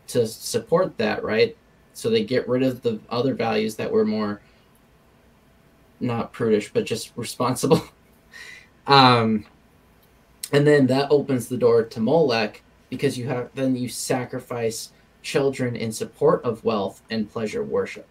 to 0.08 0.26
support 0.26 0.98
that, 0.98 1.22
right? 1.22 1.58
So 1.92 2.10
they 2.10 2.24
get 2.24 2.48
rid 2.48 2.64
of 2.64 2.82
the 2.82 3.02
other 3.10 3.34
values 3.34 3.76
that 3.76 3.92
were 3.92 4.06
more 4.06 4.40
not 6.00 6.32
prudish, 6.32 6.72
but 6.72 6.86
just 6.86 7.12
responsible. 7.18 7.82
um, 8.88 9.46
and 10.54 10.66
then 10.66 10.88
that 10.88 11.12
opens 11.12 11.50
the 11.50 11.58
door 11.58 11.84
to 11.84 12.00
Molech 12.00 12.62
because 12.96 13.18
you 13.18 13.28
have 13.28 13.50
then 13.56 13.76
you 13.76 13.90
sacrifice 13.90 14.92
children 15.22 15.76
in 15.76 15.92
support 15.92 16.44
of 16.44 16.64
wealth 16.64 17.02
and 17.10 17.30
pleasure 17.30 17.64
worship. 17.64 18.08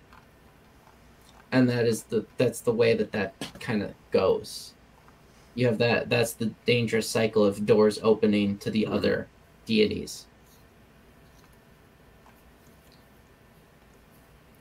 And 1.52 1.68
that 1.68 1.86
is 1.86 2.02
the 2.02 2.26
that's 2.36 2.60
the 2.60 2.72
way 2.72 2.94
that 2.94 3.12
that 3.12 3.34
kind 3.60 3.82
of 3.82 3.94
goes. 4.10 4.74
You 5.54 5.66
have 5.66 5.78
that 5.78 6.10
that's 6.10 6.34
the 6.34 6.52
dangerous 6.66 7.08
cycle 7.08 7.44
of 7.44 7.64
doors 7.64 7.98
opening 8.02 8.58
to 8.58 8.70
the 8.70 8.84
mm-hmm. 8.84 8.92
other 8.92 9.28
deities. 9.64 10.26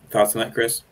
Thoughts 0.09 0.35
on 0.35 0.41
that, 0.41 0.53
Chris? 0.53 0.83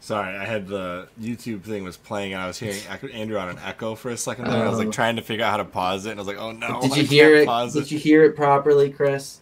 Sorry, 0.00 0.36
I 0.36 0.44
had 0.44 0.68
the 0.68 1.08
YouTube 1.20 1.62
thing 1.62 1.82
was 1.84 1.96
playing 1.96 2.32
and 2.32 2.40
I 2.40 2.46
was 2.46 2.58
hearing 2.58 2.78
Andrew 3.12 3.36
on 3.36 3.48
an 3.48 3.58
echo 3.64 3.94
for 3.94 4.10
a 4.10 4.16
second 4.16 4.46
there. 4.46 4.64
I 4.64 4.68
was 4.68 4.76
Oh. 4.78 4.82
like 4.84 4.92
trying 4.92 5.16
to 5.16 5.22
figure 5.22 5.44
out 5.44 5.50
how 5.50 5.56
to 5.56 5.64
pause 5.64 6.06
it 6.06 6.12
and 6.12 6.20
I 6.20 6.22
was 6.22 6.28
like, 6.28 6.38
oh 6.38 6.52
no. 6.52 6.80
Did 6.80 6.92
I 6.92 6.96
you 6.96 7.02
hear 7.04 7.34
it? 7.36 7.72
Did 7.72 7.90
you 7.90 7.98
hear 7.98 8.24
it 8.24 8.36
properly, 8.36 8.90
Chris? 8.90 9.40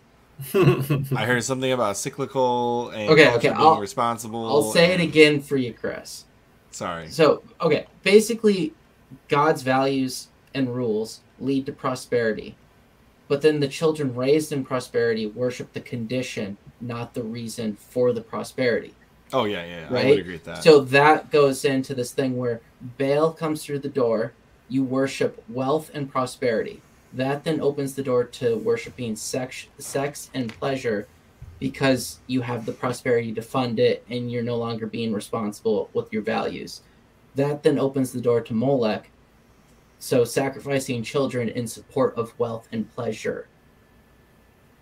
I 0.54 1.24
heard 1.26 1.44
something 1.44 1.70
about 1.72 1.96
cyclical 1.96 2.88
and 2.90 3.10
Okay, 3.10 3.28
okay, 3.34 3.48
being 3.48 3.54
I'll- 3.60 3.80
responsible. 3.80 4.46
I'll 4.46 4.72
say 4.72 4.92
it 4.92 5.00
again 5.00 5.40
for 5.40 5.56
you, 5.56 5.72
Chris. 5.74 6.24
Sorry. 6.70 7.08
So, 7.08 7.42
okay, 7.60 7.86
basically, 8.02 8.72
God's 9.28 9.62
values 9.62 10.28
and 10.54 10.74
rules 10.74 11.20
lead 11.38 11.66
to 11.66 11.72
prosperity. 11.72 12.56
But 13.28 13.42
then 13.42 13.60
the 13.60 13.68
children 13.68 14.14
raised 14.14 14.52
in 14.52 14.64
prosperity 14.64 15.26
worship 15.26 15.72
the 15.72 15.80
condition, 15.80 16.56
not 16.80 17.14
the 17.14 17.22
reason 17.22 17.76
for 17.76 18.12
the 18.12 18.20
prosperity. 18.20 18.94
Oh 19.32 19.44
yeah, 19.44 19.64
yeah, 19.64 19.80
yeah. 19.80 19.86
I 19.88 19.92
Right? 19.92 20.06
would 20.10 20.18
agree 20.20 20.32
with 20.34 20.44
that. 20.44 20.62
So 20.62 20.80
that 20.80 21.30
goes 21.30 21.64
into 21.64 21.94
this 21.94 22.12
thing 22.12 22.36
where 22.36 22.60
Baal 22.98 23.32
comes 23.32 23.64
through 23.64 23.80
the 23.80 23.88
door, 23.88 24.32
you 24.68 24.84
worship 24.84 25.42
wealth 25.48 25.90
and 25.94 26.10
prosperity. 26.10 26.80
That 27.12 27.44
then 27.44 27.60
opens 27.60 27.94
the 27.94 28.02
door 28.02 28.24
to 28.24 28.56
worshiping 28.58 29.16
sex, 29.16 29.66
sex 29.78 30.30
and 30.34 30.52
pleasure 30.58 31.08
because 31.58 32.18
you 32.26 32.42
have 32.42 32.66
the 32.66 32.72
prosperity 32.72 33.32
to 33.32 33.42
fund 33.42 33.78
it 33.80 34.04
and 34.10 34.30
you're 34.30 34.42
no 34.42 34.56
longer 34.56 34.86
being 34.86 35.12
responsible 35.12 35.88
with 35.94 36.12
your 36.12 36.22
values. 36.22 36.82
That 37.34 37.62
then 37.62 37.78
opens 37.78 38.12
the 38.12 38.20
door 38.20 38.40
to 38.42 38.54
Molech. 38.54 39.10
So 39.98 40.24
sacrificing 40.24 41.02
children 41.02 41.48
in 41.48 41.66
support 41.66 42.14
of 42.16 42.38
wealth 42.38 42.68
and 42.70 42.92
pleasure 42.94 43.48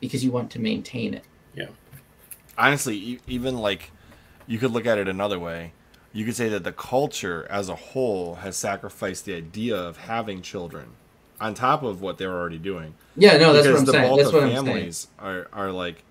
because 0.01 0.24
you 0.24 0.32
want 0.32 0.51
to 0.53 0.61
maintain 0.61 1.14
it. 1.14 1.24
Yeah. 1.55 1.68
Honestly, 2.59 2.97
e- 2.97 3.20
even 3.28 3.57
like 3.59 3.90
you 4.47 4.59
could 4.59 4.70
look 4.72 4.86
at 4.86 4.99
it 4.99 5.09
another 5.09 5.38
way. 5.38 5.72
You 6.12 6.24
could 6.24 6.36
say 6.36 6.49
that 6.51 6.64
the 6.64 6.72
culture 6.72 7.47
as 7.51 7.68
a 7.68 7.74
whole 7.74 8.36
has 8.36 8.57
sacrificed 8.57 9.24
the 9.24 9.34
idea 9.34 9.76
of 9.76 9.97
having 9.97 10.42
children 10.42 10.90
on 11.40 11.55
top 11.55 11.82
of 11.82 12.01
what 12.01 12.18
they're 12.18 12.32
already 12.32 12.59
doing. 12.59 12.95
Yeah, 13.16 13.36
no, 13.36 13.53
that's 13.53 13.66
because 13.66 13.72
what 13.72 13.78
I'm 13.80 13.84
the 13.86 13.92
saying. 13.92 14.09
bulk 14.09 14.18
That's 14.18 14.28
of 14.28 14.34
what 14.34 14.42
I'm 14.45 14.51
saying. 14.51 14.64
families 14.66 15.09
are 15.18 15.49
are 15.53 15.72
like, 15.72 16.05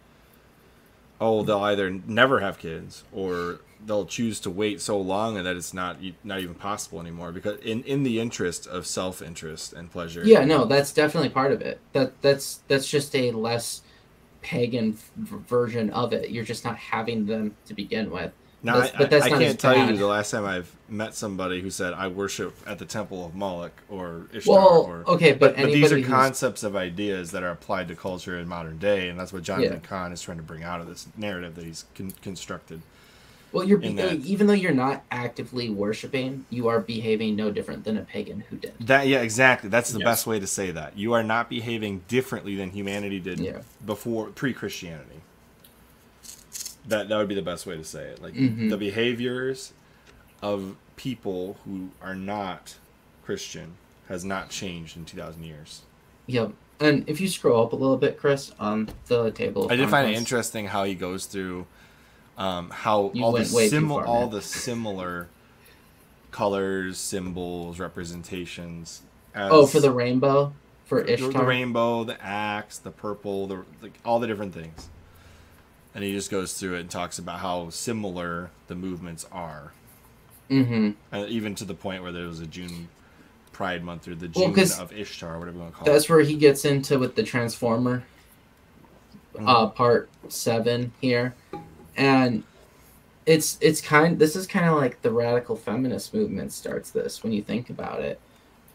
oh, 1.21 1.43
they'll 1.43 1.59
either 1.61 1.89
never 1.89 2.39
have 2.41 2.57
kids 2.57 3.03
or 3.13 3.59
they'll 3.85 4.05
choose 4.05 4.39
to 4.41 4.49
wait 4.49 4.81
so 4.81 4.99
long 4.99 5.37
and 5.37 5.45
that 5.45 5.55
it's 5.55 5.73
not 5.73 5.97
not 6.23 6.39
even 6.39 6.55
possible 6.55 6.99
anymore 6.99 7.31
because 7.31 7.59
in 7.59 7.83
in 7.83 8.03
the 8.03 8.19
interest 8.19 8.67
of 8.67 8.85
self 8.87 9.21
interest 9.21 9.73
and 9.73 9.91
pleasure. 9.91 10.23
Yeah, 10.25 10.43
no, 10.45 10.65
that's 10.65 10.91
definitely 10.93 11.29
part 11.29 11.51
of 11.53 11.61
it. 11.61 11.79
That 11.93 12.21
that's 12.21 12.61
that's 12.67 12.89
just 12.89 13.15
a 13.15 13.31
less 13.31 13.82
pagan 14.43 14.97
version 15.17 15.89
of 15.91 16.13
it. 16.13 16.29
You're 16.29 16.43
just 16.43 16.63
not 16.65 16.77
having 16.77 17.25
them 17.25 17.55
to 17.65 17.73
begin 17.73 18.11
with. 18.11 18.31
Now, 18.65 18.75
That's- 18.75 18.95
I, 18.95 18.97
but 18.97 19.09
that's 19.09 19.25
I 19.25 19.29
not 19.29 19.39
can't 19.41 19.59
tell 19.59 19.89
you 19.89 19.97
the 19.97 20.07
last 20.07 20.31
time 20.31 20.45
I've 20.45 20.73
met 20.87 21.15
somebody 21.15 21.59
who 21.59 21.69
said 21.69 21.91
I 21.93 22.07
worship 22.07 22.55
at 22.65 22.79
the 22.79 22.85
temple 22.85 23.25
of 23.25 23.35
Moloch 23.35 23.73
or 23.89 24.27
Ishtar. 24.31 24.55
Well, 24.55 24.83
or, 24.83 25.03
okay, 25.15 25.33
but, 25.33 25.55
but, 25.57 25.63
but 25.63 25.73
these 25.73 25.91
are 25.91 26.01
concepts 26.01 26.63
of 26.63 26.73
ideas 26.75 27.31
that 27.31 27.43
are 27.43 27.49
applied 27.49 27.89
to 27.89 27.95
culture 27.95 28.39
in 28.39 28.47
modern 28.47 28.77
day, 28.77 29.09
and 29.09 29.19
that's 29.19 29.33
what 29.33 29.43
Jonathan 29.43 29.81
Yeah. 29.83 29.87
Cahn 29.89 30.13
is 30.13 30.21
trying 30.21 30.37
to 30.37 30.43
bring 30.43 30.63
out 30.63 30.79
of 30.79 30.87
this 30.87 31.07
narrative 31.17 31.55
that 31.55 31.65
he's 31.65 31.83
con- 31.93 32.13
constructed. 32.21 32.81
Well, 33.53 33.65
you're 33.67 33.77
that- 33.79 34.19
even 34.25 34.47
though 34.47 34.53
you're 34.53 34.73
not 34.73 35.03
actively 35.11 35.69
worshiping, 35.69 36.45
you 36.49 36.67
are 36.67 36.79
behaving 36.79 37.35
no 37.35 37.51
different 37.51 37.83
than 37.85 37.97
a 37.97 38.01
pagan 38.01 38.43
who 38.49 38.57
did. 38.57 38.73
That 38.79 39.07
yeah, 39.07 39.21
exactly. 39.21 39.69
That's 39.69 39.91
the 39.91 39.99
Yes. 39.99 40.05
best 40.05 40.27
way 40.27 40.39
to 40.39 40.47
say 40.47 40.71
that. 40.71 40.97
You 40.97 41.13
are 41.13 41.23
not 41.23 41.49
behaving 41.49 42.01
differently 42.07 42.55
than 42.55 42.71
humanity 42.71 43.19
did 43.19 43.39
Yeah. 43.39 43.59
before 43.85 44.27
pre-Christianity. 44.27 45.21
That 46.87 47.07
that 47.09 47.17
would 47.17 47.27
be 47.29 47.35
the 47.35 47.41
best 47.41 47.65
way 47.65 47.77
to 47.77 47.83
say 47.83 48.03
it. 48.05 48.21
Like 48.21 48.33
Mhm. 48.33 48.69
the 48.69 48.77
behaviors 48.77 49.71
of 50.41 50.75
people 50.95 51.57
who 51.63 51.89
are 52.01 52.15
not 52.15 52.75
Christian 53.23 53.75
has 54.09 54.25
not 54.25 54.49
changed 54.49 54.97
in 54.97 55.05
2000 55.05 55.43
years. 55.43 55.81
Yep. 56.27 56.51
And 56.79 57.03
if 57.07 57.21
you 57.21 57.29
scroll 57.29 57.63
up 57.65 57.71
a 57.71 57.75
little 57.77 57.95
bit, 57.97 58.17
Chris, 58.17 58.51
on 58.59 58.89
the 59.07 59.31
table, 59.31 59.65
of 59.65 59.71
I 59.71 59.75
did 59.77 59.89
find 59.89 60.09
it 60.09 60.15
interesting 60.17 60.67
how 60.67 60.83
he 60.83 60.95
goes 60.95 61.25
through 61.25 61.65
um, 62.37 62.69
how 62.69 63.11
You 63.13 63.23
all 63.23 63.31
the 63.31 63.45
far, 63.45 64.05
all 64.05 64.27
the 64.27 64.41
similar 64.41 65.27
colors, 66.31 66.97
symbols, 66.97 67.79
representations. 67.79 69.01
As 69.35 69.51
Oh, 69.51 69.65
for 69.65 69.79
the 69.79 69.91
rainbow, 69.91 70.53
for 70.85 71.01
Ishtar. 71.01 71.31
the 71.31 71.43
rainbow, 71.43 72.03
the 72.03 72.21
axe, 72.23 72.77
the 72.77 72.91
purple, 72.91 73.47
the 73.47 73.63
like 73.81 73.97
all 74.05 74.19
the 74.19 74.27
different 74.27 74.53
things. 74.53 74.89
And 75.95 76.03
he 76.03 76.11
just 76.11 76.31
goes 76.31 76.53
through 76.53 76.75
it 76.75 76.81
and 76.81 76.89
talks 76.89 77.19
about 77.19 77.39
how 77.39 77.69
similar 77.69 78.49
the 78.67 78.75
movements 78.75 79.25
are, 79.31 79.71
Mm-hmm. 80.49 80.91
uh, 81.15 81.25
even 81.27 81.55
to 81.55 81.65
the 81.65 81.73
point 81.75 82.03
where 82.03 82.11
there 82.11 82.27
was 82.27 82.39
a 82.39 82.47
June 82.47 82.89
Pride 83.51 83.83
Month 83.83 84.07
or 84.07 84.15
the 84.15 84.29
Well, 84.35 84.51
of 84.81 84.91
Ishtar, 84.91 85.37
whatever 85.39 85.57
you 85.57 85.61
want 85.61 85.73
to 85.73 85.77
call 85.77 85.85
That's 85.85 85.89
it. 85.89 85.91
That's 85.93 86.09
where 86.09 86.21
he 86.21 86.35
gets 86.35 86.65
into 86.65 86.97
with 86.99 87.15
the 87.15 87.23
Transformer. 87.23 88.03
Mhm. 89.35 89.47
uh 89.49 89.65
part 89.67 90.09
seven 90.29 90.91
here 91.01 91.33
and 91.97 92.43
it's 93.25 93.57
it's 93.61 93.81
kind 93.81 94.19
this 94.19 94.35
is 94.35 94.45
kind 94.47 94.65
of 94.67 94.75
like 94.75 95.01
the 95.01 95.11
radical 95.11 95.55
feminist 95.55 96.13
movement 96.13 96.51
starts 96.51 96.91
this 96.91 97.23
when 97.23 97.31
you 97.31 97.41
think 97.41 97.69
about 97.69 98.01
it. 98.01 98.19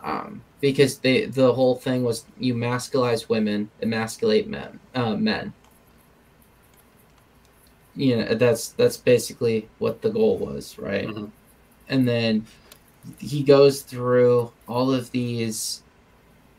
Um 0.02 0.42
because 0.60 0.98
they 0.98 1.26
the 1.26 1.52
whole 1.52 1.74
thing 1.76 2.04
was 2.04 2.24
you 2.38 2.54
masculize 2.54 3.28
women 3.28 3.70
emasculate 3.82 4.48
men 4.48 4.78
uh 4.94 5.14
men. 5.16 5.52
You 7.96 8.16
know 8.16 8.34
that's 8.34 8.68
that's 8.70 8.96
basically 8.96 9.68
what 9.78 10.02
the 10.02 10.10
goal 10.10 10.38
was 10.38 10.78
right? 10.78 11.08
Mhm. 11.08 11.30
and 11.88 12.06
then 12.08 12.46
he 13.18 13.42
goes 13.42 13.82
through 13.82 14.52
all 14.66 14.92
of 14.92 15.10
these 15.12 15.82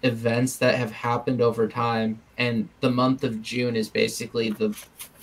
events 0.03 0.57
that 0.57 0.75
have 0.75 0.91
happened 0.91 1.41
over 1.41 1.67
time 1.67 2.19
and 2.37 2.67
the 2.81 2.89
month 2.89 3.23
of 3.23 3.41
june 3.41 3.75
is 3.75 3.89
basically 3.89 4.49
the 4.49 4.75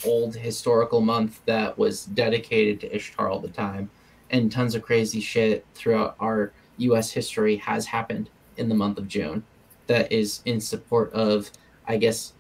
old 0.04 0.34
historical 0.34 1.00
month 1.00 1.40
that 1.46 1.76
was 1.78 2.04
dedicated 2.06 2.80
to 2.80 2.94
ishtar 2.94 3.28
all 3.28 3.40
the 3.40 3.48
time. 3.48 3.90
And 4.30 4.50
tons 4.50 4.74
of 4.74 4.82
crazy 4.82 5.20
shit 5.20 5.64
throughout 5.74 6.16
our 6.20 6.52
us 6.78 7.10
history 7.12 7.56
has 7.56 7.86
happened 7.86 8.28
in 8.56 8.68
the 8.68 8.74
month 8.74 8.98
of 8.98 9.08
june 9.08 9.42
that 9.86 10.10
is 10.12 10.40
in 10.44 10.60
support 10.60 11.12
of 11.12 11.50
i 11.86 11.96
guess 11.96 12.32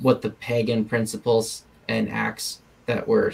what 0.00 0.22
the 0.22 0.30
pagan 0.30 0.84
principles 0.84 1.64
and 1.88 2.08
acts 2.08 2.60
that 2.86 3.06
were 3.06 3.32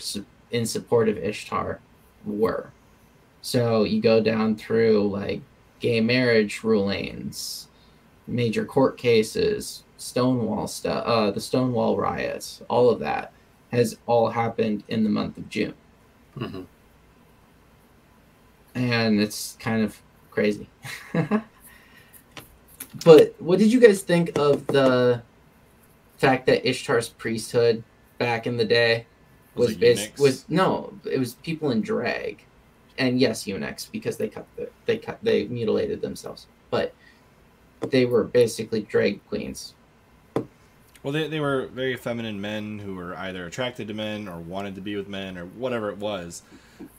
in 0.51 0.66
support 0.66 1.09
of 1.09 1.18
ishtar 1.18 1.80
were. 2.24 2.70
So 3.42 3.84
you 3.84 4.01
go 4.01 4.20
down 4.20 4.57
through 4.57 5.09
like 5.09 5.40
gay 5.80 6.01
marriage 6.01 6.62
rulings, 6.62 7.68
major 8.26 8.64
court 8.64 8.98
cases, 8.98 9.84
Stonewall 10.01 10.66
stuff, 10.66 11.05
uh, 11.07 11.30
the 11.30 11.40
Stonewall 11.40 11.96
riots, 11.96 12.62
all 12.68 12.88
of 12.88 13.01
that 13.01 13.32
has 13.70 13.98
all 14.07 14.30
happened 14.30 14.82
in 14.88 15.05
the 15.05 15.11
month 15.11 15.36
of 15.36 15.48
June, 15.48 15.74
Mhm. 16.36 16.66
and 18.74 19.20
it's 19.20 19.57
kind 19.61 19.82
of 19.84 20.01
crazy. 20.30 20.68
but 23.05 23.34
what 23.38 23.59
did 23.59 23.72
you 23.72 23.78
guys 23.80 24.03
think 24.03 24.36
of 24.38 24.66
the 24.68 25.22
fact 26.18 26.46
that 26.46 26.64
Ishtar's 26.68 27.09
priesthood 27.11 27.84
back 28.18 28.46
in 28.46 28.57
the 28.57 28.64
day 28.64 29.07
Was 29.55 29.76
was 29.78 30.11
was 30.18 30.44
no, 30.48 30.92
it 31.05 31.18
was 31.18 31.34
people 31.34 31.70
in 31.72 31.82
drag, 31.82 32.42
and 32.98 33.20
yes, 33.20 33.46
eunuchs 33.46 33.86
because 33.86 34.16
they 34.16 34.28
cut 34.28 34.46
the, 34.57 34.70
they 34.86 34.96
cut 34.98 35.18
they 35.22 35.46
mutilated 35.46 36.01
themselves, 36.01 36.46
but 36.70 36.94
they 37.90 38.05
were 38.07 38.24
basically 38.24 38.82
drag 38.82 39.24
queens. 39.26 39.74
Well, 41.03 41.12
they, 41.12 41.28
they 41.28 41.40
were 41.40 41.66
very 41.66 41.96
feminine 41.96 42.40
men 42.40 42.78
who 42.80 42.94
were 42.94 43.16
either 43.16 43.46
attracted 43.46 43.88
to 43.88 43.94
men 43.94 44.28
or 44.28 44.38
wanted 44.38 44.74
to 44.74 44.80
be 44.80 44.96
with 44.96 45.09
men 45.09 45.38
or 45.38 45.46
whatever 45.46 45.90
it 45.90 45.96
was. 45.96 46.42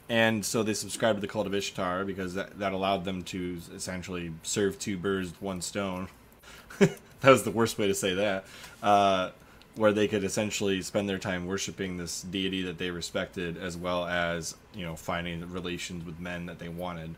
And 0.09 0.43
so 0.45 0.63
they 0.63 0.73
subscribed 0.73 1.17
to 1.17 1.21
the 1.21 1.27
cult 1.27 1.47
of 1.47 1.53
Ishtar 1.53 2.03
because 2.03 2.33
that, 2.33 2.57
that 2.59 2.73
allowed 2.73 3.05
them 3.05 3.23
to 3.25 3.59
essentially 3.75 4.31
serve 4.43 4.79
two 4.79 4.97
birds 4.97 5.29
with 5.29 5.41
one 5.41 5.61
stone. 5.61 6.07
that 6.79 6.99
was 7.23 7.43
the 7.43 7.51
worst 7.51 7.77
way 7.77 7.87
to 7.87 7.93
say 7.93 8.15
that. 8.15 8.45
Uh, 8.81 9.29
where 9.75 9.93
they 9.93 10.07
could 10.07 10.23
essentially 10.23 10.81
spend 10.81 11.07
their 11.07 11.17
time 11.17 11.45
worshiping 11.45 11.97
this 11.97 12.23
deity 12.23 12.61
that 12.63 12.77
they 12.77 12.91
respected, 12.91 13.57
as 13.57 13.77
well 13.77 14.05
as 14.05 14.55
you 14.75 14.85
know 14.85 14.95
finding 14.95 15.49
relations 15.51 16.05
with 16.05 16.19
men 16.19 16.45
that 16.45 16.59
they 16.59 16.67
wanted. 16.67 17.15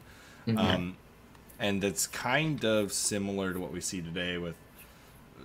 Mhm. 0.47 0.59
Um, 0.59 0.97
and 1.59 1.83
it's 1.83 2.05
kind 2.07 2.63
of 2.63 2.93
similar 2.93 3.53
to 3.53 3.59
what 3.59 3.71
we 3.71 3.81
see 3.81 4.01
today 4.01 4.37
with 4.37 4.55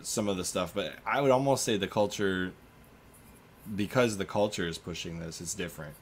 some 0.03 0.29
of 0.29 0.37
the 0.37 0.45
stuff, 0.45 0.73
but 0.75 0.95
I 1.07 1.21
would 1.21 1.31
almost 1.31 1.65
say 1.65 1.77
the 1.77 1.87
culture, 1.89 2.53
because 3.75 4.17
the 4.17 4.25
culture 4.25 4.67
is 4.67 4.79
pushing 4.79 5.21
this, 5.21 5.41
it's 5.41 5.55
different. 5.55 5.95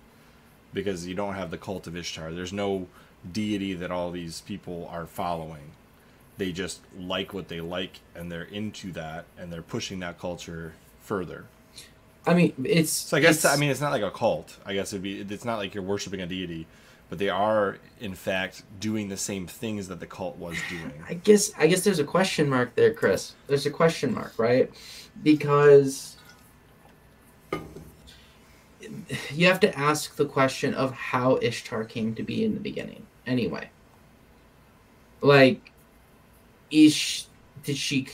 Because 0.73 1.07
you 1.07 1.15
don't 1.15 1.35
have 1.35 1.51
the 1.51 1.59
cult 1.59 1.87
of 1.87 1.97
Ishtar. 1.97 2.33
There's 2.33 2.53
no 2.53 2.87
deity 3.33 3.75
that 3.75 3.91
all 3.91 4.11
these 4.11 4.41
people 4.43 4.89
are 4.93 5.07
following. 5.07 5.71
They 6.39 6.53
just 6.53 6.81
like 6.99 7.33
what 7.33 7.49
they 7.49 7.61
like 7.61 8.01
and 8.15 8.31
they're 8.31 8.43
into 8.43 8.93
that 8.93 9.25
and 9.39 9.51
they're 9.53 9.63
pushing 9.63 10.01
that 10.01 10.19
culture 10.19 10.75
further. 11.03 11.47
I 12.27 12.35
mean, 12.35 12.53
it's. 12.65 12.91
So 12.91 13.17
I 13.17 13.21
guess 13.21 13.39
it's- 13.39 13.57
I 13.57 13.59
mean 13.59 13.71
it's 13.71 13.81
not 13.81 13.93
like 13.93 14.03
a 14.03 14.11
cult. 14.11 14.59
I 14.67 14.75
guess 14.75 14.93
it'd 14.93 15.03
be 15.03 15.21
it's 15.21 15.45
not 15.45 15.57
like 15.59 15.75
you're 15.75 15.83
worshiping 15.85 16.21
a 16.21 16.27
deity, 16.27 16.67
but 17.09 17.19
they 17.19 17.29
are 17.29 17.79
in 18.01 18.15
fact 18.15 18.63
doing 18.81 19.09
the 19.09 19.17
same 19.17 19.47
things 19.47 19.89
that 19.89 20.01
the 20.01 20.07
cult 20.07 20.37
was 20.37 20.57
doing. 20.69 20.93
I 21.09 21.15
guess 21.15 21.53
I 21.57 21.67
guess 21.67 21.85
there's 21.85 21.99
a 21.99 22.05
question 22.05 22.49
mark 22.49 22.75
there, 22.75 22.93
Chris. 22.93 23.35
There's 23.47 23.67
a 23.67 23.71
question 23.71 24.13
mark, 24.15 24.35
right? 24.39 24.71
Because 25.23 26.17
you 29.31 29.47
have 29.47 29.61
to 29.61 29.79
ask 29.79 30.17
the 30.17 30.27
question 30.27 30.75
of 30.75 30.93
how 30.93 31.39
Ishtar 31.43 31.85
came 31.85 32.15
to 32.15 32.23
be 32.23 32.45
in 32.45 32.55
the 32.55 32.61
beginning. 32.61 33.07
Anyway, 33.27 33.69
like, 35.21 35.73
is 36.71 37.27
did 37.63 37.77
she? 37.77 38.09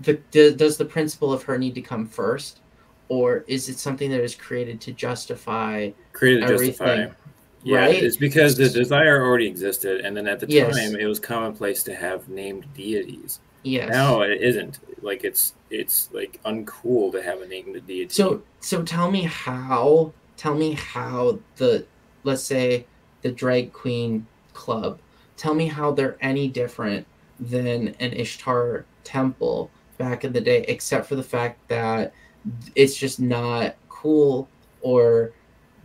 The, 0.00 0.14
do- 0.30 0.54
does 0.54 0.76
the 0.76 0.84
principle 0.84 1.32
of 1.32 1.42
her 1.44 1.58
need 1.58 1.74
to 1.74 1.80
come 1.80 2.06
first, 2.06 2.60
or 3.08 3.44
is 3.48 3.68
it 3.68 3.78
something 3.78 4.10
that 4.10 4.20
is 4.20 4.34
created 4.34 4.80
to 4.82 4.92
justify? 4.92 5.90
Created 6.12 6.46
to 6.46 6.48
justify. 6.48 7.08
Yeah, 7.62 7.78
right? 7.78 8.02
it's 8.02 8.16
because 8.16 8.56
the 8.56 8.68
desire 8.68 9.22
already 9.24 9.46
existed, 9.46 10.00
and 10.02 10.16
then 10.16 10.26
at 10.26 10.40
the 10.40 10.46
Yes. 10.48 10.76
time, 10.76 10.94
it 10.96 11.06
was 11.06 11.18
commonplace 11.18 11.82
to 11.84 11.94
have 11.94 12.28
named 12.28 12.66
deities. 12.74 13.40
Yes. 13.64 13.90
Now 13.90 14.20
it 14.22 14.40
isn't. 14.40 14.78
Like 15.02 15.24
it's 15.24 15.54
it's 15.70 16.08
like 16.12 16.40
uncool 16.44 17.12
to 17.12 17.22
have 17.22 17.40
a 17.42 17.46
named 17.46 17.80
deity. 17.86 18.08
So 18.14 18.42
so 18.60 18.82
tell 18.82 19.10
me 19.10 19.22
how 19.22 20.12
tell 20.36 20.54
me 20.54 20.72
how 20.72 21.38
the 21.56 21.84
let's 22.24 22.42
say 22.42 22.86
the 23.22 23.32
drag 23.32 23.72
queen 23.72 24.26
club 24.54 24.98
tell 25.36 25.54
me 25.54 25.66
how 25.66 25.92
they're 25.92 26.16
any 26.20 26.48
different 26.48 27.06
than 27.40 27.88
an 28.00 28.12
Ishtar 28.12 28.84
temple 29.04 29.70
back 29.98 30.24
in 30.24 30.32
the 30.32 30.40
day 30.40 30.64
except 30.68 31.06
for 31.06 31.14
the 31.16 31.22
fact 31.22 31.58
that 31.68 32.12
it's 32.74 32.96
just 32.96 33.20
not 33.20 33.76
cool 33.88 34.48
or 34.80 35.32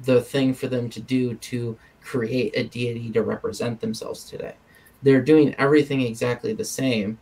the 0.05 0.21
thing 0.21 0.53
for 0.53 0.67
them 0.67 0.89
to 0.89 0.99
do 0.99 1.35
to 1.35 1.77
create 2.01 2.55
a 2.55 2.63
deity 2.63 3.09
to 3.11 3.21
represent 3.23 3.79
themselves 3.79 4.23
today. 4.25 4.55
They're 5.01 5.21
doing 5.21 5.55
everything 5.57 6.01
exactly 6.01 6.53
the 6.53 6.65
same. 6.65 7.17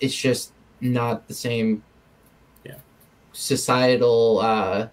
It's 0.00 0.14
just 0.14 0.52
not 0.80 1.28
the 1.28 1.34
same 1.34 1.82
Yeah. 2.64 2.76
societal 3.32 4.40
uh 4.40 4.88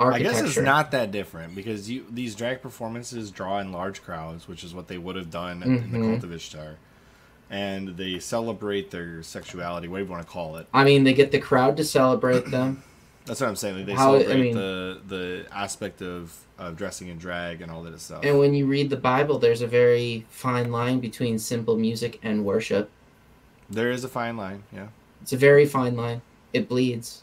I 0.00 0.18
guess 0.18 0.40
it's 0.40 0.58
not 0.58 0.90
that 0.90 1.12
different 1.12 1.54
because 1.54 1.88
you 1.88 2.04
these 2.10 2.34
drag 2.34 2.60
performances 2.62 3.30
draw 3.30 3.60
in 3.60 3.72
large 3.72 4.02
crowds, 4.02 4.48
which 4.48 4.64
is 4.64 4.74
what 4.74 4.88
they 4.88 4.98
would 4.98 5.14
have 5.16 5.30
done 5.30 5.62
in 5.62 5.92
the 5.92 5.98
Mhm. 5.98 6.10
cult 6.10 6.24
of 6.24 6.32
Ishtar. 6.32 6.76
And 7.48 7.96
they 7.96 8.18
celebrate 8.18 8.90
their 8.90 9.22
sexuality, 9.22 9.86
whatever 9.86 10.06
you 10.08 10.12
want 10.12 10.26
to 10.26 10.32
call 10.32 10.56
it. 10.56 10.66
I 10.74 10.82
mean, 10.82 11.04
they 11.04 11.12
get 11.12 11.30
the 11.30 11.38
crowd 11.38 11.76
to 11.76 11.84
celebrate 11.84 12.50
them. 12.50 12.82
That's 13.26 13.40
what 13.40 13.48
I'm 13.48 13.56
saying. 13.56 13.76
Like 13.76 13.86
they 13.86 13.94
How- 13.94 14.14
I 14.16 14.22
celebrate 14.22 14.40
mean- 14.42 14.54
the 14.54 15.00
the 15.06 15.46
aspect 15.52 16.02
of, 16.02 16.32
of 16.58 16.76
dressing 16.76 17.08
in 17.08 17.18
drag 17.18 17.62
and 17.62 17.70
all 17.72 17.82
that 17.84 17.98
stuff. 18.00 18.22
And 18.24 18.38
when 18.38 18.54
you 18.54 18.66
read 18.66 18.90
the 18.90 18.96
Bible, 18.98 19.38
there's 19.38 19.62
a 19.62 19.66
very 19.66 20.26
fine 20.30 20.70
line 20.70 21.00
between 21.00 21.38
simple 21.38 21.76
music 21.76 22.20
and 22.22 22.44
worship. 22.44 22.90
there 23.70 23.90
is 23.90 24.04
a 24.04 24.08
fine 24.08 24.36
line, 24.36 24.62
yeah. 24.72 24.88
It's 25.22 25.32
a 25.32 25.38
very 25.38 25.64
fine 25.64 25.96
line. 25.96 26.20
It 26.52 26.68
bleeds. 26.68 27.22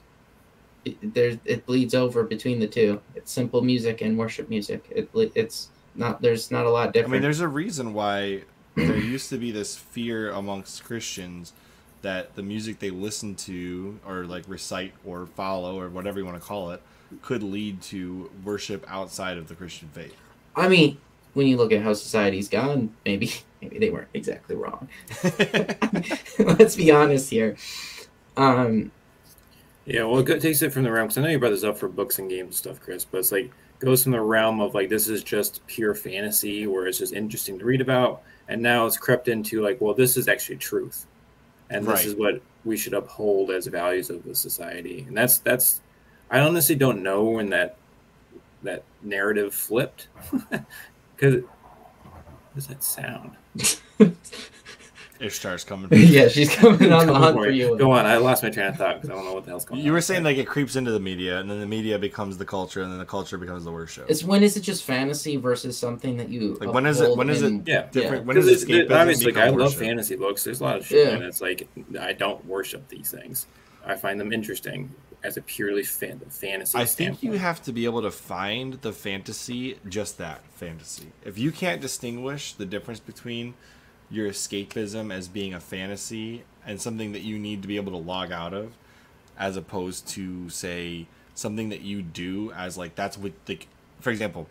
It, 0.83 1.13
there, 1.13 1.39
it 1.45 1.67
bleeds 1.67 1.93
over 1.93 2.23
between 2.23 2.59
the 2.59 2.67
two. 2.67 2.99
It's 3.13 3.31
simple 3.31 3.61
music 3.61 4.01
and 4.01 4.17
worship 4.17 4.49
music. 4.49 4.85
It, 4.89 5.09
it's 5.35 5.69
not. 5.93 6.19
There's 6.23 6.49
not 6.49 6.65
a 6.65 6.69
lot 6.71 6.93
different. 6.93 7.11
I 7.11 7.17
mean, 7.17 7.21
there's 7.21 7.41
a 7.41 7.47
reason 7.47 7.93
why 7.93 8.41
there 8.75 8.97
used 8.97 9.29
to 9.29 9.37
be 9.37 9.51
this 9.51 9.75
fear 9.75 10.31
amongst 10.31 10.83
Christians 10.83 11.53
that 12.01 12.35
the 12.35 12.43
music 12.43 12.79
they 12.79 12.89
listen 12.89 13.35
to 13.35 13.99
or 14.07 14.25
like 14.25 14.43
recite 14.47 14.93
or 15.05 15.27
follow 15.27 15.79
or 15.79 15.89
whatever 15.89 16.19
you 16.19 16.25
want 16.25 16.41
to 16.41 16.45
call 16.45 16.71
it 16.71 16.81
could 17.21 17.43
lead 17.43 17.81
to 17.81 18.31
worship 18.43 18.85
outside 18.87 19.37
of 19.37 19.47
the 19.47 19.55
Christian 19.55 19.89
faith. 19.89 20.15
I 20.55 20.67
mean, 20.69 20.97
when 21.33 21.47
you 21.47 21.57
look 21.57 21.71
at 21.71 21.81
how 21.81 21.93
society's 21.93 22.49
gone, 22.49 22.95
maybe 23.05 23.31
maybe 23.61 23.79
they 23.79 23.89
weren't 23.89 24.09
exactly 24.13 24.55
wrong. 24.55 24.89
Let's 26.39 26.75
be 26.75 26.91
honest 26.91 27.29
here. 27.29 27.57
Um, 28.37 28.91
Yeah, 29.85 30.03
well, 30.03 30.19
it 30.27 30.41
takes 30.41 30.61
it 30.61 30.71
from 30.73 30.83
the 30.83 30.91
realm 30.91 31.07
because 31.07 31.17
I 31.17 31.21
know 31.23 31.29
you 31.29 31.39
brought 31.39 31.49
this 31.51 31.63
up 31.63 31.77
for 31.77 31.89
books 31.89 32.19
and 32.19 32.29
games 32.29 32.47
and 32.47 32.55
stuff, 32.55 32.79
Chris. 32.79 33.05
But 33.05 33.19
it's 33.19 33.31
like 33.31 33.51
goes 33.79 34.03
from 34.03 34.11
the 34.13 34.21
realm 34.21 34.59
of 34.61 34.73
like 34.75 34.89
this 34.89 35.07
is 35.07 35.23
just 35.23 35.65
pure 35.67 35.95
fantasy, 35.95 36.67
where 36.67 36.87
it's 36.87 36.99
just 36.99 37.13
interesting 37.13 37.57
to 37.59 37.65
read 37.65 37.81
about, 37.81 38.21
and 38.47 38.61
now 38.61 38.85
it's 38.85 38.97
crept 38.97 39.27
into 39.27 39.61
like, 39.61 39.81
well, 39.81 39.93
this 39.95 40.17
is 40.17 40.27
actually 40.27 40.57
truth, 40.57 41.07
and 41.71 41.85
this 41.85 41.93
Right. 41.93 42.05
is 42.05 42.15
what 42.15 42.41
we 42.65 42.77
should 42.77 42.93
uphold 42.93 43.49
as 43.49 43.65
values 43.67 44.09
of 44.11 44.23
the 44.23 44.35
society. 44.35 45.05
And 45.07 45.17
that's 45.17 45.39
that's, 45.39 45.81
I 46.29 46.39
honestly 46.39 46.75
don't 46.75 47.01
know 47.01 47.23
when 47.23 47.49
that 47.49 47.77
that 48.63 48.83
narrative 49.01 49.55
flipped, 49.55 50.07
because 51.15 51.41
what 51.43 52.55
does 52.55 52.67
that 52.67 52.83
sound? 52.83 53.31
Ishtar's 55.21 55.63
coming. 55.63 55.87
yeah, 55.91 56.27
she's 56.27 56.53
coming 56.55 56.91
on 56.91 57.07
the 57.07 57.13
hunt 57.13 57.35
for 57.37 57.43
for 57.45 57.49
you. 57.49 57.69
you. 57.71 57.77
Go 57.77 57.91
on, 57.91 58.05
I 58.05 58.17
lost 58.17 58.43
my 58.43 58.49
train 58.49 58.67
of 58.67 58.75
thought 58.77 58.95
because 59.01 59.09
I 59.09 59.13
don't 59.15 59.25
know 59.25 59.33
what 59.33 59.43
the 59.45 59.51
hell's 59.51 59.65
going 59.65 59.79
on. 59.81 59.85
You 59.85 59.91
were 59.91 60.01
saying 60.01 60.23
like 60.23 60.37
it 60.37 60.47
creeps 60.47 60.75
into 60.75 60.91
the 60.91 60.99
media, 60.99 61.39
and 61.39 61.49
then 61.49 61.59
the 61.59 61.65
media 61.65 61.97
becomes 61.99 62.37
the 62.37 62.45
culture, 62.45 62.81
and 62.81 62.91
then 62.91 62.99
the 62.99 63.05
culture 63.05 63.37
becomes 63.37 63.63
the 63.63 63.71
worship. 63.71 64.05
It's 64.09 64.23
when 64.23 64.43
is 64.43 64.57
it 64.57 64.61
just 64.61 64.83
fantasy 64.83 65.37
versus 65.37 65.77
something 65.77 66.17
that 66.17 66.29
you 66.29 66.55
Like, 66.59 66.73
when 66.73 66.85
is 66.85 66.99
it- 67.01 67.15
when 67.15 67.29
is 67.29 67.41
it 67.41 67.47
in- 67.47 67.63
yeah. 67.65 67.87
different. 67.91 68.25
When 68.25 68.35
Because 68.35 68.49
does 68.49 68.63
it's- 68.63 68.91
obviously, 68.91 69.31
like, 69.31 69.37
I 69.41 69.45
become 69.47 69.59
love 69.59 69.75
fantasy 69.75 70.15
books. 70.15 70.43
There's 70.43 70.59
a 70.61 70.63
lot 70.63 70.77
of 70.77 70.85
shit, 70.85 71.07
Yeah. 71.07 71.13
and 71.13 71.23
it's 71.23 71.41
like 71.41 71.67
I 71.99 72.13
don't 72.13 72.43
worship 72.45 72.87
these 72.89 73.11
things. 73.11 73.47
I 73.85 73.95
find 73.95 74.19
them 74.19 74.31
interesting 74.31 74.93
as 75.23 75.37
a 75.37 75.41
purely 75.41 75.83
fan- 75.83 76.19
fantasy. 76.29 76.77
I 76.77 76.85
think 76.85 77.21
you 77.21 77.33
have 77.33 77.61
to 77.63 77.71
be 77.71 77.85
able 77.85 78.01
to 78.01 78.09
find 78.11 78.73
the 78.81 78.91
fantasy, 78.91 79.77
just 79.87 80.17
that 80.17 80.41
fantasy. 80.55 81.07
If 81.23 81.37
you 81.37 81.51
can't 81.51 81.79
distinguish 81.79 82.53
the 82.53 82.65
difference 82.65 82.99
between 82.99 83.53
your 84.11 84.29
escapism 84.29 85.13
as 85.13 85.27
being 85.27 85.53
a 85.53 85.59
fantasy 85.59 86.43
and 86.65 86.79
something 86.81 87.11
that 87.13 87.21
you 87.21 87.39
need 87.39 87.61
to 87.61 87.67
be 87.67 87.77
able 87.77 87.91
to 87.91 87.97
log 87.97 88.31
out 88.31 88.53
of, 88.53 88.73
as 89.39 89.55
opposed 89.57 90.07
to 90.09 90.49
say 90.49 91.07
something 91.33 91.69
that 91.69 91.81
you 91.81 92.01
do 92.01 92.51
as 92.51 92.77
like 92.77 92.95
that's 92.95 93.17
what 93.17 93.31
like 93.47 93.67
for 93.99 94.09
example, 94.09 94.47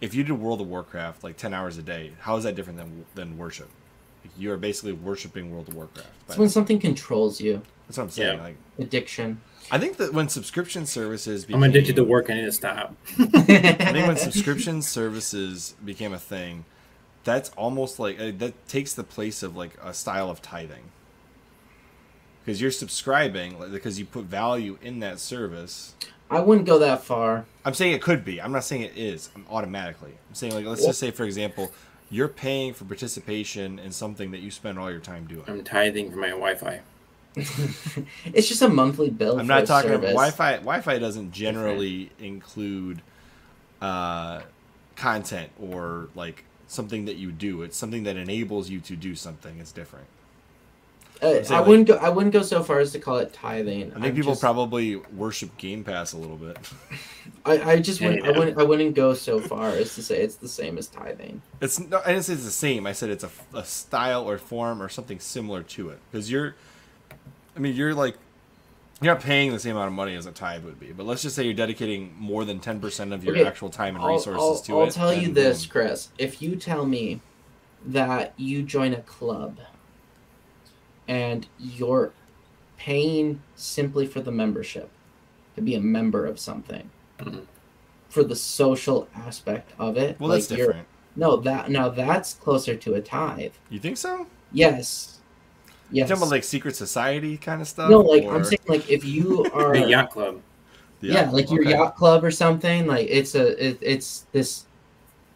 if 0.00 0.14
you 0.14 0.22
did 0.24 0.32
World 0.32 0.60
of 0.60 0.68
Warcraft 0.68 1.24
like 1.24 1.36
ten 1.36 1.54
hours 1.54 1.78
a 1.78 1.82
day, 1.82 2.12
how 2.20 2.36
is 2.36 2.44
that 2.44 2.54
different 2.54 2.78
than 2.78 3.04
than 3.14 3.38
worship? 3.38 3.68
Like, 4.24 4.32
you 4.38 4.52
are 4.52 4.56
basically 4.56 4.92
worshiping 4.92 5.52
World 5.52 5.68
of 5.68 5.74
Warcraft. 5.74 6.08
It's 6.28 6.36
when 6.36 6.48
something 6.48 6.78
controls 6.78 7.40
you. 7.40 7.62
That's 7.86 7.96
what 7.96 8.04
I'm 8.04 8.10
saying. 8.10 8.36
Yeah. 8.38 8.44
Like 8.44 8.56
Addiction. 8.78 9.40
I 9.70 9.78
think 9.78 9.96
that 9.98 10.12
when 10.12 10.28
subscription 10.28 10.86
services 10.86 11.46
I'm 11.52 11.62
addicted 11.62 11.96
to 11.96 12.02
became- 12.02 12.08
work. 12.08 12.30
I 12.30 12.34
need 12.34 12.44
to 12.44 12.52
stop. 12.52 12.94
I 13.18 13.24
think 13.24 14.06
when 14.06 14.16
subscription 14.28 14.82
services 14.82 15.74
became 15.84 16.12
a 16.12 16.18
thing, 16.18 16.64
that's 17.28 17.50
almost 17.50 17.98
like 17.98 18.18
uh, 18.18 18.32
that 18.38 18.66
takes 18.68 18.94
the 18.94 19.04
place 19.04 19.42
of 19.42 19.56
like 19.56 19.72
a 19.82 19.92
style 19.92 20.30
of 20.30 20.40
tithing. 20.40 20.84
Because 22.44 22.62
you're 22.62 22.70
subscribing, 22.70 23.58
like, 23.58 23.70
because 23.70 23.98
you 23.98 24.06
put 24.06 24.24
value 24.24 24.78
in 24.80 25.00
that 25.00 25.20
service. 25.20 25.94
I 26.30 26.40
wouldn't 26.40 26.66
go 26.66 26.78
that 26.78 27.04
far. 27.04 27.44
I'm 27.64 27.74
saying 27.74 27.92
it 27.92 28.00
could 28.00 28.24
be. 28.24 28.40
I'm 28.40 28.52
not 28.52 28.64
saying 28.64 28.82
it 28.82 28.96
is 28.96 29.28
um, 29.36 29.44
automatically. 29.50 30.12
I'm 30.28 30.34
saying 30.34 30.54
like 30.54 30.64
let's 30.64 30.84
just 30.84 30.98
say 30.98 31.10
for 31.10 31.24
example, 31.24 31.70
you're 32.10 32.28
paying 32.28 32.72
for 32.72 32.84
participation 32.84 33.78
in 33.78 33.92
something 33.92 34.30
that 34.30 34.38
you 34.38 34.50
spend 34.50 34.78
all 34.78 34.90
your 34.90 35.00
time 35.00 35.26
doing. 35.26 35.44
I'm 35.46 35.64
tithing 35.64 36.10
for 36.10 36.16
my 36.16 36.30
Wi-Fi. 36.30 36.80
it's 37.36 38.48
just 38.48 38.62
a 38.62 38.68
monthly 38.68 39.10
bill. 39.10 39.38
I'm 39.38 39.40
for 39.40 39.52
not 39.52 39.62
a 39.64 39.66
talking 39.66 39.90
service. 39.90 40.10
Wi-Fi. 40.10 40.52
Wi-Fi 40.56 40.98
doesn't 40.98 41.32
generally 41.32 42.10
include 42.18 43.02
uh, 43.82 44.40
content 44.96 45.50
or 45.60 46.08
like 46.14 46.44
something 46.68 47.06
that 47.06 47.16
you 47.16 47.32
do. 47.32 47.62
It's 47.62 47.76
something 47.76 48.04
that 48.04 48.16
enables 48.16 48.70
you 48.70 48.78
to 48.80 48.94
do 48.94 49.14
something. 49.16 49.58
It's 49.58 49.72
different. 49.72 50.06
Uh, 51.20 51.42
saying, 51.42 51.52
I 51.52 51.66
wouldn't 51.66 51.88
go. 51.88 51.94
I 51.96 52.10
wouldn't 52.10 52.32
go 52.32 52.42
so 52.42 52.62
far 52.62 52.78
as 52.78 52.92
to 52.92 53.00
call 53.00 53.16
it 53.18 53.32
tithing. 53.32 53.90
I 53.90 53.94
think 53.94 54.04
I'm 54.06 54.14
people 54.14 54.32
just- 54.32 54.40
probably 54.40 54.96
worship 55.16 55.56
Game 55.56 55.82
Pass 55.82 56.12
a 56.12 56.16
little 56.16 56.36
bit. 56.36 56.56
I, 57.44 57.72
I 57.72 57.80
just 57.80 58.00
wouldn't. 58.00 58.22
I 58.24 58.30
Yeah. 58.30 58.38
wouldn't. 58.38 58.58
I 58.58 58.62
wouldn't 58.62 58.94
go 58.94 59.14
so 59.14 59.40
far 59.40 59.70
as 59.70 59.96
to 59.96 60.02
say 60.02 60.22
it's 60.22 60.36
the 60.36 60.46
same 60.48 60.78
as 60.78 60.86
tithing. 60.86 61.42
It's 61.60 61.80
no, 61.80 62.00
I 62.04 62.12
didn't 62.12 62.22
say 62.26 62.34
it's 62.34 62.44
the 62.44 62.50
same. 62.52 62.86
I 62.86 62.92
said 62.92 63.10
it's 63.10 63.24
a, 63.24 63.30
a 63.52 63.64
style 63.64 64.28
or 64.30 64.38
form 64.38 64.80
or 64.80 64.88
something 64.88 65.18
similar 65.18 65.64
to 65.64 65.88
it 65.90 65.98
because 66.12 66.30
you're 66.30 66.54
I 67.56 67.58
mean, 67.58 67.74
you're 67.74 67.94
like, 67.94 68.16
you're 69.00 69.14
not 69.14 69.22
paying 69.22 69.52
the 69.52 69.58
same 69.58 69.76
amount 69.76 69.88
of 69.88 69.94
money 69.94 70.14
as 70.14 70.26
a 70.26 70.32
tithe 70.32 70.64
would 70.64 70.80
be, 70.80 70.92
but 70.92 71.06
let's 71.06 71.22
just 71.22 71.36
say 71.36 71.44
you're 71.44 71.54
dedicating 71.54 72.14
more 72.18 72.44
than 72.44 72.58
ten 72.60 72.80
percent 72.80 73.12
of 73.12 73.22
your 73.24 73.36
Okay, 73.36 73.46
actual 73.46 73.70
time 73.70 73.94
and 73.94 74.04
I'll, 74.04 74.14
resources 74.14 74.42
I'll, 74.42 74.58
to 74.62 74.80
I'll 74.80 74.86
it. 74.88 74.90
tell 74.92 75.14
you 75.14 75.32
this, 75.32 75.64
boom. 75.66 75.70
Chris. 75.72 76.08
If 76.18 76.42
you 76.42 76.56
tell 76.56 76.84
me 76.86 77.20
that 77.86 78.32
you 78.36 78.62
join 78.62 78.92
a 78.92 79.00
club 79.02 79.58
and 81.06 81.46
you're 81.58 82.12
paying 82.76 83.40
simply 83.54 84.06
for 84.06 84.20
the 84.20 84.30
membership 84.32 84.90
to 85.56 85.62
be 85.62 85.74
a 85.74 85.80
member 85.80 86.26
of 86.26 86.38
something 86.38 86.90
Mhm. 87.18 87.46
for 88.08 88.22
the 88.22 88.36
social 88.36 89.08
aspect 89.14 89.72
of 89.78 89.96
it, 89.96 90.18
Well, 90.20 90.28
like 90.30 90.38
that's 90.38 90.48
different. 90.48 90.86
no 91.16 91.36
that 91.36 91.70
now 91.70 91.88
that's 91.88 92.34
closer 92.34 92.74
to 92.76 92.94
a 92.94 93.00
tithe. 93.00 93.52
You 93.70 93.78
think 93.78 93.96
so? 93.96 94.26
Yes. 94.52 95.17
You 95.90 95.98
Yes. 96.00 96.08
talking 96.08 96.22
about 96.22 96.30
like 96.32 96.44
secret 96.44 96.76
society 96.76 97.36
kind 97.38 97.62
of 97.62 97.68
stuff? 97.68 97.88
no, 97.90 98.00
like 98.00 98.24
or 98.24 98.34
I'm 98.34 98.44
saying, 98.44 98.58
like 98.66 98.88
if 98.90 99.04
you 99.04 99.44
are 99.54 99.72
Big 99.72 99.88
yacht 99.88 100.10
club. 100.10 100.40
the 101.00 101.06
yeah, 101.08 101.22
yacht- 101.24 101.32
like 101.34 101.50
your 101.50 101.62
okay. 101.62 101.70
yacht 101.70 101.96
club 101.96 102.24
or 102.24 102.30
something 102.30 102.86
like 102.86 103.06
it's 103.08 103.34
a 103.34 103.68
it, 103.68 103.78
it's 103.80 104.26
this 104.32 104.66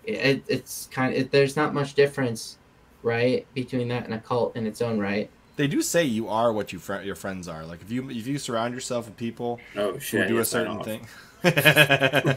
it, 0.05 0.42
it's 0.48 0.88
kind 0.92 1.14
of 1.16 1.30
there's 1.30 1.57
not 1.57 1.72
much 1.72 1.94
difference 1.94 2.59
right 3.03 3.46
between 3.55 3.88
that 3.88 4.05
and 4.05 4.12
a 4.14 4.18
cult 4.18 4.55
in 4.57 4.66
its 4.66 4.82
own 4.82 4.98
right 4.98 5.30
They 5.57 5.66
do 5.68 5.80
say 5.82 6.05
you 6.05 6.28
are 6.28 6.53
what 6.53 6.72
you 6.72 6.78
fr- 6.78 7.03
your 7.03 7.14
friends 7.14 7.46
are. 7.48 7.64
Like 7.64 7.80
if 7.82 7.90
you 7.90 8.11
if 8.11 8.26
you 8.26 8.38
surround 8.38 8.74
yourself 8.74 9.07
with 9.07 9.16
people 9.16 9.59
Oh 9.76 9.92
who 9.94 10.26
do 10.26 10.38
a 10.38 10.44
certain 10.44 10.82
thing. 10.82 11.07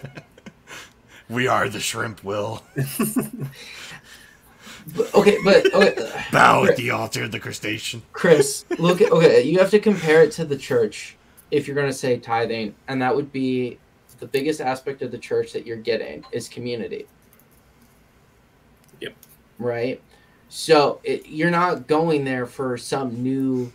we 1.30 1.47
are 1.47 1.68
the 1.70 1.80
shrimp. 1.80 2.24
Will 2.24 2.61
but, 4.96 5.14
okay 5.16 5.38
but 5.44 5.74
okay, 5.74 5.96
uh, 5.96 6.22
bow 6.32 6.66
at 6.66 6.76
the 6.78 6.92
altar 6.92 7.24
of 7.24 7.32
the 7.32 7.40
crustacean. 7.40 8.02
chris 8.14 8.66
look 8.78 9.02
at 9.02 9.12
okay 9.12 9.42
you 9.44 9.58
have 9.60 9.72
to 9.72 9.80
compare 9.80 10.22
it 10.24 10.32
to 10.32 10.46
the 10.46 10.58
church 10.58 11.16
if 11.52 11.68
you're 11.68 11.76
going 11.76 11.88
to 11.88 11.94
say 11.94 12.18
tithing 12.18 12.74
and 12.88 13.02
that 13.02 13.16
would 13.16 13.32
be 13.32 13.78
the 14.20 14.28
biggest 14.28 14.62
aspect 14.62 15.02
of 15.02 15.12
the 15.12 15.18
church 15.18 15.52
that 15.54 15.66
you're 15.66 15.76
getting 15.78 16.24
is 16.32 16.48
community 16.48 17.06
Yep. 19.02 19.14
right 19.60 20.02
so 20.50 21.00
it, 21.04 21.26
you're 21.28 21.52
not 21.52 21.88
going 21.88 22.24
there 22.24 22.46
for 22.46 22.78
some 22.78 23.22
new 23.22 23.72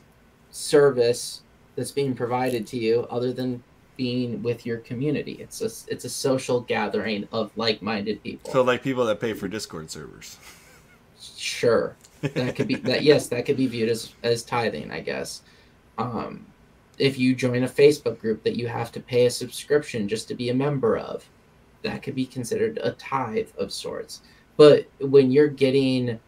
service 0.51 1.43
that's 1.77 1.91
being 1.91 2.15
provided 2.15 2.67
to 2.69 2.79
you 2.79 3.07
other 3.11 3.33
than 3.33 3.63
being 3.97 4.43
with 4.43 4.65
your 4.65 4.79
community 4.79 5.33
it's 5.41 5.61
a 5.61 5.93
it's 5.93 6.05
a 6.07 6.09
social 6.09 6.61
gathering 6.63 7.29
of 7.33 7.51
like-minded 7.57 8.23
people 8.23 8.51
So 8.51 8.63
like 8.63 8.83
people 8.83 9.05
that 9.07 9.21
pay 9.21 9.35
for 9.35 9.47
Discord 9.49 9.91
servers. 9.91 10.37
sure. 11.37 11.97
That 12.23 12.57
could 12.57 12.69
be 12.69 12.75
that 12.91 13.03
yes 13.03 13.29
that 13.29 13.47
could 13.47 13.57
be 13.57 13.67
viewed 13.67 13.89
as 13.89 14.15
as 14.23 14.43
tithing 14.45 14.91
i 14.91 15.01
guess. 15.01 15.43
Um 15.99 16.47
if 16.99 17.19
you 17.19 17.35
join 17.35 17.65
a 17.65 17.69
facebook 17.69 18.19
group 18.19 18.43
that 18.45 18.57
you 18.57 18.67
have 18.69 18.93
to 18.93 19.01
pay 19.01 19.27
a 19.27 19.31
subscription 19.31 20.07
just 20.07 20.29
to 20.29 20.35
be 20.35 20.51
a 20.51 20.55
member 20.55 20.99
of 20.99 21.25
that 21.83 22.03
could 22.03 22.15
be 22.15 22.27
considered 22.27 22.79
a 22.83 22.93
tithe 22.93 23.49
of 23.59 23.73
sorts. 23.73 24.21
But 24.59 24.87
when 25.01 25.31
you're 25.31 25.49
getting 25.49 26.21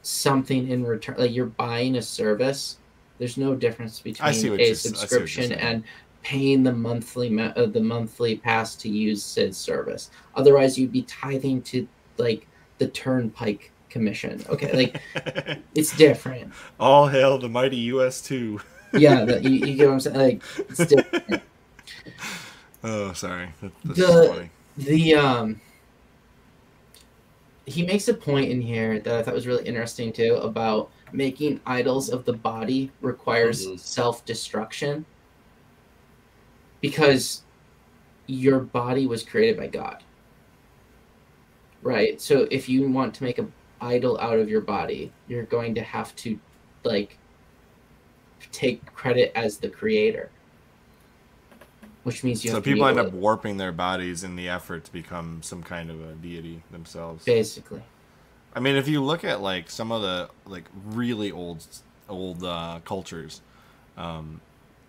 something 0.00 0.68
in 0.68 0.84
return 0.84 1.16
like 1.18 1.32
you're 1.32 1.46
buying 1.46 1.96
a 1.96 2.02
service 2.02 2.78
there's 3.18 3.36
no 3.36 3.54
difference 3.54 4.00
between 4.00 4.28
a 4.28 4.32
you're- 4.32 4.38
I 4.38 4.42
see 4.42 4.50
what 4.50 4.60
you're 4.60 4.74
subscription 4.74 5.52
and 5.52 5.84
paying 6.22 6.62
the 6.62 6.72
monthly 6.72 7.38
uh, 7.38 7.66
the 7.66 7.80
monthly 7.80 8.36
pass 8.36 8.76
to 8.76 8.88
use 8.88 9.24
said 9.24 9.54
service. 9.54 10.10
Otherwise 10.34 10.78
you'd 10.78 10.92
be 10.92 11.02
tithing 11.02 11.62
to 11.62 11.86
like 12.18 12.48
the 12.78 12.88
turnpike 12.88 13.72
commission 13.92 14.42
okay 14.48 14.72
like 14.72 15.00
it's 15.74 15.94
different 15.96 16.50
All 16.80 17.06
hail 17.08 17.38
the 17.38 17.48
mighty 17.48 17.76
US 17.94 18.20
two. 18.22 18.60
yeah 18.94 19.24
that, 19.24 19.44
you, 19.44 19.50
you 19.50 19.76
get 19.76 19.86
what 19.86 19.92
i'm 19.94 20.00
saying 20.00 20.16
like 20.16 20.42
it's 20.58 20.86
different 20.92 21.42
Oh, 22.84 23.12
sorry. 23.12 23.48
That, 23.60 23.72
The- 23.84 24.28
funny. 24.34 24.50
the 24.76 25.14
um 25.14 25.60
he 27.66 27.86
makes 27.86 28.08
a 28.08 28.14
point 28.14 28.50
in 28.50 28.60
here 28.60 28.98
that 28.98 29.14
i 29.18 29.22
thought 29.22 29.34
was 29.34 29.46
really 29.46 29.64
interesting 29.64 30.12
too 30.12 30.34
about 30.42 30.90
making 31.12 31.60
idols 31.66 32.08
of 32.08 32.24
the 32.24 32.32
body 32.32 32.90
requires 33.02 33.66
Mhm. 33.68 33.78
self-destruction 33.78 35.04
because 36.80 37.42
your 38.26 38.58
body 38.60 39.06
was 39.06 39.22
created 39.22 39.56
by 39.56 39.68
god 39.68 40.02
right 41.82 42.20
so 42.20 42.48
if 42.50 42.68
you 42.68 42.88
want 42.90 43.14
to 43.14 43.22
make 43.24 43.38
a 43.38 43.46
idol 43.82 44.18
out 44.20 44.38
of 44.38 44.48
your 44.48 44.60
body 44.60 45.12
you're 45.28 45.42
going 45.44 45.74
to 45.74 45.82
have 45.82 46.14
to 46.16 46.38
like 46.84 47.18
take 48.52 48.84
credit 48.94 49.32
as 49.34 49.58
the 49.58 49.68
creator 49.68 50.30
which 52.04 52.24
means 52.24 52.44
you 52.44 52.50
So 52.50 52.56
have 52.56 52.64
to 52.64 52.70
people 52.72 52.86
end 52.86 52.98
up 52.98 53.10
to- 53.10 53.16
warping 53.16 53.56
their 53.58 53.72
bodies 53.72 54.24
in 54.24 54.34
the 54.36 54.48
effort 54.48 54.84
to 54.84 54.92
become 54.92 55.40
some 55.42 55.62
kind 55.62 55.90
of 55.90 56.00
a 56.00 56.12
deity 56.14 56.62
themselves. 56.70 57.24
basically 57.24 57.82
I 58.54 58.60
mean, 58.60 58.76
if 58.76 58.86
you 58.86 59.02
look 59.02 59.24
at 59.24 59.40
like 59.40 59.70
some 59.70 59.90
of 59.90 60.02
the 60.02 60.28
like 60.44 60.64
really 60.84 61.32
old 61.32 61.64
old 62.06 62.44
uh, 62.44 62.80
cultures, 62.84 63.40
um, 63.96 64.42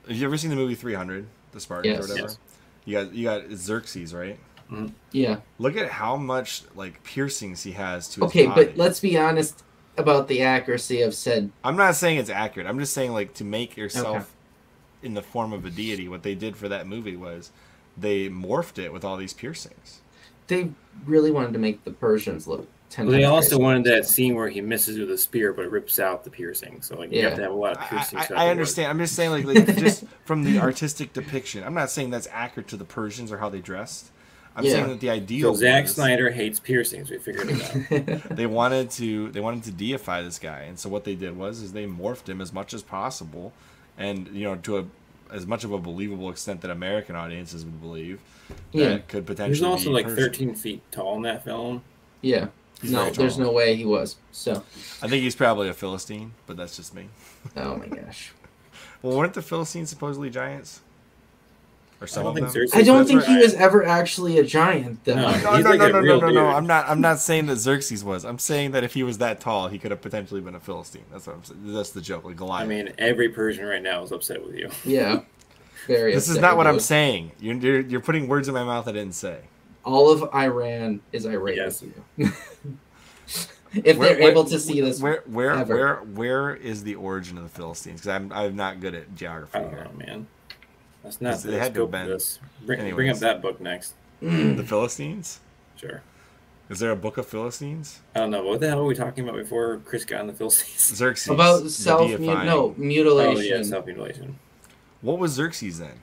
have 0.05 0.17
you 0.17 0.25
ever 0.25 0.35
seen 0.35 0.49
the 0.49 0.57
movie 0.57 0.75
Three 0.75 0.95
Hundred, 0.95 1.27
the 1.53 1.61
Spartans 1.61 1.95
Yes. 1.95 2.03
or 2.05 2.09
whatever? 2.09 2.27
Yes. 2.27 2.37
You 2.83 2.93
got 2.93 3.13
you 3.13 3.23
got 3.23 3.57
Xerxes, 3.57 4.13
right? 4.13 4.37
Mm, 4.73 4.91
yeah 5.11 5.37
Look 5.59 5.77
at 5.77 5.89
how 5.89 6.15
much 6.17 6.63
like 6.75 7.03
piercings 7.03 7.63
he 7.63 7.73
has 7.73 8.09
to 8.09 8.21
his 8.21 8.29
Okay, 8.29 8.47
body. 8.47 8.65
but 8.65 8.77
let's 8.77 8.99
be 8.99 9.17
honest 9.17 9.63
about 9.97 10.27
the 10.27 10.41
accuracy 10.41 11.01
of 11.01 11.13
said. 11.13 11.51
I'm 11.63 11.75
not 11.77 11.95
saying 11.95 12.17
it's 12.17 12.29
accurate. 12.29 12.67
I'm 12.67 12.79
just 12.79 12.93
saying 12.93 13.13
like 13.13 13.35
to 13.35 13.43
make 13.43 13.77
yourself 13.77 14.33
in 15.03 15.13
the 15.13 15.21
form 15.21 15.53
of 15.53 15.65
a 15.65 15.69
deity. 15.69 16.07
What 16.07 16.23
they 16.23 16.33
did 16.33 16.57
for 16.57 16.67
that 16.69 16.87
movie 16.87 17.15
was 17.15 17.51
they 17.97 18.29
morphed 18.29 18.79
it 18.79 18.91
with 18.91 19.05
all 19.05 19.17
these 19.17 19.33
piercings. 19.33 19.99
They 20.47 20.69
really 21.05 21.31
wanted 21.31 21.53
to 21.53 21.59
make 21.59 21.83
the 21.83 21.91
Persians 21.91 22.47
look 22.47 22.67
ten. 22.89 23.05
Well, 23.05 23.13
they 23.15 23.25
also 23.25 23.59
wanted 23.59 23.83
that 23.85 24.07
scene 24.07 24.35
where 24.35 24.49
he 24.49 24.61
misses 24.61 24.97
with 24.97 25.11
a 25.11 25.17
spear, 25.17 25.53
but 25.53 25.65
it 25.65 25.71
rips 25.71 25.99
out 25.99 26.23
the 26.23 26.29
piercing. 26.31 26.81
So 26.81 26.97
like 26.97 27.11
you 27.11 27.19
Yeah. 27.19 27.25
have 27.29 27.35
to 27.35 27.43
have 27.43 27.51
a 27.51 27.55
lot 27.55 27.77
of 27.77 27.87
piercings. 27.89 28.23
I, 28.23 28.25
throughout 28.25 28.39
I 28.41 28.45
the 28.45 28.51
understand. 28.51 28.89
I'm 28.89 28.99
just 28.99 29.15
saying, 29.15 29.31
like, 29.31 29.45
like 29.67 29.77
just 29.77 30.03
from 30.25 30.43
the 30.43 30.57
artistic 30.57 31.13
depiction. 31.13 31.63
I'm 31.63 31.73
not 31.75 31.91
saying 31.91 32.09
that's 32.09 32.27
accurate 32.31 32.67
to 32.69 32.77
the 32.77 32.85
Persians 32.85 33.31
or 33.31 33.37
how 33.37 33.49
they 33.49 33.61
dressed. 33.61 34.09
I'm 34.55 34.63
Yeah. 34.65 34.71
saying 34.71 34.87
that 34.89 34.99
the 34.99 35.07
word. 35.07 35.13
ideal 35.13 35.53
So 35.55 35.59
Zack 35.61 35.83
was 35.83 35.95
Snyder 35.95 36.31
hates 36.31 36.59
piercings. 36.59 37.09
We 37.09 37.17
figured 37.17 37.49
it 37.49 38.21
out. 38.29 38.29
they 38.35 38.45
wanted 38.45 38.91
to 38.91 39.29
they 39.31 39.39
wanted 39.39 39.63
to 39.63 39.71
deify 39.71 40.21
this 40.21 40.37
guy, 40.39 40.61
and 40.61 40.77
so 40.79 40.89
what 40.89 41.03
they 41.05 41.15
did 41.15 41.35
was 41.37 41.61
is 41.61 41.73
they 41.73 41.85
morphed 41.87 42.29
him 42.29 42.39
as 42.41 42.53
much 42.53 42.73
as 42.73 42.83
possible, 42.83 43.51
and 43.97 44.27
you 44.27 44.43
know 44.43 44.55
to 44.55 44.77
a 44.77 44.85
as 45.31 45.47
much 45.47 45.63
of 45.63 45.71
a 45.71 45.79
believable 45.79 46.29
extent 46.29 46.61
that 46.61 46.69
American 46.69 47.15
audiences 47.15 47.65
would 47.65 47.81
believe. 47.81 48.19
Yeah. 48.71 48.89
that 48.89 49.07
could 49.07 49.25
potentially. 49.25 49.55
He's 49.55 49.63
also 49.63 49.85
be 49.85 49.93
like 49.95 50.05
Persian. 50.05 50.23
13 50.25 50.55
feet 50.55 50.81
tall 50.91 51.15
in 51.15 51.23
that 51.23 51.43
film. 51.43 51.81
yeah, 52.21 52.47
He's 52.81 52.91
no, 52.91 53.09
there's 53.09 53.39
no 53.39 53.51
way 53.51 53.75
he 53.75 53.85
was. 53.85 54.17
So, 54.31 54.63
I 55.01 55.07
think 55.07 55.23
he's 55.23 55.35
probably 55.35 55.69
a 55.69 55.73
Philistine, 55.73 56.33
but 56.45 56.57
that's 56.57 56.75
just 56.75 56.93
me. 56.93 57.07
oh 57.57 57.77
my 57.77 57.87
gosh, 57.87 58.31
Well, 59.01 59.17
weren't 59.17 59.33
the 59.33 59.41
Philistines 59.41 59.89
supposedly 59.89 60.29
giants? 60.29 60.81
Or 62.03 62.07
some 62.07 62.21
I 62.21 62.23
don't 62.23 62.43
of 62.43 62.51
think 62.53 62.69
them? 62.71 62.79
I 62.79 62.83
don't 62.83 63.05
think 63.07 63.23
he 63.23 63.37
was 63.37 63.53
ever 63.53 63.85
actually 63.85 64.37
a 64.37 64.43
giant, 64.43 65.05
though. 65.05 65.15
No. 65.15 65.21
No, 65.21 65.55
He's 65.55 65.63
no, 65.63 65.71
no, 65.73 65.87
no, 65.87 66.01
no, 66.01 66.19
no, 66.19 66.29
no. 66.31 66.45
I'm 66.47 66.67
not. 66.67 66.89
I'm 66.89 66.99
not 66.99 67.19
saying 67.19 67.45
that 67.45 67.55
Xerxes 67.55 68.03
was. 68.03 68.25
I'm 68.25 68.39
saying 68.39 68.71
that 68.71 68.83
if 68.83 68.93
he 68.93 69.03
was 69.03 69.19
that 69.19 69.39
tall, 69.39 69.69
he 69.69 69.79
could 69.79 69.91
have 69.91 70.01
potentially 70.01 70.41
been 70.41 70.53
a 70.53 70.59
Philistine. 70.59 71.05
That's 71.13 71.25
what 71.27 71.37
I'm 71.37 71.43
saying. 71.45 71.59
That's 71.73 71.91
the 71.91 72.01
joke, 72.01 72.25
like 72.25 72.35
Goliath. 72.35 72.65
I 72.65 72.67
mean, 72.67 72.91
every 72.97 73.29
Persian 73.29 73.65
right 73.65 73.81
now 73.81 74.03
is 74.03 74.11
upset 74.11 74.45
with 74.45 74.55
you. 74.55 74.69
Yeah, 74.83 75.21
very. 75.87 76.13
this 76.13 76.27
is 76.27 76.39
not 76.39 76.57
what 76.57 76.67
I'm 76.67 76.81
saying. 76.81 77.31
You're, 77.39 77.55
you're 77.55 77.79
you're 77.79 78.01
putting 78.01 78.27
words 78.27 78.49
in 78.49 78.53
my 78.53 78.65
mouth 78.65 78.85
I 78.87 78.91
didn't 78.91 79.15
say. 79.15 79.39
All 79.85 80.09
of 80.11 80.29
Iran 80.35 80.99
is 81.13 81.25
irate 81.25 81.55
Yes. 81.57 81.81
with 81.81 81.95
you. 82.17 82.25
if 83.83 83.97
Where- 83.97 84.09
they're 84.09 84.19
where- 84.19 84.31
able 84.31 84.43
to 84.45 84.59
see 84.59 84.81
this, 84.81 85.01
where 85.01 85.23
where 85.25 85.51
ever. 85.51 85.73
where 85.75 85.95
where 86.03 86.55
is 86.55 86.83
the 86.83 86.95
origin 86.95 87.37
of 87.37 87.43
the 87.43 87.49
Philistines? 87.49 88.01
Because 88.01 88.09
I'm 88.09 88.31
I'm 88.33 88.55
not 88.57 88.81
good 88.81 88.93
at 88.93 89.15
geography 89.15 89.57
I 89.57 89.61
don't 89.61 89.69
here. 89.71 89.87
man. 90.05 90.27
That's 91.03 91.19
not 91.21 91.39
They 91.41 91.57
had 91.57 91.73
to 91.73 91.79
scope 91.81 91.93
have 91.93 92.07
this. 92.07 92.39
Bring, 92.65 92.95
bring 92.95 93.09
up 93.09 93.17
that 93.17 93.41
book 93.41 93.59
next. 93.59 93.93
Mm, 94.21 94.55
The 94.57 94.63
Philistines? 94.63 95.39
Sure. 95.75 96.01
Is 96.69 96.79
there 96.79 96.91
a 96.91 96.95
book 96.95 97.17
of 97.17 97.27
Philistines? 97.27 97.99
I 98.15 98.19
don't 98.19 98.31
know. 98.31 98.43
What 98.43 98.61
the 98.61 98.69
hell 98.69 98.79
were 98.79 98.85
we 98.87 98.95
talking 98.95 99.27
about 99.27 99.37
before 99.37 99.81
Chris 99.83 100.05
got 100.05 100.21
in 100.21 100.27
the 100.27 100.33
Philistines? 100.33 100.95
Xerxes. 100.97 101.27
about 101.29 101.69
self 101.69 102.09
deifying- 102.09 102.45
no 102.45 102.59
Oh, 102.69 102.75
mutilation. 102.77 103.57
yeah, 103.57 103.63
self 103.63 103.85
mutilation. 103.85 104.39
What 105.01 105.19
was 105.19 105.33
Xerxes 105.33 105.79
then? 105.79 105.99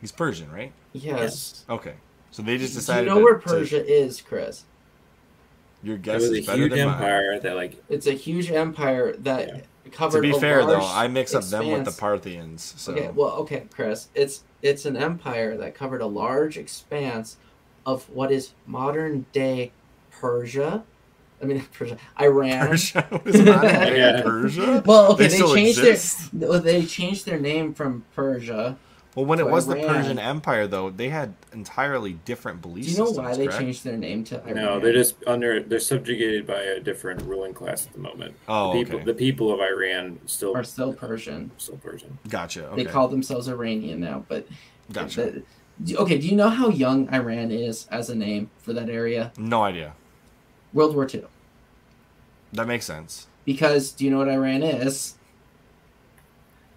He's 0.00 0.12
Persian, 0.12 0.50
right? 0.50 0.72
yes. 0.94 1.64
Okay. 1.68 1.94
So 2.30 2.42
they 2.42 2.56
just 2.56 2.74
decided. 2.74 3.04
Do 3.04 3.04
decided. 3.04 3.08
you 3.08 3.14
know 3.14 3.18
to- 3.18 3.24
where 3.24 3.34
to- 3.34 3.40
Persia 3.60 3.86
is, 3.86 4.20
Chris? 4.22 4.64
your 5.82 5.96
It 5.96 6.02
guess 6.02 6.22
was 6.22 6.30
is 6.30 6.44
a 6.44 6.46
better 6.46 6.58
huge 6.62 6.70
than 6.72 6.86
mine. 6.86 6.94
empire 6.94 7.38
that, 7.40 7.54
like, 7.56 7.82
It's 7.88 8.06
a 8.06 8.12
huge 8.12 8.50
empire 8.50 9.14
that 9.18 9.48
Yeah. 9.48 9.60
Covered. 9.92 10.22
To 10.22 10.22
be 10.22 10.36
a 10.36 10.40
fair, 10.40 10.64
though, 10.64 10.80
I 10.86 11.08
mix 11.08 11.34
up 11.34 11.44
them 11.44 11.70
with 11.70 11.84
the 11.84 11.92
Parthians. 11.92 12.74
So 12.76 12.92
Okay, 12.92 13.10
well, 13.14 13.30
okay, 13.38 13.64
Chris. 13.70 14.08
It's 14.14 14.44
it's 14.62 14.84
an 14.86 14.96
empire 14.96 15.56
that 15.56 15.74
covered 15.74 16.00
a 16.00 16.06
large 16.06 16.56
expanse 16.56 17.36
of 17.86 18.08
what 18.10 18.30
is 18.32 18.52
modern 18.66 19.26
day 19.32 19.72
Persia 20.10 20.84
I 21.42 21.44
mean 21.46 21.64
Persia, 21.72 21.96
Iran. 22.20 22.68
Persia 22.68 23.20
was 23.24 23.40
not 23.40 23.64
invaded 23.64 23.98
Yeah. 23.98 24.22
Persia. 24.22 24.82
Well, 24.84 25.12
okay, 25.12 25.24
They 25.24 25.28
they, 25.28 25.34
still 25.36 25.54
changed 25.54 25.78
exist? 25.78 26.38
their 26.38 26.48
well, 26.48 26.60
they 26.60 26.84
changed 26.84 27.26
their 27.26 27.38
name 27.38 27.74
from 27.74 28.04
Persia. 28.14 28.76
Well, 29.14 29.24
when 29.26 29.40
it 29.40 29.44
to 29.44 29.50
was 29.50 29.66
the 29.66 29.74
Persian 29.74 30.18
Empire, 30.18 30.66
though, 30.68 30.90
they 30.90 31.08
had 31.08 31.34
entirely 31.52 32.12
different 32.24 32.62
belief 32.62 32.84
Do 32.84 32.90
you 32.92 32.98
know 32.98 33.06
systems. 33.06 33.26
why 33.26 33.36
they 33.36 33.46
correct? 33.46 33.60
changed 33.60 33.84
their 33.84 33.96
name 33.96 34.22
to 34.24 34.40
Iran? 34.44 34.54
No, 34.54 34.78
they're 34.80 34.92
just 34.92 35.16
under. 35.26 35.60
They're 35.60 35.80
subjugated 35.80 36.46
by 36.46 36.60
a 36.62 36.78
different 36.78 37.22
ruling 37.22 37.52
class 37.54 37.86
at 37.86 37.92
the 37.94 37.98
moment. 37.98 38.36
Oh, 38.46 38.72
the 38.72 38.84
people, 38.84 38.96
okay. 38.96 39.04
the 39.06 39.14
people 39.14 39.52
of 39.52 39.60
Iran 39.60 40.20
still 40.26 40.56
are 40.56 40.62
still 40.62 40.92
Persian. 40.92 41.50
still 41.58 41.78
Persian. 41.78 42.18
Gotcha. 42.28 42.66
Okay. 42.68 42.84
They 42.84 42.90
call 42.90 43.08
themselves 43.08 43.48
Iranian 43.48 43.98
now, 44.00 44.24
but 44.28 44.46
gotcha. 44.92 45.42
the- 45.80 45.96
okay, 45.96 46.18
do 46.18 46.28
you 46.28 46.36
know 46.36 46.50
how 46.50 46.68
young 46.68 47.12
Iran 47.12 47.50
is 47.50 47.86
as 47.90 48.10
a 48.10 48.14
name 48.14 48.50
for 48.58 48.72
that 48.72 48.88
area? 48.88 49.32
No 49.38 49.62
idea. 49.64 49.94
World 50.72 50.94
War 50.94 51.08
II. 51.12 51.24
That 52.52 52.66
makes 52.68 52.84
sense. 52.84 53.26
Because 53.44 53.90
do 53.92 54.04
you 54.04 54.10
know 54.10 54.18
what 54.18 54.28
Iran 54.28 54.62
is? 54.62 55.14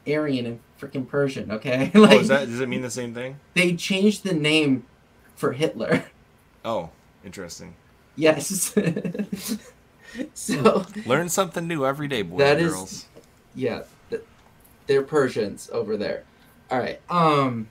Aryan 0.07 0.45
and 0.45 0.59
freaking 0.81 1.07
Persian. 1.07 1.51
Okay, 1.51 1.91
oh, 1.95 2.03
is 2.19 2.27
that 2.29 2.47
does 2.47 2.59
it 2.59 2.67
mean 2.67 2.81
the 2.81 2.89
same 2.89 3.13
thing? 3.13 3.37
they 3.53 3.75
changed 3.75 4.23
the 4.23 4.33
name 4.33 4.85
for 5.35 5.51
Hitler. 5.53 6.05
Oh, 6.63 6.91
interesting. 7.25 7.73
Yes. 8.15 8.75
so 10.35 10.85
Learn 11.07 11.27
something 11.27 11.67
new 11.67 11.85
every 11.87 12.07
day, 12.07 12.21
boys 12.21 12.37
That 12.37 12.57
and 12.57 12.67
is- 12.67 12.71
girls. 12.73 13.05
yeah, 13.55 13.81
th- 14.11 14.21
they're 14.85 15.01
Persians 15.01 15.69
over 15.73 15.97
there. 15.97 16.23
All 16.69 16.77
right. 16.77 17.01
Um. 17.09 17.67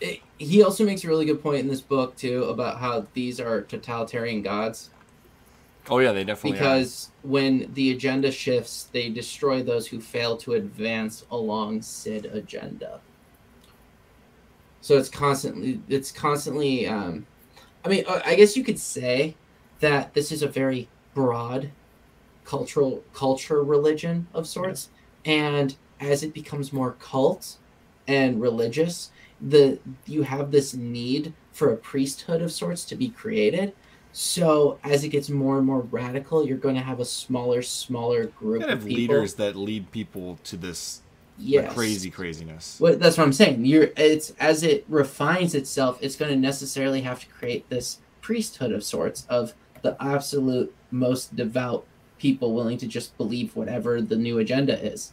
it- 0.00 0.20
he 0.38 0.62
also 0.62 0.84
makes 0.84 1.02
a 1.04 1.08
really 1.08 1.24
good 1.24 1.42
point 1.42 1.60
in 1.60 1.68
this 1.68 1.80
book 1.80 2.16
too 2.16 2.44
about 2.44 2.78
how 2.78 3.06
these 3.14 3.40
are 3.40 3.62
totalitarian 3.62 4.42
gods 4.42 4.90
Oh 5.90 5.98
yeah, 5.98 6.12
they 6.12 6.24
definitely 6.24 6.58
because 6.58 7.10
when 7.22 7.70
the 7.74 7.90
agenda 7.92 8.30
shifts, 8.30 8.88
they 8.92 9.10
destroy 9.10 9.62
those 9.62 9.86
who 9.86 10.00
fail 10.00 10.36
to 10.38 10.54
advance 10.54 11.26
along 11.30 11.82
said 11.82 12.26
agenda. 12.26 13.00
So 14.80 14.98
it's 14.98 15.08
constantly 15.08 15.80
it's 15.88 16.12
constantly 16.12 16.86
um 16.86 17.26
I 17.84 17.88
mean 17.88 18.04
I 18.06 18.34
guess 18.34 18.56
you 18.56 18.64
could 18.64 18.78
say 18.78 19.36
that 19.80 20.14
this 20.14 20.32
is 20.32 20.42
a 20.42 20.48
very 20.48 20.88
broad 21.14 21.70
cultural 22.44 23.02
culture 23.14 23.62
religion 23.62 24.26
of 24.34 24.46
sorts. 24.46 24.90
And 25.24 25.76
as 26.00 26.22
it 26.22 26.34
becomes 26.34 26.72
more 26.72 26.92
cult 26.92 27.56
and 28.06 28.40
religious 28.40 29.10
the 29.40 29.78
you 30.06 30.22
have 30.22 30.50
this 30.50 30.74
need 30.74 31.32
for 31.52 31.72
a 31.72 31.76
priesthood 31.76 32.42
of 32.42 32.52
sorts 32.52 32.84
to 32.84 32.96
be 32.96 33.08
created 33.08 33.74
so 34.16 34.78
as 34.84 35.02
it 35.02 35.08
gets 35.08 35.28
more 35.28 35.58
and 35.58 35.66
more 35.66 35.80
radical, 35.80 36.46
you're 36.46 36.56
going 36.56 36.76
to 36.76 36.80
have 36.80 37.00
a 37.00 37.04
smaller, 37.04 37.62
smaller 37.62 38.26
group 38.26 38.60
gotta 38.60 38.74
of 38.74 38.86
people. 38.86 38.96
leaders 38.96 39.34
that 39.34 39.56
lead 39.56 39.90
people 39.90 40.38
to 40.44 40.56
this 40.56 41.02
yes. 41.36 41.74
crazy 41.74 42.12
craziness. 42.12 42.78
Well, 42.80 42.96
that's 42.96 43.18
what 43.18 43.24
I'm 43.24 43.32
saying. 43.32 43.64
You're 43.64 43.90
it's 43.96 44.30
as 44.38 44.62
it 44.62 44.84
refines 44.88 45.56
itself, 45.56 45.98
it's 46.00 46.14
going 46.14 46.30
to 46.30 46.38
necessarily 46.38 47.00
have 47.00 47.18
to 47.22 47.26
create 47.26 47.68
this 47.70 47.98
priesthood 48.20 48.70
of 48.70 48.84
sorts 48.84 49.26
of 49.28 49.52
the 49.82 49.96
absolute 50.00 50.72
most 50.92 51.34
devout 51.34 51.84
people 52.16 52.54
willing 52.54 52.78
to 52.78 52.86
just 52.86 53.18
believe 53.18 53.56
whatever 53.56 54.00
the 54.00 54.16
new 54.16 54.38
agenda 54.38 54.80
is, 54.80 55.10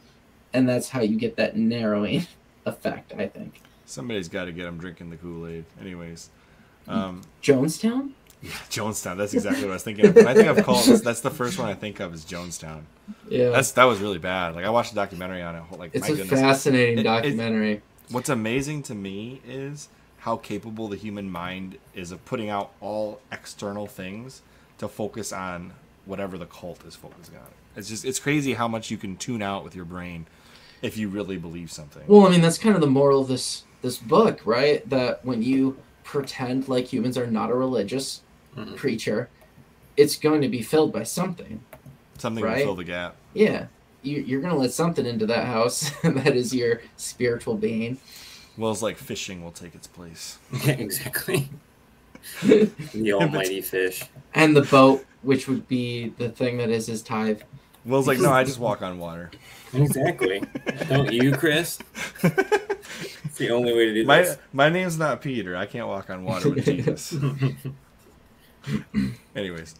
and 0.54 0.70
that's 0.70 0.90
how 0.90 1.02
you 1.02 1.18
get 1.18 1.38
that 1.38 1.58
narrowing 1.58 2.28
effect. 2.68 3.14
I 3.18 3.26
think 3.26 3.62
Somebody's 3.88 4.30
got 4.30 4.46
to 4.46 4.52
get 4.52 4.66
them 4.66 4.78
drinking 4.78 5.10
the 5.10 5.18
Kool 5.18 5.48
Aid. 5.48 5.66
Anyways, 5.82 6.30
um, 6.88 7.24
Jonestown. 7.42 8.12
Yeah, 8.42 8.52
Jonestown. 8.70 9.18
That's 9.18 9.34
exactly 9.34 9.64
what 9.64 9.72
I 9.72 9.74
was 9.76 9.84
thinking 9.84 10.06
of. 10.08 10.16
When 10.16 10.28
I 10.28 10.34
think 10.34 10.48
of 10.48 10.64
cults, 10.66 11.02
that's 11.02 11.22
the 11.22 11.30
first 11.30 11.60
one 11.60 11.68
I 11.70 11.74
think 11.74 12.00
of 12.00 12.14
is 12.14 12.26
Jonestown. 12.26 12.82
Yeah, 13.30 13.50
That's 13.50 13.72
that 13.74 13.84
was 13.86 14.00
really 14.00 14.18
bad. 14.18 14.56
Like 14.56 14.66
I 14.66 14.70
watched 14.70 14.92
a 14.92 14.96
documentary 14.96 15.42
on 15.42 15.56
it. 15.56 15.64
Like 15.78 15.92
it's 15.94 16.08
my 16.08 16.14
a 16.14 16.18
goodness. 16.18 16.40
fascinating 16.40 16.98
It- 16.98 17.02
it- 17.02 17.04
documentary. 17.04 17.82
What's 18.10 18.30
amazing 18.30 18.84
to 18.84 18.96
me 18.96 19.42
is 19.48 19.88
how 20.20 20.38
capable 20.38 20.88
the 20.88 20.98
human 20.98 21.32
mind 21.32 21.78
is 21.96 22.12
of 22.12 22.24
putting 22.26 22.50
out 22.50 22.72
all 22.82 23.22
external 23.32 23.88
things 23.88 24.42
to 24.80 24.88
focus 24.88 25.32
on 25.32 25.74
whatever 26.06 26.38
the 26.38 26.46
cult 26.46 26.84
is 26.86 26.96
focusing 26.96 27.36
on. 27.38 27.48
It's 27.76 27.88
just 27.90 28.04
it's 28.06 28.20
crazy 28.20 28.54
how 28.56 28.68
much 28.68 28.92
you 28.92 28.98
can 28.98 29.16
tune 29.18 29.42
out 29.42 29.64
with 29.64 29.76
your 29.76 29.86
brain 29.86 30.26
if 30.82 30.98
you 30.98 31.08
really 31.10 31.38
believe 31.38 31.72
something. 31.72 32.04
Well, 32.08 32.26
I 32.26 32.30
mean, 32.32 32.42
that's 32.42 32.58
kind 32.58 32.76
of 32.76 32.82
the 32.82 32.88
moral 32.88 33.22
of 33.22 33.28
this 33.30 33.64
this 33.82 33.98
book, 33.98 34.42
right? 34.46 34.88
That 34.90 35.24
when 35.26 35.42
you 35.42 35.78
pretend 36.04 36.68
like 36.68 36.88
humans 36.92 37.18
are 37.18 37.28
not 37.28 37.50
a 37.50 37.56
religious 37.56 38.22
Mhm. 38.56 38.78
creature, 38.78 39.30
it's 39.98 40.16
going 40.16 40.42
to 40.42 40.48
be 40.50 40.62
filled 40.62 40.92
by 40.94 41.04
something. 41.04 41.62
something 42.18 42.44
right? 42.44 42.60
to 42.60 42.64
fill 42.64 42.76
the 42.76 42.84
gap. 42.84 43.16
Yeah, 43.34 43.68
you, 44.04 44.22
you're 44.22 44.42
going 44.42 44.54
to 44.54 44.60
let 44.60 44.72
something 44.72 45.06
into 45.06 45.26
that 45.28 45.46
house 45.46 45.92
that 46.04 46.36
is 46.36 46.54
your 46.54 46.82
spiritual 46.98 47.56
being. 47.56 47.98
Well, 48.58 48.72
it's 48.72 48.82
like 48.82 48.98
fishing 48.98 49.44
will 49.44 49.52
take 49.52 49.76
its 49.76 49.88
place. 49.88 50.38
Yeah, 50.66 50.74
exactly. 50.74 51.50
the 52.44 53.14
almighty 53.14 53.62
fish. 53.62 54.04
And 54.36 54.56
the 54.56 54.62
boat, 54.64 55.06
which 55.24 55.48
would 55.48 55.68
be 55.68 56.10
the 56.18 56.30
thing 56.30 56.58
that 56.58 56.70
is 56.70 56.86
his 56.88 57.02
tithe. 57.02 57.42
Will's 57.86 58.08
like, 58.08 58.20
no, 58.20 58.32
I 58.32 58.44
just 58.44 58.60
walk 58.60 58.84
on 58.84 59.00
water. 59.00 59.32
Exactly. 59.74 60.44
Don't 60.88 61.12
you, 61.12 61.32
Chris? 61.36 61.80
It's 62.22 63.38
the 63.38 63.50
only 63.50 63.74
way 63.74 63.86
to 63.86 63.94
do 63.94 64.06
My 64.06 64.22
this. 64.22 64.38
my 64.54 64.70
name's 64.70 65.00
not 65.00 65.22
Peter. 65.22 65.56
I 65.56 65.66
can't 65.66 65.88
walk 65.88 66.10
on 66.12 66.24
water 66.24 66.50
with 66.52 66.66
Jesus. 66.66 67.16
Anyways, 69.36 69.76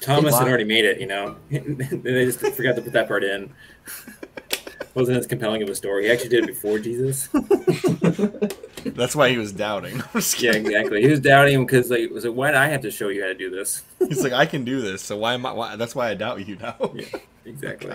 Thomas 0.00 0.38
had 0.38 0.48
already 0.48 0.64
made 0.64 0.84
it, 0.84 1.00
you 1.00 1.06
know. 1.06 1.36
they 1.50 2.24
just 2.24 2.40
forgot 2.40 2.76
to 2.76 2.82
put 2.82 2.92
that 2.92 3.08
part 3.08 3.24
in. 3.24 3.52
Wasn't 4.94 5.18
as 5.18 5.26
compelling 5.26 5.62
of 5.62 5.68
a 5.68 5.74
story. 5.74 6.04
He 6.04 6.10
actually 6.10 6.30
did 6.30 6.44
it 6.44 6.46
before 6.46 6.78
Jesus. 6.78 7.28
that's 8.84 9.14
why 9.14 9.28
he 9.28 9.36
was 9.36 9.52
doubting. 9.52 10.02
Yeah, 10.38 10.52
exactly. 10.52 11.02
He 11.02 11.08
was 11.08 11.20
doubting 11.20 11.54
him 11.54 11.66
because 11.66 11.90
like, 11.90 12.10
was 12.10 12.24
like, 12.24 12.34
why 12.34 12.50
do 12.50 12.56
I 12.56 12.66
have 12.68 12.80
to 12.82 12.90
show 12.90 13.08
you 13.08 13.20
how 13.22 13.28
to 13.28 13.34
do 13.34 13.50
this? 13.50 13.82
He's 13.98 14.22
like, 14.22 14.32
I 14.32 14.46
can 14.46 14.64
do 14.64 14.80
this, 14.80 15.02
so 15.02 15.16
why 15.16 15.34
am 15.34 15.44
I? 15.44 15.52
Why, 15.52 15.76
that's 15.76 15.94
why 15.94 16.08
I 16.10 16.14
doubt 16.14 16.46
you 16.46 16.56
now. 16.56 16.76
Yeah, 16.94 17.06
exactly. 17.44 17.92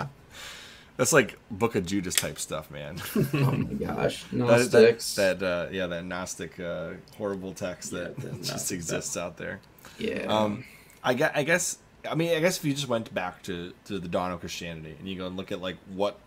That's 1.01 1.13
like 1.13 1.39
Book 1.49 1.73
of 1.73 1.87
Judas 1.87 2.13
type 2.13 2.37
stuff, 2.37 2.69
man. 2.69 3.01
Oh 3.33 3.51
my 3.53 3.73
gosh. 3.85 4.23
that, 4.25 4.33
Gnostics. 4.35 5.15
that, 5.15 5.39
that 5.39 5.67
uh, 5.67 5.69
yeah, 5.71 5.87
that 5.87 6.05
Gnostic 6.05 6.59
uh, 6.59 6.91
horrible 7.17 7.53
text 7.55 7.89
that 7.89 8.19
just 8.43 8.71
exists 8.71 9.17
out 9.17 9.35
there. 9.35 9.61
yeah. 9.97 10.27
Um, 10.27 10.63
I 11.03 11.15
guess, 11.15 11.31
I 11.33 11.41
guess, 11.41 11.77
I 12.07 12.13
mean, 12.13 12.37
I 12.37 12.39
guess 12.39 12.59
if 12.59 12.65
you 12.65 12.75
just 12.75 12.87
went 12.87 13.11
back 13.15 13.41
to, 13.43 13.73
to 13.85 13.97
the 13.97 14.07
dawn 14.07 14.31
of 14.31 14.41
Christianity 14.41 14.95
and 14.99 15.09
you 15.09 15.17
go 15.17 15.25
and 15.25 15.35
look 15.35 15.51
at 15.51 15.59
like 15.59 15.77
what 15.91 16.19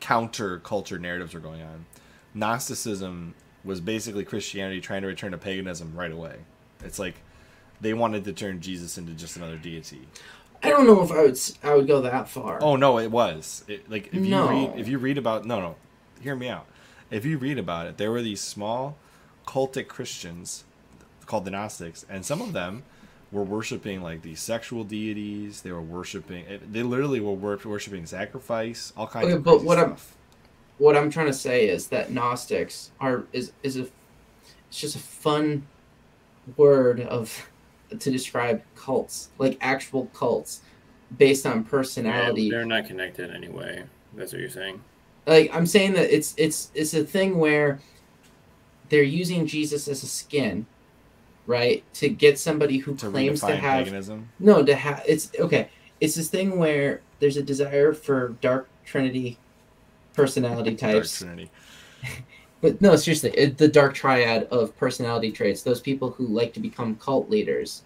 counter 0.00 0.58
culture 0.58 0.98
narratives 0.98 1.34
are 1.34 1.40
going 1.40 1.62
on, 1.62 1.86
Gnosticism 2.34 3.32
was 3.64 3.80
basically 3.80 4.26
Christianity 4.26 4.82
trying 4.82 5.00
to 5.00 5.08
return 5.08 5.32
to 5.32 5.38
paganism 5.38 5.94
right 5.96 6.12
away. 6.12 6.40
It's 6.84 6.98
like 6.98 7.14
they 7.80 7.94
wanted 7.94 8.24
to 8.24 8.34
turn 8.34 8.60
Jesus 8.60 8.98
into 8.98 9.14
just 9.14 9.38
another 9.38 9.56
deity. 9.56 10.02
I 10.62 10.68
don't 10.68 10.86
know 10.86 11.02
if 11.02 11.10
I 11.10 11.22
would 11.22 11.38
I 11.62 11.74
would 11.74 11.86
go 11.86 12.00
that 12.02 12.28
far. 12.28 12.58
Oh 12.62 12.76
no, 12.76 12.98
it 12.98 13.10
was. 13.10 13.64
It, 13.68 13.90
like 13.90 14.08
if 14.08 14.24
you 14.26 14.48
read 14.48 14.72
if 14.76 14.88
you 14.88 14.98
read 14.98 15.18
about 15.18 15.44
no 15.44 15.60
no, 15.60 15.76
hear 16.20 16.36
me 16.36 16.48
out. 16.48 16.66
If 17.10 17.24
you 17.24 17.38
read 17.38 17.58
about 17.58 17.86
it, 17.86 17.96
there 17.96 18.10
were 18.10 18.22
these 18.22 18.40
small 18.40 18.96
cultic 19.46 19.88
Christians 19.88 20.64
called 21.26 21.44
the 21.44 21.50
Gnostics, 21.50 22.04
and 22.08 22.24
some 22.24 22.40
of 22.42 22.52
them 22.52 22.82
were 23.32 23.42
worshiping 23.42 24.02
like 24.02 24.22
these 24.22 24.40
sexual 24.40 24.84
deities. 24.84 25.62
They 25.62 25.72
were 25.72 25.80
worshiping. 25.80 26.44
it- 26.46 26.72
They 26.72 26.82
literally 26.82 27.20
were 27.20 27.32
worshiping 27.34 28.04
sacrifice, 28.06 28.92
all 28.96 29.06
kinds 29.06 29.26
Okay, 29.26 29.34
of. 29.34 29.44
but 29.44 29.62
what 29.62 29.78
I'm- 29.78 29.96
what 30.78 30.96
I'm 30.96 31.10
trying 31.10 31.26
to 31.26 31.32
say 31.32 31.68
is 31.68 31.88
that 31.88 32.10
Gnostics 32.10 32.90
are 33.00 33.24
is 33.32 33.52
is 33.62 33.76
a 33.76 33.86
it's 34.68 34.78
just 34.80 34.96
a 34.96 35.00
fun 35.00 35.66
word 36.56 37.00
of 37.00 37.49
to 37.98 38.10
describe 38.10 38.62
cults, 38.76 39.30
like 39.38 39.58
actual 39.60 40.06
cults 40.06 40.60
based 41.18 41.44
on 41.46 41.58
Yeah, 41.58 41.70
personality. 41.70 42.50
they're 42.50 42.64
not 42.64 42.86
connected 42.86 43.34
anyway. 43.34 43.84
That's 44.14 44.32
what 44.32 44.40
you're 44.40 44.50
saying. 44.50 44.80
like 45.26 45.50
I'm 45.54 45.66
saying 45.66 45.92
that 45.94 46.14
it's 46.14 46.34
it's 46.36 46.70
it's 46.74 46.94
a 46.94 47.04
thing 47.04 47.38
where 47.38 47.80
they're 48.88 49.02
using 49.02 49.46
Jesus 49.46 49.86
as 49.88 50.02
a 50.02 50.06
skin, 50.06 50.66
right? 51.46 51.84
To 51.94 52.08
get 52.08 52.38
somebody 52.38 52.78
who 52.78 52.94
to 52.96 53.10
claims 53.10 53.40
to 53.40 53.54
have 53.56 53.84
paganism. 53.84 54.28
no 54.38 54.64
to 54.64 54.74
have 54.74 55.02
it's 55.06 55.30
okay. 55.38 55.68
It's 56.00 56.14
this 56.14 56.28
thing 56.28 56.58
where 56.58 57.02
there's 57.18 57.36
a 57.36 57.42
desire 57.42 57.92
for 57.92 58.30
dark 58.40 58.68
trinity 58.84 59.38
personality 60.14 60.74
Dark 60.74 60.94
types 60.94 61.18
Trinity. 61.18 61.50
But 62.60 62.80
no, 62.80 62.94
seriously, 62.96 63.30
it, 63.30 63.56
the 63.58 63.68
dark 63.68 63.94
triad 63.94 64.44
of 64.44 64.76
personality 64.76 65.32
traits. 65.32 65.62
Those 65.62 65.80
people 65.80 66.10
who 66.10 66.26
like 66.26 66.52
to 66.54 66.60
become 66.60 66.96
cult 66.96 67.30
leaders, 67.30 67.82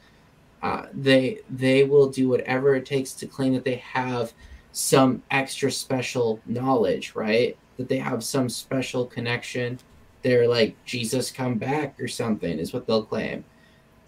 uh, 0.63 0.87
they 0.93 1.41
they 1.49 1.85
will 1.85 2.09
do 2.09 2.29
whatever 2.29 2.75
it 2.75 2.87
takes 2.87 3.13
to 3.15 3.27
claim 3.27 3.53
that 3.55 3.65
they 3.65 3.77
have 3.77 4.33
some 4.73 5.23
extra 5.31 5.71
special 5.71 6.41
knowledge, 6.47 7.15
right? 7.15 7.57
That 7.77 7.89
they 7.89 7.99
have 7.99 8.25
some 8.25 8.49
special 8.49 9.07
connection. 9.07 9.79
They're 10.23 10.49
like 10.49 10.77
Jesus 10.85 11.31
come 11.31 11.57
back 11.59 12.01
or 12.01 12.09
something 12.09 12.59
is 12.59 12.73
what 12.73 12.87
they'll 12.87 13.05
claim. 13.05 13.45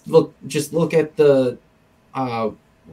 look 0.07 0.35
just 0.47 0.73
look 0.73 0.95
at 0.95 1.17
the 1.17 1.59
uh 2.15 2.51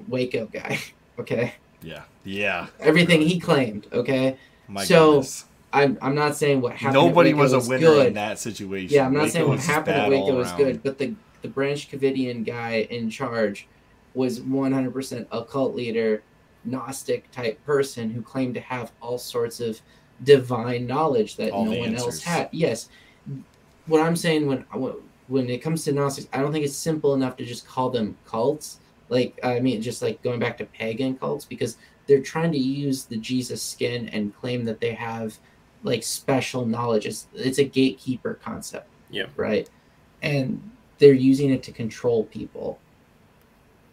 Waco 0.07 0.45
guy. 0.47 0.79
Okay, 1.19 1.53
Yeah. 1.83 2.05
Yeah. 2.23 2.67
everything 2.79 3.21
he 3.21 3.39
claimed. 3.39 3.85
Okay, 3.93 4.35
My 4.67 4.83
So, 4.83 5.11
goodness. 5.11 5.45
I'm 5.73 5.97
I'm 6.01 6.15
not 6.15 6.35
saying 6.35 6.61
what 6.61 6.73
happened. 6.73 6.93
Nobody 6.93 7.33
was 7.33 7.51
a 7.51 7.59
winner 7.59 7.87
good. 7.87 8.07
in 8.07 8.13
that 8.13 8.39
situation. 8.39 8.95
Yeah, 8.95 9.07
I'm 9.07 9.13
not 9.13 9.23
Waco 9.23 9.31
saying 9.31 9.47
what 9.49 9.59
happened 9.59 9.97
at 9.97 10.09
Waco 10.09 10.35
was 10.37 10.49
around. 10.49 10.57
good, 10.57 10.83
but 10.83 10.97
the 10.99 11.15
the 11.41 11.47
Branch 11.49 11.89
Davidian 11.89 12.45
guy 12.45 12.87
in 12.89 13.09
charge 13.09 13.67
was 14.13 14.39
100% 14.39 15.27
a 15.31 15.43
cult 15.43 15.75
leader, 15.75 16.23
Gnostic 16.63 17.29
type 17.31 17.63
person 17.65 18.11
who 18.11 18.21
claimed 18.21 18.53
to 18.53 18.61
have 18.61 18.91
all 19.01 19.17
sorts 19.17 19.59
of 19.59 19.81
divine 20.23 20.85
knowledge 20.85 21.35
that 21.35 21.51
All 21.51 21.65
no 21.65 21.77
one 21.77 21.95
else 21.95 22.21
had. 22.21 22.47
Yes, 22.51 22.89
what 23.87 23.99
I'm 24.01 24.15
saying 24.15 24.45
when 24.45 24.65
when 25.27 25.49
it 25.49 25.59
comes 25.59 25.83
to 25.85 25.91
Gnostics, 25.91 26.27
I 26.31 26.39
don't 26.39 26.51
think 26.51 26.65
it's 26.65 26.75
simple 26.75 27.13
enough 27.15 27.35
to 27.37 27.45
just 27.45 27.67
call 27.67 27.89
them 27.89 28.15
cults. 28.25 28.79
Like 29.09 29.39
I 29.43 29.59
mean, 29.59 29.81
just 29.81 30.01
like 30.01 30.21
going 30.21 30.39
back 30.39 30.57
to 30.59 30.65
pagan 30.65 31.17
cults 31.17 31.45
because 31.45 31.77
they're 32.07 32.21
trying 32.21 32.51
to 32.51 32.57
use 32.57 33.05
the 33.05 33.17
Jesus 33.17 33.61
skin 33.61 34.09
and 34.09 34.35
claim 34.35 34.65
that 34.65 34.79
they 34.79 34.93
have 34.93 35.37
like 35.83 36.03
special 36.03 36.65
knowledge. 36.65 37.05
It's 37.05 37.27
it's 37.33 37.59
a 37.59 37.63
gatekeeper 37.63 38.35
concept. 38.35 38.87
Yeah. 39.09 39.25
Right. 39.35 39.69
And 40.21 40.71
they're 40.97 41.13
using 41.13 41.51
it 41.51 41.63
to 41.63 41.71
control 41.71 42.23
people. 42.25 42.79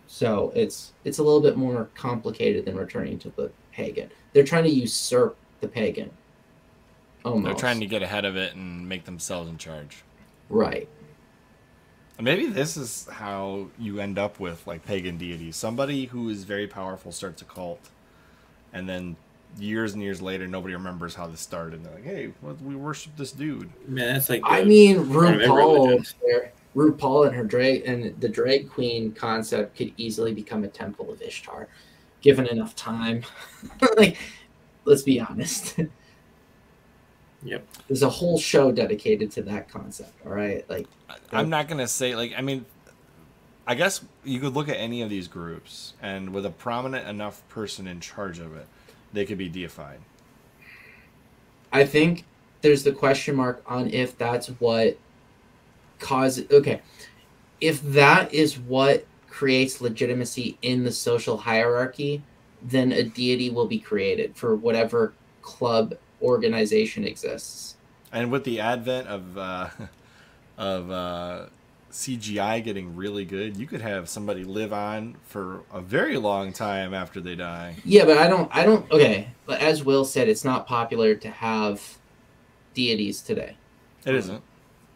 So 0.07 0.53
it's 0.55 0.93
it's 1.05 1.19
a 1.19 1.23
little 1.23 1.41
bit 1.41 1.57
more 1.57 1.89
complicated 1.95 2.65
than 2.65 2.77
returning 2.77 3.19
to 3.21 3.31
the 3.31 3.51
pagan. 3.73 4.11
They're 4.33 4.45
trying 4.45 4.65
to 4.65 4.71
usurp 4.71 5.37
the 5.61 5.69
pagan. 5.69 6.11
Almost. 7.25 7.45
They're 7.45 7.55
trying 7.55 7.81
to 7.81 7.87
get 7.87 8.03
ahead 8.03 8.25
of 8.25 8.37
it 8.37 8.55
and 8.55 8.89
make 8.89 9.05
themselves 9.05 9.51
in 9.51 9.59
charge. 9.59 10.03
right. 10.49 10.89
Maybe 12.19 12.47
this 12.49 12.77
is 12.77 13.09
how 13.11 13.69
you 13.79 13.99
end 13.99 14.19
up 14.19 14.39
with 14.39 14.67
like 14.67 14.85
pagan 14.85 15.17
deities. 15.17 15.57
Somebody 15.57 16.05
who 16.05 16.29
is 16.29 16.45
very 16.45 16.67
powerful 16.67 17.13
starts 17.13 17.41
a 17.41 17.47
cult, 17.47 17.89
and 18.75 18.87
then 18.87 19.17
years 19.59 19.95
and 19.95 20.03
years 20.03 20.23
later, 20.23 20.47
nobody 20.47 20.75
remembers 20.75 21.15
how 21.15 21.27
this 21.27 21.41
started. 21.41 21.75
And 21.75 21.87
they're 21.87 21.95
like, 21.95 22.05
"Hey, 22.05 22.33
well, 22.43 22.57
we 22.63 22.75
worship 22.75 23.17
this 23.17 23.33
dude." 23.33 23.71
Man, 23.89 24.15
that's 24.15 24.29
like. 24.29 24.43
I 24.45 24.65
mean, 24.65 25.11
front 25.11 25.37
of 25.37 25.43
every 25.43 25.49
RuPaul, 25.49 26.05
RuPaul 26.75 27.27
and 27.27 27.35
her 27.35 27.45
drag 27.45 27.83
and 27.87 28.19
the 28.21 28.29
drag 28.29 28.71
queen 28.71 29.13
concept 29.13 29.77
could 29.77 29.93
easily 29.97 30.33
become 30.33 30.65
a 30.65 30.69
temple 30.69 31.11
of 31.11 31.21
Ishtar, 31.21 31.69
given 32.21 32.47
enough 32.47 32.77
time. 32.77 33.23
like, 33.97 34.17
let's 34.85 35.03
be 35.03 35.21
honest. 35.21 35.79
Yep. 37.43 37.67
There's 37.89 38.03
a 38.03 38.09
whole 38.09 38.39
show 38.39 38.71
dedicated 38.71 39.31
to 39.33 39.43
that 39.45 39.69
concept. 39.71 40.13
All 40.27 40.33
right, 40.33 40.69
like 40.69 40.87
I'm 41.33 41.49
not 41.49 41.69
gonna 41.69 41.89
say 41.89 42.15
like 42.15 42.33
I 42.37 42.43
mean, 42.43 42.67
I 43.67 43.75
guess 43.75 44.03
you 44.25 44.41
could 44.41 44.55
look 44.55 44.69
at 44.69 44.77
any 44.77 45.03
of 45.03 45.11
these 45.11 45.29
groups, 45.29 45.95
and 46.03 46.33
with 46.35 46.45
a 46.45 46.51
prominent 46.51 47.09
enough 47.09 47.47
person 47.49 47.87
in 47.87 48.01
charge 48.01 48.39
of 48.39 48.57
it, 48.57 48.67
they 49.13 49.25
could 49.25 49.39
be 49.39 49.49
deified. 49.49 50.01
I 51.73 51.85
think 51.85 52.25
there's 52.63 52.83
the 52.83 52.93
question 52.93 53.37
mark 53.37 53.63
on 53.67 53.89
if 53.91 54.17
that's 54.19 54.49
what 54.49 54.99
causes. 55.99 56.51
Okay, 56.51 56.81
if 57.61 57.83
that 57.83 58.33
is 58.33 58.59
what 58.59 59.07
creates 59.29 59.81
legitimacy 59.81 60.59
in 60.63 60.85
the 60.85 60.93
social 60.93 61.39
hierarchy, 61.39 62.23
then 62.63 62.93
a 62.93 63.03
deity 63.03 63.51
will 63.51 63.67
be 63.67 63.79
created 63.79 64.37
for 64.37 64.55
whatever 64.55 65.13
club 65.43 65.95
organization 66.21 67.05
exists. 67.05 67.77
And 68.13 68.31
with 68.31 68.45
the 68.45 68.61
advent 68.61 69.07
of 69.09 69.39
uh, 69.39 69.69
of 70.59 70.91
uh, 70.91 71.47
CGI 71.91 72.63
getting 72.63 72.95
really 72.97 73.25
good, 73.25 73.57
you 73.57 73.67
could 73.67 73.81
have 73.81 74.09
somebody 74.09 74.45
live 74.45 74.73
on 74.73 75.17
for 75.23 75.63
a 75.73 75.81
very 75.81 76.17
long 76.17 76.53
time 76.53 76.95
after 76.95 77.21
they 77.21 77.35
die. 77.35 77.77
Yeah, 77.85 78.05
but 78.05 78.19
I 78.19 78.29
don't. 78.29 78.55
I 78.55 78.65
don't. 78.65 78.91
Okay, 78.91 79.29
but 79.47 79.61
as 79.61 79.85
Will 79.85 80.05
said, 80.05 80.29
it's 80.29 80.45
not 80.45 80.67
popular 80.67 81.15
to 81.17 81.31
have 81.31 81.99
deities 82.75 83.23
today. 83.23 83.57
It 84.05 84.15
isn't. 84.15 84.43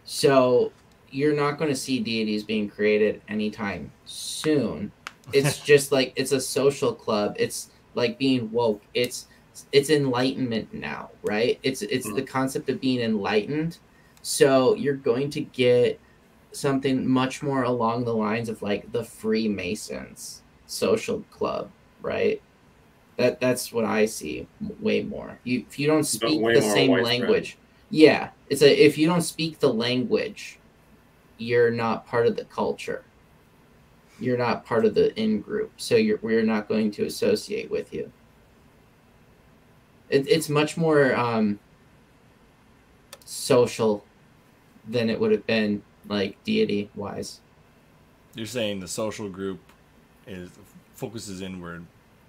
So 0.04 0.72
you're 1.10 1.34
not 1.34 1.58
going 1.58 1.70
to 1.70 1.76
see 1.76 2.00
deities 2.00 2.44
being 2.44 2.68
created 2.68 3.22
anytime 3.28 3.90
soon. 4.04 4.92
It's 5.32 5.58
just 5.64 5.92
like 5.92 6.12
it's 6.16 6.32
a 6.32 6.40
social 6.40 6.94
club. 6.94 7.36
It's 7.38 7.70
like 7.94 8.18
being 8.18 8.50
woke. 8.50 8.82
It's 8.94 9.28
it's 9.72 9.90
enlightenment 9.90 10.72
now, 10.74 11.10
right? 11.22 11.58
It's 11.62 11.82
it's 11.82 12.08
hmm. 12.08 12.14
the 12.14 12.22
concept 12.22 12.68
of 12.68 12.80
being 12.80 13.00
enlightened. 13.00 13.78
So 14.22 14.74
you're 14.74 14.94
going 14.94 15.30
to 15.30 15.42
get 15.42 16.00
something 16.54 17.06
much 17.06 17.42
more 17.42 17.64
along 17.64 18.04
the 18.04 18.14
lines 18.14 18.48
of 18.48 18.62
like 18.62 18.90
the 18.92 19.04
Freemasons 19.04 20.42
social 20.66 21.20
club, 21.30 21.70
right? 22.02 22.40
That 23.16 23.40
that's 23.40 23.72
what 23.72 23.84
I 23.84 24.06
see 24.06 24.46
way 24.80 25.02
more. 25.02 25.38
You 25.44 25.64
if 25.68 25.78
you 25.78 25.86
don't 25.86 26.04
speak 26.04 26.42
the 26.42 26.60
same 26.60 26.92
language, 26.92 27.58
yeah, 27.90 28.30
it's 28.48 28.62
a 28.62 28.84
if 28.84 28.98
you 28.98 29.06
don't 29.06 29.22
speak 29.22 29.58
the 29.60 29.72
language, 29.72 30.58
you're 31.38 31.70
not 31.70 32.06
part 32.06 32.26
of 32.26 32.36
the 32.36 32.44
culture. 32.44 33.04
You're 34.20 34.38
not 34.38 34.64
part 34.64 34.84
of 34.84 34.94
the 34.94 35.18
in 35.20 35.40
group, 35.40 35.72
so 35.76 35.96
you're 35.96 36.18
we're 36.22 36.42
not 36.42 36.68
going 36.68 36.90
to 36.92 37.04
associate 37.04 37.70
with 37.70 37.92
you. 37.92 38.10
It, 40.08 40.28
it's 40.28 40.48
much 40.48 40.76
more 40.76 41.14
um, 41.16 41.58
social 43.24 44.04
than 44.86 45.08
it 45.08 45.18
would 45.18 45.32
have 45.32 45.46
been 45.46 45.82
like 46.08 46.42
deity 46.44 46.90
wise. 46.94 47.40
You're 48.34 48.46
saying 48.46 48.80
the 48.80 48.88
social 48.88 49.28
group 49.28 49.58
is 50.26 50.50
focuses 50.94 51.40
inward 51.40 51.84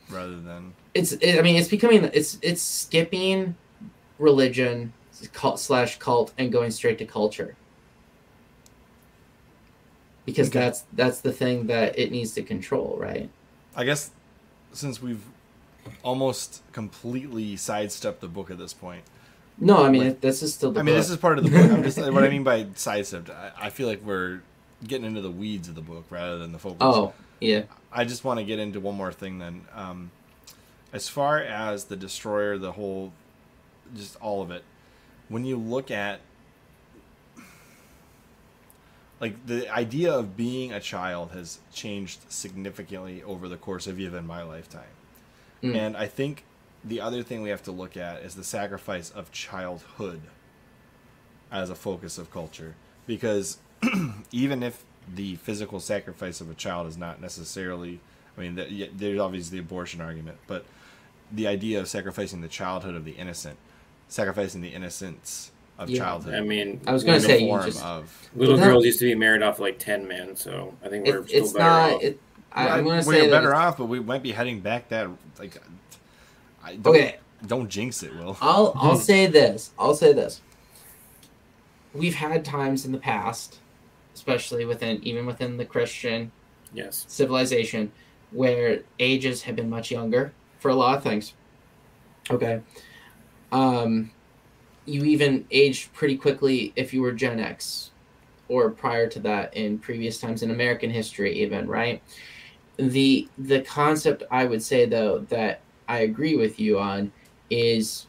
rather 0.10 0.40
than 0.40 0.74
It's 0.94 1.14
it, 1.14 1.40
I 1.40 1.42
mean 1.42 1.56
it's 1.56 1.68
becoming 1.68 2.04
it's 2.14 2.38
it's 2.42 2.62
skipping 2.62 3.56
religion 4.20 4.94
cult 5.34 5.60
slash 5.60 5.98
cult 5.98 6.34
and 6.38 6.52
going 6.52 6.72
straight 6.72 6.98
to 7.00 7.06
culture 7.06 7.56
because 10.26 10.50
Okay. 10.50 10.60
that's 10.60 10.84
that's 10.94 11.22
the 11.22 11.32
thing 11.32 11.68
that 11.68 11.98
it 11.98 12.12
needs 12.12 12.34
to 12.34 12.44
control, 12.44 12.98
right? 13.00 13.30
I 13.76 13.84
guess 13.84 14.12
since 14.74 15.02
we've 15.02 15.24
almost 16.04 16.62
completely 16.72 17.56
sidestepped 17.56 18.22
the 18.22 18.28
book 18.28 18.50
at 18.52 18.58
this 18.58 18.74
point. 18.74 19.04
No, 19.58 19.84
I 19.86 19.90
mean 19.90 20.04
Like- 20.08 20.22
this 20.22 20.44
is 20.44 20.54
still 20.54 20.72
the 20.72 20.80
I 20.82 20.84
mean, 20.84 20.96
this 20.96 21.10
is 21.10 21.18
part 21.18 21.38
of 21.38 21.44
the 21.46 21.50
book. 21.52 21.72
I'm 21.72 21.84
just 21.84 21.98
what 22.14 22.24
I 22.24 22.30
mean 22.30 22.44
by 22.44 22.68
sidestepped. 22.76 23.30
I, 23.30 23.52
I 23.58 23.70
feel 23.70 23.88
like 23.88 24.02
we're 24.04 24.42
getting 24.86 25.06
into 25.06 25.22
the 25.22 25.32
weeds 25.32 25.68
of 25.70 25.76
the 25.76 25.82
book 25.82 26.06
rather 26.10 26.38
than 26.38 26.52
the 26.52 26.60
focus. 26.60 26.78
oh 26.82 27.14
yeah 27.40 27.64
I 27.92 28.04
just 28.06 28.24
want 28.26 28.40
to 28.40 28.46
get 28.46 28.60
into 28.60 28.80
one 28.82 28.96
more 28.96 29.12
thing 29.14 29.40
then. 29.40 29.62
Um, 29.74 30.12
as 30.92 31.08
far 31.08 31.40
as 31.40 31.86
the 31.86 31.96
destroyer, 31.96 32.58
the 32.58 32.74
whole, 32.74 33.14
just 33.96 34.18
all 34.22 34.42
of 34.42 34.52
it, 34.52 34.64
when 35.30 35.46
you 35.46 35.56
look 35.58 35.90
at, 35.92 36.20
like 39.22 39.46
the 39.48 39.70
idea 39.74 40.14
of 40.14 40.36
being 40.36 40.74
a 40.74 40.80
child 40.80 41.32
has 41.32 41.60
changed 41.74 42.20
significantly 42.30 43.24
over 43.24 43.48
the 43.48 43.58
course 43.58 43.88
of 43.88 44.00
even 44.00 44.28
my 44.28 44.44
lifetime, 44.44 44.84
Mm. 45.64 45.76
and 45.76 45.98
I 45.98 46.08
think 46.08 46.44
the 46.88 47.02
other 47.02 47.24
thing 47.24 47.42
we 47.42 47.50
have 47.50 47.64
to 47.64 47.72
look 47.72 47.98
at 47.98 48.22
is 48.22 48.36
the 48.36 48.44
sacrifice 48.44 49.10
of 49.10 49.32
childhood 49.32 50.22
as 51.52 51.70
a 51.70 51.76
focus 51.76 52.18
of 52.18 52.32
culture, 52.32 52.76
because 53.08 53.58
even 54.32 54.64
if 54.64 54.84
the 55.14 55.36
physical 55.36 55.80
sacrifice 55.80 56.42
of 56.42 56.50
a 56.50 56.54
child 56.56 56.88
is 56.88 56.98
not 56.98 57.22
necessarily 57.22 58.00
i 58.36 58.42
mean 58.42 58.56
th- 58.56 58.72
y- 58.72 58.90
there's 58.98 59.20
obviously 59.20 59.60
the 59.60 59.64
abortion 59.64 60.02
argument 60.02 60.36
but 60.48 60.66
the 61.32 61.46
idea 61.46 61.80
of 61.80 61.88
sacrificing 61.88 62.42
the 62.42 62.48
childhood 62.48 62.96
of 62.96 63.06
the 63.06 63.12
innocent 63.12 63.56
sacrificing 64.08 64.62
the 64.62 64.70
innocence 64.70 65.52
of 65.78 65.88
Yeah. 65.92 66.00
childhood 66.00 66.34
I 66.34 66.40
mean, 66.42 66.82
I 66.88 66.92
was 66.94 67.04
gonna 67.04 67.20
say 67.20 67.44
you 67.44 67.56
just 67.66 67.84
of 67.86 68.30
little 68.36 68.56
Well, 68.58 68.66
girls 68.66 68.84
used 68.86 68.98
to 68.98 69.06
be 69.06 69.14
married 69.14 69.44
off 69.44 69.60
like 69.60 69.78
ten 69.78 70.08
men, 70.08 70.36
so 70.36 70.74
I 70.84 70.88
think 70.90 71.06
we're 71.06 71.20
it, 71.20 71.28
still 71.28 71.44
it's 71.44 71.54
better 71.54 71.66
not 71.66 71.92
off. 71.94 72.04
it, 72.04 72.20
I, 72.52 72.66
Well, 72.66 72.74
I'm 72.78 72.84
gonna 72.86 73.04
we're 73.06 73.30
better 73.30 73.54
off 73.54 73.78
but 73.78 73.86
we 73.86 74.00
might 74.00 74.24
be 74.24 74.32
heading 74.32 74.60
back 74.62 74.90
that 74.90 75.08
like 75.38 75.62
I 76.66 76.76
don't, 76.76 76.96
okay 76.96 77.20
don't 77.48 77.70
jinx 77.70 78.04
it 78.04 78.16
will 78.16 78.38
I'll. 78.42 78.74
I'll 78.76 78.98
say 78.98 79.28
this. 79.28 79.72
I'll 79.78 79.96
say 79.96 80.14
this. 80.14 80.42
We've 81.94 82.16
had 82.16 82.44
times 82.44 82.86
in 82.86 82.92
the 82.92 82.98
past, 82.98 83.60
especially 84.14 84.66
within 84.66 85.04
even 85.04 85.26
within 85.26 85.58
the 85.58 85.66
Christian 85.66 86.32
yes, 86.74 87.06
civilization, 87.08 87.92
where 88.32 88.82
ages 89.00 89.44
have 89.44 89.56
been 89.56 89.70
much 89.70 89.92
younger 89.92 90.34
for 90.60 90.70
a 90.70 90.76
lot 90.76 90.98
of 90.98 91.04
things. 91.04 91.34
Okay. 92.30 92.62
Um 93.52 94.12
you 94.86 95.04
even 95.04 95.46
aged 95.52 95.94
pretty 95.94 96.18
quickly 96.18 96.72
if 96.76 96.94
you 96.94 97.02
were 97.02 97.12
Gen 97.12 97.40
X 97.40 97.92
or 98.48 98.70
prior 98.70 99.08
to 99.08 99.20
that 99.20 99.56
in 99.56 99.80
previous 99.80 100.20
times 100.20 100.44
in 100.44 100.52
American 100.52 100.90
history 100.90 101.42
even, 101.42 101.68
right? 101.68 102.02
The 102.78 103.30
the 103.38 103.62
concept 103.62 104.24
I 104.32 104.46
would 104.46 104.62
say 104.62 104.86
though 104.86 105.20
that 105.30 105.62
I 105.88 106.00
agree 106.00 106.36
with 106.36 106.60
you 106.60 106.80
on 106.80 107.12
is 107.50 108.08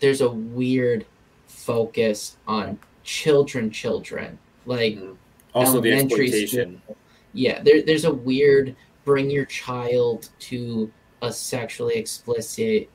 there's 0.00 0.20
a 0.20 0.30
weird 0.30 1.04
focus 1.46 2.36
on 2.46 2.78
children 3.04 3.70
children. 3.70 4.38
Like 4.66 4.94
Mhm. 4.96 5.16
Also, 5.54 5.80
the 5.80 5.92
exploitation. 5.92 6.80
school. 6.84 6.96
Yeah, 7.32 7.62
there, 7.62 7.82
there's 7.82 8.04
a 8.04 8.12
weird 8.12 8.74
bring 9.04 9.30
your 9.30 9.44
child 9.46 10.28
to 10.40 10.90
a 11.22 11.32
sexually 11.32 11.94
explicit 11.96 12.88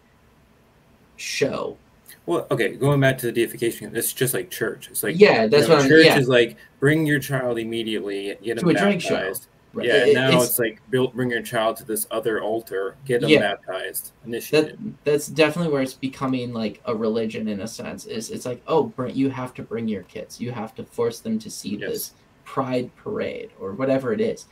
show. 1.17 1.77
Well, 2.25 2.45
okay, 2.51 2.69
going 2.75 2.99
back 2.99 3.17
to 3.19 3.25
the 3.27 3.31
deification, 3.31 3.95
it's 3.95 4.13
just 4.13 4.33
like 4.33 4.49
church. 4.51 4.89
It's 4.91 5.01
like 5.03 5.19
yeah, 5.19 5.47
that's 5.47 5.63
you 5.63 5.69
know, 5.69 5.75
what 5.75 5.83
I'm. 5.83 5.89
church 5.89 6.05
Yeah, 6.05 6.19
is 6.19 6.27
like 6.27 6.57
bring 6.79 7.05
your 7.05 7.19
child 7.19 7.57
immediately, 7.57 8.35
get 8.43 8.59
To 8.59 8.73
drag 8.73 9.01
show. 9.01 9.15
baptized. 9.15 9.47
Right. 9.73 9.87
Yeah, 9.87 10.05
It- 10.05 10.13
now 10.13 10.27
it's- 10.29 10.49
it's, 10.49 10.59
like 10.59 10.81
build, 10.89 11.13
bring 11.13 11.29
your 11.31 11.41
child 11.41 11.77
to 11.77 11.85
this 11.85 12.05
other 12.11 12.41
altar, 12.41 12.95
get 13.05 13.21
them 13.21 13.29
Yeah. 13.29 13.39
baptized, 13.39 14.11
that 14.51 14.75
that's 15.03 15.27
definitely 15.27 15.71
where 15.71 15.81
it's 15.81 15.93
becoming 15.93 16.53
like 16.53 16.81
a 16.85 16.95
religion 16.95 17.47
in 17.47 17.61
a 17.61 17.67
sense 17.67 18.05
is 18.05 18.29
it's 18.31 18.45
like 18.45 18.61
oh 18.67 18.91
you 19.13 19.29
have 19.29 19.53
to 19.55 19.63
bring 19.63 19.87
your 19.87 20.03
kids 20.03 20.39
you 20.41 20.51
have 20.51 20.75
to 20.75 20.83
force 20.83 21.19
them 21.19 21.39
to 21.39 21.49
see 21.49 21.75
Yes. 21.77 21.89
this 21.89 22.11
pride 22.43 22.93
parade 22.97 23.49
or 23.59 23.71
whatever 23.71 24.11
it 24.13 24.19
is 24.21 24.45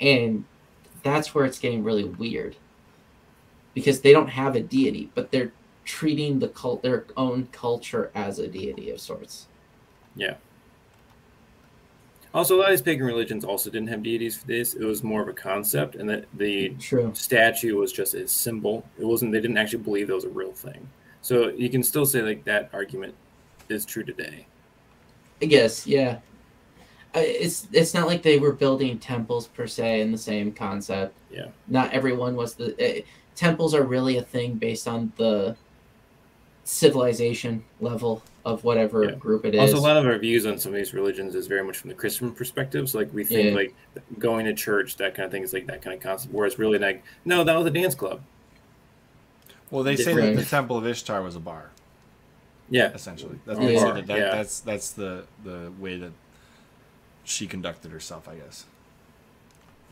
and 0.00 0.44
that's 1.02 1.34
where 1.34 1.44
it's 1.44 1.58
getting 1.58 1.84
really 1.84 2.04
weird 2.04 2.56
because 3.74 4.00
they 4.00 4.12
don't 4.12 4.28
have 4.28 4.56
a 4.56 4.60
deity 4.60 5.10
but 5.14 5.30
they're 5.30 5.52
treating 5.84 6.38
the 6.40 6.48
cult 6.48 6.82
their 6.82 7.04
own 7.16 7.46
culture 7.52 8.10
as 8.14 8.38
a 8.40 8.48
deity 8.48 8.90
of 8.90 9.00
sorts 9.00 9.46
Also, 12.36 12.54
a 12.54 12.58
lot 12.58 12.66
of 12.66 12.72
these 12.72 12.82
pagan 12.82 13.06
religions 13.06 13.44
also 13.44 13.70
didn't 13.70 13.88
have 13.88 14.02
deities 14.02 14.36
for 14.36 14.46
this. 14.46 14.74
It 14.74 14.84
was 14.84 15.02
more 15.02 15.22
of 15.22 15.28
a 15.28 15.32
concept, 15.32 15.96
and 15.96 16.08
that 16.10 16.26
the 16.34 16.68
true 16.78 17.10
statue 17.14 17.76
was 17.76 17.92
just 17.92 18.12
a 18.14 18.28
symbol. 18.28 18.84
It 18.98 19.06
wasn't. 19.06 19.32
They 19.32 19.40
didn't 19.40 19.56
actually 19.56 19.82
believe 19.82 20.08
that 20.08 20.14
was 20.14 20.24
a 20.24 20.28
real 20.28 20.52
thing. 20.52 20.86
So 21.22 21.48
you 21.48 21.70
can 21.70 21.82
still 21.82 22.04
say 22.06 22.20
like 22.22 22.44
that 22.44 22.68
argument 22.72 23.14
is 23.68 23.84
true 23.84 24.04
today. 24.04 24.46
i 25.42 25.44
guess 25.46 25.86
yeah 25.86 26.18
it's 27.14 27.66
it's 27.72 27.94
not 27.94 28.06
like 28.06 28.22
they 28.22 28.38
were 28.38 28.52
building 28.52 28.98
temples 28.98 29.48
per 29.48 29.66
se 29.66 30.00
in 30.02 30.12
the 30.12 30.18
same 30.18 30.52
concept 30.52 31.14
Yeah. 31.30 31.48
not 31.66 31.92
everyone 31.92 32.36
was 32.36 32.54
the 32.54 32.68
uh, 32.78 33.02
temples 33.34 33.74
are 33.74 33.82
really 33.82 34.18
a 34.18 34.22
thing 34.22 34.54
based 34.54 34.86
on 34.86 35.12
the 35.16 35.56
civilization 36.66 37.62
level 37.80 38.22
of 38.44 38.64
whatever 38.64 39.04
Yeah. 39.04 39.12
group 39.12 39.44
it 39.44 39.54
is 39.54 39.60
Also, 39.60 39.76
a 39.78 39.80
lot 39.86 39.96
of 39.96 40.04
our 40.04 40.18
views 40.18 40.44
on 40.46 40.58
some 40.58 40.72
of 40.72 40.76
these 40.76 40.92
religions 40.92 41.36
is 41.36 41.46
very 41.46 41.62
much 41.62 41.78
from 41.78 41.88
the 41.90 41.94
Christian 41.94 42.32
perspective. 42.32 42.88
So, 42.88 42.98
like, 42.98 43.14
we 43.14 43.24
think 43.24 43.50
Yeah. 43.50 43.54
like 43.54 43.74
going 44.18 44.46
to 44.46 44.52
church, 44.54 44.96
that 44.96 45.14
kind 45.14 45.26
of 45.26 45.30
thing, 45.30 45.44
is 45.44 45.52
like 45.52 45.66
that 45.68 45.80
kind 45.80 45.94
of 45.96 46.02
concept. 46.02 46.34
Whereas, 46.34 46.58
really, 46.58 46.78
like, 46.78 47.04
no, 47.24 47.44
that 47.44 47.56
was 47.56 47.66
a 47.66 47.70
dance 47.70 47.94
club. 47.94 48.20
Well, 49.70 49.84
they 49.84 49.94
say 49.96 50.12
that 50.14 50.34
the 50.36 50.44
Temple 50.44 50.76
of 50.76 50.86
Ishtar 50.86 51.22
was 51.22 51.36
a 51.36 51.40
bar, 51.40 51.70
Yeah, 52.68 52.92
essentially. 52.92 53.38
That's, 53.46 53.60
Yeah. 53.60 53.66
they 53.66 53.78
say 53.78 53.92
that, 53.92 54.06
that 54.08 54.18
yeah. 54.18 54.30
that's 54.30 54.58
that's 54.60 54.90
the 54.90 55.24
the 55.44 55.72
way 55.78 55.98
that 55.98 56.12
she 57.24 57.46
conducted 57.46 57.92
herself, 57.92 58.28
I 58.28 58.34
guess. 58.36 58.64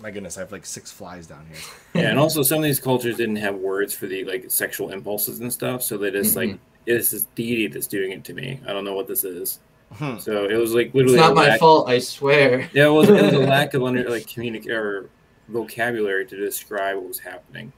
My 0.00 0.10
goodness, 0.10 0.36
I 0.36 0.40
have 0.40 0.52
like 0.52 0.66
six 0.66 0.90
flies 0.90 1.26
down 1.26 1.46
here. 1.46 1.58
yeah, 2.02 2.10
and 2.10 2.18
also 2.18 2.42
some 2.42 2.58
of 2.58 2.64
these 2.64 2.80
cultures 2.80 3.16
didn't 3.16 3.36
have 3.36 3.54
words 3.54 3.94
for 3.94 4.06
the 4.06 4.24
like 4.24 4.46
sexual 4.50 4.90
impulses 4.90 5.40
and 5.40 5.52
stuff, 5.52 5.82
so 5.82 5.96
they 5.96 6.10
just 6.10 6.36
like 6.36 6.58
it's 6.86 7.10
this 7.12 7.26
deity 7.34 7.68
that's 7.68 7.86
doing 7.86 8.12
it 8.12 8.24
to 8.24 8.34
me. 8.34 8.60
I 8.66 8.72
don't 8.72 8.84
know 8.84 8.94
what 8.94 9.06
this 9.08 9.24
is. 9.24 9.60
Hmm. 9.92 10.18
So 10.18 10.44
it 10.48 10.56
was 10.56 10.74
like 10.74 10.86
it's 10.88 10.94
literally 10.94 11.16
not 11.16 11.34
my 11.34 11.48
lack- 11.50 11.60
fault 11.60 11.88
i 11.88 11.98
swear 12.00 12.68
Yeah, 12.72 12.86
it 12.86 12.90
was, 12.90 13.08
it 13.08 13.22
was 13.22 13.32
a 13.34 13.38
lack 13.46 13.74
of 13.74 13.84
under 13.84 14.08
like 14.10 14.24
communic 14.26 14.68
or 14.68 15.08
vocabulary 15.48 16.26
to 16.26 16.36
describe 16.36 16.96
what 16.96 17.06
was 17.06 17.18
happening. 17.20 17.72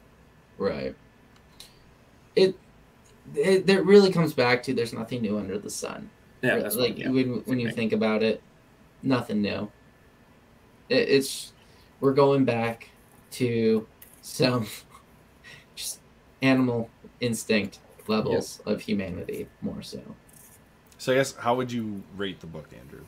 right 0.57 0.95
it, 2.37 2.55
it 3.35 3.69
it 3.69 3.85
really 3.85 4.11
comes 4.11 4.33
back 4.33 4.63
to 4.63 4.73
there's 4.73 4.95
nothing 4.95 5.21
new 5.21 5.37
under 5.37 5.59
the 5.59 5.69
sun 5.69 6.09
Yeah, 6.43 6.59
that's 6.59 6.77
like 6.77 6.91
what, 6.93 6.99
yeah. 6.99 7.09
when 7.11 7.43
when 7.45 7.61
you 7.61 7.71
think 7.71 7.93
about 7.93 8.23
it, 8.23 8.41
nothing 9.03 9.43
new. 9.43 9.71
It, 10.89 11.09
it's 11.09 11.53
we're 12.01 12.13
going 12.13 12.45
back 12.45 12.91
to 13.33 13.87
some 14.23 14.67
just 15.75 16.01
animal 16.43 16.91
instinct 17.21 17.79
levels 18.09 18.61
of 18.67 18.81
humanity 18.81 19.49
more 19.63 19.83
so. 19.83 20.01
So 20.99 21.13
I 21.13 21.17
guess 21.17 21.35
how 21.37 21.55
would 21.57 21.71
you 21.71 22.03
rate 22.17 22.41
the 22.41 22.47
book, 22.47 22.69
Andrew? 22.79 23.05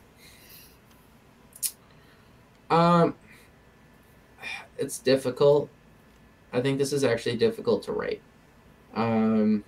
Um, 2.70 3.14
it's 4.76 4.98
difficult. 4.98 5.68
I 6.52 6.60
think 6.60 6.78
this 6.78 6.92
is 6.92 7.04
actually 7.04 7.36
difficult 7.36 7.82
to 7.84 7.92
rate. 7.92 8.22
Um, 8.94 9.64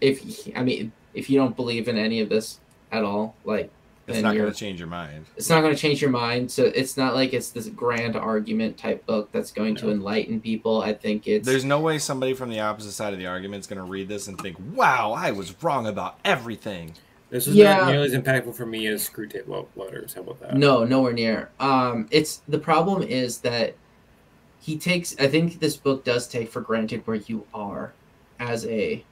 if 0.00 0.48
I 0.54 0.62
mean, 0.62 0.92
if 1.14 1.28
you 1.28 1.38
don't 1.38 1.56
believe 1.56 1.88
in 1.88 1.98
any 1.98 2.20
of 2.20 2.28
this 2.28 2.60
at 2.92 3.04
all, 3.04 3.34
like 3.44 3.70
It's 4.08 4.16
then 4.16 4.24
not 4.24 4.36
going 4.36 4.50
to 4.52 4.58
change 4.58 4.78
your 4.78 4.88
mind. 4.88 5.26
it's 5.36 5.50
not 5.50 5.60
going 5.60 5.74
to 5.74 5.80
change 5.80 6.00
your 6.00 6.10
mind. 6.10 6.50
So 6.50 6.64
it's 6.64 6.96
not 6.96 7.14
like 7.14 7.32
it's 7.32 7.50
this 7.50 7.68
grand 7.68 8.16
argument 8.16 8.78
type 8.78 9.04
book 9.06 9.30
that's 9.32 9.52
going 9.52 9.76
to 9.76 9.90
enlighten 9.90 10.40
people. 10.40 10.82
I 10.82 10.94
think 10.94 11.28
it's 11.28 11.46
There's 11.46 11.64
no 11.64 11.80
way 11.80 11.98
somebody 11.98 12.34
from 12.34 12.50
the 12.50 12.60
opposite 12.60 12.92
side 12.92 13.12
of 13.12 13.18
the 13.18 13.26
argument 13.26 13.60
is 13.60 13.66
going 13.66 13.78
to 13.78 13.84
read 13.84 14.08
this 14.08 14.26
and 14.28 14.38
think, 14.40 14.56
"Wow, 14.74 15.12
I 15.12 15.30
was 15.32 15.54
wrong 15.62 15.86
about 15.86 16.18
everything." 16.24 16.94
This 17.30 17.46
is 17.46 17.54
Yeah. 17.54 17.76
not 17.76 17.90
nearly 17.90 18.06
as 18.06 18.14
impactful 18.14 18.54
for 18.54 18.64
me 18.64 18.86
as 18.86 19.06
Screwtape 19.06 19.46
Letters. 19.76 20.14
How 20.14 20.22
about 20.22 20.40
that? 20.40 20.56
no 20.56 20.84
nowhere 20.84 21.12
near. 21.12 21.50
Um, 21.60 22.08
it's 22.10 22.40
the 22.48 22.58
problem 22.58 23.02
is 23.02 23.38
that 23.40 23.74
he 24.60 24.78
takes. 24.78 25.14
I 25.20 25.28
think 25.28 25.60
this 25.60 25.76
book 25.76 26.04
does 26.04 26.26
take 26.26 26.50
for 26.50 26.60
granted 26.62 27.02
where 27.06 27.16
you 27.18 27.44
are 27.52 27.92
as 28.40 28.64
a 28.66 29.04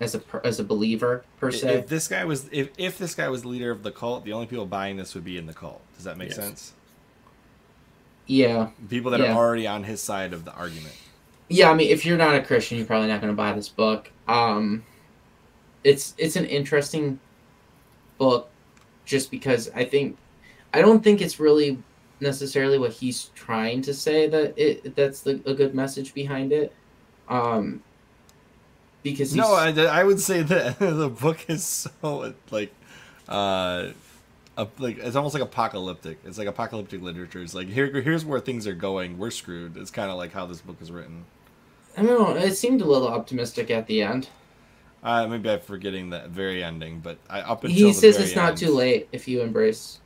as 0.00 0.14
a 0.14 0.22
as 0.44 0.58
a 0.60 0.64
believer 0.64 1.24
per 1.38 1.50
se. 1.50 1.74
If 1.80 1.88
this 1.88 2.08
guy 2.08 2.24
was 2.24 2.48
if, 2.52 2.70
if 2.78 2.98
this 2.98 3.14
guy 3.14 3.28
was 3.28 3.42
the 3.42 3.48
leader 3.48 3.70
of 3.70 3.82
the 3.82 3.92
cult, 3.92 4.24
the 4.24 4.32
only 4.32 4.46
people 4.46 4.66
buying 4.66 4.96
this 4.96 5.14
would 5.14 5.24
be 5.24 5.36
in 5.36 5.46
the 5.46 5.52
cult. 5.54 5.80
Does 5.96 6.04
that 6.04 6.16
make 6.16 6.28
Yes. 6.28 6.36
sense? 6.36 6.72
yeah, 8.26 8.68
People 8.88 9.10
that 9.10 9.20
Yeah. 9.20 9.32
are 9.32 9.36
already 9.36 9.66
on 9.66 9.84
his 9.84 10.00
side 10.00 10.32
of 10.32 10.44
the 10.44 10.52
argument. 10.54 10.94
yeah. 11.48 11.70
I 11.70 11.74
mean, 11.74 11.90
if 11.90 12.06
you're 12.06 12.16
not 12.16 12.34
a 12.36 12.42
Christian, 12.42 12.78
you're 12.78 12.86
probably 12.86 13.08
not 13.08 13.20
going 13.20 13.32
to 13.32 13.36
buy 13.36 13.52
this 13.52 13.68
book. 13.68 14.10
Um, 14.28 14.84
it's 15.82 16.14
it's 16.18 16.36
an 16.36 16.44
interesting 16.46 17.18
book, 18.18 18.48
just 19.04 19.30
because 19.30 19.70
I 19.74 19.84
think 19.84 20.16
I 20.72 20.80
don't 20.80 21.02
think 21.02 21.20
it's 21.20 21.40
really 21.40 21.78
necessarily 22.20 22.78
what 22.78 22.92
he's 22.92 23.30
trying 23.34 23.80
to 23.82 23.94
say 23.94 24.28
that 24.28 24.54
it 24.56 24.94
that's 24.94 25.20
the, 25.22 25.40
a 25.46 25.54
good 25.54 25.74
message 25.74 26.14
behind 26.14 26.52
it. 26.52 26.72
Um, 27.28 27.82
because 29.02 29.30
he's, 29.30 29.36
No, 29.36 29.54
I, 29.54 29.70
I 29.70 30.04
would 30.04 30.20
say 30.20 30.42
that 30.42 30.78
the 30.78 31.08
book 31.08 31.48
is 31.48 31.64
so 32.02 32.34
like, 32.50 32.72
uh, 33.28 33.88
up, 34.56 34.78
like 34.78 34.98
it's 34.98 35.16
almost 35.16 35.34
like 35.34 35.42
apocalyptic. 35.42 36.18
It's 36.24 36.36
like 36.38 36.48
apocalyptic 36.48 37.00
literature. 37.02 37.42
It's 37.42 37.54
like 37.54 37.68
here, 37.68 37.86
here's 38.00 38.24
where 38.24 38.40
things 38.40 38.66
are 38.66 38.74
going. 38.74 39.18
We're 39.18 39.30
screwed. 39.30 39.76
It's 39.76 39.90
kind 39.90 40.10
of 40.10 40.16
like 40.18 40.32
how 40.32 40.46
this 40.46 40.60
book 40.60 40.76
is 40.80 40.90
written. 40.90 41.24
I 41.96 42.02
don't 42.02 42.34
know. 42.34 42.36
It 42.40 42.56
seemed 42.56 42.80
a 42.82 42.84
little 42.84 43.08
optimistic 43.08 43.70
at 43.70 43.86
the 43.86 44.02
end. 44.02 44.28
Uh, 45.02 45.26
maybe 45.26 45.48
I'm 45.48 45.60
forgetting 45.60 46.10
that 46.10 46.28
very 46.28 46.62
ending, 46.62 47.00
but 47.00 47.16
I 47.30 47.40
up 47.40 47.64
until 47.64 47.86
He 47.86 47.92
says 47.94 48.18
it's 48.18 48.36
not 48.36 48.50
end- 48.50 48.58
too 48.58 48.74
late 48.74 49.08
if 49.12 49.26
you 49.26 49.40
embrace 49.40 49.98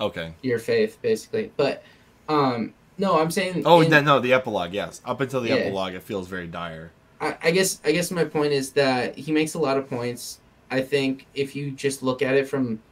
Okay. 0.00 0.32
your 0.42 0.58
faith, 0.58 0.96
basically. 1.02 1.52
But 1.56 1.82
um, 2.30 2.72
no, 2.96 3.20
I'm 3.20 3.30
saying. 3.30 3.64
Oh, 3.66 3.82
in- 3.82 3.90
then 3.90 4.04
no, 4.06 4.20
the 4.20 4.32
epilogue. 4.32 4.72
Yes, 4.72 5.02
up 5.04 5.20
until 5.20 5.42
the 5.42 5.50
Yeah. 5.50 5.56
epilogue, 5.56 5.92
it 5.92 6.02
feels 6.02 6.28
very 6.28 6.46
dire. 6.46 6.92
I, 7.22 7.36
I 7.42 7.50
guess 7.52 7.80
I 7.84 7.92
guess 7.92 8.10
my 8.10 8.24
point 8.24 8.52
is 8.52 8.72
that 8.72 9.16
he 9.16 9.32
makes 9.32 9.54
a 9.54 9.58
lot 9.58 9.78
of 9.78 9.88
points. 9.88 10.40
I 10.70 10.82
think 10.82 11.26
if 11.34 11.56
you 11.56 11.70
just 11.70 12.02
look 12.02 12.22
at 12.22 12.34
it 12.34 12.48
from 12.48 12.82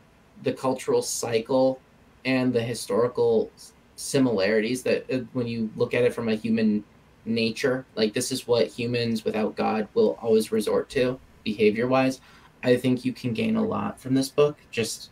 the 0.42 0.52
cultural 0.52 1.02
cycle 1.02 1.80
and 2.24 2.52
the 2.52 2.62
historical 2.62 3.50
similarities 3.96 4.82
that 4.84 5.04
uh, 5.12 5.18
when 5.32 5.46
you 5.46 5.70
look 5.76 5.92
at 5.94 6.04
it 6.04 6.14
from 6.14 6.28
a 6.28 6.34
human 6.34 6.84
nature, 7.26 7.84
like 7.96 8.14
this 8.14 8.32
is 8.32 8.46
what 8.46 8.68
humans 8.68 9.24
without 9.24 9.56
God 9.56 9.88
will 9.94 10.18
always 10.22 10.52
resort 10.52 10.88
to 10.90 11.20
behavior 11.44 11.88
wise. 11.88 12.20
I 12.62 12.76
think 12.76 13.04
you 13.04 13.12
can 13.12 13.32
gain 13.34 13.56
a 13.56 13.64
lot 13.64 14.00
from 14.00 14.14
this 14.14 14.28
book 14.28 14.58
just 14.70 15.10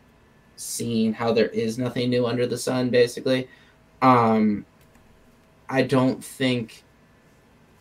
seeing 0.57 1.13
how 1.13 1.33
there 1.33 1.49
is 1.49 1.79
nothing 1.79 2.11
new 2.11 2.27
under 2.27 2.47
the 2.47 2.59
sun 2.59 2.91
basically. 2.91 3.49
Um 4.03 4.67
I 5.69 5.83
don't 5.83 6.25
think 6.25 6.85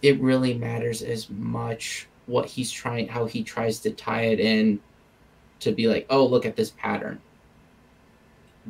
it 0.01 0.19
really 0.21 0.53
matters 0.53 1.01
as 1.01 1.29
much 1.29 2.07
what 2.25 2.45
he's 2.45 2.71
trying 2.71 3.07
how 3.07 3.25
he 3.25 3.43
tries 3.43 3.79
to 3.79 3.91
tie 3.91 4.23
it 4.23 4.39
in 4.39 4.79
to 5.59 5.71
be 5.71 5.87
like 5.87 6.05
oh 6.09 6.25
look 6.25 6.45
at 6.45 6.55
this 6.55 6.71
pattern. 6.71 7.19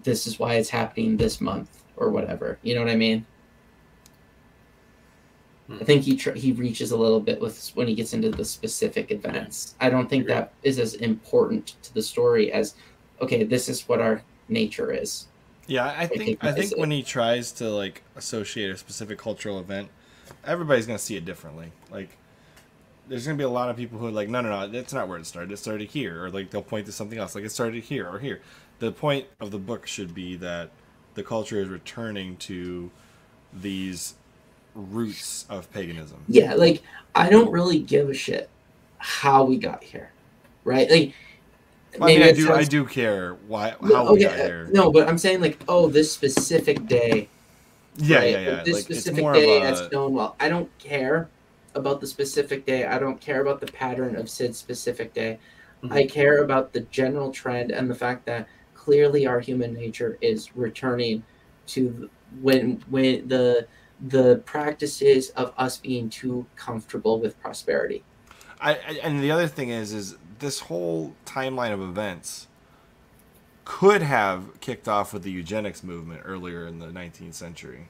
This 0.03 0.27
is 0.27 0.37
why 0.37 0.55
it's 0.55 0.69
happening 0.69 1.17
this 1.17 1.41
month 1.41 1.83
or 1.95 2.09
whatever. 2.09 2.59
You 2.61 2.75
know 2.75 2.81
what 2.81 2.91
i 2.91 2.95
mean? 2.95 3.25
I 5.69 5.83
think 5.83 6.03
he 6.03 6.15
tr- 6.15 6.31
he 6.31 6.53
reaches 6.53 6.91
a 6.91 6.97
little 6.97 7.19
bit 7.19 7.41
with 7.41 7.71
when 7.75 7.87
he 7.87 7.95
gets 7.95 8.13
into 8.13 8.29
the 8.29 8.45
specific 8.45 9.11
events. 9.11 9.75
I 9.81 9.89
don't 9.89 10.09
think 10.09 10.27
that 10.27 10.53
is 10.63 10.79
as 10.79 10.93
important 10.95 11.75
to 11.83 11.93
the 11.93 12.01
story 12.01 12.51
as 12.53 12.75
okay 13.21 13.43
this 13.43 13.67
is 13.67 13.87
what 13.89 13.99
our 13.99 14.21
nature 14.47 14.91
is. 14.91 15.27
Yeah, 15.67 15.93
I 15.97 16.07
think 16.07 16.41
I 16.41 16.47
recognize 16.47 16.69
think 16.69 16.79
when 16.79 16.91
he 16.91 17.03
tries 17.03 17.51
to 17.53 17.69
like 17.69 18.01
associate 18.15 18.71
a 18.71 18.77
specific 18.77 19.19
cultural 19.19 19.59
event, 19.59 19.89
everybody's 20.45 20.85
gonna 20.85 20.99
see 20.99 21.15
it 21.15 21.25
differently. 21.25 21.71
Like, 21.91 22.09
there's 23.07 23.25
gonna 23.25 23.37
be 23.37 23.43
a 23.43 23.49
lot 23.49 23.69
of 23.69 23.77
people 23.77 23.99
who 23.99 24.07
are 24.07 24.11
like, 24.11 24.29
no, 24.29 24.41
no, 24.41 24.49
no, 24.49 24.67
that's 24.67 24.93
not 24.93 25.07
where 25.07 25.17
it 25.17 25.25
started. 25.25 25.51
It 25.51 25.57
started 25.57 25.89
here, 25.89 26.25
or 26.25 26.29
like 26.29 26.49
they'll 26.49 26.61
point 26.61 26.85
to 26.87 26.91
something 26.91 27.17
else, 27.17 27.35
like 27.35 27.43
it 27.43 27.51
started 27.51 27.83
here 27.83 28.07
or 28.07 28.19
here. 28.19 28.41
The 28.79 28.91
point 28.91 29.27
of 29.39 29.51
the 29.51 29.59
book 29.59 29.87
should 29.87 30.13
be 30.13 30.35
that 30.37 30.69
the 31.15 31.23
culture 31.23 31.59
is 31.59 31.67
returning 31.67 32.37
to 32.37 32.91
these 33.53 34.15
roots 34.75 35.45
of 35.49 35.71
paganism. 35.71 36.23
Yeah, 36.27 36.53
like 36.53 36.83
I 37.15 37.29
don't 37.29 37.51
really 37.51 37.79
give 37.79 38.09
a 38.09 38.13
shit 38.13 38.49
how 38.99 39.43
we 39.43 39.57
got 39.57 39.83
here, 39.83 40.11
right? 40.63 40.89
Like 40.89 41.13
Well, 41.97 42.09
I 42.09 42.13
mean, 42.13 42.23
I 42.23 42.31
do. 42.31 42.51
I 42.51 42.63
do 42.63 42.85
care 42.85 43.35
why 43.47 43.71
how 43.81 44.13
we 44.13 44.19
okay, 44.19 44.23
got 44.23 44.33
uh, 44.33 44.43
here. 44.43 44.69
No, 44.71 44.91
but 44.91 45.07
I'm 45.07 45.17
saying 45.17 45.41
like, 45.41 45.59
oh, 45.67 45.87
this 45.87 46.11
specific 46.11 46.85
day. 46.87 47.29
Yeah, 47.97 48.17
right? 48.19 48.31
yeah, 48.31 48.39
yeah. 48.39 48.63
This 48.63 48.73
Like 48.73 48.91
it's 48.91 49.05
specific 49.05 49.23
more 49.23 49.33
day 49.33 49.57
of 49.57 49.63
at 49.63 49.73
a 49.73 49.85
Stonewall. 49.85 50.35
I 50.39 50.49
don't 50.49 50.75
care 50.79 51.29
about 51.75 52.01
the 52.01 52.07
specific 52.07 52.65
day. 52.65 52.85
I 52.85 52.99
don't 52.99 53.19
care 53.21 53.41
about 53.41 53.59
the 53.59 53.67
pattern 53.67 54.15
of 54.15 54.29
Sid's 54.29 54.57
specific 54.57 55.13
day. 55.13 55.39
Mhm. 55.83 55.91
I 55.91 56.05
care 56.07 56.43
about 56.43 56.73
the 56.73 56.81
general 56.81 57.31
trend 57.31 57.71
and 57.71 57.89
the 57.89 57.95
fact 57.95 58.25
that 58.25 58.47
clearly 58.73 59.25
our 59.27 59.39
human 59.39 59.73
nature 59.73 60.17
is 60.21 60.55
returning 60.55 61.23
to 61.67 62.09
when 62.41 62.83
when 62.89 63.27
the 63.27 63.67
the 63.99 64.41
practices 64.45 65.29
of 65.31 65.53
us 65.57 65.77
being 65.77 66.09
too 66.09 66.45
comfortable 66.55 67.19
with 67.19 67.39
prosperity. 67.39 68.03
I, 68.59 68.71
I 68.75 68.99
and 69.03 69.21
the 69.21 69.31
other 69.31 69.47
thing 69.47 69.69
is 69.69 69.93
is 69.93 70.17
this 70.39 70.59
whole 70.61 71.13
timeline 71.25 71.73
of 71.73 71.81
events 71.81 72.47
could 73.67 74.01
have 74.01 74.59
kicked 74.61 74.87
off 74.87 75.13
with 75.13 75.23
the 75.23 75.31
eugenics 75.31 75.83
movement 75.83 76.21
earlier 76.25 76.65
in 76.67 76.79
the 76.79 76.91
19th 76.91 77.35
century. 77.35 77.89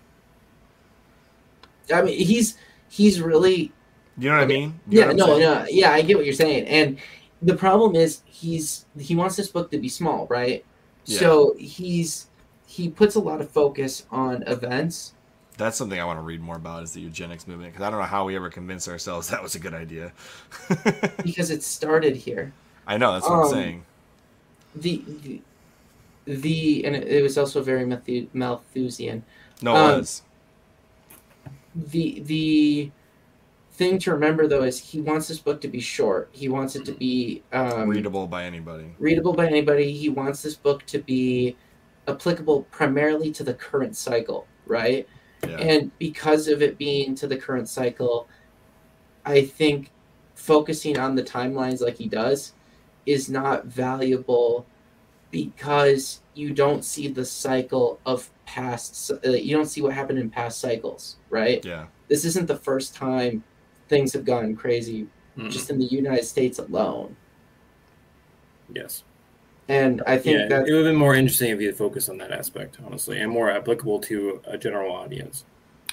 I 1.93 2.01
mean, 2.01 2.17
he's 2.25 2.57
he's 2.89 3.21
really 3.21 3.75
You 4.17 4.29
know 4.29 4.35
what 4.35 4.43
I 4.43 4.47
mean? 4.47 4.79
You 4.89 4.99
yeah 4.99 5.05
I'm 5.09 5.15
no 5.15 5.25
saying? 5.25 5.39
no 5.39 5.65
yeah 5.69 5.91
I 5.91 6.01
get 6.01 6.17
what 6.17 6.25
you're 6.25 6.33
saying 6.33 6.67
and 6.67 6.99
the 7.41 7.55
problem 7.55 7.95
is 7.95 8.21
he's 8.25 8.85
he 8.97 9.15
wants 9.15 9.35
this 9.35 9.49
book 9.49 9.71
to 9.71 9.79
be 9.79 9.89
small 9.89 10.27
right 10.27 10.65
Yeah. 11.05 11.19
so 11.19 11.55
he's 11.59 12.29
he 12.65 12.89
puts 12.89 13.15
a 13.15 13.19
lot 13.19 13.41
of 13.41 13.51
focus 13.51 14.05
on 14.11 14.43
events 14.47 15.15
That's 15.57 15.77
something 15.77 15.99
I 15.99 16.05
want 16.05 16.19
to 16.19 16.23
read 16.23 16.41
more 16.41 16.55
about 16.55 16.83
is 16.83 16.93
the 16.93 17.01
eugenics 17.01 17.47
movement 17.47 17.73
because 17.73 17.85
I 17.85 17.89
don't 17.89 17.99
know 17.99 18.05
how 18.05 18.25
we 18.25 18.35
ever 18.35 18.49
convinced 18.49 18.87
ourselves 18.87 19.27
that 19.31 19.41
was 19.41 19.55
a 19.55 19.59
good 19.59 19.73
idea. 19.73 20.13
because 21.23 21.49
it 21.49 21.63
started 21.63 22.15
here 22.15 22.53
I 22.87 22.97
know 22.97 23.13
that's 23.13 23.29
what 23.29 23.37
I'm 23.37 23.43
Um, 23.43 23.45
saying. 23.45 23.85
the 24.75 25.03
the, 25.07 25.41
the 26.27 26.85
and 26.85 26.95
it, 26.95 27.07
it 27.07 27.23
was 27.23 27.37
also 27.37 27.61
very 27.61 27.85
Malthusian 28.33 29.23
No, 29.61 29.75
it 29.75 29.79
um, 29.79 29.99
was. 29.99 30.23
the 31.75 32.21
the 32.25 32.91
thing 33.71 33.99
to 33.99 34.11
remember 34.11 34.47
though 34.47 34.63
is 34.63 34.79
he 34.79 34.99
wants 35.01 35.27
this 35.27 35.39
book 35.39 35.61
to 35.61 35.67
be 35.67 35.79
short 35.79 36.29
he 36.31 36.49
wants 36.49 36.75
it 36.75 36.83
to 36.85 36.91
be 36.91 37.43
um, 37.53 37.87
readable 37.87 38.27
by 38.27 38.43
anybody. 38.43 38.85
readable 38.99 39.33
by 39.33 39.47
anybody. 39.47 39.93
He 39.93 40.09
wants 40.09 40.41
this 40.41 40.55
book 40.55 40.85
to 40.87 40.99
be 40.99 41.55
applicable 42.07 42.63
primarily 42.71 43.31
to 43.31 43.43
the 43.43 43.53
current 43.53 43.95
cycle, 43.95 44.47
right? 44.65 45.07
Yeah. 45.47 45.57
And 45.57 45.97
because 45.99 46.47
of 46.47 46.61
it 46.61 46.77
being 46.77 47.15
to 47.15 47.27
the 47.27 47.37
current 47.37 47.69
cycle, 47.69 48.27
I 49.25 49.41
think 49.43 49.91
focusing 50.35 50.97
on 50.97 51.15
the 51.15 51.23
timelines 51.23 51.81
like 51.81 51.97
he 51.97 52.07
does 52.07 52.53
is 53.05 53.29
not 53.29 53.65
valuable 53.65 54.65
because 55.31 56.21
you 56.33 56.53
don't 56.53 56.83
see 56.85 57.07
the 57.07 57.25
cycle 57.25 57.99
of 58.05 58.29
past 58.45 59.11
uh, 59.11 59.29
you 59.29 59.55
don't 59.55 59.65
see 59.65 59.81
what 59.81 59.93
happened 59.93 60.19
in 60.19 60.29
past 60.29 60.59
cycles, 60.59 61.17
right? 61.29 61.63
yeah. 61.65 61.85
This 62.07 62.23
isn't 62.25 62.47
the 62.47 62.55
first 62.57 62.95
time 62.95 63.43
things 63.89 64.13
have 64.13 64.25
gone 64.25 64.55
crazy 64.55 65.07
Mhm. 65.37 65.51
just 65.51 65.69
in 65.69 65.77
the 65.79 65.85
United 65.85 66.25
States 66.25 66.59
alone. 66.59 67.15
yes. 68.73 69.03
And 69.69 70.01
I 70.07 70.17
think 70.17 70.39
Yeah, 70.39 70.47
that 70.47 70.67
it 70.67 70.71
would 70.71 70.85
have 70.85 70.93
been 70.93 70.95
more 70.95 71.13
interesting 71.13 71.51
if 71.51 71.59
you 71.59 71.67
had 71.67 71.75
focused 71.75 72.09
on 72.09 72.17
that 72.19 72.31
aspect, 72.31 72.77
honestly, 72.85 73.19
and 73.19 73.29
more 73.29 73.51
applicable 73.51 73.99
to 74.01 74.41
a 74.45 74.57
general 74.57 74.95
audience. 74.95 75.43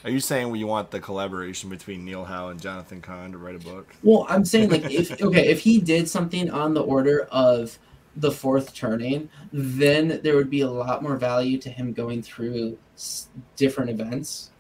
Are 0.04 0.10
you 0.10 0.20
saying 0.20 0.50
we 0.50 0.62
want 0.64 0.90
the 0.92 1.00
collaboration 1.00 1.70
between 1.70 2.04
Neil 2.04 2.24
Howe 2.24 2.48
and 2.48 2.60
Jonathan 2.60 3.00
Cahn 3.00 3.32
to 3.32 3.38
write 3.38 3.56
a 3.56 3.58
book? 3.58 3.94
Well, 4.02 4.26
I'm 4.28 4.44
saying 4.44 4.70
like 4.70 4.88
if 4.90 5.20
okay, 5.20 5.48
if 5.48 5.60
he 5.60 5.80
did 5.80 6.08
something 6.08 6.50
on 6.50 6.74
the 6.74 6.82
order 6.82 7.22
of 7.32 7.78
the 8.16 8.30
fourth 8.30 8.74
turning, 8.74 9.28
then 9.52 10.20
there 10.22 10.36
would 10.36 10.50
be 10.50 10.60
a 10.60 10.70
lot 10.70 11.02
more 11.02 11.16
value 11.16 11.58
to 11.58 11.68
him 11.68 11.92
going 11.92 12.22
through 12.22 12.78
s- 12.94 13.28
different 13.56 13.90
events 13.90 14.50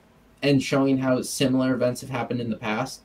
and 0.42 0.62
showing 0.62 0.98
how 0.98 1.22
similar 1.22 1.74
events 1.74 2.00
have 2.00 2.10
happened 2.10 2.40
in 2.40 2.50
the 2.50 2.56
past. 2.56 3.02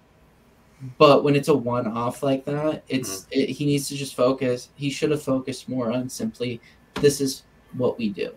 But 0.97 1.23
when 1.23 1.35
it's 1.35 1.49
a 1.49 1.53
one-off 1.53 2.23
like 2.23 2.45
that, 2.45 2.83
it's 2.87 3.21
mm-hmm. 3.21 3.39
it, 3.39 3.49
he 3.49 3.65
needs 3.65 3.87
to 3.89 3.95
just 3.95 4.15
focus. 4.15 4.69
He 4.75 4.89
should 4.89 5.11
have 5.11 5.21
focused 5.21 5.67
more 5.67 5.91
on 5.91 6.09
simply 6.09 6.61
this 6.95 7.19
is 7.19 7.43
what 7.73 7.97
we 7.97 8.09
do. 8.09 8.33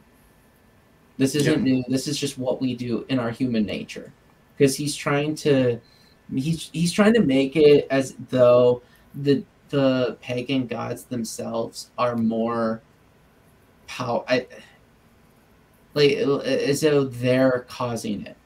This 1.18 1.34
isn't 1.34 1.62
new. 1.62 1.84
This 1.88 2.08
is 2.08 2.18
just 2.18 2.38
what 2.38 2.60
we 2.60 2.74
do 2.74 3.06
in 3.08 3.18
our 3.18 3.30
human 3.30 3.64
nature. 3.64 4.12
Because 4.56 4.76
he's 4.76 4.96
trying 4.96 5.34
to 5.36 5.80
he's 6.34 6.68
he's 6.72 6.92
trying 6.92 7.14
to 7.14 7.20
make 7.20 7.54
it 7.54 7.86
as 7.90 8.16
though 8.28 8.82
the 9.14 9.44
the 9.72 10.16
pagan 10.22 10.68
gods 10.68 11.04
themselves 11.04 11.90
are 11.98 12.14
more 12.16 12.80
pow 13.88 14.24
I, 14.28 14.46
like 15.94 16.12
as 16.12 16.80
though 16.82 17.04
they're 17.04 17.66
causing 17.68 18.26
it 18.26 18.36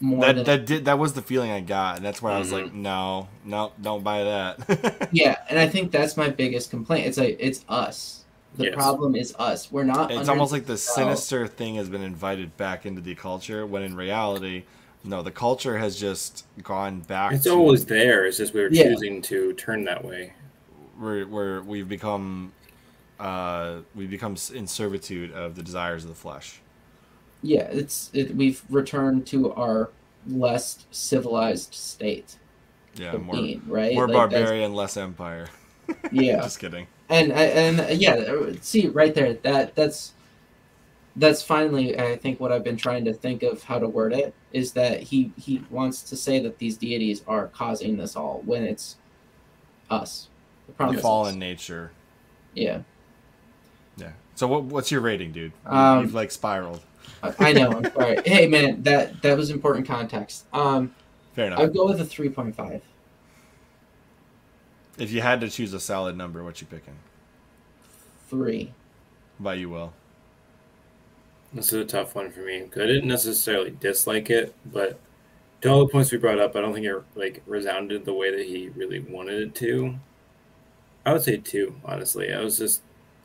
more 0.00 0.20
That 0.24 0.36
than 0.36 0.44
that 0.44 0.66
did 0.66 0.84
that 0.86 0.98
was 0.98 1.12
the 1.14 1.22
feeling 1.22 1.50
I 1.50 1.60
got, 1.60 1.96
and 1.96 2.04
that's 2.04 2.20
why 2.20 2.32
I 2.32 2.38
was 2.40 2.52
like, 2.52 2.66
mm-hmm. 2.66 2.82
no, 2.82 3.28
no, 3.44 3.72
don't 3.80 4.02
buy 4.02 4.24
that. 4.24 5.08
yeah 5.12 5.36
and 5.48 5.58
i 5.58 5.68
think 5.68 5.92
that's 5.92 6.16
my 6.16 6.28
biggest 6.28 6.70
complaint 6.70 7.06
it's 7.06 7.16
like 7.18 7.36
it's 7.38 7.64
us 7.68 8.24
the 8.56 8.64
Yes. 8.66 8.74
problem 8.74 9.16
is 9.16 9.34
us 9.38 9.70
we're 9.72 9.84
not 9.84 10.10
it's 10.10 10.28
almost 10.28 10.52
like 10.52 10.66
the 10.66 10.76
spell. 10.78 10.94
sinister 10.96 11.46
thing 11.46 11.76
has 11.76 11.88
been 11.88 12.02
invited 12.02 12.56
back 12.56 12.86
into 12.86 13.00
the 13.00 13.14
culture, 13.14 13.66
when 13.66 13.82
in 13.82 13.96
reality, 13.96 14.64
no, 15.04 15.22
the 15.22 15.30
culture 15.32 15.76
has 15.78 15.96
just 15.98 16.44
gone 16.62 17.00
back. 17.00 17.32
It's 17.32 17.44
to 17.44 17.50
always 17.50 17.84
there. 17.84 18.26
It's 18.26 18.38
just 18.38 18.54
we 18.54 18.60
were 18.62 18.70
Yeah. 18.70 18.84
choosing 18.84 19.20
to 19.22 19.52
turn 19.54 19.84
that 19.84 20.04
way. 20.04 20.32
Where 20.98 21.26
we're 21.26 21.62
we've 21.62 21.88
become, 21.88 22.52
uh, 23.20 23.80
we 23.94 24.06
become 24.06 24.36
in 24.54 24.66
servitude 24.66 25.32
of 25.32 25.54
the 25.56 25.62
desires 25.62 26.04
of 26.04 26.10
the 26.10 26.16
flesh. 26.16 26.62
yeah 27.42 27.62
it's 27.70 28.10
it, 28.12 28.34
we've 28.34 28.62
returned 28.70 29.26
to 29.26 29.52
our 29.54 29.90
less 30.26 30.86
civilized 30.90 31.74
state 31.74 32.38
Yeah, 32.94 33.16
more 33.18 33.34
being 33.34 33.62
right 33.66 33.92
more 33.92 34.08
Like, 34.08 34.30
barbarian, 34.30 34.74
less 34.74 34.96
empire. 34.96 35.48
yeah 36.10 36.40
Just 36.40 36.58
kidding. 36.58 36.86
and 37.08 37.32
and 37.32 38.00
yeah 38.00 38.16
see 38.60 38.88
right 38.88 39.14
there 39.14 39.34
that 39.34 39.74
that's 39.74 40.14
that's 41.16 41.42
finally 41.42 41.98
i 41.98 42.16
think 42.16 42.40
what 42.40 42.50
i've 42.52 42.64
been 42.64 42.76
trying 42.76 43.04
to 43.04 43.12
think 43.14 43.42
of 43.42 43.62
how 43.62 43.78
to 43.78 43.88
word 43.88 44.12
it 44.12 44.34
is 44.52 44.72
that 44.72 45.00
he 45.02 45.32
he 45.36 45.64
wants 45.70 46.02
to 46.02 46.16
say 46.16 46.40
that 46.40 46.58
these 46.58 46.76
deities 46.76 47.22
are 47.26 47.48
causing 47.48 47.96
this 47.96 48.16
all 48.16 48.42
when 48.44 48.64
it's 48.64 48.96
us 49.90 50.28
the 50.66 50.72
problem 50.72 50.94
The 50.96 50.98
is 50.98 51.02
fallen 51.02 51.38
nature. 51.38 51.92
yeah 52.54 52.80
Yeah. 53.96 54.12
So 54.34 54.46
what 54.48 54.64
what's 54.64 54.90
your 54.90 55.00
rating, 55.00 55.32
dude? 55.32 55.52
You- 55.64 55.70
Um, 55.72 56.02
You've 56.02 56.14
like 56.14 56.30
spiraled. 56.30 56.80
I, 57.22 57.34
I 57.38 57.52
know 57.52 57.70
i'm 57.70 57.92
sorry 57.92 58.18
hey 58.26 58.46
man 58.46 58.82
that 58.82 59.20
that 59.22 59.36
was 59.36 59.50
important 59.50 59.86
context 59.86 60.46
um 60.54 60.94
Fair 61.34 61.46
enough. 61.48 61.60
i'd 61.60 61.74
go 61.74 61.86
with 61.86 62.00
a 62.00 62.04
3.5 62.04 62.80
If 64.98 65.10
you 65.12 65.20
had 65.20 65.40
to 65.40 65.50
choose 65.50 65.72
a 65.74 65.80
solid 65.80 66.16
number, 66.16 66.42
what 66.44 66.60
you 66.60 66.66
picking? 66.66 66.94
3 68.28 68.72
By 69.40 69.54
you, 69.54 69.68
Will. 69.70 69.92
This 71.52 71.68
is 71.72 71.74
a 71.74 71.84
tough 71.84 72.14
one 72.14 72.30
for 72.30 72.40
me. 72.40 72.60
'cause 72.70 72.82
I 72.82 72.86
didn't 72.86 73.08
necessarily 73.08 73.70
dislike 73.72 74.30
it, 74.30 74.54
but 74.66 74.98
to 75.60 75.68
all 75.68 75.80
the 75.84 75.90
points 75.92 76.10
we 76.12 76.18
brought 76.18 76.38
up, 76.38 76.56
I 76.56 76.60
don't 76.60 76.72
think 76.74 76.86
it 76.86 76.96
like 77.16 77.42
resounded 77.46 78.04
the 78.04 78.14
way 78.14 78.30
that 78.30 78.46
he 78.46 78.68
really 78.70 79.00
wanted 79.00 79.40
it 79.42 79.54
to. 79.56 79.94
I 81.06 81.12
would 81.12 81.22
say 81.22 81.36
two, 81.36 81.76
honestly. 81.84 82.32
I 82.32 82.40
was 82.40 82.58
just, 82.58 82.82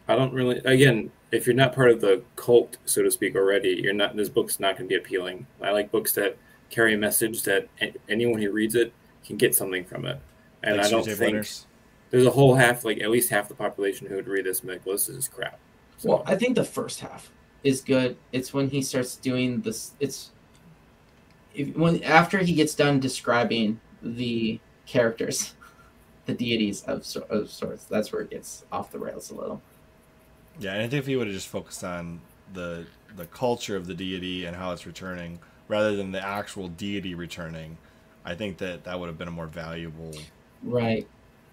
I 0.07 0.15
don't 0.15 0.33
really. 0.33 0.57
Again, 0.65 1.11
if 1.31 1.45
you're 1.47 1.55
not 1.55 1.73
part 1.73 1.91
of 1.91 2.01
the 2.01 2.23
cult, 2.35 2.77
so 2.85 3.03
to 3.03 3.11
speak, 3.11 3.35
already, 3.35 3.79
you're 3.83 3.93
not. 3.93 4.15
This 4.15 4.29
book's 4.29 4.59
not 4.59 4.77
going 4.77 4.89
to 4.89 4.93
be 4.93 4.99
appealing. 4.99 5.47
I 5.61 5.71
like 5.71 5.91
books 5.91 6.11
that 6.13 6.37
carry 6.69 6.93
a 6.93 6.97
message 6.97 7.43
that 7.43 7.67
a- 7.81 7.93
anyone 8.09 8.41
who 8.41 8.51
reads 8.51 8.75
it 8.75 8.91
can 9.25 9.37
get 9.37 9.55
something 9.55 9.83
from 9.85 10.05
it. 10.05 10.19
And 10.63 10.77
Like 10.77 10.87
I 10.87 10.89
don't 10.89 11.05
think 11.05 11.19
Letters? 11.19 11.65
there's 12.09 12.25
a 12.25 12.31
whole 12.31 12.55
half, 12.55 12.83
like 12.83 12.99
at 12.99 13.09
least 13.09 13.29
half 13.29 13.47
the 13.47 13.55
population 13.55 14.07
who 14.07 14.15
would 14.15 14.27
read 14.27 14.45
this 14.45 14.59
and 14.59 14.67
be 14.67 14.73
like, 14.73 14.85
"Well, 14.85 14.95
this 14.95 15.07
is 15.07 15.27
crap." 15.27 15.57
So, 15.97 16.09
Well, 16.09 16.23
I 16.25 16.35
think 16.35 16.55
the 16.55 16.65
first 16.65 16.99
half 16.99 17.31
is 17.63 17.81
good. 17.81 18.17
It's 18.31 18.53
when 18.53 18.69
he 18.69 18.81
starts 18.81 19.15
doing 19.15 19.61
this. 19.61 19.91
It's 19.99 20.31
if, 21.53 21.75
when 21.77 22.03
after 22.03 22.39
he 22.39 22.53
gets 22.53 22.75
done 22.75 22.99
describing 22.99 23.79
the 24.01 24.59
characters, 24.85 25.53
the 26.29 26.35
deities 26.35 26.83
of, 26.83 27.05
of 27.29 27.49
sorts. 27.49 27.85
That's 27.85 28.11
where 28.11 28.21
it 28.21 28.29
gets 28.29 28.63
off 28.71 28.91
the 28.91 28.99
rails 28.99 29.31
a 29.31 29.35
little. 29.35 29.61
Yeah, 30.59 30.73
and 30.73 30.81
I 30.83 30.87
think 30.87 30.99
if 30.99 31.07
he 31.07 31.15
would 31.15 31.27
have 31.27 31.35
just 31.35 31.47
focused 31.47 31.83
on 31.83 32.21
the 32.53 32.85
the 33.15 33.25
culture 33.25 33.75
of 33.75 33.87
the 33.87 33.93
deity 33.93 34.45
and 34.45 34.55
how 34.55 34.71
it's 34.71 34.85
returning, 34.85 35.39
rather 35.67 35.95
than 35.95 36.11
the 36.11 36.23
actual 36.23 36.67
deity 36.67 37.15
returning, 37.15 37.77
I 38.23 38.35
think 38.35 38.57
that 38.59 38.83
that 38.83 38.99
would 38.99 39.07
have 39.07 39.17
been 39.17 39.27
a 39.27 39.31
more 39.31 39.47
valuable. 39.47 40.13
Right. 40.63 41.07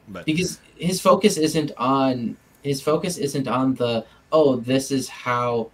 But 0.09 0.27
Because 0.27 0.61
his 0.77 1.01
focus 1.01 1.37
isn't 1.37 1.73
on 1.77 2.37
his 2.63 2.83
focus 2.83 3.17
isn't 3.17 3.49
on 3.49 3.75
the 3.75 4.05
oh 4.33 4.57
this 4.57 4.91
is 4.91 5.09
how 5.09 5.71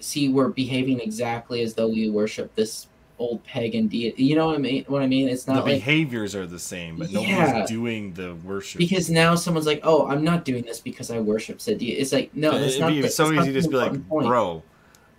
see 0.00 0.28
we're 0.28 0.48
behaving 0.48 1.00
exactly 1.00 1.62
as 1.62 1.74
though 1.74 1.88
we 1.88 2.10
worship 2.10 2.54
this 2.54 2.86
old 3.18 3.42
pagan 3.44 3.86
deity. 3.88 4.24
You 4.24 4.34
know 4.36 4.46
what 4.46 4.54
I 4.56 4.58
mean? 4.58 4.84
What 4.88 5.02
I 5.02 5.06
mean? 5.06 5.28
It's 5.28 5.44
The 5.44 5.54
not 5.54 5.64
like 5.64 5.74
behaviors 5.74 6.34
are 6.34 6.46
the 6.46 6.58
same, 6.58 6.98
but 6.98 7.10
Yeah. 7.10 7.46
nobody's 7.46 7.68
doing 7.68 8.12
the 8.12 8.34
worship. 8.44 8.78
because 8.78 9.08
now 9.10 9.34
someone's 9.34 9.66
like, 9.66 9.80
"Oh, 9.82 10.06
I'm 10.06 10.22
not 10.22 10.44
doing 10.44 10.64
this 10.64 10.80
because 10.80 11.10
I 11.10 11.18
worship 11.20 11.60
said 11.60 11.78
deity." 11.78 11.98
It's 11.98 12.12
like, 12.12 12.34
no, 12.36 12.52
that's 12.52 12.72
It'd 12.74 12.80
not. 12.80 12.88
be 12.90 13.00
the, 13.02 13.08
so 13.08 13.28
that's 13.30 13.42
easy 13.42 13.52
to 13.52 13.58
just 13.58 13.70
be 13.70 13.76
like, 13.76 14.08
point. 14.08 14.26
bro, 14.26 14.62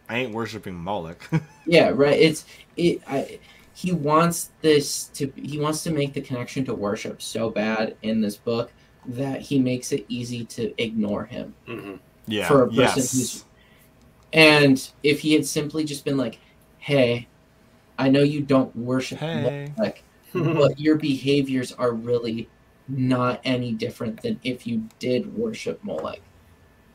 I 0.09 0.19
ain't 0.19 0.31
worshiping 0.33 0.75
Moloch. 0.75 1.27
Yeah, 1.65 1.89
right. 1.93 2.17
It's 2.17 2.45
it. 2.77 3.01
I, 3.07 3.39
he 3.73 3.91
wants 3.91 4.51
this 4.61 5.05
to. 5.15 5.31
He 5.35 5.59
wants 5.59 5.83
to 5.83 5.91
make 5.91 6.13
the 6.13 6.21
connection 6.21 6.63
to 6.65 6.73
worship 6.73 7.21
so 7.21 7.49
bad 7.49 7.95
in 8.03 8.21
this 8.21 8.37
book 8.37 8.71
that 9.05 9.41
he 9.41 9.59
makes 9.59 9.91
it 9.91 10.05
easy 10.07 10.45
to 10.45 10.73
ignore 10.81 11.25
him. 11.25 11.53
hmm 11.65 11.95
yeah. 12.27 12.47
For 12.47 12.63
a 12.63 12.67
person 12.67 12.79
yes. 12.81 13.11
who's- 13.13 13.45
And 14.33 14.89
if 15.03 15.21
he 15.21 15.33
had 15.33 15.45
simply 15.45 15.83
just 15.85 16.03
been 16.05 16.17
like, 16.17 16.39
"Hey, 16.77 17.27
I 17.97 18.09
know 18.09 18.23
you 18.23 18.41
don't 18.41 18.75
worship 18.75 19.19
Hey. 19.19 19.71
Moloch, 19.77 20.01
but 20.33 20.79
your 20.79 20.95
behaviors 20.95 21.71
are 21.73 21.91
really 21.91 22.49
not 22.87 23.41
any 23.43 23.73
different 23.73 24.21
than 24.21 24.39
if 24.43 24.65
you 24.67 24.87
did 24.99 25.35
worship 25.35 25.83
Moloch." 25.83 26.19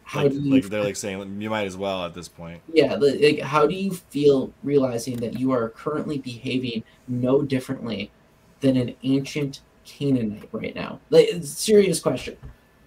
How 0.04 0.24
Like, 0.24 0.32
do 0.32 0.40
you 0.40 0.54
like 0.54 0.64
they're 0.64 0.82
like 0.84 0.96
saying 0.96 1.40
you 1.40 1.48
might 1.50 1.66
as 1.66 1.76
well 1.76 2.04
at 2.04 2.12
this 2.14 2.28
point. 2.28 2.60
Yeah, 2.72 2.94
like 2.96 3.40
how 3.40 3.66
do 3.66 3.74
you 3.74 3.92
feel 3.92 4.52
realizing 4.62 5.16
that 5.18 5.38
you 5.38 5.52
are 5.52 5.70
currently 5.70 6.18
behaving 6.18 6.84
no 7.08 7.42
differently 7.42 8.10
than 8.60 8.76
an 8.76 8.94
ancient 9.02 9.60
Canaanite 9.84 10.48
right 10.52 10.74
now? 10.74 11.00
Like, 11.10 11.28
serious 11.42 11.98
question. 12.00 12.36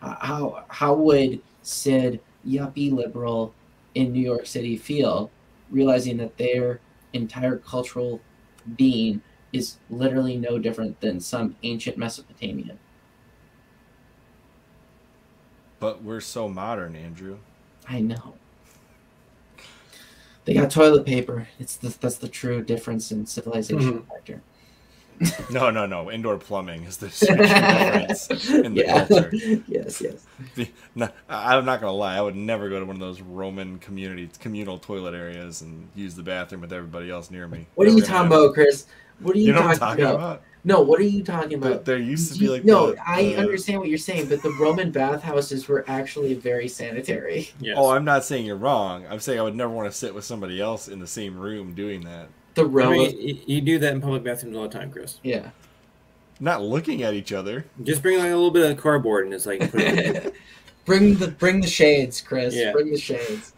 Uh, 0.01 0.15
How 0.19 0.65
how 0.67 0.93
would 0.93 1.41
Sid, 1.63 2.19
yuppie 2.47 2.91
liberal 2.91 3.53
in 3.95 4.11
New 4.11 4.21
York 4.21 4.45
City, 4.45 4.77
feel 4.77 5.31
realizing 5.71 6.17
that 6.17 6.37
their 6.37 6.79
entire 7.15 7.57
cultural 7.57 8.21
being 8.75 9.21
is 9.53 9.77
literally 9.89 10.37
no 10.37 10.59
different 10.59 10.99
than 11.01 11.19
some 11.19 11.55
ancient 11.63 11.97
Mesopotamian? 11.97 12.77
But 15.79 16.03
we're 16.03 16.21
so 16.21 16.47
modern, 16.47 16.95
Andrew. 16.95 17.37
I 17.87 18.01
know. 18.01 18.35
They 20.45 20.53
got 20.53 20.69
toilet 20.69 21.05
paper. 21.05 21.47
It's 21.59 21.75
the, 21.75 21.89
that's 21.99 22.17
the 22.17 22.27
true 22.27 22.63
difference 22.63 23.11
in 23.11 23.25
civilization 23.25 23.93
mm-hmm. 23.93 24.11
factor. 24.11 24.41
No, 25.51 25.69
no, 25.69 25.85
no. 25.85 26.11
Indoor 26.11 26.37
plumbing 26.37 26.83
is 26.83 26.97
the 26.97 27.07
huge 27.09 27.29
difference 27.29 28.49
in 28.49 28.73
the 28.75 28.81
Yeah. 28.85 29.05
culture. 29.07 29.29
yes, 29.67 30.01
yes. 30.01 30.25
The- 30.55 30.67
No, 30.95 31.09
I- 31.29 31.55
I'm 31.55 31.65
not 31.65 31.79
gonna 31.81 31.93
lie. 31.93 32.17
I 32.17 32.21
would 32.21 32.35
never 32.35 32.69
go 32.69 32.79
to 32.79 32.85
one 32.85 32.95
of 32.95 32.99
those 32.99 33.21
Roman 33.21 33.79
community 33.79 34.29
communal 34.39 34.77
toilet 34.79 35.13
areas 35.13 35.61
and 35.61 35.87
use 35.95 36.15
the 36.15 36.23
bathroom 36.23 36.61
with 36.61 36.73
everybody 36.73 37.09
else 37.09 37.31
near 37.31 37.47
me. 37.47 37.67
What 37.75 37.87
are 37.87 37.91
you 37.91 38.01
talking 38.01 38.27
about, 38.27 38.53
Chris? 38.53 38.85
What 39.19 39.35
are 39.35 39.39
you. 39.39 39.45
You 39.47 39.53
know 39.53 39.61
what 39.61 39.77
talking, 39.79 40.03
talking 40.03 40.03
about? 40.05 40.15
about? 40.15 40.41
No, 40.67 40.81
what 40.81 40.99
are 40.99 41.03
you 41.03 41.23
talking 41.23 41.53
about? 41.59 41.85
there 41.85 41.99
used 41.99 42.33
to 42.33 42.39
be 42.39 42.47
like 42.49 42.65
no, 42.65 42.91
the- 42.93 43.09
I 43.09 43.21
the- 43.23 43.37
understand 43.37 43.79
what 43.79 43.87
you're 43.87 43.97
saying, 43.99 44.27
but 44.27 44.41
the 44.41 44.49
Roman 44.59 44.91
bathhouses 44.91 45.67
were 45.67 45.85
actually 45.87 46.33
very 46.33 46.67
sanitary. 46.67 47.49
Yes. 47.59 47.75
Oh, 47.79 47.91
I'm 47.91 48.03
not 48.03 48.25
saying 48.25 48.45
you're 48.47 48.55
wrong. 48.57 49.05
I'm 49.09 49.19
saying 49.19 49.39
I 49.39 49.43
would 49.43 49.55
never 49.55 49.71
want 49.71 49.89
to 49.91 49.95
sit 49.97 50.13
with 50.13 50.25
somebody 50.25 50.59
else 50.59 50.87
in 50.87 50.99
the 50.99 51.07
same 51.07 51.37
room 51.37 51.73
doing 51.75 52.01
that. 52.05 52.29
The 52.55 52.63
I 52.63 52.67
Roman, 52.67 52.97
mean, 52.97 53.17
y- 53.37 53.41
you 53.45 53.61
do 53.61 53.77
that 53.79 53.93
in 53.93 54.01
public 54.01 54.23
bathrooms 54.23 54.55
all 54.57 54.63
the 54.63 54.69
time, 54.69 54.91
Chris. 54.91 55.19
yeah. 55.23 55.49
Not 56.39 56.61
looking 56.61 57.01
at 57.03 57.13
each 57.13 57.31
other. 57.31 57.65
Just 57.83 58.01
bring 58.01 58.17
like 58.17 58.27
a 58.29 58.35
little 58.35 58.51
bit 58.51 58.69
of 58.69 58.77
cardboard 58.77 59.23
and 59.25 59.33
it's 59.33 59.45
like 59.45 59.59
put 59.71 59.79
it. 59.81 60.33
bring 60.85 61.15
the 61.15 61.29
bring 61.29 61.61
the 61.61 61.67
shades, 61.67 62.19
Chris. 62.19 62.53
Yeah. 62.53 62.73
Bring 62.73 62.91
the 62.91 62.97
shades. 62.97 63.53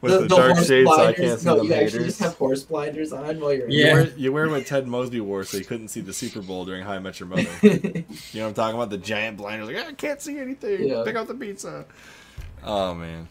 With 0.00 0.12
the, 0.12 0.28
dark 0.28 0.58
shades, 0.58 0.88
so 0.88 1.06
I 1.06 1.12
can't 1.12 1.40
see 1.40 1.46
no, 1.46 1.58
the 1.58 1.64
you 1.64 1.74
actually 1.74 2.04
just 2.04 2.20
have 2.20 2.36
horse 2.36 2.62
blinders 2.62 3.12
on 3.12 3.40
while 3.40 3.52
you're 3.52 3.64
in 3.66 3.72
You, 3.72 3.84
Yeah. 3.84 3.92
wear, 3.94 4.08
you 4.16 4.32
wear 4.32 4.48
what 4.48 4.64
Ted 4.64 4.86
Mosby 4.86 5.20
wore 5.20 5.42
so 5.42 5.56
you 5.56 5.64
couldn't 5.64 5.88
see 5.88 6.00
the 6.00 6.12
Super 6.12 6.40
Bowl 6.40 6.64
during 6.64 6.84
How 6.84 6.92
I 6.92 7.00
Met 7.00 7.18
Your 7.18 7.28
Mother. 7.28 7.42
you 7.62 7.72
know 7.72 8.04
what 8.04 8.40
I'm 8.44 8.54
talking 8.54 8.76
about? 8.76 8.90
The 8.90 8.98
giant 8.98 9.36
blinders, 9.36 9.66
like 9.66 9.78
"Ah, 9.84 9.88
I 9.88 9.92
can't 9.94 10.22
see 10.22 10.38
anything. 10.38 10.86
Yeah. 10.86 11.02
Pick 11.04 11.16
out 11.16 11.26
the 11.26 11.34
pizza. 11.34 11.84
Oh 12.62 12.94
man, 12.94 13.26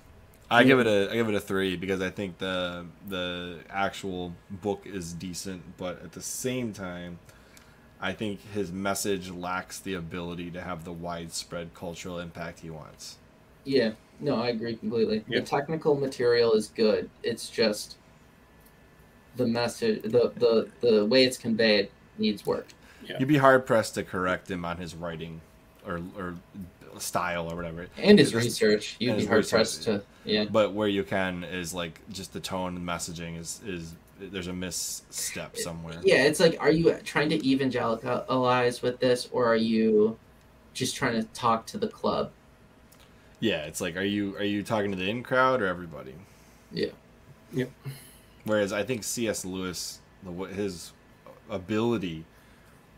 I 0.49 0.63
give 0.63 0.79
it 0.79 0.87
a 0.87 1.11
I 1.11 1.15
give 1.15 1.27
it 1.27 1.35
a 1.35 1.39
three 1.39 1.75
because 1.75 2.01
I 2.01 2.09
think 2.09 2.37
the 2.37 2.85
the 3.07 3.59
actual 3.69 4.33
book 4.49 4.83
is 4.85 5.13
decent, 5.13 5.77
but 5.77 6.01
at 6.03 6.13
the 6.13 6.21
same 6.21 6.71
time, 6.73 7.19
I 7.99 8.13
think 8.13 8.39
his 8.53 8.71
message 8.71 9.29
lacks 9.29 9.79
the 9.79 9.93
ability 9.93 10.51
to 10.51 10.61
have 10.61 10.85
the 10.85 10.93
widespread 10.93 11.73
cultural 11.73 12.19
impact 12.19 12.61
he 12.61 12.69
wants. 12.69 13.17
Yeah, 13.65 13.91
no, 14.21 14.35
I 14.35 14.49
agree 14.49 14.77
completely. 14.77 15.25
Yeah. 15.27 15.39
The 15.39 15.45
technical 15.45 15.95
material 15.95 16.53
is 16.53 16.69
good. 16.69 17.09
It's 17.23 17.49
just 17.49 17.97
the 19.35 19.47
message, 19.47 20.03
the 20.03 20.31
the 20.35 20.69
the 20.81 21.05
way 21.05 21.25
it's 21.25 21.37
conveyed 21.37 21.89
needs 22.17 22.45
work. 22.45 22.67
You'd 23.19 23.27
be 23.27 23.37
hard 23.37 23.65
pressed 23.65 23.95
to 23.95 24.03
correct 24.03 24.51
him 24.51 24.65
on 24.65 24.77
his 24.77 24.95
writing 24.95 25.41
or 25.85 26.01
or 26.17 26.35
style 27.01 27.51
or 27.51 27.55
whatever. 27.55 27.87
And 27.97 28.19
his 28.19 28.33
research, 28.35 28.95
you'd 28.99 29.17
be 29.17 29.25
hard 29.25 29.47
pressed 29.47 29.83
to. 29.83 30.01
Yeah, 30.25 30.45
But 30.45 30.73
where 30.73 30.87
you 30.89 31.03
can 31.03 31.43
is 31.45 31.73
like 31.73 31.99
just 32.11 32.33
the 32.33 32.39
tone 32.39 32.75
and 32.75 32.85
messaging 32.87 33.39
is 33.39 33.61
is 33.65 33.93
there's 34.19 34.47
a 34.47 34.53
misstep 34.53 35.55
somewhere. 35.57 35.99
yeah. 36.03 36.23
It's 36.23 36.39
like, 36.39 36.57
are 36.59 36.71
you 36.71 36.91
trying 37.03 37.29
to 37.29 37.35
evangelicalize 37.47 38.81
with 38.81 38.99
this, 38.99 39.29
or 39.31 39.45
are 39.45 39.55
you 39.55 40.17
just 40.73 40.95
trying 40.95 41.13
to 41.21 41.23
talk 41.29 41.65
to 41.67 41.77
the 41.77 41.87
club? 41.87 42.31
Yeah, 43.39 43.63
it's 43.65 43.79
like 43.81 43.95
are 43.95 44.03
you 44.03 44.35
are 44.37 44.43
you 44.43 44.63
talking 44.63 44.91
to 44.91 44.97
the 44.97 45.09
in 45.09 45.21
crowd 45.23 45.61
or 45.61 45.67
everybody? 45.67 46.15
Yeah. 46.71 46.87
Yep. 47.53 47.69
Whereas 48.45 48.73
I 48.73 48.83
think 48.83 49.03
C.S. 49.03 49.45
Lewis, 49.45 49.99
the, 50.23 50.31
wa- 50.31 50.47
his 50.47 50.91
ability 51.49 52.25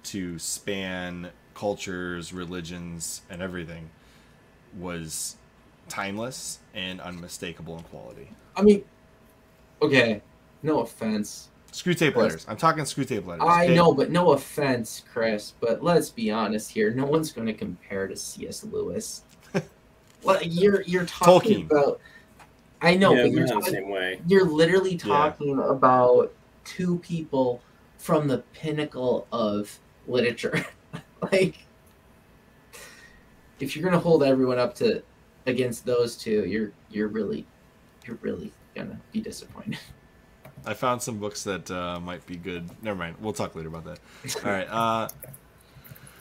to 0.03 0.39
span 0.39 1.29
cultures, 1.59 2.31
religions, 2.31 3.21
and 3.29 3.41
everything 3.41 3.89
was 4.79 5.35
timeless 5.89 6.59
and 6.73 7.01
unmistakable 7.01 7.77
in 7.77 7.83
quality. 7.83 8.29
I 8.55 8.61
mean, 8.61 8.85
okay, 9.81 10.21
no 10.63 10.79
offense. 10.79 11.49
Screwtape 11.73 12.11
Yes. 12.11 12.15
letters. 12.15 12.45
I'm 12.47 12.55
talking 12.55 12.85
Screwtape 12.85 13.25
letters. 13.25 13.43
I 13.45 13.65
okay? 13.65 13.75
know, 13.75 13.93
but 13.93 14.09
no 14.09 14.31
offense, 14.31 15.03
Chris. 15.11 15.53
But 15.59 15.83
let's 15.83 16.09
be 16.09 16.31
honest 16.31 16.71
here. 16.71 16.91
No 16.93 17.05
one's 17.05 17.33
going 17.33 17.47
to 17.47 17.53
compare 17.53 18.07
to 18.07 18.15
C.S. 18.15 18.63
Lewis. 18.63 19.23
well, 20.23 20.41
you're 20.41 20.83
you're 20.83 21.05
talking 21.05 21.67
Tolkien. 21.67 21.71
about. 21.71 21.99
I 22.81 22.95
know, 22.95 23.13
yeah, 23.13 23.23
but 23.23 23.31
you're 23.33 23.47
not 23.47 23.65
the 23.65 23.71
same 23.71 23.89
way. 23.89 24.21
you're 24.27 24.45
literally 24.45 24.95
talking 24.95 25.59
about 25.59 26.31
two 26.63 26.99
people 26.99 27.61
from 27.97 28.29
the 28.29 28.37
pinnacle 28.53 29.27
of 29.33 29.77
literature. 30.07 30.65
like, 31.31 31.55
if 33.59 33.75
you're 33.75 33.83
going 33.83 33.93
to 33.93 33.99
hold 33.99 34.23
everyone 34.23 34.59
up 34.59 34.75
to 34.75 35.01
against 35.45 35.85
those 35.85 36.15
two, 36.15 36.45
you're 36.45 36.71
you're 36.89 37.07
really 37.07 37.45
you're 38.05 38.17
really 38.21 38.51
gonna 38.75 38.99
be 39.11 39.19
disappointed. 39.21 39.79
I 40.65 40.73
found 40.73 41.01
some 41.01 41.19
books 41.19 41.43
that 41.43 41.71
uh, 41.71 41.99
might 41.99 42.25
be 42.25 42.35
good. 42.35 42.69
Never 42.83 42.97
mind. 42.97 43.15
We'll 43.21 43.33
talk 43.33 43.55
later 43.55 43.69
about 43.69 43.85
that. 43.85 43.99
All 44.45 44.51
right. 44.51 44.67
Uh, 44.69 45.07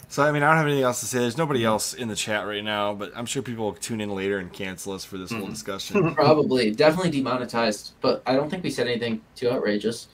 so 0.08 0.22
I 0.22 0.30
mean, 0.32 0.42
I 0.42 0.46
don't 0.48 0.56
have 0.56 0.66
anything 0.66 0.84
else 0.84 1.00
to 1.00 1.06
say. 1.06 1.18
There's 1.18 1.36
nobody 1.36 1.64
else 1.64 1.92
in 1.92 2.08
the 2.08 2.14
chat 2.16 2.46
right 2.46 2.62
now, 2.64 2.94
but 2.94 3.12
I'm 3.16 3.26
sure 3.26 3.42
people 3.42 3.64
will 3.66 3.74
tune 3.74 4.00
in 4.00 4.10
later 4.14 4.38
and 4.38 4.52
cancel 4.52 4.92
us 4.92 5.04
for 5.04 5.18
this 5.18 5.30
whole 5.32 5.42
Mhm. 5.42 5.50
discussion. 5.50 6.14
Probably, 6.14 6.70
definitely 6.70 7.10
demonetized, 7.10 7.92
but 8.00 8.22
I 8.26 8.34
don't 8.34 8.48
think 8.48 8.62
we 8.62 8.70
said 8.70 8.86
anything 8.86 9.20
too 9.34 9.50
outrageous. 9.50 10.08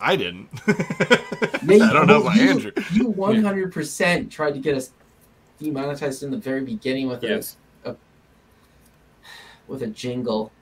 I 0.00 0.16
didn't. 0.16 0.48
Yeah, 1.66 1.84
I 1.90 1.92
don't 1.92 2.06
know 2.06 2.18
you- 2.18 2.22
about 2.22 2.36
you- 2.36 2.48
Andrew. 2.50 2.72
You 2.92 3.08
one 3.08 3.42
hundred 3.42 3.72
percent 3.72 4.30
tried 4.30 4.52
to 4.52 4.60
get 4.60 4.76
us 4.76 4.90
demonetized 5.60 6.22
in 6.22 6.30
the 6.30 6.36
very 6.36 6.62
beginning 6.62 7.08
with 7.08 7.22
Yes. 7.22 7.56
a 7.84 7.96
with 9.66 9.82
a 9.82 9.86
jingle. 9.88 10.52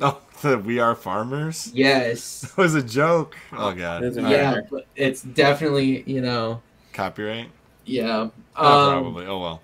Oh, 0.00 0.20
the 0.42 0.58
We 0.58 0.78
Are 0.80 0.94
Farmers. 0.94 1.70
Yes. 1.72 2.40
That 2.56 2.62
was 2.62 2.74
a 2.74 2.82
joke. 2.82 3.36
Oh 3.52 3.72
god. 3.72 4.02
Doesn't 4.02 4.24
All 4.24 4.30
right. 4.30 4.36
yeah, 4.38 4.50
matter. 4.50 4.66
but 4.70 4.86
it's 4.96 5.22
definitely 5.22 6.02
you 6.06 6.20
know 6.20 6.60
Copyright. 6.92 7.50
yeah. 7.84 8.20
Um, 8.22 8.32
Oh, 8.56 8.90
probably. 8.90 9.26
Oh 9.26 9.38
well. 9.38 9.62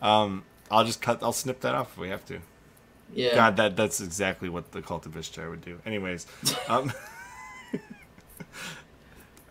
Um, 0.00 0.44
I'll 0.70 0.84
just 0.84 1.02
cut. 1.02 1.22
I'll 1.22 1.32
snip 1.32 1.60
that 1.60 1.74
off 1.74 1.92
if 1.92 1.98
we 1.98 2.08
have 2.08 2.24
to. 2.26 2.38
Yeah. 3.14 3.34
God, 3.34 3.56
that 3.56 3.76
that's 3.76 4.00
exactly 4.00 4.48
what 4.48 4.72
the 4.72 4.80
cult 4.82 5.06
of 5.06 5.16
Ishtar 5.16 5.50
would 5.50 5.64
do. 5.64 5.78
Anyways, 5.86 6.26
um, 6.68 6.92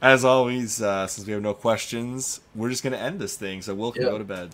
as 0.02 0.24
always, 0.26 0.82
uh, 0.82 1.08
since 1.08 1.26
we 1.28 1.34
have 1.34 1.42
no 1.42 1.54
questions, 1.54 2.40
we're 2.56 2.70
just 2.70 2.84
gonna 2.84 2.98
end 2.98 3.20
this 3.20 3.36
thing. 3.36 3.62
So 3.62 3.74
Will 3.76 3.92
can 3.92 4.04
Yeah. 4.04 4.10
go 4.10 4.18
to 4.18 4.24
bed. 4.24 4.50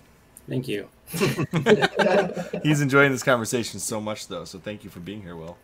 Thank 0.50 0.68
you. 0.68 0.90
He's 2.64 2.82
enjoying 2.82 3.12
this 3.12 3.24
conversation 3.24 3.80
so 3.80 4.02
much, 4.02 4.28
though. 4.28 4.46
So 4.46 4.60
thank 4.60 4.84
you 4.84 4.90
for 4.90 5.00
being 5.00 5.22
here, 5.22 5.36
Will. 5.36 5.58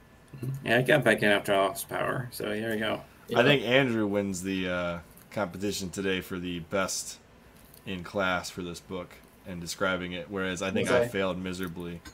Yeah, 0.64 0.78
I 0.78 0.82
got 0.84 1.04
back 1.04 1.22
in 1.22 1.30
after 1.30 1.54
I 1.54 1.58
lost 1.68 1.90
power, 1.90 2.30
so 2.32 2.52
here 2.54 2.72
we 2.72 2.78
go. 2.78 3.02
I 3.36 3.44
think 3.44 3.64
Andrew 3.64 4.08
wins 4.08 4.42
the 4.42 4.70
uh, 4.70 5.00
competition 5.32 5.90
today 5.90 6.22
for 6.22 6.40
the 6.40 6.60
best 6.60 7.18
in 7.86 8.04
class 8.04 8.50
for 8.50 8.62
this 8.62 8.80
book, 8.80 9.10
and 9.48 9.60
describing 9.60 10.14
it, 10.14 10.28
whereas 10.30 10.62
I 10.62 10.72
think 10.72 10.90
I 10.92 11.08
failed 11.08 11.38
miserably. 11.42 12.02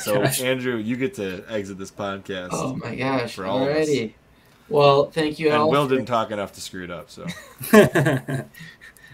So 0.00 0.22
Gosh. 0.22 0.40
Andrew, 0.40 0.76
you 0.76 0.96
get 0.96 1.14
to 1.14 1.44
exit 1.48 1.76
this 1.76 1.90
podcast. 1.90 2.50
Oh 2.52 2.76
my 2.76 2.94
gosh! 2.94 3.34
For 3.34 3.44
all 3.44 3.66
of 3.68 3.76
us. 3.76 3.88
Alrighty. 4.68 4.70
Well, 4.74 5.10
thank 5.10 5.38
you 5.38 5.48
and 5.48 5.56
all. 5.56 5.70
Will 5.70 5.88
didn't 5.88 6.06
talk 6.06 6.30
enough 6.30 6.52
to 6.52 6.60
screw 6.60 6.84
it 6.84 6.90
up, 6.90 7.10
so 7.10 7.26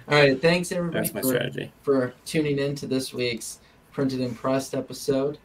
All 0.08 0.18
right, 0.18 0.40
thanks 0.40 0.72
everybody 0.72 1.10
my 1.12 1.20
for, 1.20 1.26
strategy. 1.28 1.72
for 1.82 2.12
tuning 2.24 2.58
in 2.58 2.74
to 2.76 2.86
this 2.86 3.14
week's 3.14 3.60
printed 3.92 4.20
and 4.20 4.36
pressed 4.36 4.74
episode, 4.74 5.38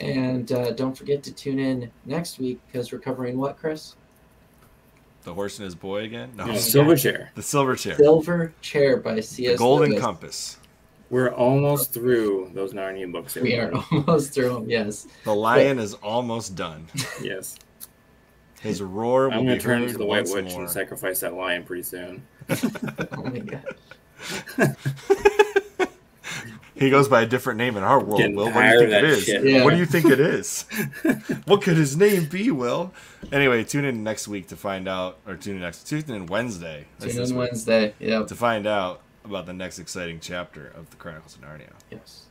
and 0.00 0.50
uh, 0.52 0.72
don't 0.72 0.96
forget 0.96 1.22
to 1.24 1.32
tune 1.32 1.58
in 1.58 1.90
next 2.06 2.38
week 2.38 2.58
because 2.66 2.90
we're 2.92 2.98
covering 2.98 3.38
what, 3.38 3.56
Chris? 3.58 3.96
the 5.22 5.34
horse 5.34 5.58
and 5.58 5.64
his 5.66 5.74
boy 5.74 6.04
again. 6.04 6.30
No, 6.34 6.46
Yeah, 6.46 6.52
my 6.52 6.58
silver 6.58 6.96
chair. 6.96 7.30
the 7.34 7.42
silver 7.42 7.76
chair, 7.76 7.94
Silver 7.96 8.54
Chair 8.62 8.96
by 8.96 9.14
the 9.14 9.22
C.S. 9.22 9.58
golden 9.58 9.90
Lewis. 9.90 10.00
compass, 10.02 10.56
We're 11.10 11.28
almost 11.34 11.92
through 11.92 12.50
those 12.54 12.72
Narnia 12.72 13.12
books. 13.12 13.34
We 13.36 13.54
are 13.56 13.70
almost 13.92 14.32
through 14.32 14.48
them. 14.54 14.70
Yes. 14.70 15.06
the 15.24 15.34
lion 15.34 15.78
is 15.78 15.92
almost 15.94 16.56
done. 16.56 16.86
Yes. 17.22 17.56
His 18.60 18.82
roar 18.82 19.26
I'm 19.30 19.44
going 19.44 19.46
be 19.46 19.54
to 19.54 19.60
turn 19.60 19.80
heard 19.80 19.86
into 19.88 19.98
the 19.98 20.06
White 20.06 20.28
Witch 20.28 20.52
more. 20.52 20.62
and 20.62 20.70
sacrifice 20.70 21.20
that 21.20 21.34
lion 21.34 21.64
pretty 21.64 21.82
soon. 21.82 22.26
Oh 23.12 23.22
my 23.22 23.38
god. 23.38 24.76
He 26.80 26.88
goes 26.88 27.08
by 27.08 27.20
a 27.20 27.26
different 27.26 27.58
name 27.58 27.76
in 27.76 27.82
our 27.82 28.02
world. 28.02 28.20
Getting 28.20 28.34
Will, 28.34 28.50
what 28.50 28.62
do 28.62 28.68
you 28.70 28.78
think 28.78 28.84
of 28.84 28.88
it 28.88 28.90
that 28.90 29.04
is? 29.04 29.24
shit. 29.24 29.44
Yeah. 29.44 29.64
What 29.64 29.70
do 29.74 29.76
you 29.76 29.84
think 29.84 30.06
it 30.06 30.18
is? 30.18 30.62
what 31.44 31.60
could 31.60 31.76
his 31.76 31.94
name 31.94 32.24
be, 32.24 32.50
Will? 32.50 32.94
Anyway, 33.30 33.64
tune 33.64 33.84
in 33.84 34.02
next 34.02 34.26
week 34.26 34.48
to 34.48 34.56
find 34.56 34.88
out, 34.88 35.18
or 35.26 35.36
tune 35.36 35.56
in 35.56 35.60
next, 35.60 35.86
tune 35.86 36.02
in 36.08 36.24
Wednesday. 36.24 36.86
Tune 36.98 37.14
this 37.14 37.30
in 37.30 37.36
Wednesday. 37.36 37.92
Yep. 37.98 38.28
to 38.28 38.34
find 38.34 38.66
out 38.66 39.02
about 39.26 39.44
the 39.44 39.52
next 39.52 39.78
exciting 39.78 40.20
chapter 40.22 40.68
of 40.68 40.88
the 40.88 40.96
Chronicles 40.96 41.34
of 41.36 41.42
Narnia. 41.42 41.68
Yes. 41.90 42.24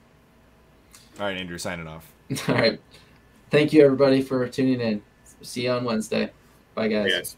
All 1.19 1.27
right, 1.27 1.37
Andrew, 1.37 1.59
signing 1.59 1.87
off. 1.87 2.11
All 2.47 2.55
right. 2.55 2.79
Thank 3.51 3.71
you 3.71 3.85
everybody 3.85 4.23
for 4.23 4.47
tuning 4.47 4.81
in. 4.81 5.03
See 5.41 5.63
you 5.63 5.71
on 5.71 5.83
Wednesday. 5.83 6.31
Bye 6.75 6.87
guys. 6.87 7.09
Yes. 7.09 7.37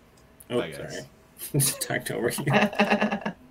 Oh, 0.49 0.59
Bye, 0.59 0.71
guys. 0.71 1.05
sorry. 1.51 1.61
Talked 1.79 2.11
over 2.11 2.29
you. 2.29 3.31